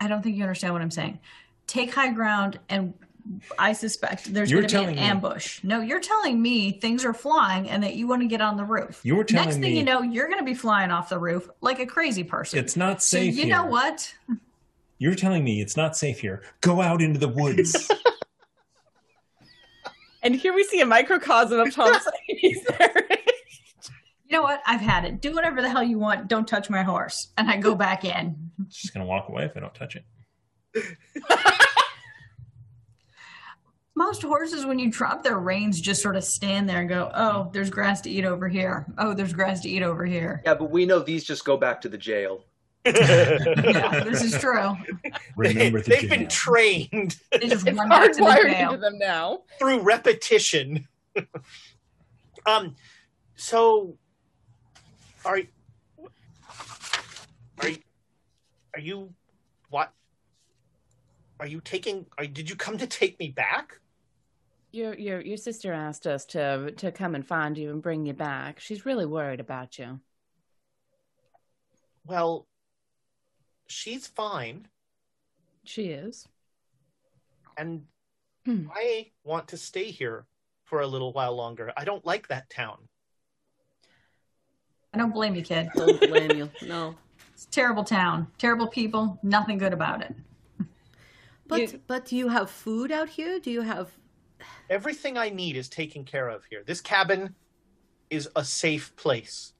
[0.00, 1.18] I don't think you understand what I'm saying.
[1.66, 2.94] Take high ground, and
[3.58, 5.62] I suspect there's going to be an telling me- ambush.
[5.64, 8.64] No, you're telling me things are flying and that you want to get on the
[8.64, 9.00] roof.
[9.02, 11.78] You're telling Next thing you know, you're going to be flying off the roof like
[11.80, 12.58] a crazy person.
[12.58, 13.56] it's not so safe you here.
[13.56, 14.14] know what?
[14.98, 16.42] You're telling me it's not safe here.
[16.60, 17.90] Go out into the woods.
[20.22, 23.06] And here we see a microcosm of Tom saying he's there.
[24.28, 24.60] You know what?
[24.66, 25.20] I've had it.
[25.20, 26.26] Do whatever the hell you want.
[26.26, 27.28] Don't touch my horse.
[27.38, 28.50] And I go back in.
[28.68, 30.04] She's gonna walk away if I don't touch it.
[33.98, 37.48] Most horses, when you drop their reins, just sort of stand there and go, oh,
[37.54, 38.84] there's grass to eat over here.
[38.98, 40.42] Oh, there's grass to eat over here.
[40.44, 42.44] yeah, but we know these just go back to the jail.
[42.86, 44.76] Yeah, this is true.
[45.36, 48.74] Remember the They've been trained They just It's run back to the jail.
[48.74, 49.42] into them now.
[49.58, 50.86] through repetition.
[52.46, 52.76] um,
[53.34, 53.96] so
[55.24, 55.40] are
[57.60, 57.78] are you
[58.74, 59.14] are you
[59.70, 59.92] what?
[61.40, 62.06] Are you taking?
[62.18, 63.80] Are, did you come to take me back?
[64.72, 68.12] Your your your sister asked us to to come and find you and bring you
[68.12, 68.60] back.
[68.60, 70.00] She's really worried about you.
[72.04, 72.46] Well,
[73.66, 74.68] she's fine,
[75.64, 76.28] She is.
[77.56, 77.86] and
[78.44, 78.68] Hmm.
[78.72, 80.24] I want to stay here
[80.62, 81.72] for a little while longer.
[81.76, 82.78] I don't like that town.
[84.94, 85.68] I don't blame you, kid.
[85.74, 86.48] Don't blame you.
[86.62, 86.94] No.
[87.34, 88.28] It's a terrible town.
[88.38, 89.18] Terrible people.
[89.24, 90.14] Nothing good about it.
[91.48, 93.40] But You- but do you have food out here?
[93.40, 93.90] Do you have
[94.68, 96.62] Everything I need is taken care of here.
[96.64, 97.34] This cabin
[98.10, 99.52] is a safe place.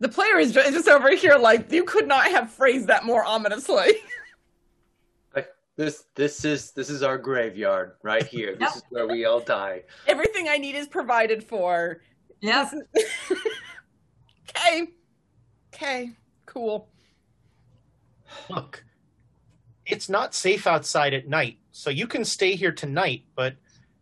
[0.00, 3.92] The player is just over here like you could not have phrased that more ominously.
[5.34, 8.54] Like this, this is this is our graveyard right here.
[8.54, 9.82] This is where we all die.
[10.06, 12.00] Everything I need is provided for.
[12.40, 12.70] Yeah.
[14.56, 14.88] Okay.
[15.74, 16.10] Okay.
[16.46, 16.88] Cool.
[18.48, 18.84] Look,
[19.86, 23.54] it's not safe outside at night, so you can stay here tonight, but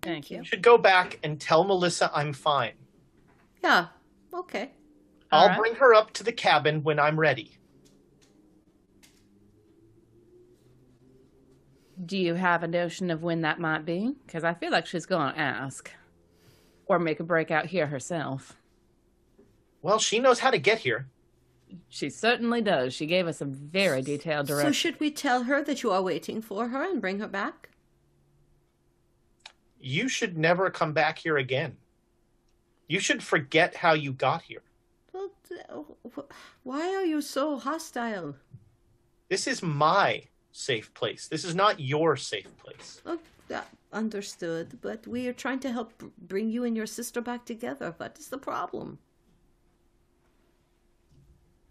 [0.02, 0.39] Thank you.
[0.39, 2.73] you should go back and tell Melissa I'm fine.
[3.62, 3.86] Yeah.
[4.33, 4.70] Okay.
[5.31, 5.59] I'll All right.
[5.59, 7.57] bring her up to the cabin when I'm ready.
[12.05, 14.15] Do you have a notion of when that might be?
[14.27, 15.91] Because I feel like she's going to ask.
[16.86, 18.57] Or make a break out here herself.
[19.83, 21.09] Well, she knows how to get here.
[21.89, 22.94] She certainly does.
[22.94, 26.42] She gave us a very detailed So should we tell her that you are waiting
[26.42, 27.70] for her and bring her back?
[29.81, 31.76] You should never come back here again.
[32.86, 34.62] You should forget how you got here.
[35.12, 35.31] Well,
[36.62, 38.36] Why are you so hostile?
[39.28, 41.26] This is my safe place.
[41.26, 43.01] This is not your safe place.
[43.07, 43.18] Oh,
[43.52, 44.78] uh, understood.
[44.81, 47.94] But we are trying to help bring you and your sister back together.
[47.97, 48.99] What is the problem?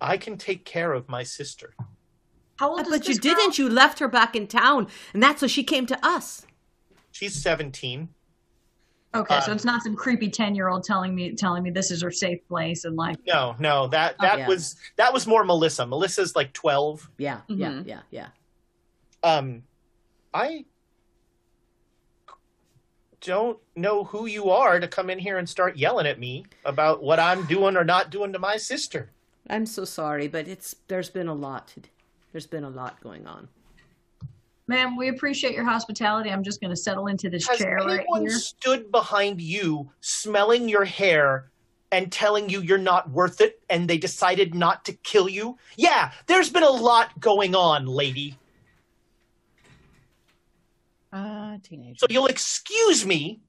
[0.02, 1.76] I can take care of my sister.
[2.58, 3.36] How old Uh, is but you girl?
[3.36, 3.58] didn't.
[3.60, 6.46] You left her back in town, and that's why she came to us.
[7.12, 8.10] She's 17.
[9.14, 11.92] Okay, so Um, it's not some creepy ten year old telling me telling me this
[11.92, 14.48] is her safe place and like No, no, that Oh, that yeah.
[14.48, 15.86] was that was more Melissa.
[15.86, 17.10] Melissa's like 12.
[17.18, 17.88] Yeah, yeah, Mhm.
[17.88, 18.28] yeah, yeah.
[19.22, 19.64] Um
[20.34, 20.64] I
[23.20, 27.04] don't know who you are to come in here and start yelling at me about
[27.04, 29.12] what I'm doing or not doing to my sister.
[29.50, 31.74] I'm so sorry, but it's there's been a lot.
[32.32, 33.48] There's been a lot going on.
[34.68, 36.30] Ma'am, we appreciate your hospitality.
[36.30, 38.38] I'm just gonna settle into this Has chair right anyone here.
[38.38, 41.52] stood behind you smelling your hair
[41.92, 45.58] and telling you you're not worth it and they decided not to kill you?
[45.76, 48.38] Yeah, there's been a lot going on, lady.
[51.12, 51.98] Ah, teenager.
[51.98, 53.42] So you'll excuse me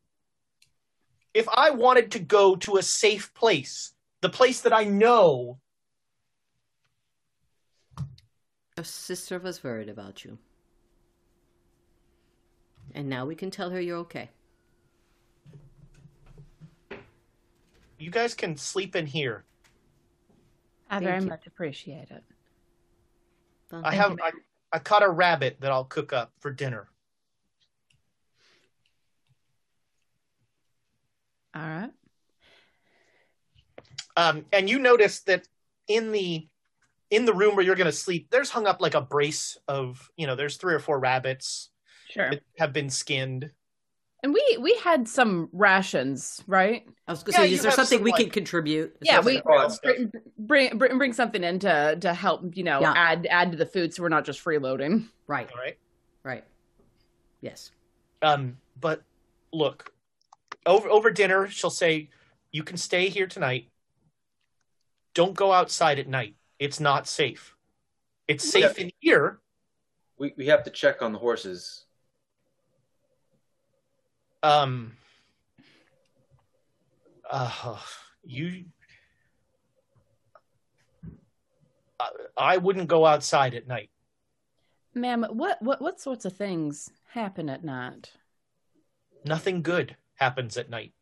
[1.34, 5.58] if I wanted to go to a safe place, the place that I know.
[8.82, 10.38] Your sister was worried about you.
[12.96, 14.28] And now we can tell her you're okay.
[18.00, 19.44] You guys can sleep in here.
[20.90, 21.28] I Thank very you.
[21.28, 22.24] much appreciate it.
[23.70, 24.18] Well, I have.
[24.20, 24.32] I,
[24.72, 26.88] I caught a rabbit that I'll cook up for dinner.
[31.54, 31.90] All right.
[34.16, 35.46] Um, and you notice that
[35.86, 36.48] in the
[37.12, 40.10] in the room where you're going to sleep, there's hung up like a brace of
[40.16, 41.68] you know, there's three or four rabbits
[42.08, 42.30] Sure.
[42.30, 43.50] that have been skinned.
[44.22, 46.86] And we we had some rations, right?
[47.08, 48.96] I was going Yeah, say, is there something some, we like- can contribute?
[49.02, 49.94] Yeah, we something- all that stuff.
[49.96, 52.94] bring, bring bring bring something in to to help you know Yeah.
[52.96, 55.08] add add to the food, so we're not just freeloading.
[55.26, 55.76] Right, All right.
[56.22, 56.44] right.
[57.40, 57.72] Yes.
[58.22, 59.02] Um, but
[59.52, 59.92] look,
[60.66, 62.08] over over dinner, she'll say,
[62.52, 63.68] "You can stay here tonight.
[65.14, 66.36] Don't go outside at night.
[66.62, 67.56] It's not safe.
[68.28, 69.40] It's safe in here.
[70.16, 71.86] We we have to check on the horses.
[74.44, 74.92] Um,
[77.28, 77.80] uh,
[78.22, 78.66] you,
[81.98, 83.90] I, I wouldn't go outside at night.
[84.94, 88.12] Ma'am, what what what sorts of things happen at night?
[89.24, 90.92] Nothing good happens at night.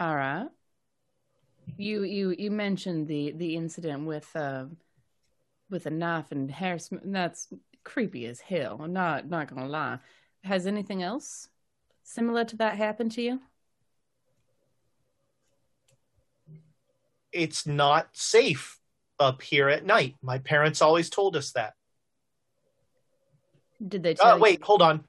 [0.00, 0.48] All right.
[1.76, 4.66] You you you mentioned the the incident with uh,
[5.70, 6.78] with a knife and hair.
[6.78, 7.48] Sm- that's
[7.84, 8.80] creepy as hell.
[8.82, 9.98] I'm not not gonna lie.
[10.44, 11.48] Has anything else
[12.02, 13.40] similar to that happened to you?
[17.32, 18.78] It's not safe
[19.18, 20.16] up here at night.
[20.22, 21.74] My parents always told us that.
[23.86, 25.04] Did they tell Oh, wait, hold on.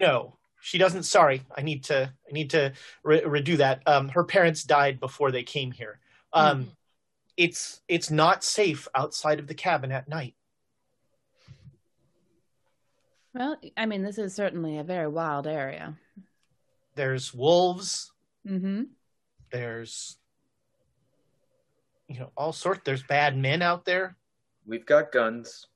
[0.00, 1.02] No, she doesn't.
[1.02, 2.12] Sorry, I need to.
[2.28, 3.82] I need to re- redo that.
[3.86, 5.98] Um, her parents died before they came here.
[6.32, 6.70] Um,
[7.36, 10.34] it's it's not safe outside of the cabin at night.
[13.34, 15.96] Well, I mean, this is certainly a very wild area.
[16.94, 18.12] There's wolves.
[18.46, 18.82] Mm-hmm.
[19.50, 20.16] There's
[22.06, 22.82] you know all sorts.
[22.84, 24.16] There's bad men out there.
[24.64, 25.66] We've got guns.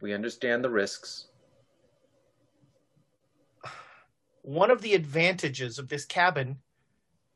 [0.00, 1.26] We understand the risks.
[4.44, 6.58] One of the advantages of this cabin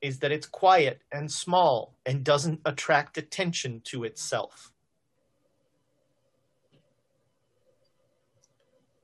[0.03, 4.71] is that it's quiet and small and doesn't attract attention to itself.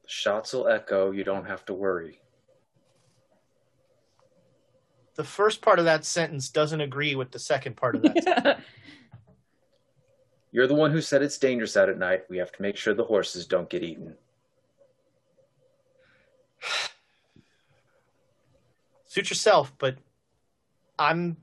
[0.02, 1.12] The shots will echo.
[1.12, 2.20] You don't have to worry.
[5.14, 8.22] The first part of that sentence doesn't agree with the second part of that.
[8.22, 8.64] sentence.
[10.52, 12.24] You're the one who said it's dangerous out at night.
[12.28, 14.14] We have to make sure the horses don't get eaten.
[19.14, 19.96] Suit yourself, but
[20.98, 21.36] I'm.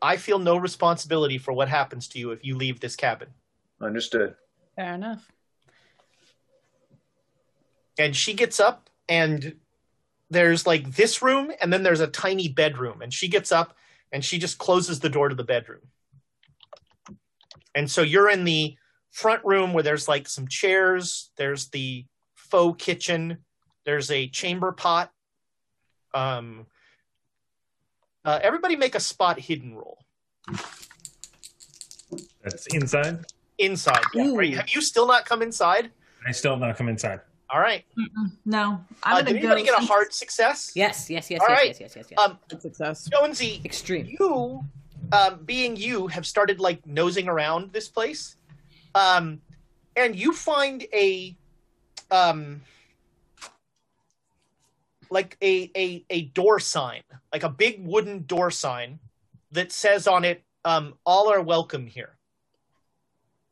[0.00, 3.28] I feel no responsibility for what happens to you if you leave this cabin.
[3.82, 4.34] Understood.
[4.76, 5.30] Fair enough.
[7.98, 9.56] And she gets up, and
[10.30, 13.02] there's like this room, and then there's a tiny bedroom.
[13.02, 13.76] And she gets up,
[14.10, 15.82] and she just closes the door to the bedroom.
[17.74, 18.78] And so you're in the
[19.10, 23.44] front room where there's like some chairs, there's the faux kitchen,
[23.84, 25.12] there's a chamber pot.
[26.26, 26.66] Um,
[28.24, 29.98] uh, everybody make a spot hidden roll
[32.42, 33.24] That's inside.
[33.58, 34.00] inside.
[34.14, 34.38] Yeah, Ooh.
[34.38, 35.92] Are you- have you still not come inside?
[36.26, 37.20] I still have not come inside.
[37.50, 37.84] All right.
[37.96, 38.32] Mm-mm.
[38.44, 39.48] No, I'm Uh, gonna did go.
[39.50, 40.72] anybody get a hard success?
[40.74, 41.66] Yes, yes, yes, All yes, right.
[41.68, 42.18] yes, yes, yes, yes.
[42.18, 43.08] Um, Good success.
[43.12, 44.16] Jonesy, Extreme.
[44.18, 44.64] you,
[45.12, 48.36] um, being you, have started like nosing around this place,
[48.96, 49.42] um,
[49.94, 51.36] and you find a,
[52.10, 52.62] um,
[55.16, 57.00] like a a a door sign,
[57.32, 58.98] like a big wooden door sign
[59.50, 62.18] that says on it, um, "All are welcome here."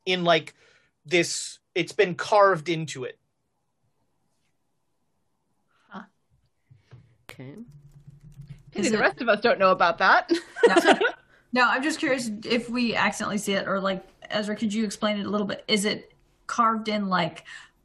[0.05, 0.53] In like
[1.07, 3.19] this, it's been carved into it.
[7.31, 7.55] Okay.
[8.75, 10.31] Is the it- rest of us don't know about that.
[10.69, 10.99] No.
[11.55, 15.17] no, I'm just curious if we accidentally see it, or like Ezra, could you explain
[15.19, 15.65] it a little bit?
[15.67, 16.13] Is it
[16.47, 17.45] carved in like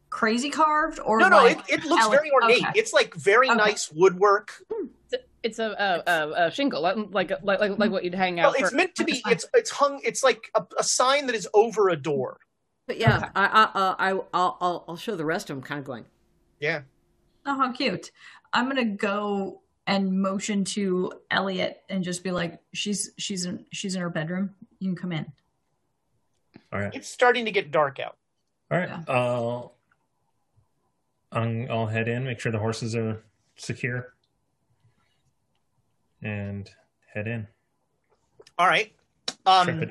[0.10, 2.64] crazy carved, or No, no, like it, it looks ele- very ornate.
[2.64, 2.72] okay.
[2.76, 3.58] It's like very Okay.
[3.58, 4.54] nice woodwork.
[5.42, 5.70] It's a,
[6.08, 8.60] a, a, a shingle, like like like like what you'd hang Well, out.
[8.60, 9.22] it's for- meant to be.
[9.28, 10.02] It's it's hung.
[10.04, 12.40] It's like a, a sign that is over a door.
[12.88, 13.28] But yeah, Okay.
[13.36, 15.64] I, I, uh, I, I'll, I'll, I'll show the rest of them.
[15.64, 16.06] Kind of going.
[16.60, 16.82] Yeah.
[17.46, 18.12] Oh, how cute!
[18.52, 23.96] I'm gonna go and motion to Elliot and just be like, "She's she's in she's
[23.96, 24.56] in her bedroom.
[24.80, 25.32] You can come in."
[26.74, 26.94] All right.
[26.94, 28.18] It's starting to get dark out.
[28.72, 28.90] All right.
[28.90, 29.04] Yeah.
[29.08, 29.74] I'll,
[31.32, 33.24] I'll I'll head in, make sure the horses are
[33.56, 34.14] secure,
[36.22, 36.70] and
[37.14, 37.48] head in.
[38.58, 38.92] All right.
[39.46, 39.82] Um.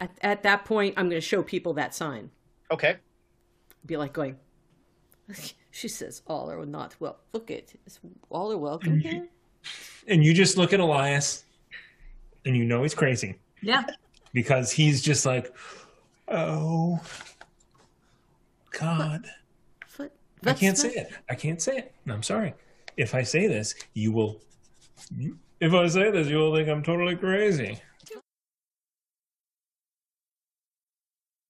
[0.00, 2.30] At, at that point, I'm going to show people that sign.
[2.70, 2.96] Okay.
[3.86, 4.36] Be like going.
[5.70, 7.18] She says, "All are not well.
[7.32, 7.98] Look at it's
[8.30, 9.26] all are welcome here."
[10.06, 11.44] And you just look at Elias,
[12.44, 13.82] and you know he's crazy Yeah,
[14.32, 15.52] because he's just like,
[16.28, 17.00] oh,
[18.78, 19.26] God.
[20.44, 21.12] But I can't not- say it.
[21.30, 21.94] I can't say it.
[22.08, 22.54] I'm sorry.
[22.96, 24.40] If I say this, you will.
[25.60, 27.80] If I say this, you will think I'm totally crazy.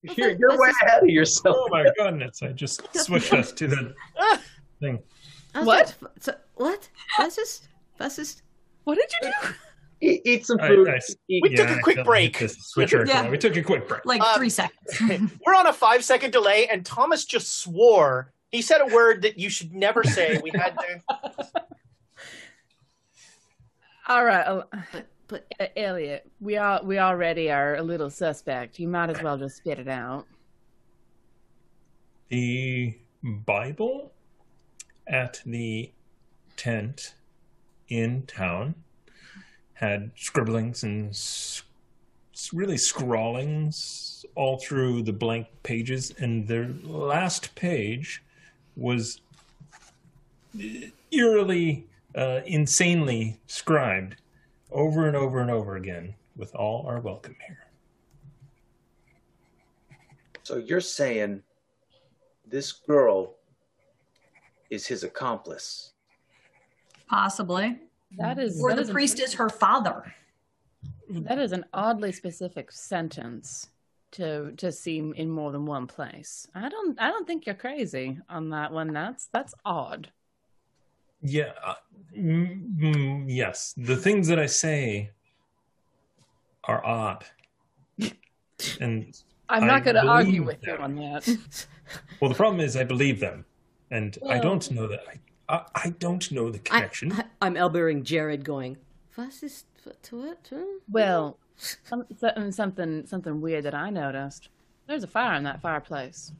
[0.03, 1.55] You're, you're way ahead of yourself.
[1.59, 2.41] Oh my goodness!
[2.43, 3.95] I just switched us to the
[4.79, 4.99] thing.
[5.53, 5.95] What?
[6.01, 6.87] like, so, what?
[7.17, 7.67] Was this?
[7.99, 8.41] Was this?
[8.83, 9.53] what did you do?
[10.01, 10.89] Eat, eat some food.
[10.89, 10.99] I-
[11.29, 12.37] Eat- We took a I quick break.
[12.37, 13.05] switcher.
[13.07, 13.29] Yeah.
[13.29, 14.05] We took a quick break.
[14.05, 15.31] like Um, three seconds.
[15.45, 18.33] We're on a five second delay, and Thomas just swore.
[18.55, 20.39] He said a word that you should never say.
[20.41, 21.51] We had to.
[24.07, 28.79] All right, uh, But but uh, Elliot, we all we already are a little suspect.
[28.79, 30.25] You might as well just spit it out.
[32.29, 34.13] The Bible
[35.05, 35.91] at the
[36.55, 37.15] tent
[37.89, 38.75] in town
[39.73, 41.63] had scribblings and s-
[42.33, 48.21] s- really scrawlings all through the blank pages, and the last page
[48.75, 49.21] was
[51.11, 54.15] eerily, uh, insanely scribed
[54.71, 57.59] over and over and over again with all are welcome here.
[60.43, 61.41] So you're saying
[62.47, 63.35] this girl
[64.69, 65.93] is his accomplice?
[67.07, 67.79] Possibly,
[68.17, 70.13] That is or that the is an- priest is her father.
[71.09, 73.69] That is an oddly specific sentence
[74.15, 76.47] to to seem in more than one place.
[76.55, 78.93] I don't I don't think you're crazy on that one.
[78.93, 80.09] That's that's odd.
[81.21, 81.51] Yeah.
[81.63, 81.75] Uh,
[82.17, 83.73] mm, mm, yes.
[83.77, 85.11] The things that I say
[86.63, 87.25] are odd.
[88.79, 89.13] And
[89.49, 91.27] I'm not going to argue believe with you on that.
[92.21, 93.43] well, the problem is I believe them,
[93.91, 95.01] and I don't know that.
[95.49, 97.11] I, I I don't know the connection.
[97.11, 98.77] I, I'm elbowing Jared, going.
[99.17, 99.65] Was this
[100.03, 100.47] to what?
[100.49, 100.63] Huh?
[100.89, 104.49] Well, some, some- something something weird that I noticed.
[104.87, 106.31] There's a fire in that fireplace.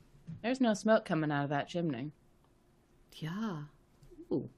[0.43, 2.11] There's no smoke coming out of that chimney.
[3.13, 3.63] Yeah.
[4.31, 4.49] Ooh.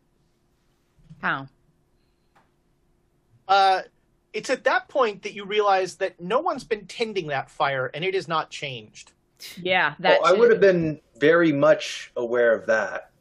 [1.21, 1.47] How?
[3.47, 3.81] Uh,
[4.33, 8.03] it's at that point that you realize that no one's been tending that fire, and
[8.03, 9.13] it has not changed.
[9.61, 10.19] Yeah, that.
[10.21, 13.11] oh, I would have been very much aware of that.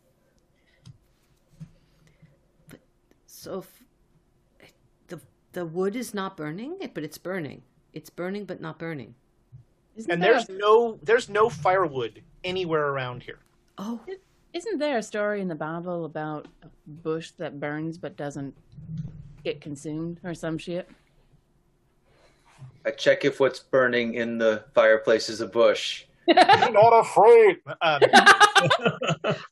[3.26, 3.75] So if,
[5.56, 7.62] the the wood is not burning, but it's burning.
[7.94, 9.14] It's burning, but not burning.
[9.96, 13.38] Isn't And there there's no there's no firewood anywhere around here.
[13.78, 13.98] Oh,
[14.52, 18.54] Isn't there a story in the Bible about a bush that burns but doesn't
[19.44, 20.90] get consumed or some shit?
[22.84, 26.04] I check if what's burning in the fireplace is a bush.
[26.26, 27.56] Be not afraid.
[27.80, 28.00] Um,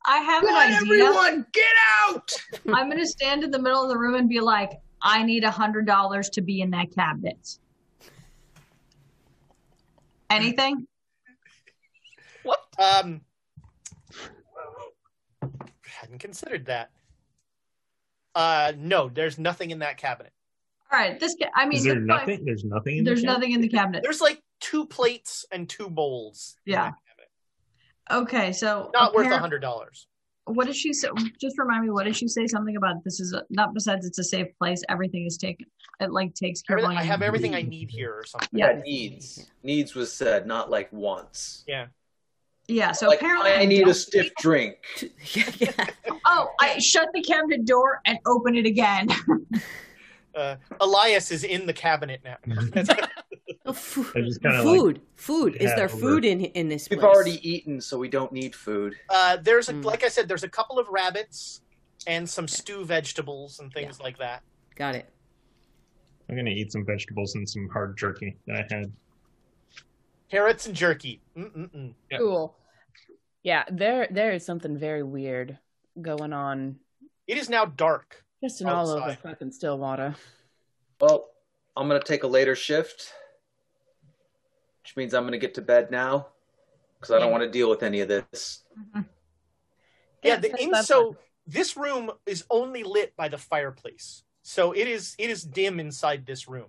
[0.05, 0.76] I have an idea.
[0.76, 1.65] Everyone get
[2.02, 2.31] out!
[2.74, 4.73] I'm going to stand in the middle of the room and be like,
[5.07, 7.58] I need a hundred dollars to be in that cabinet.
[10.31, 10.86] Anything?
[12.42, 12.60] What?
[12.78, 13.20] Um,
[15.86, 16.91] hadn't considered that.
[18.34, 20.33] Uh, no, there's nothing in that cabinet.
[20.92, 21.20] All right.
[21.20, 21.36] This.
[21.41, 22.44] Ca- I mean, Is there the- nothing?
[22.44, 22.97] There's nothing.
[22.99, 23.39] In There's the cabinet?
[23.41, 24.02] nothing in the cabinet.
[24.02, 26.57] There's like two plates and two bowls.
[26.66, 26.84] in Yeah.
[26.91, 28.23] cabinet.
[28.24, 30.08] Okay, so Not worth a hundred dollars.
[30.47, 31.09] What did she say?
[31.41, 31.91] Just remind me.
[31.91, 32.47] What did she say?
[32.47, 34.83] Something about this is a, not besides it's a safe place.
[34.89, 35.67] Everything is taken.
[36.01, 38.49] It like takes care of all I your have everything I need here or something.
[38.53, 38.73] Yeah.
[38.73, 39.51] Yeah, needs.
[39.63, 41.65] Needs was said, not like wants.
[41.67, 41.87] Yeah.
[42.69, 42.93] Yeah.
[42.93, 44.77] So like, apparently, I need a don't- stiff drink.
[45.33, 45.87] yeah, yeah.
[46.27, 49.09] Oh, I shut the cabinet door and open it again.
[50.37, 52.37] Uh, Elias is in the cabinet now.
[53.67, 55.57] Oh, fu- I just kinda, like, food, food.
[55.57, 57.15] Is there over- food in in this We've place?
[57.15, 58.97] already eaten, so we don't need food.
[59.09, 59.84] uh, there's a, Mm.
[59.84, 61.62] like I said, there's a couple of rabbits
[62.07, 64.43] and some stew vegetables and things like that.
[64.76, 65.09] got it.
[66.28, 68.93] I'm gonna eat some vegetables and some hard jerky that I had.
[70.31, 71.20] Carrots and jerky.
[71.36, 71.94] Mm-mm-mm.
[72.10, 72.18] Yeah.
[72.18, 72.57] Cool.
[73.44, 75.59] Yeah, there there is something very weird
[76.02, 76.81] going on
[77.28, 78.25] It is now dark.
[78.43, 79.18] just in all over Outside.
[79.20, 80.17] fucking Stillwater.
[81.01, 81.31] Well,
[81.76, 83.12] I'm gonna take a later shift,
[84.85, 86.27] which means I'm gonna get to bed now
[87.01, 88.63] because I don't want to deal with any of this.
[90.23, 94.23] Yeah, the, in, so this room is only lit by the fireplace.
[94.43, 96.69] So it is it is dim inside this room.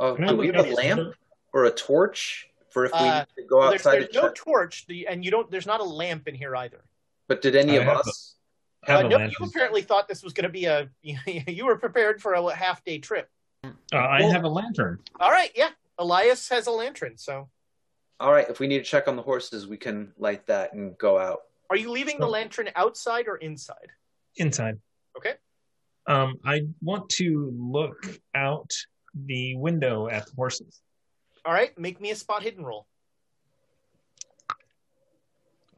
[0.00, 1.14] Oh, do we have a lamp
[1.52, 4.22] or a torch for if we Uh, need to go there's outside there's to no
[4.28, 4.34] check?
[4.34, 5.48] torch, the, and you don't.
[5.50, 6.82] There's not a lamp in here either.
[7.28, 8.34] But did any I of have us?
[8.84, 9.34] Have Uh, a no, lantern.
[9.38, 10.88] you apparently thought this was going to be a.
[11.46, 13.28] You were prepared for a half day trip.
[13.62, 14.98] Uh, I Well- have a lantern.
[15.20, 15.70] All right, yeah.
[16.00, 17.16] Elias has a lantern.
[17.16, 17.48] So,
[18.18, 20.96] All right, if we need to check on the horses, we can light that and
[20.98, 21.42] go out.
[21.68, 23.92] are you leaving the lantern outside or inside?
[24.36, 24.78] inside.
[25.16, 25.34] Okay.
[26.06, 28.70] Um, I want to look out
[29.14, 30.80] the window at the horses.
[31.44, 32.86] All right, make me a spot hidden roll.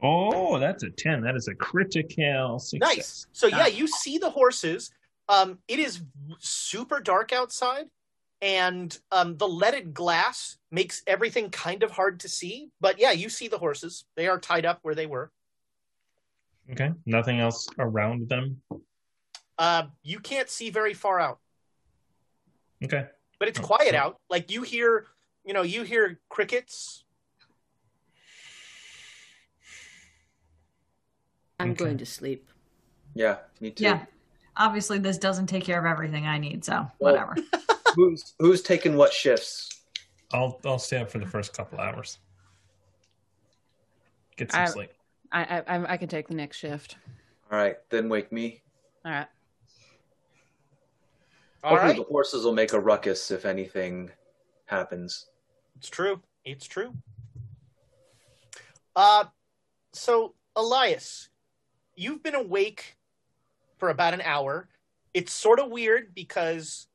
[0.01, 1.21] Oh, that's a ten.
[1.21, 2.95] That is a critical success.
[2.95, 3.27] Nice.
[3.31, 4.91] So yeah, you see the horses.
[5.29, 6.01] Um, it is
[6.39, 7.85] super dark outside,
[8.43, 12.69] and um, the leaded glass makes everything kind of hard to see.
[12.81, 14.03] But yeah, you see the horses.
[14.17, 15.31] They are tied up where they were.
[16.69, 16.91] Okay.
[17.05, 18.61] Nothing else around them.
[19.57, 21.39] Uh, you can't see very far out,
[22.83, 23.07] Okay.
[23.39, 24.17] but it's Oh, quiet so- out.
[24.29, 25.05] Like you hear,
[25.45, 27.05] you know, you hear crickets.
[31.59, 31.85] I'm Okay.
[31.85, 32.49] going to sleep.
[33.13, 33.83] Yeah, me too.
[33.85, 34.05] yeah.
[34.57, 36.65] Obviously, this doesn't take care of everything I need.
[36.65, 37.35] So Well- whatever.
[37.95, 39.69] Who's who's taking what shifts?
[40.31, 42.17] I'll I'll stay up for the first couple hours.
[44.37, 44.91] Get some I- sleep.
[45.31, 46.97] I, I I- I can take the next shift.
[47.51, 48.61] All right, then wake me.
[49.05, 49.27] All right.
[51.63, 54.09] All Hopefully right, the horses will make a ruckus if anything
[54.65, 55.27] happens.
[55.77, 56.19] it's true.
[56.45, 56.93] It's true.
[58.95, 59.25] Uh,
[59.93, 61.29] so Elias,
[61.95, 62.97] you've been awake
[63.77, 64.67] for about an hour.
[65.13, 66.87] It's sort of weird because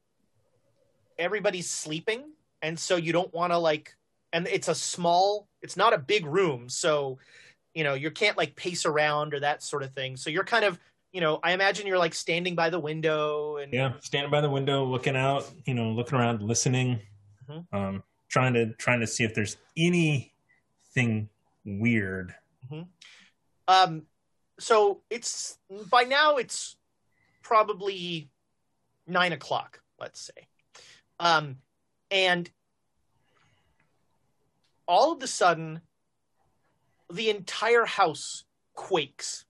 [1.18, 2.30] everybody's sleeping,
[2.62, 3.94] and so you don't want to like.
[4.32, 5.48] And it's a small.
[5.62, 7.18] It's not a big room, so
[7.74, 10.16] you know you can't like pace around or that sort of thing.
[10.16, 10.78] So you're kind of,
[11.12, 14.50] you know, I imagine you're like standing by the window and Yeah, standing by the
[14.50, 17.00] window, looking out, you know, looking around, listening,
[17.48, 17.66] Mhm.
[17.72, 21.28] um, trying to trying to see if there's anything
[21.64, 22.34] weird.
[23.66, 24.06] Um,
[24.58, 25.58] so it's
[25.90, 26.76] by now it's
[27.42, 28.30] probably
[29.06, 30.48] nine o'clock, let's say.
[31.20, 31.58] Um,
[32.10, 32.50] and
[34.86, 35.80] all of a sudden,
[37.12, 39.44] the entire house quakes.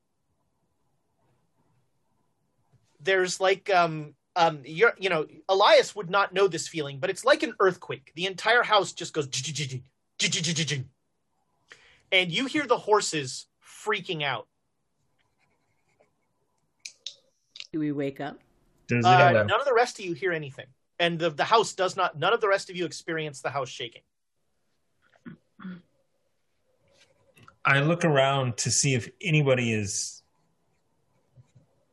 [3.01, 7.25] There's like um um you're you know Elias would not know this feeling, but it's
[7.25, 8.13] like an earthquake.
[8.17, 9.29] The entire house just goes
[12.11, 14.49] and you hear the horses freaking out.
[17.73, 18.39] Do we wake up?
[18.89, 20.67] Does Uh, none of the rest of you hear anything,
[20.99, 22.19] and the the house does not.
[22.19, 24.03] None of the rest of you experience the house shaking.
[27.65, 30.23] I look around to see if anybody is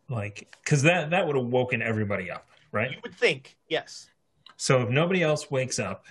[0.10, 2.92] like because that that would have woken everybody up, right?
[2.92, 4.10] You would think, yes.
[4.58, 6.06] So if nobody else wakes up,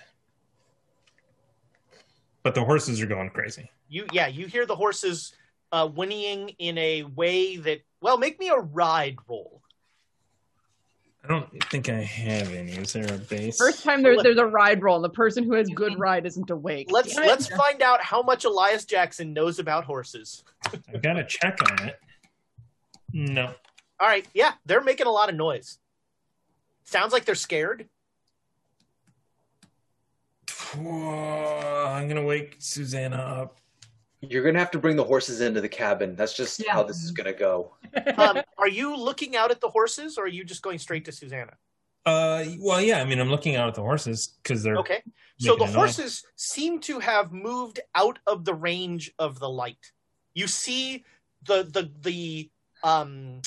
[2.43, 3.69] but the horses are going crazy.
[3.87, 5.33] You yeah, you hear the horses
[5.71, 9.61] uh, whinnying in a way that well, make me a ride roll.
[11.25, 12.73] I don't think I have any.
[12.73, 13.57] Is there a base?
[13.57, 16.49] First time there's there's a ride roll, and the person who has good ride isn't
[16.51, 16.91] awake.
[16.91, 17.27] Let's Damn it.
[17.27, 20.43] let's find out how much Elias Jackson knows about horses.
[20.93, 21.99] I've got to check on it.
[23.11, 23.53] No.
[23.99, 25.79] All right, yeah, they're making a lot of noise.
[26.83, 27.87] Sounds like they're scared.
[30.75, 33.57] Whoa, I'm gonna wake Susanna up.
[34.29, 36.15] You're gonna have to bring the horses into the cabin.
[36.15, 36.73] That's just Yeah.
[36.73, 37.75] how this is gonna go.
[38.17, 41.11] Um, are you looking out at the horses, or are you just going straight to
[41.11, 41.53] Susanna?
[42.05, 43.01] Uh, well, yeah.
[43.01, 45.01] I mean, I'm looking out at the horses because they're Okay,
[45.39, 45.75] So the a noise.
[45.75, 49.91] horses seem to have moved out of the range of the light.
[50.33, 51.03] You see
[51.43, 52.49] the the the
[52.83, 53.41] um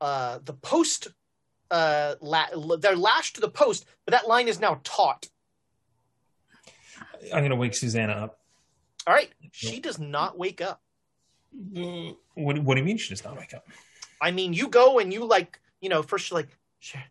[0.00, 1.08] uh the post
[1.70, 5.28] uh la- they're lashed to the post, but that line is now taut.
[7.34, 8.39] I'm gonna wake Susanna up.
[9.06, 10.82] All right, she does not wake up.
[11.76, 13.66] Uh, what, what do you mean she does not wake up?
[14.20, 16.56] I mean, you go and you like, you know, first you're like,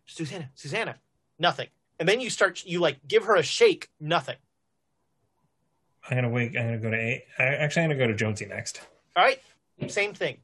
[0.06, 0.96] Susanna, Susanna,
[1.38, 4.36] nothing, and then you start, you like give her a shake, nothing.
[6.08, 6.56] I'm gonna wake.
[6.56, 7.24] I'm gonna go to A.
[7.38, 8.80] I, actually, I'm gonna go to Jonesy next.
[9.16, 9.40] All right,
[9.88, 10.38] same thing.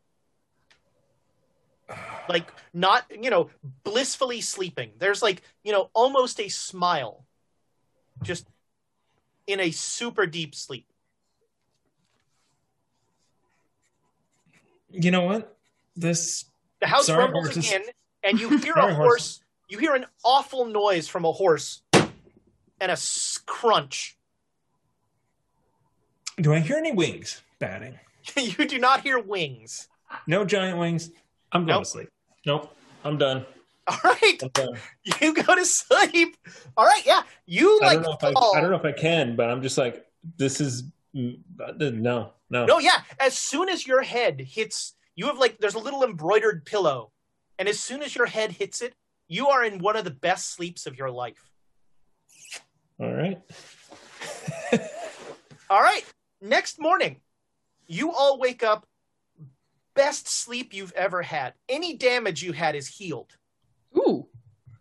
[2.28, 3.50] Like not, you know,
[3.84, 4.90] blissfully sleeping.
[4.98, 7.24] There's like, you know, almost a smile,
[8.22, 8.46] just
[9.46, 10.86] in a super deep sleep.
[14.98, 15.56] You know what?
[15.94, 16.44] This
[16.80, 17.68] The house Sorry, rumbles horses.
[17.70, 17.82] again,
[18.24, 18.96] and you hear Sorry, a horses.
[18.96, 19.40] horse.
[19.68, 22.96] You hear an awful noise from a horse, and a
[23.46, 24.16] crunch.
[26.40, 27.98] do I hear any wings batting?
[28.36, 29.88] you do not hear wings.
[30.26, 31.10] No giant wings.
[31.52, 31.84] I'm going Nope.
[31.84, 32.08] to sleep.
[32.44, 32.74] Nope.
[33.04, 33.44] I'm done.
[33.88, 34.74] All right, I'm done.
[35.20, 36.36] you go to sleep.
[36.76, 38.56] All right, yeah, you I like don't know if I, fall.
[38.56, 40.06] I don't know if I can, but I'm just like
[40.38, 40.84] this is
[41.14, 41.38] mm,
[41.94, 42.64] no no.
[42.64, 43.02] No, yeah.
[43.18, 47.12] As soon as your head hits, you have like there's a little embroidered pillow,
[47.58, 48.94] and as soon as your head hits it,
[49.28, 51.50] you are in one of the best sleeps of your life.
[52.98, 53.40] All right.
[55.70, 56.04] All right.
[56.40, 57.20] Next morning,
[57.86, 58.86] you all wake up.
[59.94, 61.54] Best sleep you've ever had.
[61.68, 63.34] Any damage you had is healed,
[63.96, 64.26] Ooh.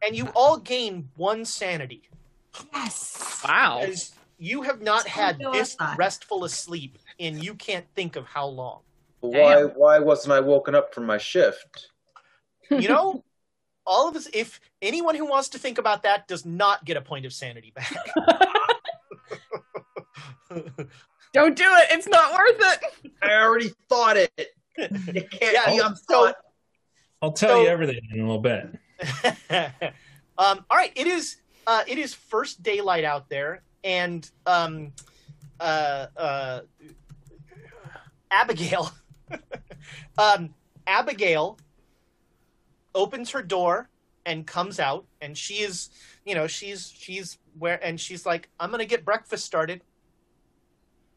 [0.05, 2.09] and you all gain one sanity.
[2.73, 3.41] Yes.
[3.43, 3.79] Wow.
[3.79, 8.47] As you have not had this restful a sleep in you can't think of how
[8.47, 8.81] long.
[9.21, 11.89] Why why wasn't I woken up from my shift?
[12.69, 13.23] you know
[13.85, 17.01] all of us if anyone who wants to think about that does not get a
[17.01, 17.95] point of sanity back
[21.33, 21.87] Don't do it.
[21.91, 23.11] It's not worth it.
[23.21, 24.31] I already thought it.
[24.77, 26.35] You can't Yeah, be on so- thought.
[27.21, 28.67] I'll tell So- you everything in a little bit.
[30.37, 31.37] um all right it is
[31.67, 34.93] uh it is first daylight out there and um
[35.59, 36.61] uh uh
[38.31, 38.91] abigail
[40.17, 40.53] um
[40.87, 41.57] abigail
[42.93, 43.89] opens her door
[44.25, 45.89] and comes out and she is
[46.25, 49.81] you know she's she's where and she's like i'm gonna get breakfast started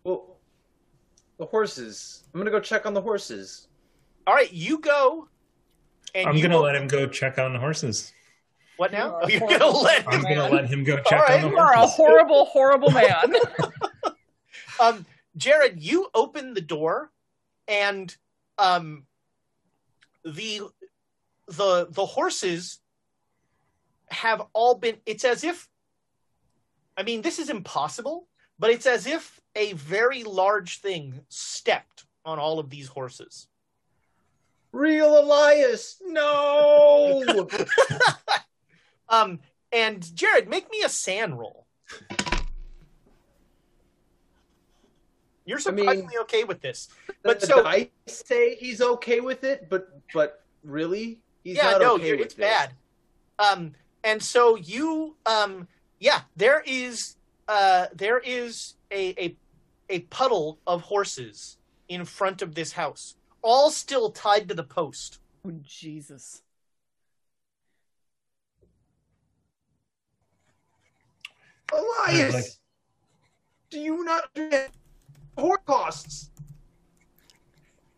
[0.04, 0.36] Well,
[1.38, 2.24] the horses.
[2.34, 3.68] I'm gonna go check on the horses.
[4.26, 5.28] All right, you go.
[6.14, 8.12] And I'm you gonna will- let him go check on the horses.
[8.76, 9.20] What now?
[9.28, 10.08] You are Oh, you're gonna let him.
[10.08, 10.36] I'm him.
[10.38, 11.56] gonna let him go check All right, on the horses.
[11.56, 13.34] You are a horrible, horrible man.
[14.80, 15.04] Um,
[15.38, 17.10] Jared, you open the door,
[17.66, 18.14] and
[18.58, 19.06] um,
[20.24, 20.62] the
[21.46, 22.80] the the horses
[24.08, 24.96] have all been.
[25.06, 25.68] It's as if.
[26.96, 28.26] I mean, this is impossible,
[28.58, 33.46] but it's as if a very large thing stepped on all of these horses.
[34.72, 37.48] Real Elias, no.
[39.08, 39.40] Um,
[39.72, 41.66] and Jared, make me a SAN roll.
[45.48, 46.90] You're surprisingly okay with this.
[47.22, 51.94] But so- I say he's okay with it, but but really, he's yeah, not no,
[51.94, 52.46] okay you're, with it's this.
[52.46, 52.74] bad.
[53.38, 53.72] Um,
[54.04, 55.66] and so you, um,
[56.00, 57.16] yeah, there is,
[57.48, 59.36] uh, there is a, a
[59.88, 61.56] a puddle of horses
[61.88, 65.18] in front of this house, all still tied to the post.
[65.46, 66.42] oh, Jesus.
[71.72, 72.44] Elias, Like-
[73.70, 74.24] do you not
[75.38, 76.30] understand costs?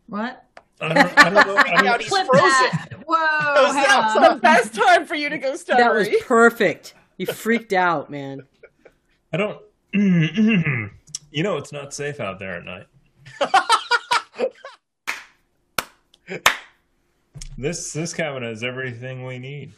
[0.07, 0.45] What?
[0.79, 1.55] I don't, I don't know.
[1.57, 2.29] I Freaked don't- out, he's frozen.
[2.31, 2.89] that.
[3.05, 3.73] Whoa.
[3.73, 6.93] that was the best time for you to go That was perfect.
[7.17, 8.43] You freaked out, man.
[9.33, 9.61] I don't.
[9.93, 10.89] you
[11.43, 12.87] know, it's not safe out there at night.
[17.57, 19.73] this this cabin has everything we need.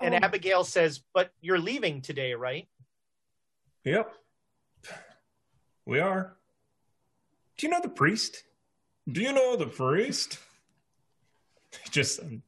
[0.00, 0.18] And oh.
[0.22, 2.68] Abigail says, "But you're leaving today, right?"
[3.86, 4.12] Yep,
[5.84, 6.36] we are.
[7.56, 8.42] Do you know the priest?
[9.12, 10.40] Do you know the priest?
[11.92, 12.42] Just um,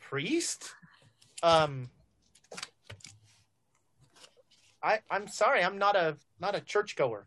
[0.00, 0.72] Priest.
[1.44, 1.88] Um,
[4.82, 7.26] I I'm sorry, I'm not a not a churchgoer.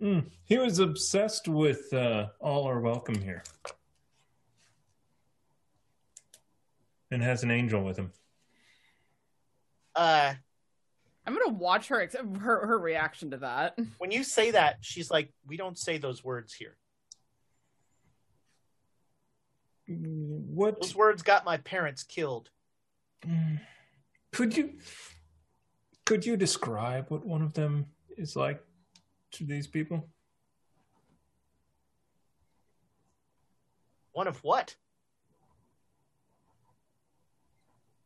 [0.00, 3.42] mm, he was obsessed with uh, all are welcome here,
[7.10, 8.12] and has an angel with him.
[9.96, 10.34] Uh,
[11.28, 13.78] I'm gonna watch her ex- her her reaction to that.
[13.98, 16.74] when you say that, she's like, "We don't say those words here.
[19.86, 20.80] What?
[20.80, 22.48] Those words got my parents killed."
[24.32, 24.74] Could you
[26.04, 28.62] could you describe what one of them is like
[29.32, 30.06] to these people?
[34.12, 34.76] One of what?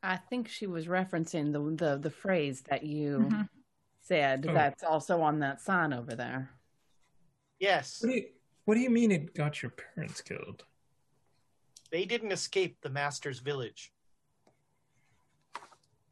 [0.02, 3.48] I think she was referencing the the, the phrase that you Mhm.
[4.00, 4.52] said Oh.
[4.52, 6.50] that's also on that sign over there.
[7.58, 8.28] Yes, What do you
[8.64, 10.64] What do you mean it got your parents killed?
[11.90, 13.92] they didn't escape the master's village.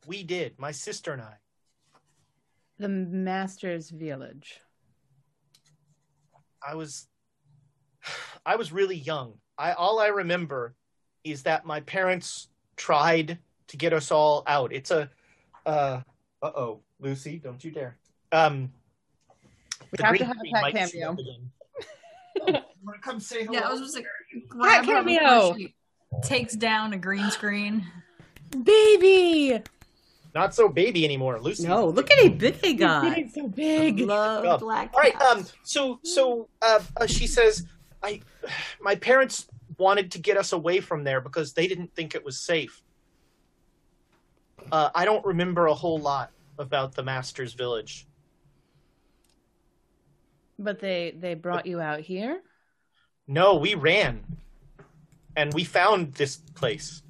[0.07, 1.39] We did, my sister and I.
[2.79, 4.61] The master's village.
[6.63, 7.09] I was
[8.47, 9.41] I was really young.
[9.59, 10.75] I all I remember
[11.25, 13.39] is that my parents tried
[13.71, 14.73] to get us all out.
[14.73, 15.11] It's a
[15.67, 16.01] uh
[16.43, 17.97] uh-oh, Lucy, don't you dare.
[18.33, 18.73] Um
[19.91, 21.17] We have to have a screen cat might show cameo.
[22.41, 23.59] Oh, wanna come say hello?
[23.59, 24.07] Yeah, I was just like,
[24.49, 25.57] grab her before cameo.
[26.23, 27.85] takes down a green screen.
[28.63, 29.63] Baby!
[30.35, 31.67] Not so baby anymore, Lucy.
[31.67, 33.09] No, look at a big guy.
[33.09, 34.01] Getting so big.
[34.01, 35.21] Love Oh, black All right.
[35.23, 35.45] Um.
[35.65, 37.67] So so uh, uh, she says,
[38.03, 38.21] I,
[38.81, 42.39] my parents wanted to get us away from there because they didn't think it was
[42.41, 42.83] safe.
[44.73, 48.07] Uh, I don't remember a whole lot about the master's village.
[50.59, 52.43] But they they brought you out here?
[53.27, 54.23] No, we ran,
[55.37, 57.03] and we found this place.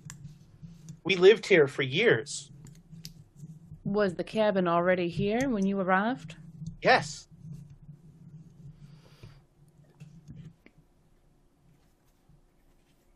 [1.05, 2.53] We lived here for years.
[3.85, 6.37] Was the cabin already here when you arrived?
[6.83, 7.27] Yes.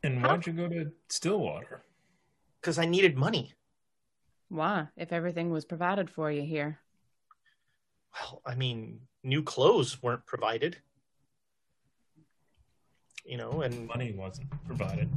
[0.03, 1.83] And why'd you go to Stillwater?
[2.61, 3.53] Because I needed money.
[4.55, 4.87] Why?
[4.97, 6.79] If everything was provided for you here.
[8.15, 10.77] Well, I mean, new clothes weren't provided.
[13.25, 15.09] You know, and Money wasn't provided.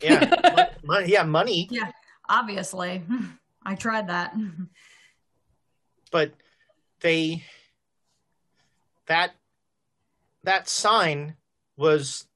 [0.00, 1.68] yeah, mon- mon- yeah, money.
[1.70, 1.90] Yeah,
[2.30, 3.02] obviously,
[3.62, 4.34] I tried that.
[6.10, 6.32] but
[7.00, 7.42] they
[9.06, 9.32] that
[10.44, 11.36] that sign
[11.76, 12.26] was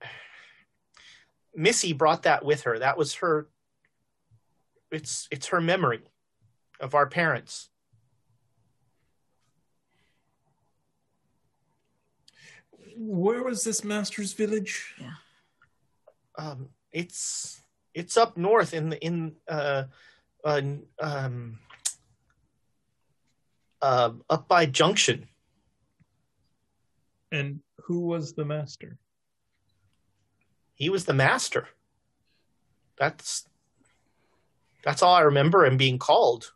[1.56, 2.78] Missy brought that with her.
[2.78, 3.48] That was her
[4.92, 6.02] it's it's her memory
[6.80, 7.68] of our parents.
[12.96, 14.94] Where was this master's village?
[16.38, 17.62] Um it's
[17.94, 19.84] it's up north in the in uh
[20.44, 20.62] uh
[21.00, 21.58] um
[23.80, 25.28] uh up by Junction.
[27.30, 28.98] And who was the master?
[30.82, 31.68] he was the master.
[32.98, 33.48] That's
[34.84, 36.52] that's all I remember him being called.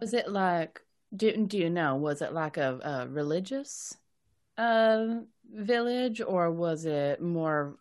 [0.00, 0.80] Was it like
[1.14, 3.96] do do you know, was it like a, a religious
[4.58, 5.20] uh
[5.52, 7.76] village or was it more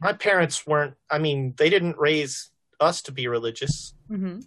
[0.00, 2.50] My parents weren't I mean, they didn't raise
[2.80, 3.94] us to be religious.
[4.10, 4.44] Mhm.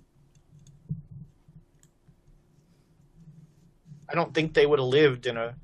[4.10, 5.56] I don't think they would have lived in a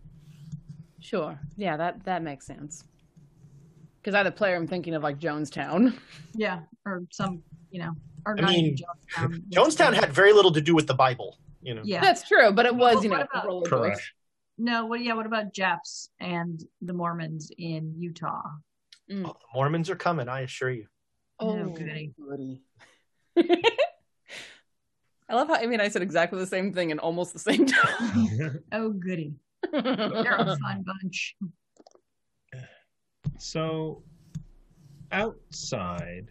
[1.00, 1.40] Sure.
[1.56, 2.84] Yeah, that that makes sense.
[4.08, 5.94] Because I, the player, I'm thinking of like Jonestown.
[6.34, 7.92] yeah, or some, you know,
[8.26, 9.42] or I not mean, Jonestown.
[9.50, 11.82] Jonestown had very little to do with the Bible, you know.
[11.84, 12.00] Yeah.
[12.00, 13.70] That's true, but it was, Well, you know, what about- religious.
[13.70, 14.02] Correct.
[14.58, 15.02] No, what?
[15.04, 18.44] Yeah, what about Japs and the Mormons in Utah?
[19.12, 19.26] Mm.
[19.26, 20.86] Oh, the Mormons are coming, I assure you.
[21.42, 22.14] Oh, goody.
[22.18, 22.62] goody.
[25.30, 27.66] I love how Amy and I said exactly the same thing in almost the same
[27.66, 28.64] time.
[28.72, 29.34] Oh, goody.
[29.74, 31.36] They're a fun bunch.
[33.38, 34.04] So
[35.12, 36.28] outside,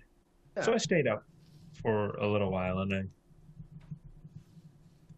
[0.62, 1.24] so I stayed up
[1.82, 3.10] for a little while, and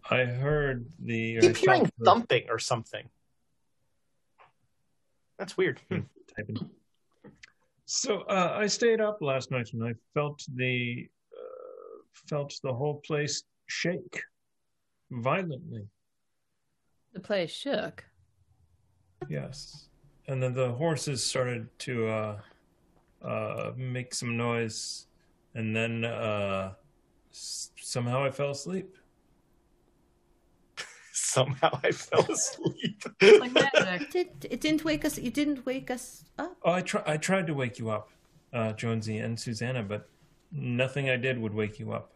[0.09, 1.37] I I heard the.
[1.37, 3.09] I I keep hearing the- thumping or something.
[5.39, 5.81] That's weird.
[5.91, 6.01] Hmm.
[6.37, 6.71] typing.
[7.85, 13.01] So uh, I stayed up last night, and I felt the uh, felt the whole
[13.07, 14.23] place shake
[15.11, 15.87] violently.
[17.13, 18.05] the place shook.
[19.29, 19.88] Yes,
[20.29, 22.41] and then the horses started to uh,
[23.23, 25.07] uh, make some noise,
[25.55, 26.75] and then uh,
[27.33, 28.97] s- somehow I fell asleep.
[31.13, 33.03] Somehow I fell asleep.
[33.21, 34.15] It's like magic.
[34.15, 35.19] It, it didn't wake us.
[35.19, 36.57] It didn't wake us up.
[36.63, 38.11] Oh, I try I tried to wake you up,
[38.53, 40.09] uh, Jonesy and Susanna, but
[40.53, 42.13] nothing I did would wake you up.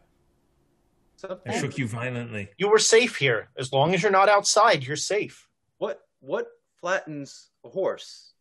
[1.45, 2.49] I shook you violently.
[2.57, 3.49] you were safe here.
[3.57, 5.47] As long as you're not outside, you're safe.
[5.77, 6.47] What what
[6.79, 8.33] flattens a horse?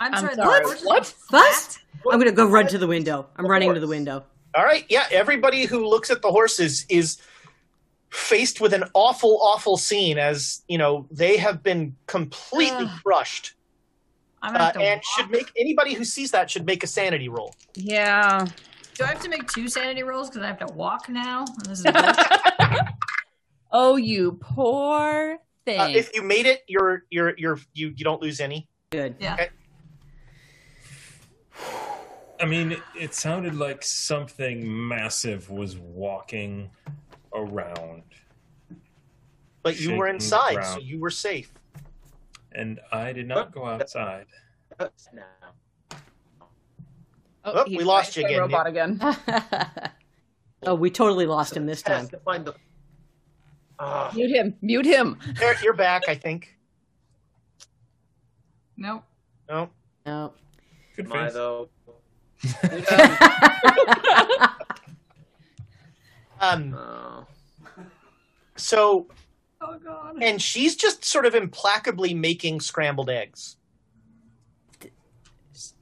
[0.00, 0.34] I'm, I'm sorry.
[0.34, 1.02] sorry, The horse what?
[1.06, 1.78] is What?
[2.12, 3.26] I'm gonna go run to the window.
[3.36, 4.24] I'm Of running to the window.
[4.54, 4.84] All right.
[4.88, 5.06] Yeah.
[5.10, 7.18] Everybody who looks at the horses is
[8.10, 13.00] faced with an awful, awful scene as, you know, they have been completely Ugh.
[13.04, 13.54] crushed.
[14.40, 15.04] I'm gonna Uh, and walk.
[15.16, 17.54] should make anybody who sees that should make a sanity roll.
[17.74, 18.46] Yeah.
[18.94, 21.44] Do I have to make two sanity rolls because I have to walk now?
[21.68, 21.86] This is
[23.72, 25.80] oh, you poor thing.
[25.80, 28.68] Uh, if you made it, you're you're you're you you don't lose any.
[28.90, 29.16] Good.
[29.20, 29.34] yeah.
[29.34, 29.48] Okay.
[32.40, 36.70] I mean, it, it sounded like something massive was walking
[37.34, 38.04] around,
[39.62, 41.52] But you were inside, so you were safe.
[42.52, 44.26] and I did not go outside.
[44.78, 45.24] now.
[47.44, 49.00] Oh, he's we lost you again, Robot again.
[50.62, 52.06] oh, we totally lost him this time.
[52.08, 52.54] To find the.
[53.80, 54.54] Ah, Mute him.
[54.60, 55.18] Mute him.
[55.38, 56.56] There, you're back, I think.
[58.76, 59.04] Nope.
[59.48, 59.70] No.
[60.06, 60.32] No.
[60.96, 61.34] Good am I face.
[61.34, 61.68] though?
[66.40, 66.72] Um.
[66.74, 67.26] Oh.
[68.56, 69.08] So,
[69.60, 70.18] Oh god.
[70.22, 73.56] and she's just sort of implacably making scrambled eggs.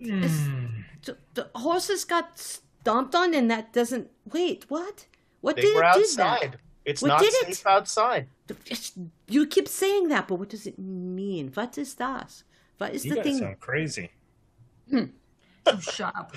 [0.00, 4.08] The, the horses got stomped on, and that doesn't.
[4.32, 5.04] Wait, what?
[5.42, 6.58] What They did were it do outside.
[6.86, 6.90] That?
[6.90, 7.46] It's What not did it?
[7.54, 8.28] safe outside.
[8.48, 8.92] It's-
[9.28, 11.50] You keep saying that, but what does it mean?
[11.54, 12.42] What is that?
[12.78, 13.38] What is You the guys thing?
[13.38, 14.10] sound crazy.
[14.92, 16.32] Oh, shut up.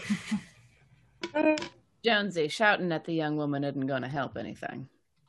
[2.03, 4.87] Jonesy, shouting at the young woman isn't going to help anything.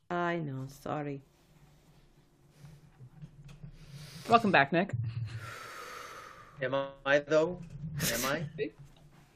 [0.09, 0.67] I know.
[0.69, 1.21] Sorry.
[4.29, 4.93] Welcome back, Nick.
[6.63, 6.75] Am
[7.05, 7.59] I though?
[8.15, 8.45] Am I?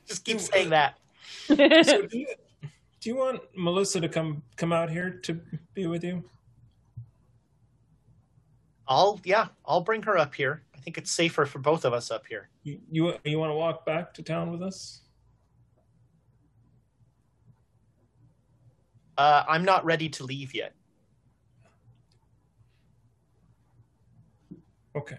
[0.07, 0.99] Just keep saying that.
[1.47, 2.27] So do you,
[3.05, 5.39] do you want Melissa to come come out here to
[5.75, 6.25] be with you?
[8.89, 10.63] I'll yeah, I'll bring her up here.
[10.75, 12.49] I think it's safer for both of us up here.
[12.63, 15.03] You you, you want to walk back to town with us?
[19.19, 20.75] Uh, I'm not ready to leave yet.
[24.97, 25.19] Okay.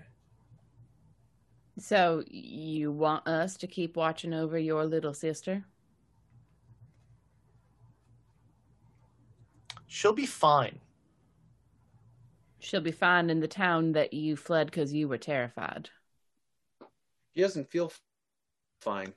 [1.77, 5.65] So, you want us to keep watching over your little sister?
[9.87, 10.79] She'll be fine.
[12.59, 15.89] She'll be fine in the town that you fled because you were terrified.
[17.31, 17.91] He doesn't feel
[18.81, 19.13] fine.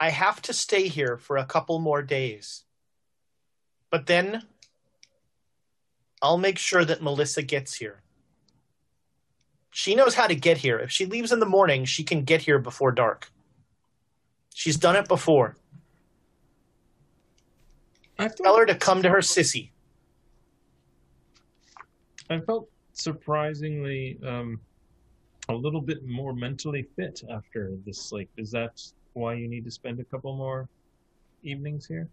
[0.00, 2.64] I have to stay here for a couple more days.
[3.90, 4.44] But then
[6.22, 8.02] I'll make sure that Melissa gets here.
[9.78, 10.80] She knows how to get here.
[10.80, 13.30] If she leaves in the morning, she can get here before dark.
[14.52, 15.56] She's done it before.
[18.18, 19.70] I Tell her to come to her sissy.
[22.28, 24.60] I felt surprisingly um,
[25.48, 28.30] a little bit more mentally fit after this sleep.
[28.36, 28.82] Is that
[29.12, 30.68] why you need to spend a couple more
[31.44, 32.08] evenings here?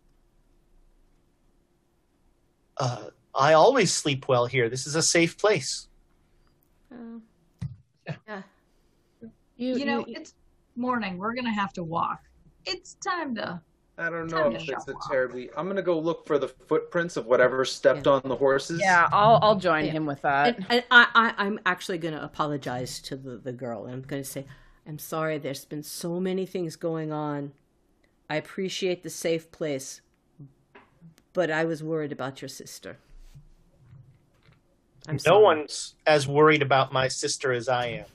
[2.78, 4.70] Uh, I always sleep well here.
[4.70, 5.88] This is a safe place.
[6.92, 7.22] Uh,
[8.28, 8.42] yeah.
[9.58, 10.34] You, You know, it's
[10.76, 11.18] morning.
[11.18, 12.20] We're gonna have to walk.
[12.66, 13.62] It's time to.
[13.98, 15.00] I don't know if it's a shop.
[15.10, 15.50] terribly.
[15.56, 18.14] I'm gonna go look for the footprints of whatever stepped Yeah.
[18.14, 18.82] on the horses.
[18.82, 19.92] yeah, I'll I'll join Yeah.
[19.92, 20.58] him with that.
[20.58, 23.86] And, and I, I, I'm actually going to apologize to the, the girl.
[23.88, 24.46] I'm going to say,
[24.86, 25.38] I'm sorry.
[25.38, 27.54] There's been so many things going on.
[28.30, 30.02] I appreciate the safe place,
[31.32, 32.98] but I was worried about your sister.
[35.08, 35.44] I'm no sorry.
[35.44, 38.06] one's as worried about my sister as I am.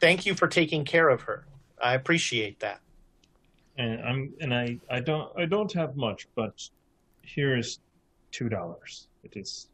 [0.00, 1.44] Thank you for taking care of her.
[1.82, 2.80] I appreciate that.
[3.76, 6.68] And I'm and I I don't I don't have much, but
[7.22, 7.80] here is
[8.30, 9.08] two dollars.
[9.24, 9.68] It is.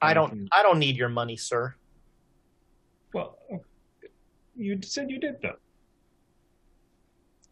[0.00, 1.74] I don't I don't need your money, sir.
[3.12, 3.56] Well, uh,
[4.56, 5.56] you said you did though.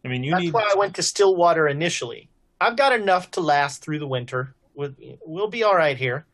[0.05, 0.53] I mean, you That's need.
[0.53, 2.29] why I went to Stillwater initially.
[2.61, 4.53] I've got enough to last through the winter.
[4.75, 4.93] We'll,
[5.25, 6.26] we'll be all right here.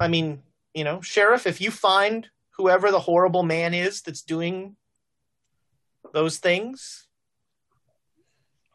[0.00, 0.42] I mean,
[0.74, 4.76] you know, Sheriff, if you find whoever the horrible man is that's doing
[6.12, 7.06] those things,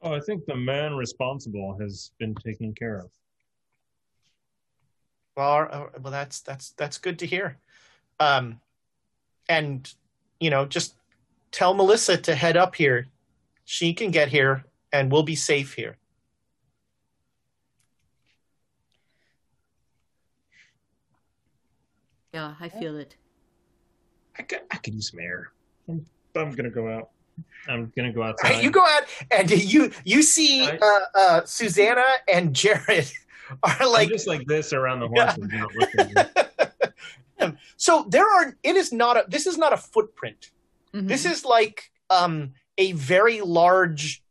[0.01, 3.11] Oh, I think the man responsible has been taken care of.
[5.35, 7.57] well, uh, well, that's that's that's good to hear.
[8.19, 8.61] Um,
[9.49, 9.93] and
[10.39, 10.95] you know, just
[11.51, 13.07] tell Melissa to head up here.
[13.65, 15.97] She can get here, and we'll be safe here.
[22.33, 23.15] Yeah, I feel it.
[24.37, 25.51] I could, I could use some air.
[25.87, 27.09] I'm, I'm gonna go out.
[27.67, 28.63] I'm gonna go Right, outside.
[28.63, 30.81] you go out and you you see Right.
[30.81, 33.11] uh, uh, Susanna and Jared
[33.63, 35.33] are I'm like just like this around the Yeah.
[35.71, 36.13] horses.
[37.39, 40.51] not so there are it is not a this is not a footprint
[40.93, 41.07] Mhm.
[41.07, 44.21] this is like um a very large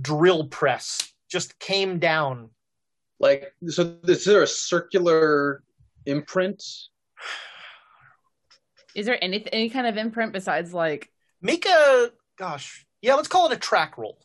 [0.00, 2.50] drill press just came down
[3.20, 5.62] Like, so is there a circular
[6.06, 6.62] imprint?
[8.94, 11.10] Is there any any kind of imprint besides like
[11.42, 14.18] Make a gosh, yeah, let's call it a track roll.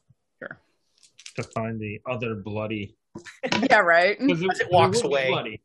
[1.35, 2.95] to find the other bloody.
[3.69, 4.17] Yeah, right.
[4.27, 5.27] 'cause As it walks would away.
[5.29, 5.61] bloody.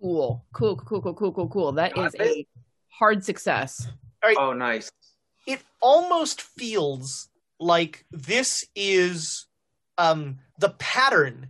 [0.00, 0.44] Cool.
[0.52, 1.72] Cool, cool, cool, cool, cool, cool.
[1.72, 2.36] That is Got it.
[2.36, 2.46] a
[2.88, 3.88] hard success.
[4.38, 4.90] Oh, nice.
[5.46, 9.46] It almost feels like this is
[9.98, 11.48] um, the pattern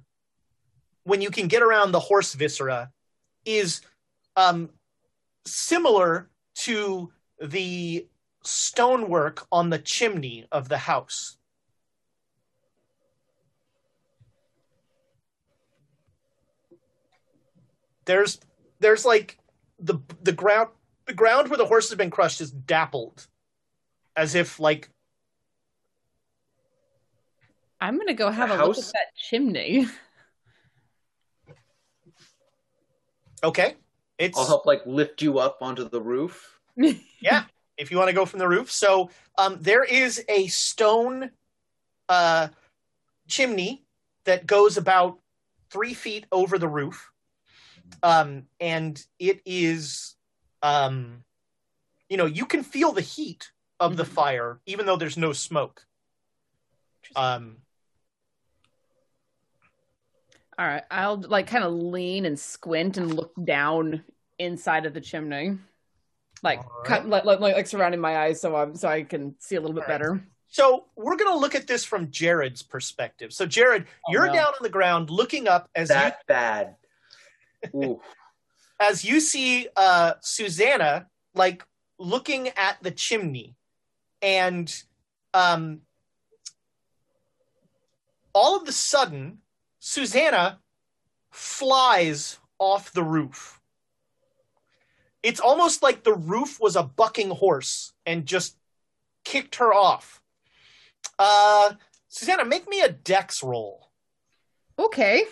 [1.05, 2.91] when you can get around the horse viscera
[3.45, 3.81] is
[4.37, 4.71] um,
[5.47, 8.07] similar to the
[8.43, 11.37] stonework on the chimney of the house.
[18.05, 18.41] There's
[18.81, 19.39] there's like
[19.79, 20.71] the the ground
[21.07, 23.27] the ground where the horse has been crushed is dappled
[24.17, 24.91] as if like
[27.81, 29.87] I'm gonna go have a look at that chimney.
[33.45, 33.77] okay
[34.21, 36.59] it's I'll help like lift you up onto the roof.
[37.21, 37.45] yeah
[37.81, 38.71] if you want to go from the roof.
[38.71, 41.31] So um, there is a stone
[42.11, 42.49] uh,
[43.27, 43.83] chimney
[44.25, 45.19] that goes about
[45.71, 47.11] three feet over the roof.
[48.03, 50.15] Um, and it is
[50.63, 51.25] um,
[52.09, 53.51] you know you can feel the heat
[53.81, 55.87] of the fire even though there's no smoke.
[57.17, 57.57] Um,
[60.61, 64.05] All right, I'll like kind of lean and squint and look down
[64.39, 65.57] inside of the chimney,
[66.43, 69.57] like All cut, like, like like surrounding my eyes so I'm so I can see
[69.57, 69.99] a little bit All right.
[70.01, 70.23] better.
[70.49, 73.33] So we're going to look at this from Jared's perspective.
[73.33, 74.35] So Jared, Oh, you're no.
[74.35, 76.77] down on the ground looking up as you bad.
[77.75, 77.99] Ooh.
[78.81, 81.65] as you see uh, Susanna like
[81.99, 83.57] looking at the chimney,
[84.21, 84.71] and
[85.33, 85.81] um,
[88.35, 89.39] all of the sudden,
[89.81, 90.61] Susanna
[91.31, 93.61] flies off the roof.
[95.23, 98.57] It's almost like the roof was a bucking horse and just
[99.25, 100.23] kicked her off.
[101.19, 101.73] Uh,
[102.09, 103.91] Susanna, make me a dex roll.
[104.79, 105.25] Okay,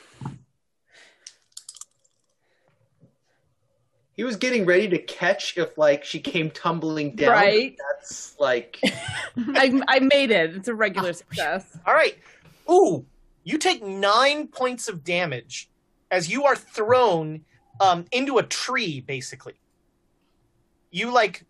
[4.19, 7.31] He was getting ready to catch if like she came tumbling down.
[7.31, 7.77] Right.
[7.79, 8.81] That's like
[9.37, 10.57] I I made it.
[10.57, 11.79] It's a regular success.
[11.87, 12.19] All right.
[12.69, 13.07] Ooh,
[13.49, 15.71] you take nine points of damage
[16.11, 17.47] as you are thrown
[17.81, 19.55] um, into a tree, basically.
[20.91, 21.47] You like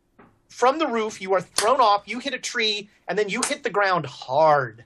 [0.48, 3.64] from the roof, you are thrown off, you hit a tree, and then you hit
[3.64, 4.84] the ground hard.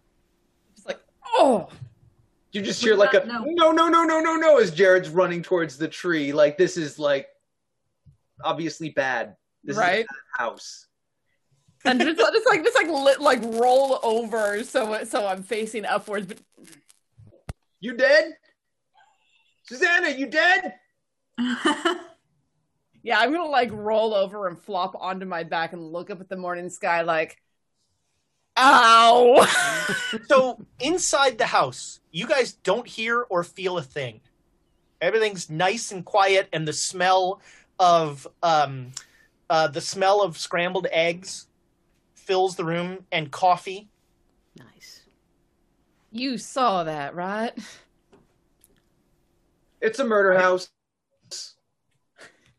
[0.74, 1.00] It's like
[1.36, 1.68] oh,
[2.50, 3.44] you just hear like a No.
[3.44, 6.32] no no no no no no as Jared's running towards the tree.
[6.32, 7.28] Like this is like
[8.42, 9.36] obviously bad.
[9.64, 9.98] This right.
[9.98, 10.86] is a bad house.
[11.84, 16.26] and just, just like just like lit, like roll over so so I'm facing upwards.
[16.26, 16.38] But
[17.82, 18.36] You dead?
[19.64, 20.74] Susanna, you dead?
[23.02, 26.28] yeah, I'm gonna like roll over and flop onto my back and look up at
[26.28, 27.36] the morning sky like,
[28.56, 29.44] ow.
[30.28, 34.20] So inside the house, you guys don't hear or feel a thing.
[35.00, 37.40] Everything's nice and quiet, and the smell
[37.80, 38.92] of um,
[39.50, 41.48] uh, the smell of scrambled eggs
[42.14, 43.88] fills the room, and coffee.
[44.56, 44.91] Nice.
[46.12, 47.52] You saw that, right?
[49.80, 50.70] It's a murder house.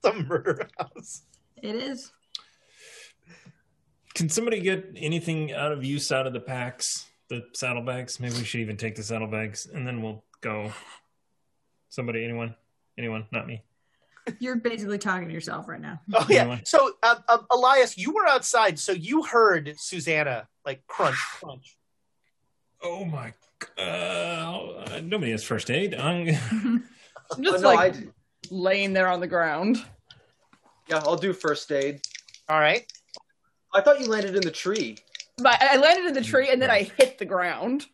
[0.02, 1.22] The murder house.
[1.62, 2.12] it is.
[4.16, 8.20] Can somebody get anything out of use out of the packs, the saddlebags?
[8.20, 10.74] Maybe we should even take the saddlebags, and then we'll go.
[11.90, 12.56] Somebody, anyone,
[12.98, 13.64] anyone, not me.
[14.40, 16.00] You're basically talking to yourself right now.
[16.14, 16.42] Oh yeah.
[16.42, 16.62] Anyway.
[16.66, 21.78] So, uh, uh, Elias, you were outside, so you heard Susanna like crunch, crunch.
[22.84, 23.34] Oh my!
[23.82, 25.96] Uh, nobody has first aid.
[26.00, 26.84] I'm, I'm
[27.32, 27.96] Oh, just no, like
[28.52, 29.84] laying there on the ground.
[30.90, 32.02] Yeah, I'll do first aid.
[32.50, 32.86] All right.
[33.74, 34.98] I thought you landed in the tree.
[35.38, 37.88] But I landed in the tree and then I hit the ground.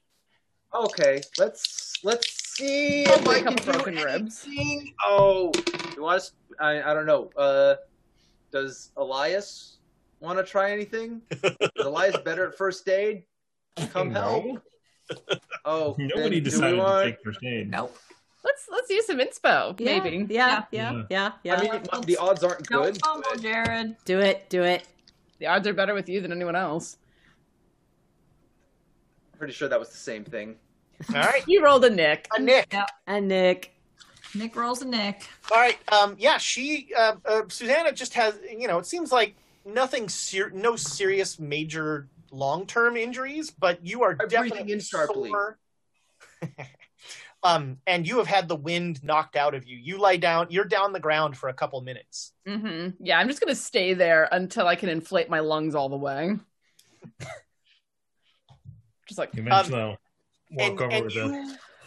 [0.74, 4.46] Okay, let's let's see Oh, if I a can couple do broken ribs.
[4.48, 4.94] anything.
[5.06, 5.52] Oh,
[5.96, 6.32] you want us?
[6.60, 7.30] I I don't know.
[7.38, 7.76] Uh,
[8.52, 9.78] does Elias
[10.20, 11.22] want to try anything?
[11.32, 13.24] Is Elias better at first aid?
[13.94, 14.62] Come help.
[15.10, 15.38] No.
[15.66, 17.70] Oh, Nobody do we decided to take first aid.
[17.72, 17.96] Nope.
[18.44, 20.34] Let's let's use some inspo, Yeah, maybe.
[20.34, 20.92] Yeah, Yeah.
[21.10, 21.80] yeah, yeah, yeah.
[21.92, 23.02] I mean, the odds aren't Don't good.
[23.04, 23.96] fumble, but- Jared.
[24.06, 24.88] do it, do it.
[25.40, 26.98] The odds are better with you than anyone else.
[29.38, 30.56] Pretty sure that was the same thing.
[31.10, 31.44] All right.
[31.48, 32.28] You rolled a Nick.
[32.38, 32.74] A Nick.
[33.08, 33.74] And Nick.
[34.36, 35.24] Nick rolls a Nick.
[35.52, 35.78] All right.
[35.92, 40.50] Um, yeah, she, uh, uh, Susanna just has, you know, it seems like nothing, ser-
[40.54, 45.30] no serious major long term injuries, but you are I'm definitely in sharply.
[45.30, 45.60] sore.
[47.42, 49.78] Um, and you have had the wind knocked out of you.
[49.78, 50.48] You lie down.
[50.50, 52.34] You're down the ground for a couple minutes.
[52.46, 55.96] hmm Yeah, I'm just gonna stay there until I can inflate my lungs all the
[55.96, 56.36] way.
[59.08, 59.98] just like Eventually, I'll
[60.52, 61.30] walk And, over and with you,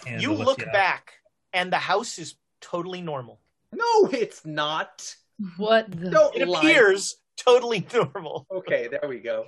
[0.06, 1.12] the you look you back,
[1.52, 3.38] and the house is totally normal.
[3.72, 5.14] No, it's not.
[5.58, 6.60] what the Don't It lie.
[6.60, 8.46] appears totally normal.
[8.50, 9.46] Okay, there we go.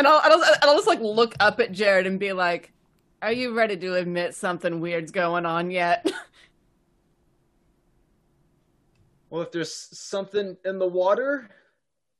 [0.00, 2.72] And I'll, I'll, I'll just like look up at Jared and be like,
[3.20, 6.10] "Are you ready to admit something weird's going on yet?"
[9.28, 11.50] Well, if there's something in the water,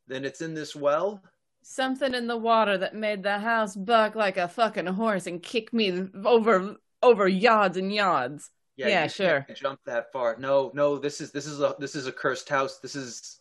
[0.06, 1.24] then it's in this well.
[1.62, 5.72] something in the water that made the house buck like a fucking horse and kick
[5.72, 8.50] me over over yards and yards.
[8.76, 9.46] Yeah, you sure.
[9.54, 10.36] Jump that far?
[10.38, 10.98] No, no.
[10.98, 12.78] This is this is a this is a cursed house.
[12.78, 13.39] This is.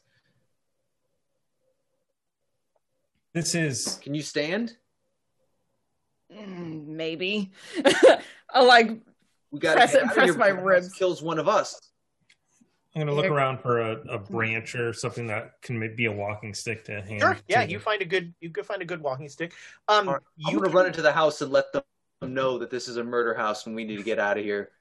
[3.33, 4.75] This is Can you stand?
[6.33, 7.51] Mm, maybe.
[8.53, 8.91] I like
[9.51, 10.93] We got Press to it- press my ribs.
[10.93, 11.79] Kills one of us.
[12.95, 13.33] I'm gonna look Here.
[13.33, 17.21] around for a, a branch or something that can be a walking stick to hand.
[17.21, 17.37] Sure.
[17.47, 17.85] Yeah, to you them.
[17.85, 19.53] find a good you could find a good walking stick.
[19.87, 21.83] Um, All right, I'm you gonna run into the house and let them
[22.23, 24.71] know that this is a murder house and we need to get out of here.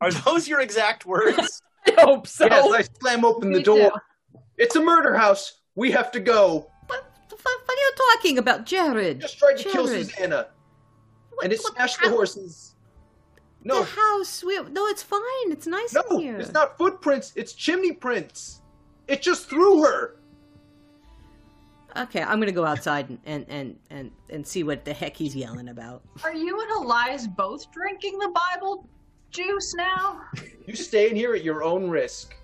[0.00, 1.62] are those your exact words?
[1.86, 2.46] I hope so.
[2.46, 3.90] Yes, I slam open the Me door.
[3.90, 4.38] too.
[4.58, 5.60] It's a murder house.
[5.76, 6.68] We have to go.
[7.86, 9.20] You talking about, Jared?
[9.20, 10.06] Just tried to kill Jared.
[10.08, 10.48] Susanna,
[11.34, 12.74] What- and it what smashed the the horses.
[13.64, 14.44] No, The house.
[14.44, 15.20] We, no, it's fine.
[15.50, 16.38] It's nice no, in here.
[16.38, 17.32] it's not footprints.
[17.34, 18.62] It's chimney prints.
[19.08, 20.16] It just threw her.
[21.96, 25.34] Okay, I'm gonna go outside and, and, and, and, and see what the heck he's
[25.34, 26.02] yelling about.
[26.24, 28.86] Are you and Elias both drinking the Bible
[29.30, 30.20] juice now?
[30.66, 32.34] You stay in here at your own risk.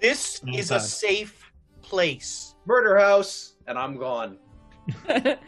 [0.00, 0.86] This oh, is a Inside.
[0.86, 2.54] safe place.
[2.64, 4.38] Murder house, and I'm gone.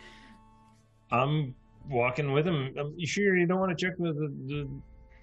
[1.10, 1.54] I'm
[1.88, 2.74] walking with him.
[2.78, 4.68] Um, you sure you don't want to check the, the, the?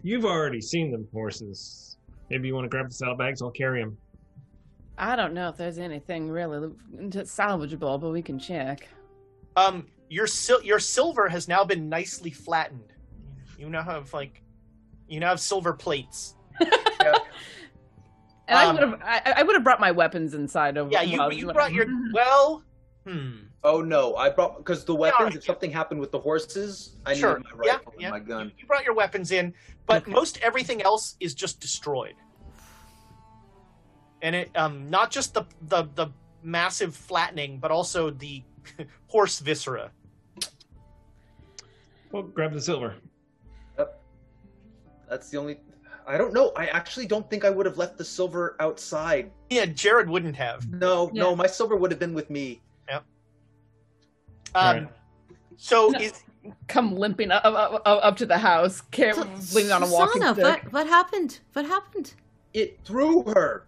[0.03, 1.97] You've already seen them horses.
[2.29, 3.41] Maybe you want to grab the saddlebags.
[3.41, 3.97] I'll carry them.
[4.97, 8.87] I don't know if there's anything really salvageable, but we can check.
[9.55, 12.93] Um, your sil- your silver has now been nicely flattened.
[13.57, 14.41] You now have like,
[15.07, 16.35] you now have silver plates.
[18.47, 20.89] And I Um, would have I, I would have brought my weapons inside over.
[20.91, 22.63] Yeah, you you brought your well.
[23.09, 23.29] Hmm.
[23.63, 25.33] Oh no, I brought because the weapons.
[25.33, 25.37] Yeah.
[25.39, 27.37] If something happened with the horses, I Sure.
[27.37, 28.07] need my Yeah, rifle yeah.
[28.07, 28.51] and my gun.
[28.57, 29.53] You brought your weapons in,
[29.87, 30.11] but Okay.
[30.11, 32.13] most everything else is just destroyed.
[34.21, 36.07] And it um not just the the the
[36.43, 38.43] massive flattening, but also the
[39.07, 39.91] horse viscera.
[42.11, 42.95] Well, grab the silver.
[45.09, 45.59] That's the only.
[46.05, 46.51] I don't know.
[46.55, 49.31] I actually don't think I would have left the silver outside.
[49.49, 50.71] Yeah, Jared wouldn't have.
[50.71, 52.61] No, no, my silver would have been with me.
[54.55, 54.87] Um, Right.
[55.57, 55.99] So No.
[55.99, 56.23] is
[56.67, 59.13] come limping up, up, up, up to the house, car-
[59.53, 60.63] leaning on a walking Susanna, stick.
[60.65, 61.39] what, what happened?
[61.53, 62.13] What happened?
[62.53, 63.67] It threw her.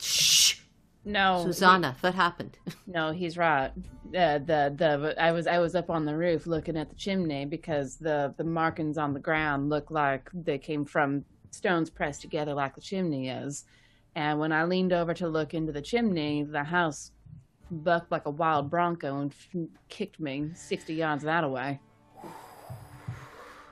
[0.00, 0.60] Shh.
[1.06, 2.56] No, Susanna, what happened?
[2.86, 3.70] No, he's right.
[4.08, 7.44] Uh, the the I was I was up on the roof looking at the chimney
[7.44, 12.54] because the the markings on the ground look like they came from stones pressed together
[12.54, 13.64] like the chimney is.
[14.14, 17.10] And when I leaned over to look into the chimney, the house
[17.70, 21.80] bucked like a wild bronco and f- kicked me sixty yards that away.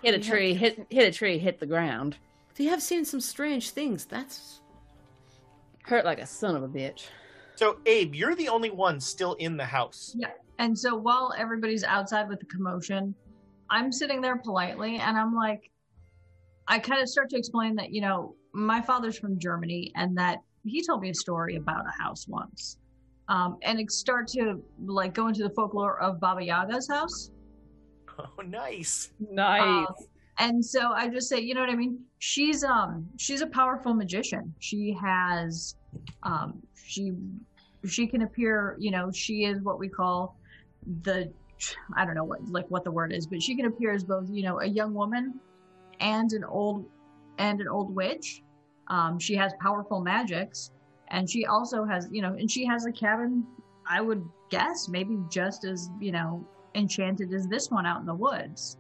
[0.03, 2.17] Hit a tree, hit hit a tree, hit the ground.
[2.59, 4.05] You have seen some strange things.
[4.05, 4.61] That's
[5.85, 7.07] Hurt like a son of a bitch.
[7.57, 10.15] so Abe, you're the only one still in the house.
[10.17, 10.29] Yeah.
[10.59, 13.15] And so while everybody's outside with the commotion,
[13.69, 15.71] I'm sitting there politely and I'm like,
[16.69, 20.39] I kind of start to explain that, you know, my father's from Germany and that
[20.65, 22.77] he told me a story about a house once.
[23.29, 27.31] Um, and start to like go into the folklore of Baba Yaga's house.
[28.19, 29.11] Oh, nice.
[29.19, 29.63] Nice.
[29.63, 29.87] Um,
[30.39, 31.99] and so I just say, you know what I mean?
[32.19, 34.55] She's um she's a powerful magician.
[34.59, 35.75] She has
[36.23, 37.13] um she
[37.87, 40.37] she can appear, you know, she is what we call
[41.03, 41.33] the
[41.97, 44.27] I don't know what like what the word is, but she can appear as both,
[44.31, 45.41] you know, a young woman
[46.01, 46.87] and an old
[47.39, 48.43] and an old witch.
[48.89, 50.71] Um she has powerful magics
[51.13, 53.47] and she also has, you know, and she has a cabin
[53.89, 58.15] I would guess maybe just as, you know, enchanted as this one out in the
[58.15, 58.79] woods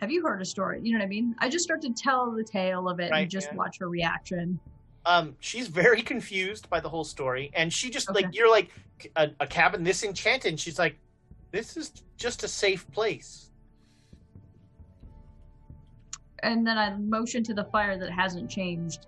[0.00, 0.80] have you heard a story?
[0.82, 1.34] You know what I mean?
[1.40, 3.56] I just start to tell the tale of it Right, and just yeah.
[3.56, 4.58] watch her reaction.
[5.04, 8.24] Um, she's very confused by the whole story, and she just Okay.
[8.24, 8.70] like you're like
[9.16, 10.52] a, a cabin this enchanted.
[10.52, 10.98] And she's like,
[11.52, 13.50] this is just a safe place.
[16.42, 19.06] And then I motion to the fire that hasn't changed.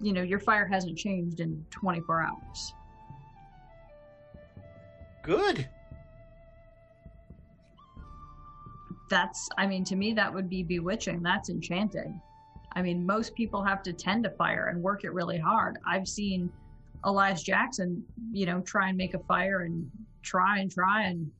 [0.00, 2.74] You know, your fire hasn't changed in 24 hours.
[5.22, 5.68] Good.
[9.08, 11.22] that's I mean to me that would be bewitching.
[11.22, 12.20] That's enchanting.
[12.72, 15.78] I mean, most people have to tend to fire and work it really hard.
[15.86, 16.52] I've seen
[17.04, 19.90] Elias Jackson, you know, try and make a fire and
[20.22, 21.30] try and try and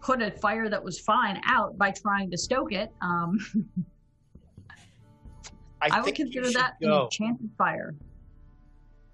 [0.00, 2.90] put a fire that was fine out by trying to stoke it.
[3.02, 3.38] Um,
[5.82, 7.04] I, I, would think you consider should that an go.
[7.04, 7.94] enchanted fire.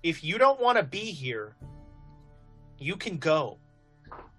[0.03, 1.57] If you don't want to be here,
[2.79, 3.59] you can go.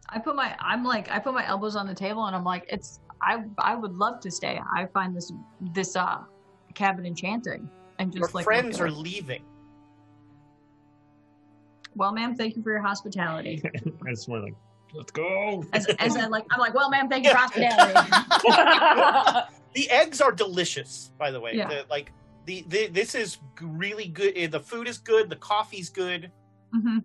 [0.07, 2.65] I put my I'm like I put my elbows on the table and I'm like
[2.69, 4.59] it's I I would love to stay.
[4.73, 5.31] I find this
[5.73, 6.19] this uh
[6.75, 9.43] cabin enchanting and just Your like friends are leaving.
[11.95, 12.35] well, ma'am.
[12.35, 13.61] Thank you for your hospitality.
[14.05, 14.55] I just want like,
[14.93, 15.65] let's go.
[15.73, 17.09] As, as I like, I'm like, well, ma'am.
[17.09, 17.99] Thank you for hospitality.
[19.73, 21.53] The eggs are delicious, by the way.
[21.53, 21.67] Yeah.
[21.67, 22.11] The- like
[22.49, 24.33] the, the this is really good.
[24.35, 25.29] eh, The food is good.
[25.29, 26.31] The coffee's good.
[26.73, 26.99] hmm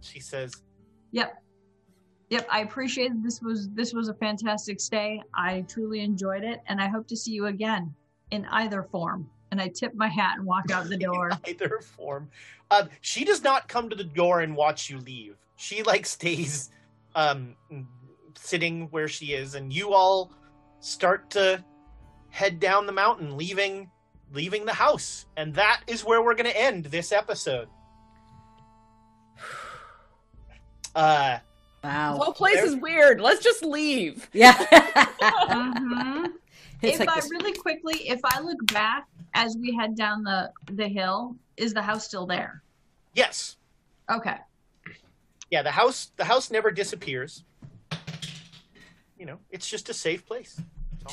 [0.00, 0.52] She says,
[1.12, 1.42] Yep.
[2.30, 3.22] Yep, I appreciate it.
[3.22, 5.20] This was this was a fantastic stay.
[5.34, 7.94] I truly enjoyed it, and I hope to see you again
[8.30, 9.28] in either form.
[9.52, 11.30] And I tip my hat and walk out the door.
[11.48, 12.30] either form.
[12.70, 15.36] Um, she does not come to the door and watch you leave.
[15.56, 16.70] She like stays
[17.16, 17.56] um,
[18.36, 20.32] sitting where she is, and you all
[20.78, 21.64] start to
[22.28, 23.90] head down the mountain, leaving
[24.32, 25.26] leaving the house.
[25.36, 27.68] And that is where we're going to end this episode.
[30.94, 31.38] Uh,
[31.82, 32.16] The Wow.
[32.20, 33.20] whole place is weird.
[33.20, 34.28] Let's just leave.
[34.34, 34.52] Yeah.
[34.52, 36.26] hmm
[36.82, 40.22] It's if like I this- really quickly, if I look back as we head down
[40.24, 42.62] the the hill, is the house still there?
[43.14, 43.56] yes,
[44.10, 44.36] Okay.
[45.50, 45.62] yeah.
[45.62, 47.44] The house the house never disappears.
[49.18, 50.60] You know, it's just a safe place.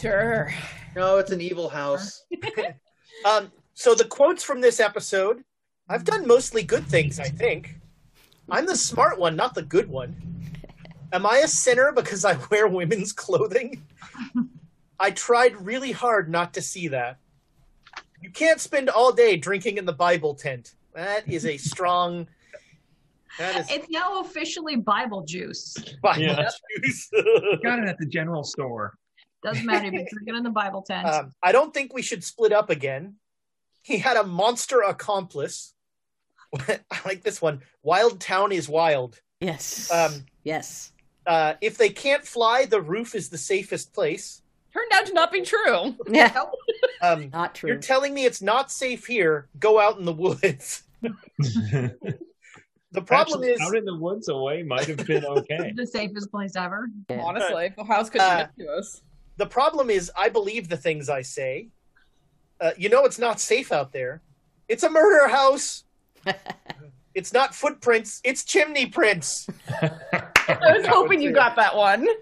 [0.02, 0.52] Sure.
[0.96, 2.24] No, it's an evil house.
[3.26, 5.44] Um, so the quotes from this episode,
[5.90, 7.76] I've done mostly good things, I think.
[8.50, 10.16] I'm the smart one, not the good one.
[11.14, 13.86] Am I a sinner because I wear women's clothing?
[15.00, 17.18] I tried really hard not to see that.
[18.22, 20.74] You can't spend all day drinking in the Bible tent.
[20.96, 22.28] That is a strong.
[23.38, 25.76] That is It's now officially Bible juice.
[26.02, 26.50] Bible Yeah.
[26.84, 27.10] juice.
[27.64, 28.96] Got it at the general store.
[29.44, 31.08] Doesn't matter if you drink in the Bible tent.
[31.08, 33.16] um, I don't think we should split up again.
[33.84, 35.74] He had a monster accomplice.
[36.60, 37.62] I like this one.
[37.84, 39.22] Wild town is wild.
[39.40, 39.92] yes.
[39.92, 40.92] Um, yes.
[41.26, 44.42] Uh, if they can't fly, the roof is the safest place.
[44.74, 45.96] Turned out to not be true.
[46.10, 46.44] Yeah.
[47.00, 47.70] Um, Not true.
[47.70, 49.50] you're telling me it's not safe here.
[49.60, 50.82] Go out in the woods.
[52.94, 55.74] The problem Actually, is, out in the woods away might have been okay.
[55.76, 56.90] the safest place ever.
[57.10, 59.02] Honestly, the house could Uh, do it to us.
[59.38, 61.70] The problem is, I believe the things I say.
[62.60, 64.22] Uh, you know, it's not safe out there.
[64.68, 65.84] It's a murder house.
[67.14, 68.20] it's not footprints.
[68.24, 69.48] It's chimney prints.
[69.82, 72.08] I was hoping you got that one.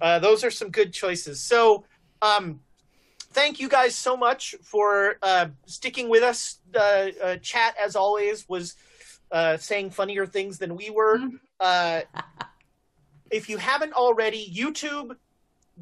[0.00, 1.40] Uh, those are some good choices.
[1.40, 1.84] So,
[2.22, 2.58] um,
[3.30, 6.58] thank you guys so much for uh, sticking with us.
[6.74, 8.74] Uh, uh, chat, as always, was
[9.30, 11.20] uh, saying funnier things than we were.
[11.60, 12.00] Uh,
[13.30, 15.16] if you haven't already, YouTube,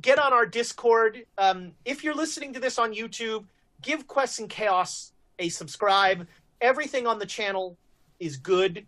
[0.00, 1.24] get on our Discord.
[1.38, 3.44] Um, if you're listening to this on YouTube,
[3.82, 6.26] give Quests and Chaos a subscribe.
[6.60, 7.76] Everything on the channel
[8.18, 8.86] is good.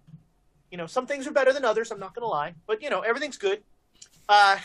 [0.70, 1.90] You know, some things are better than others.
[1.90, 3.62] I'm not going to lie, but you know, everything's good.
[4.28, 4.58] Uh,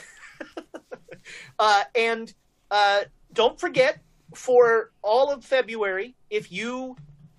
[1.59, 2.33] uh, and
[2.72, 3.01] uh,
[3.33, 3.99] don't forget
[4.35, 6.95] for all of February, if you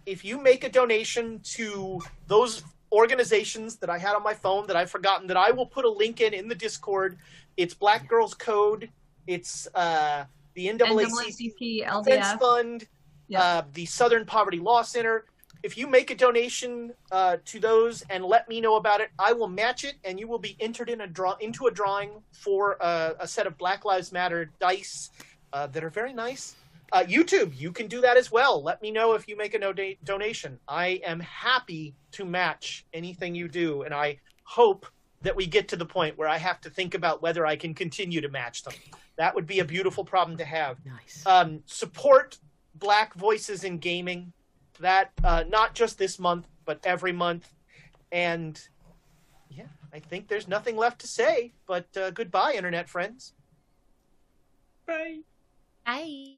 [0.07, 4.77] if you make a donation to those organizations that I had on my phone that
[4.77, 7.19] I've forgotten, that I will put a link in in the Discord.
[7.57, 8.91] It's Black Girls Code.
[9.27, 12.87] It's uh, the NAACP NAACP, Defense Fund,
[13.29, 13.43] Yeah.
[13.43, 15.27] uh, the Southern Poverty Law Center.
[15.63, 19.33] If you make a donation uh, to those and let me know about it, I
[19.33, 22.81] will match it, and you will be entered in a draw into a drawing for
[22.81, 25.11] uh, a set of Black Lives Matter dice
[25.53, 26.55] uh, that are very nice.
[26.93, 28.63] Uh, YouTube, you can do that as well.
[28.63, 30.59] Let me know if you make a no- donation.
[30.67, 34.87] I am happy to match anything you do, and I hope
[35.23, 37.75] that we get to the point where I have to think about whether I can
[37.75, 38.75] continue to match them.
[39.17, 41.25] That would be a beautiful problem to have Nice.
[41.27, 42.39] um, support
[42.77, 44.33] black voices in gaming
[44.79, 47.53] that uh, not just this month but every month
[48.13, 48.69] and
[49.51, 53.33] yeah i think there's nothing left to say but uh, goodbye internet friends
[54.87, 55.19] Bye.
[55.85, 56.38] Bye.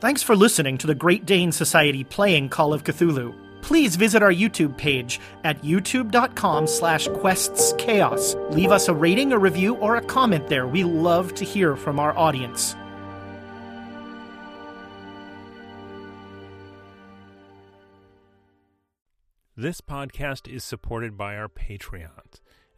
[0.00, 3.32] Thanks for listening to the Great Dane Society playing Call of Cthulhu.
[3.62, 8.34] Please visit our YouTube page at youtube.com slash questschaos.
[8.52, 10.66] Leave us a rating, a review, or a comment there.
[10.66, 12.74] We love to hear from our audience.
[19.56, 22.40] This podcast is supported by our Patreons,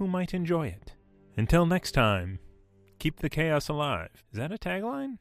[0.00, 0.94] who might enjoy it.
[1.36, 2.38] Until next time,
[2.98, 4.08] keep the chaos alive.
[4.32, 5.18] Is that a tagline?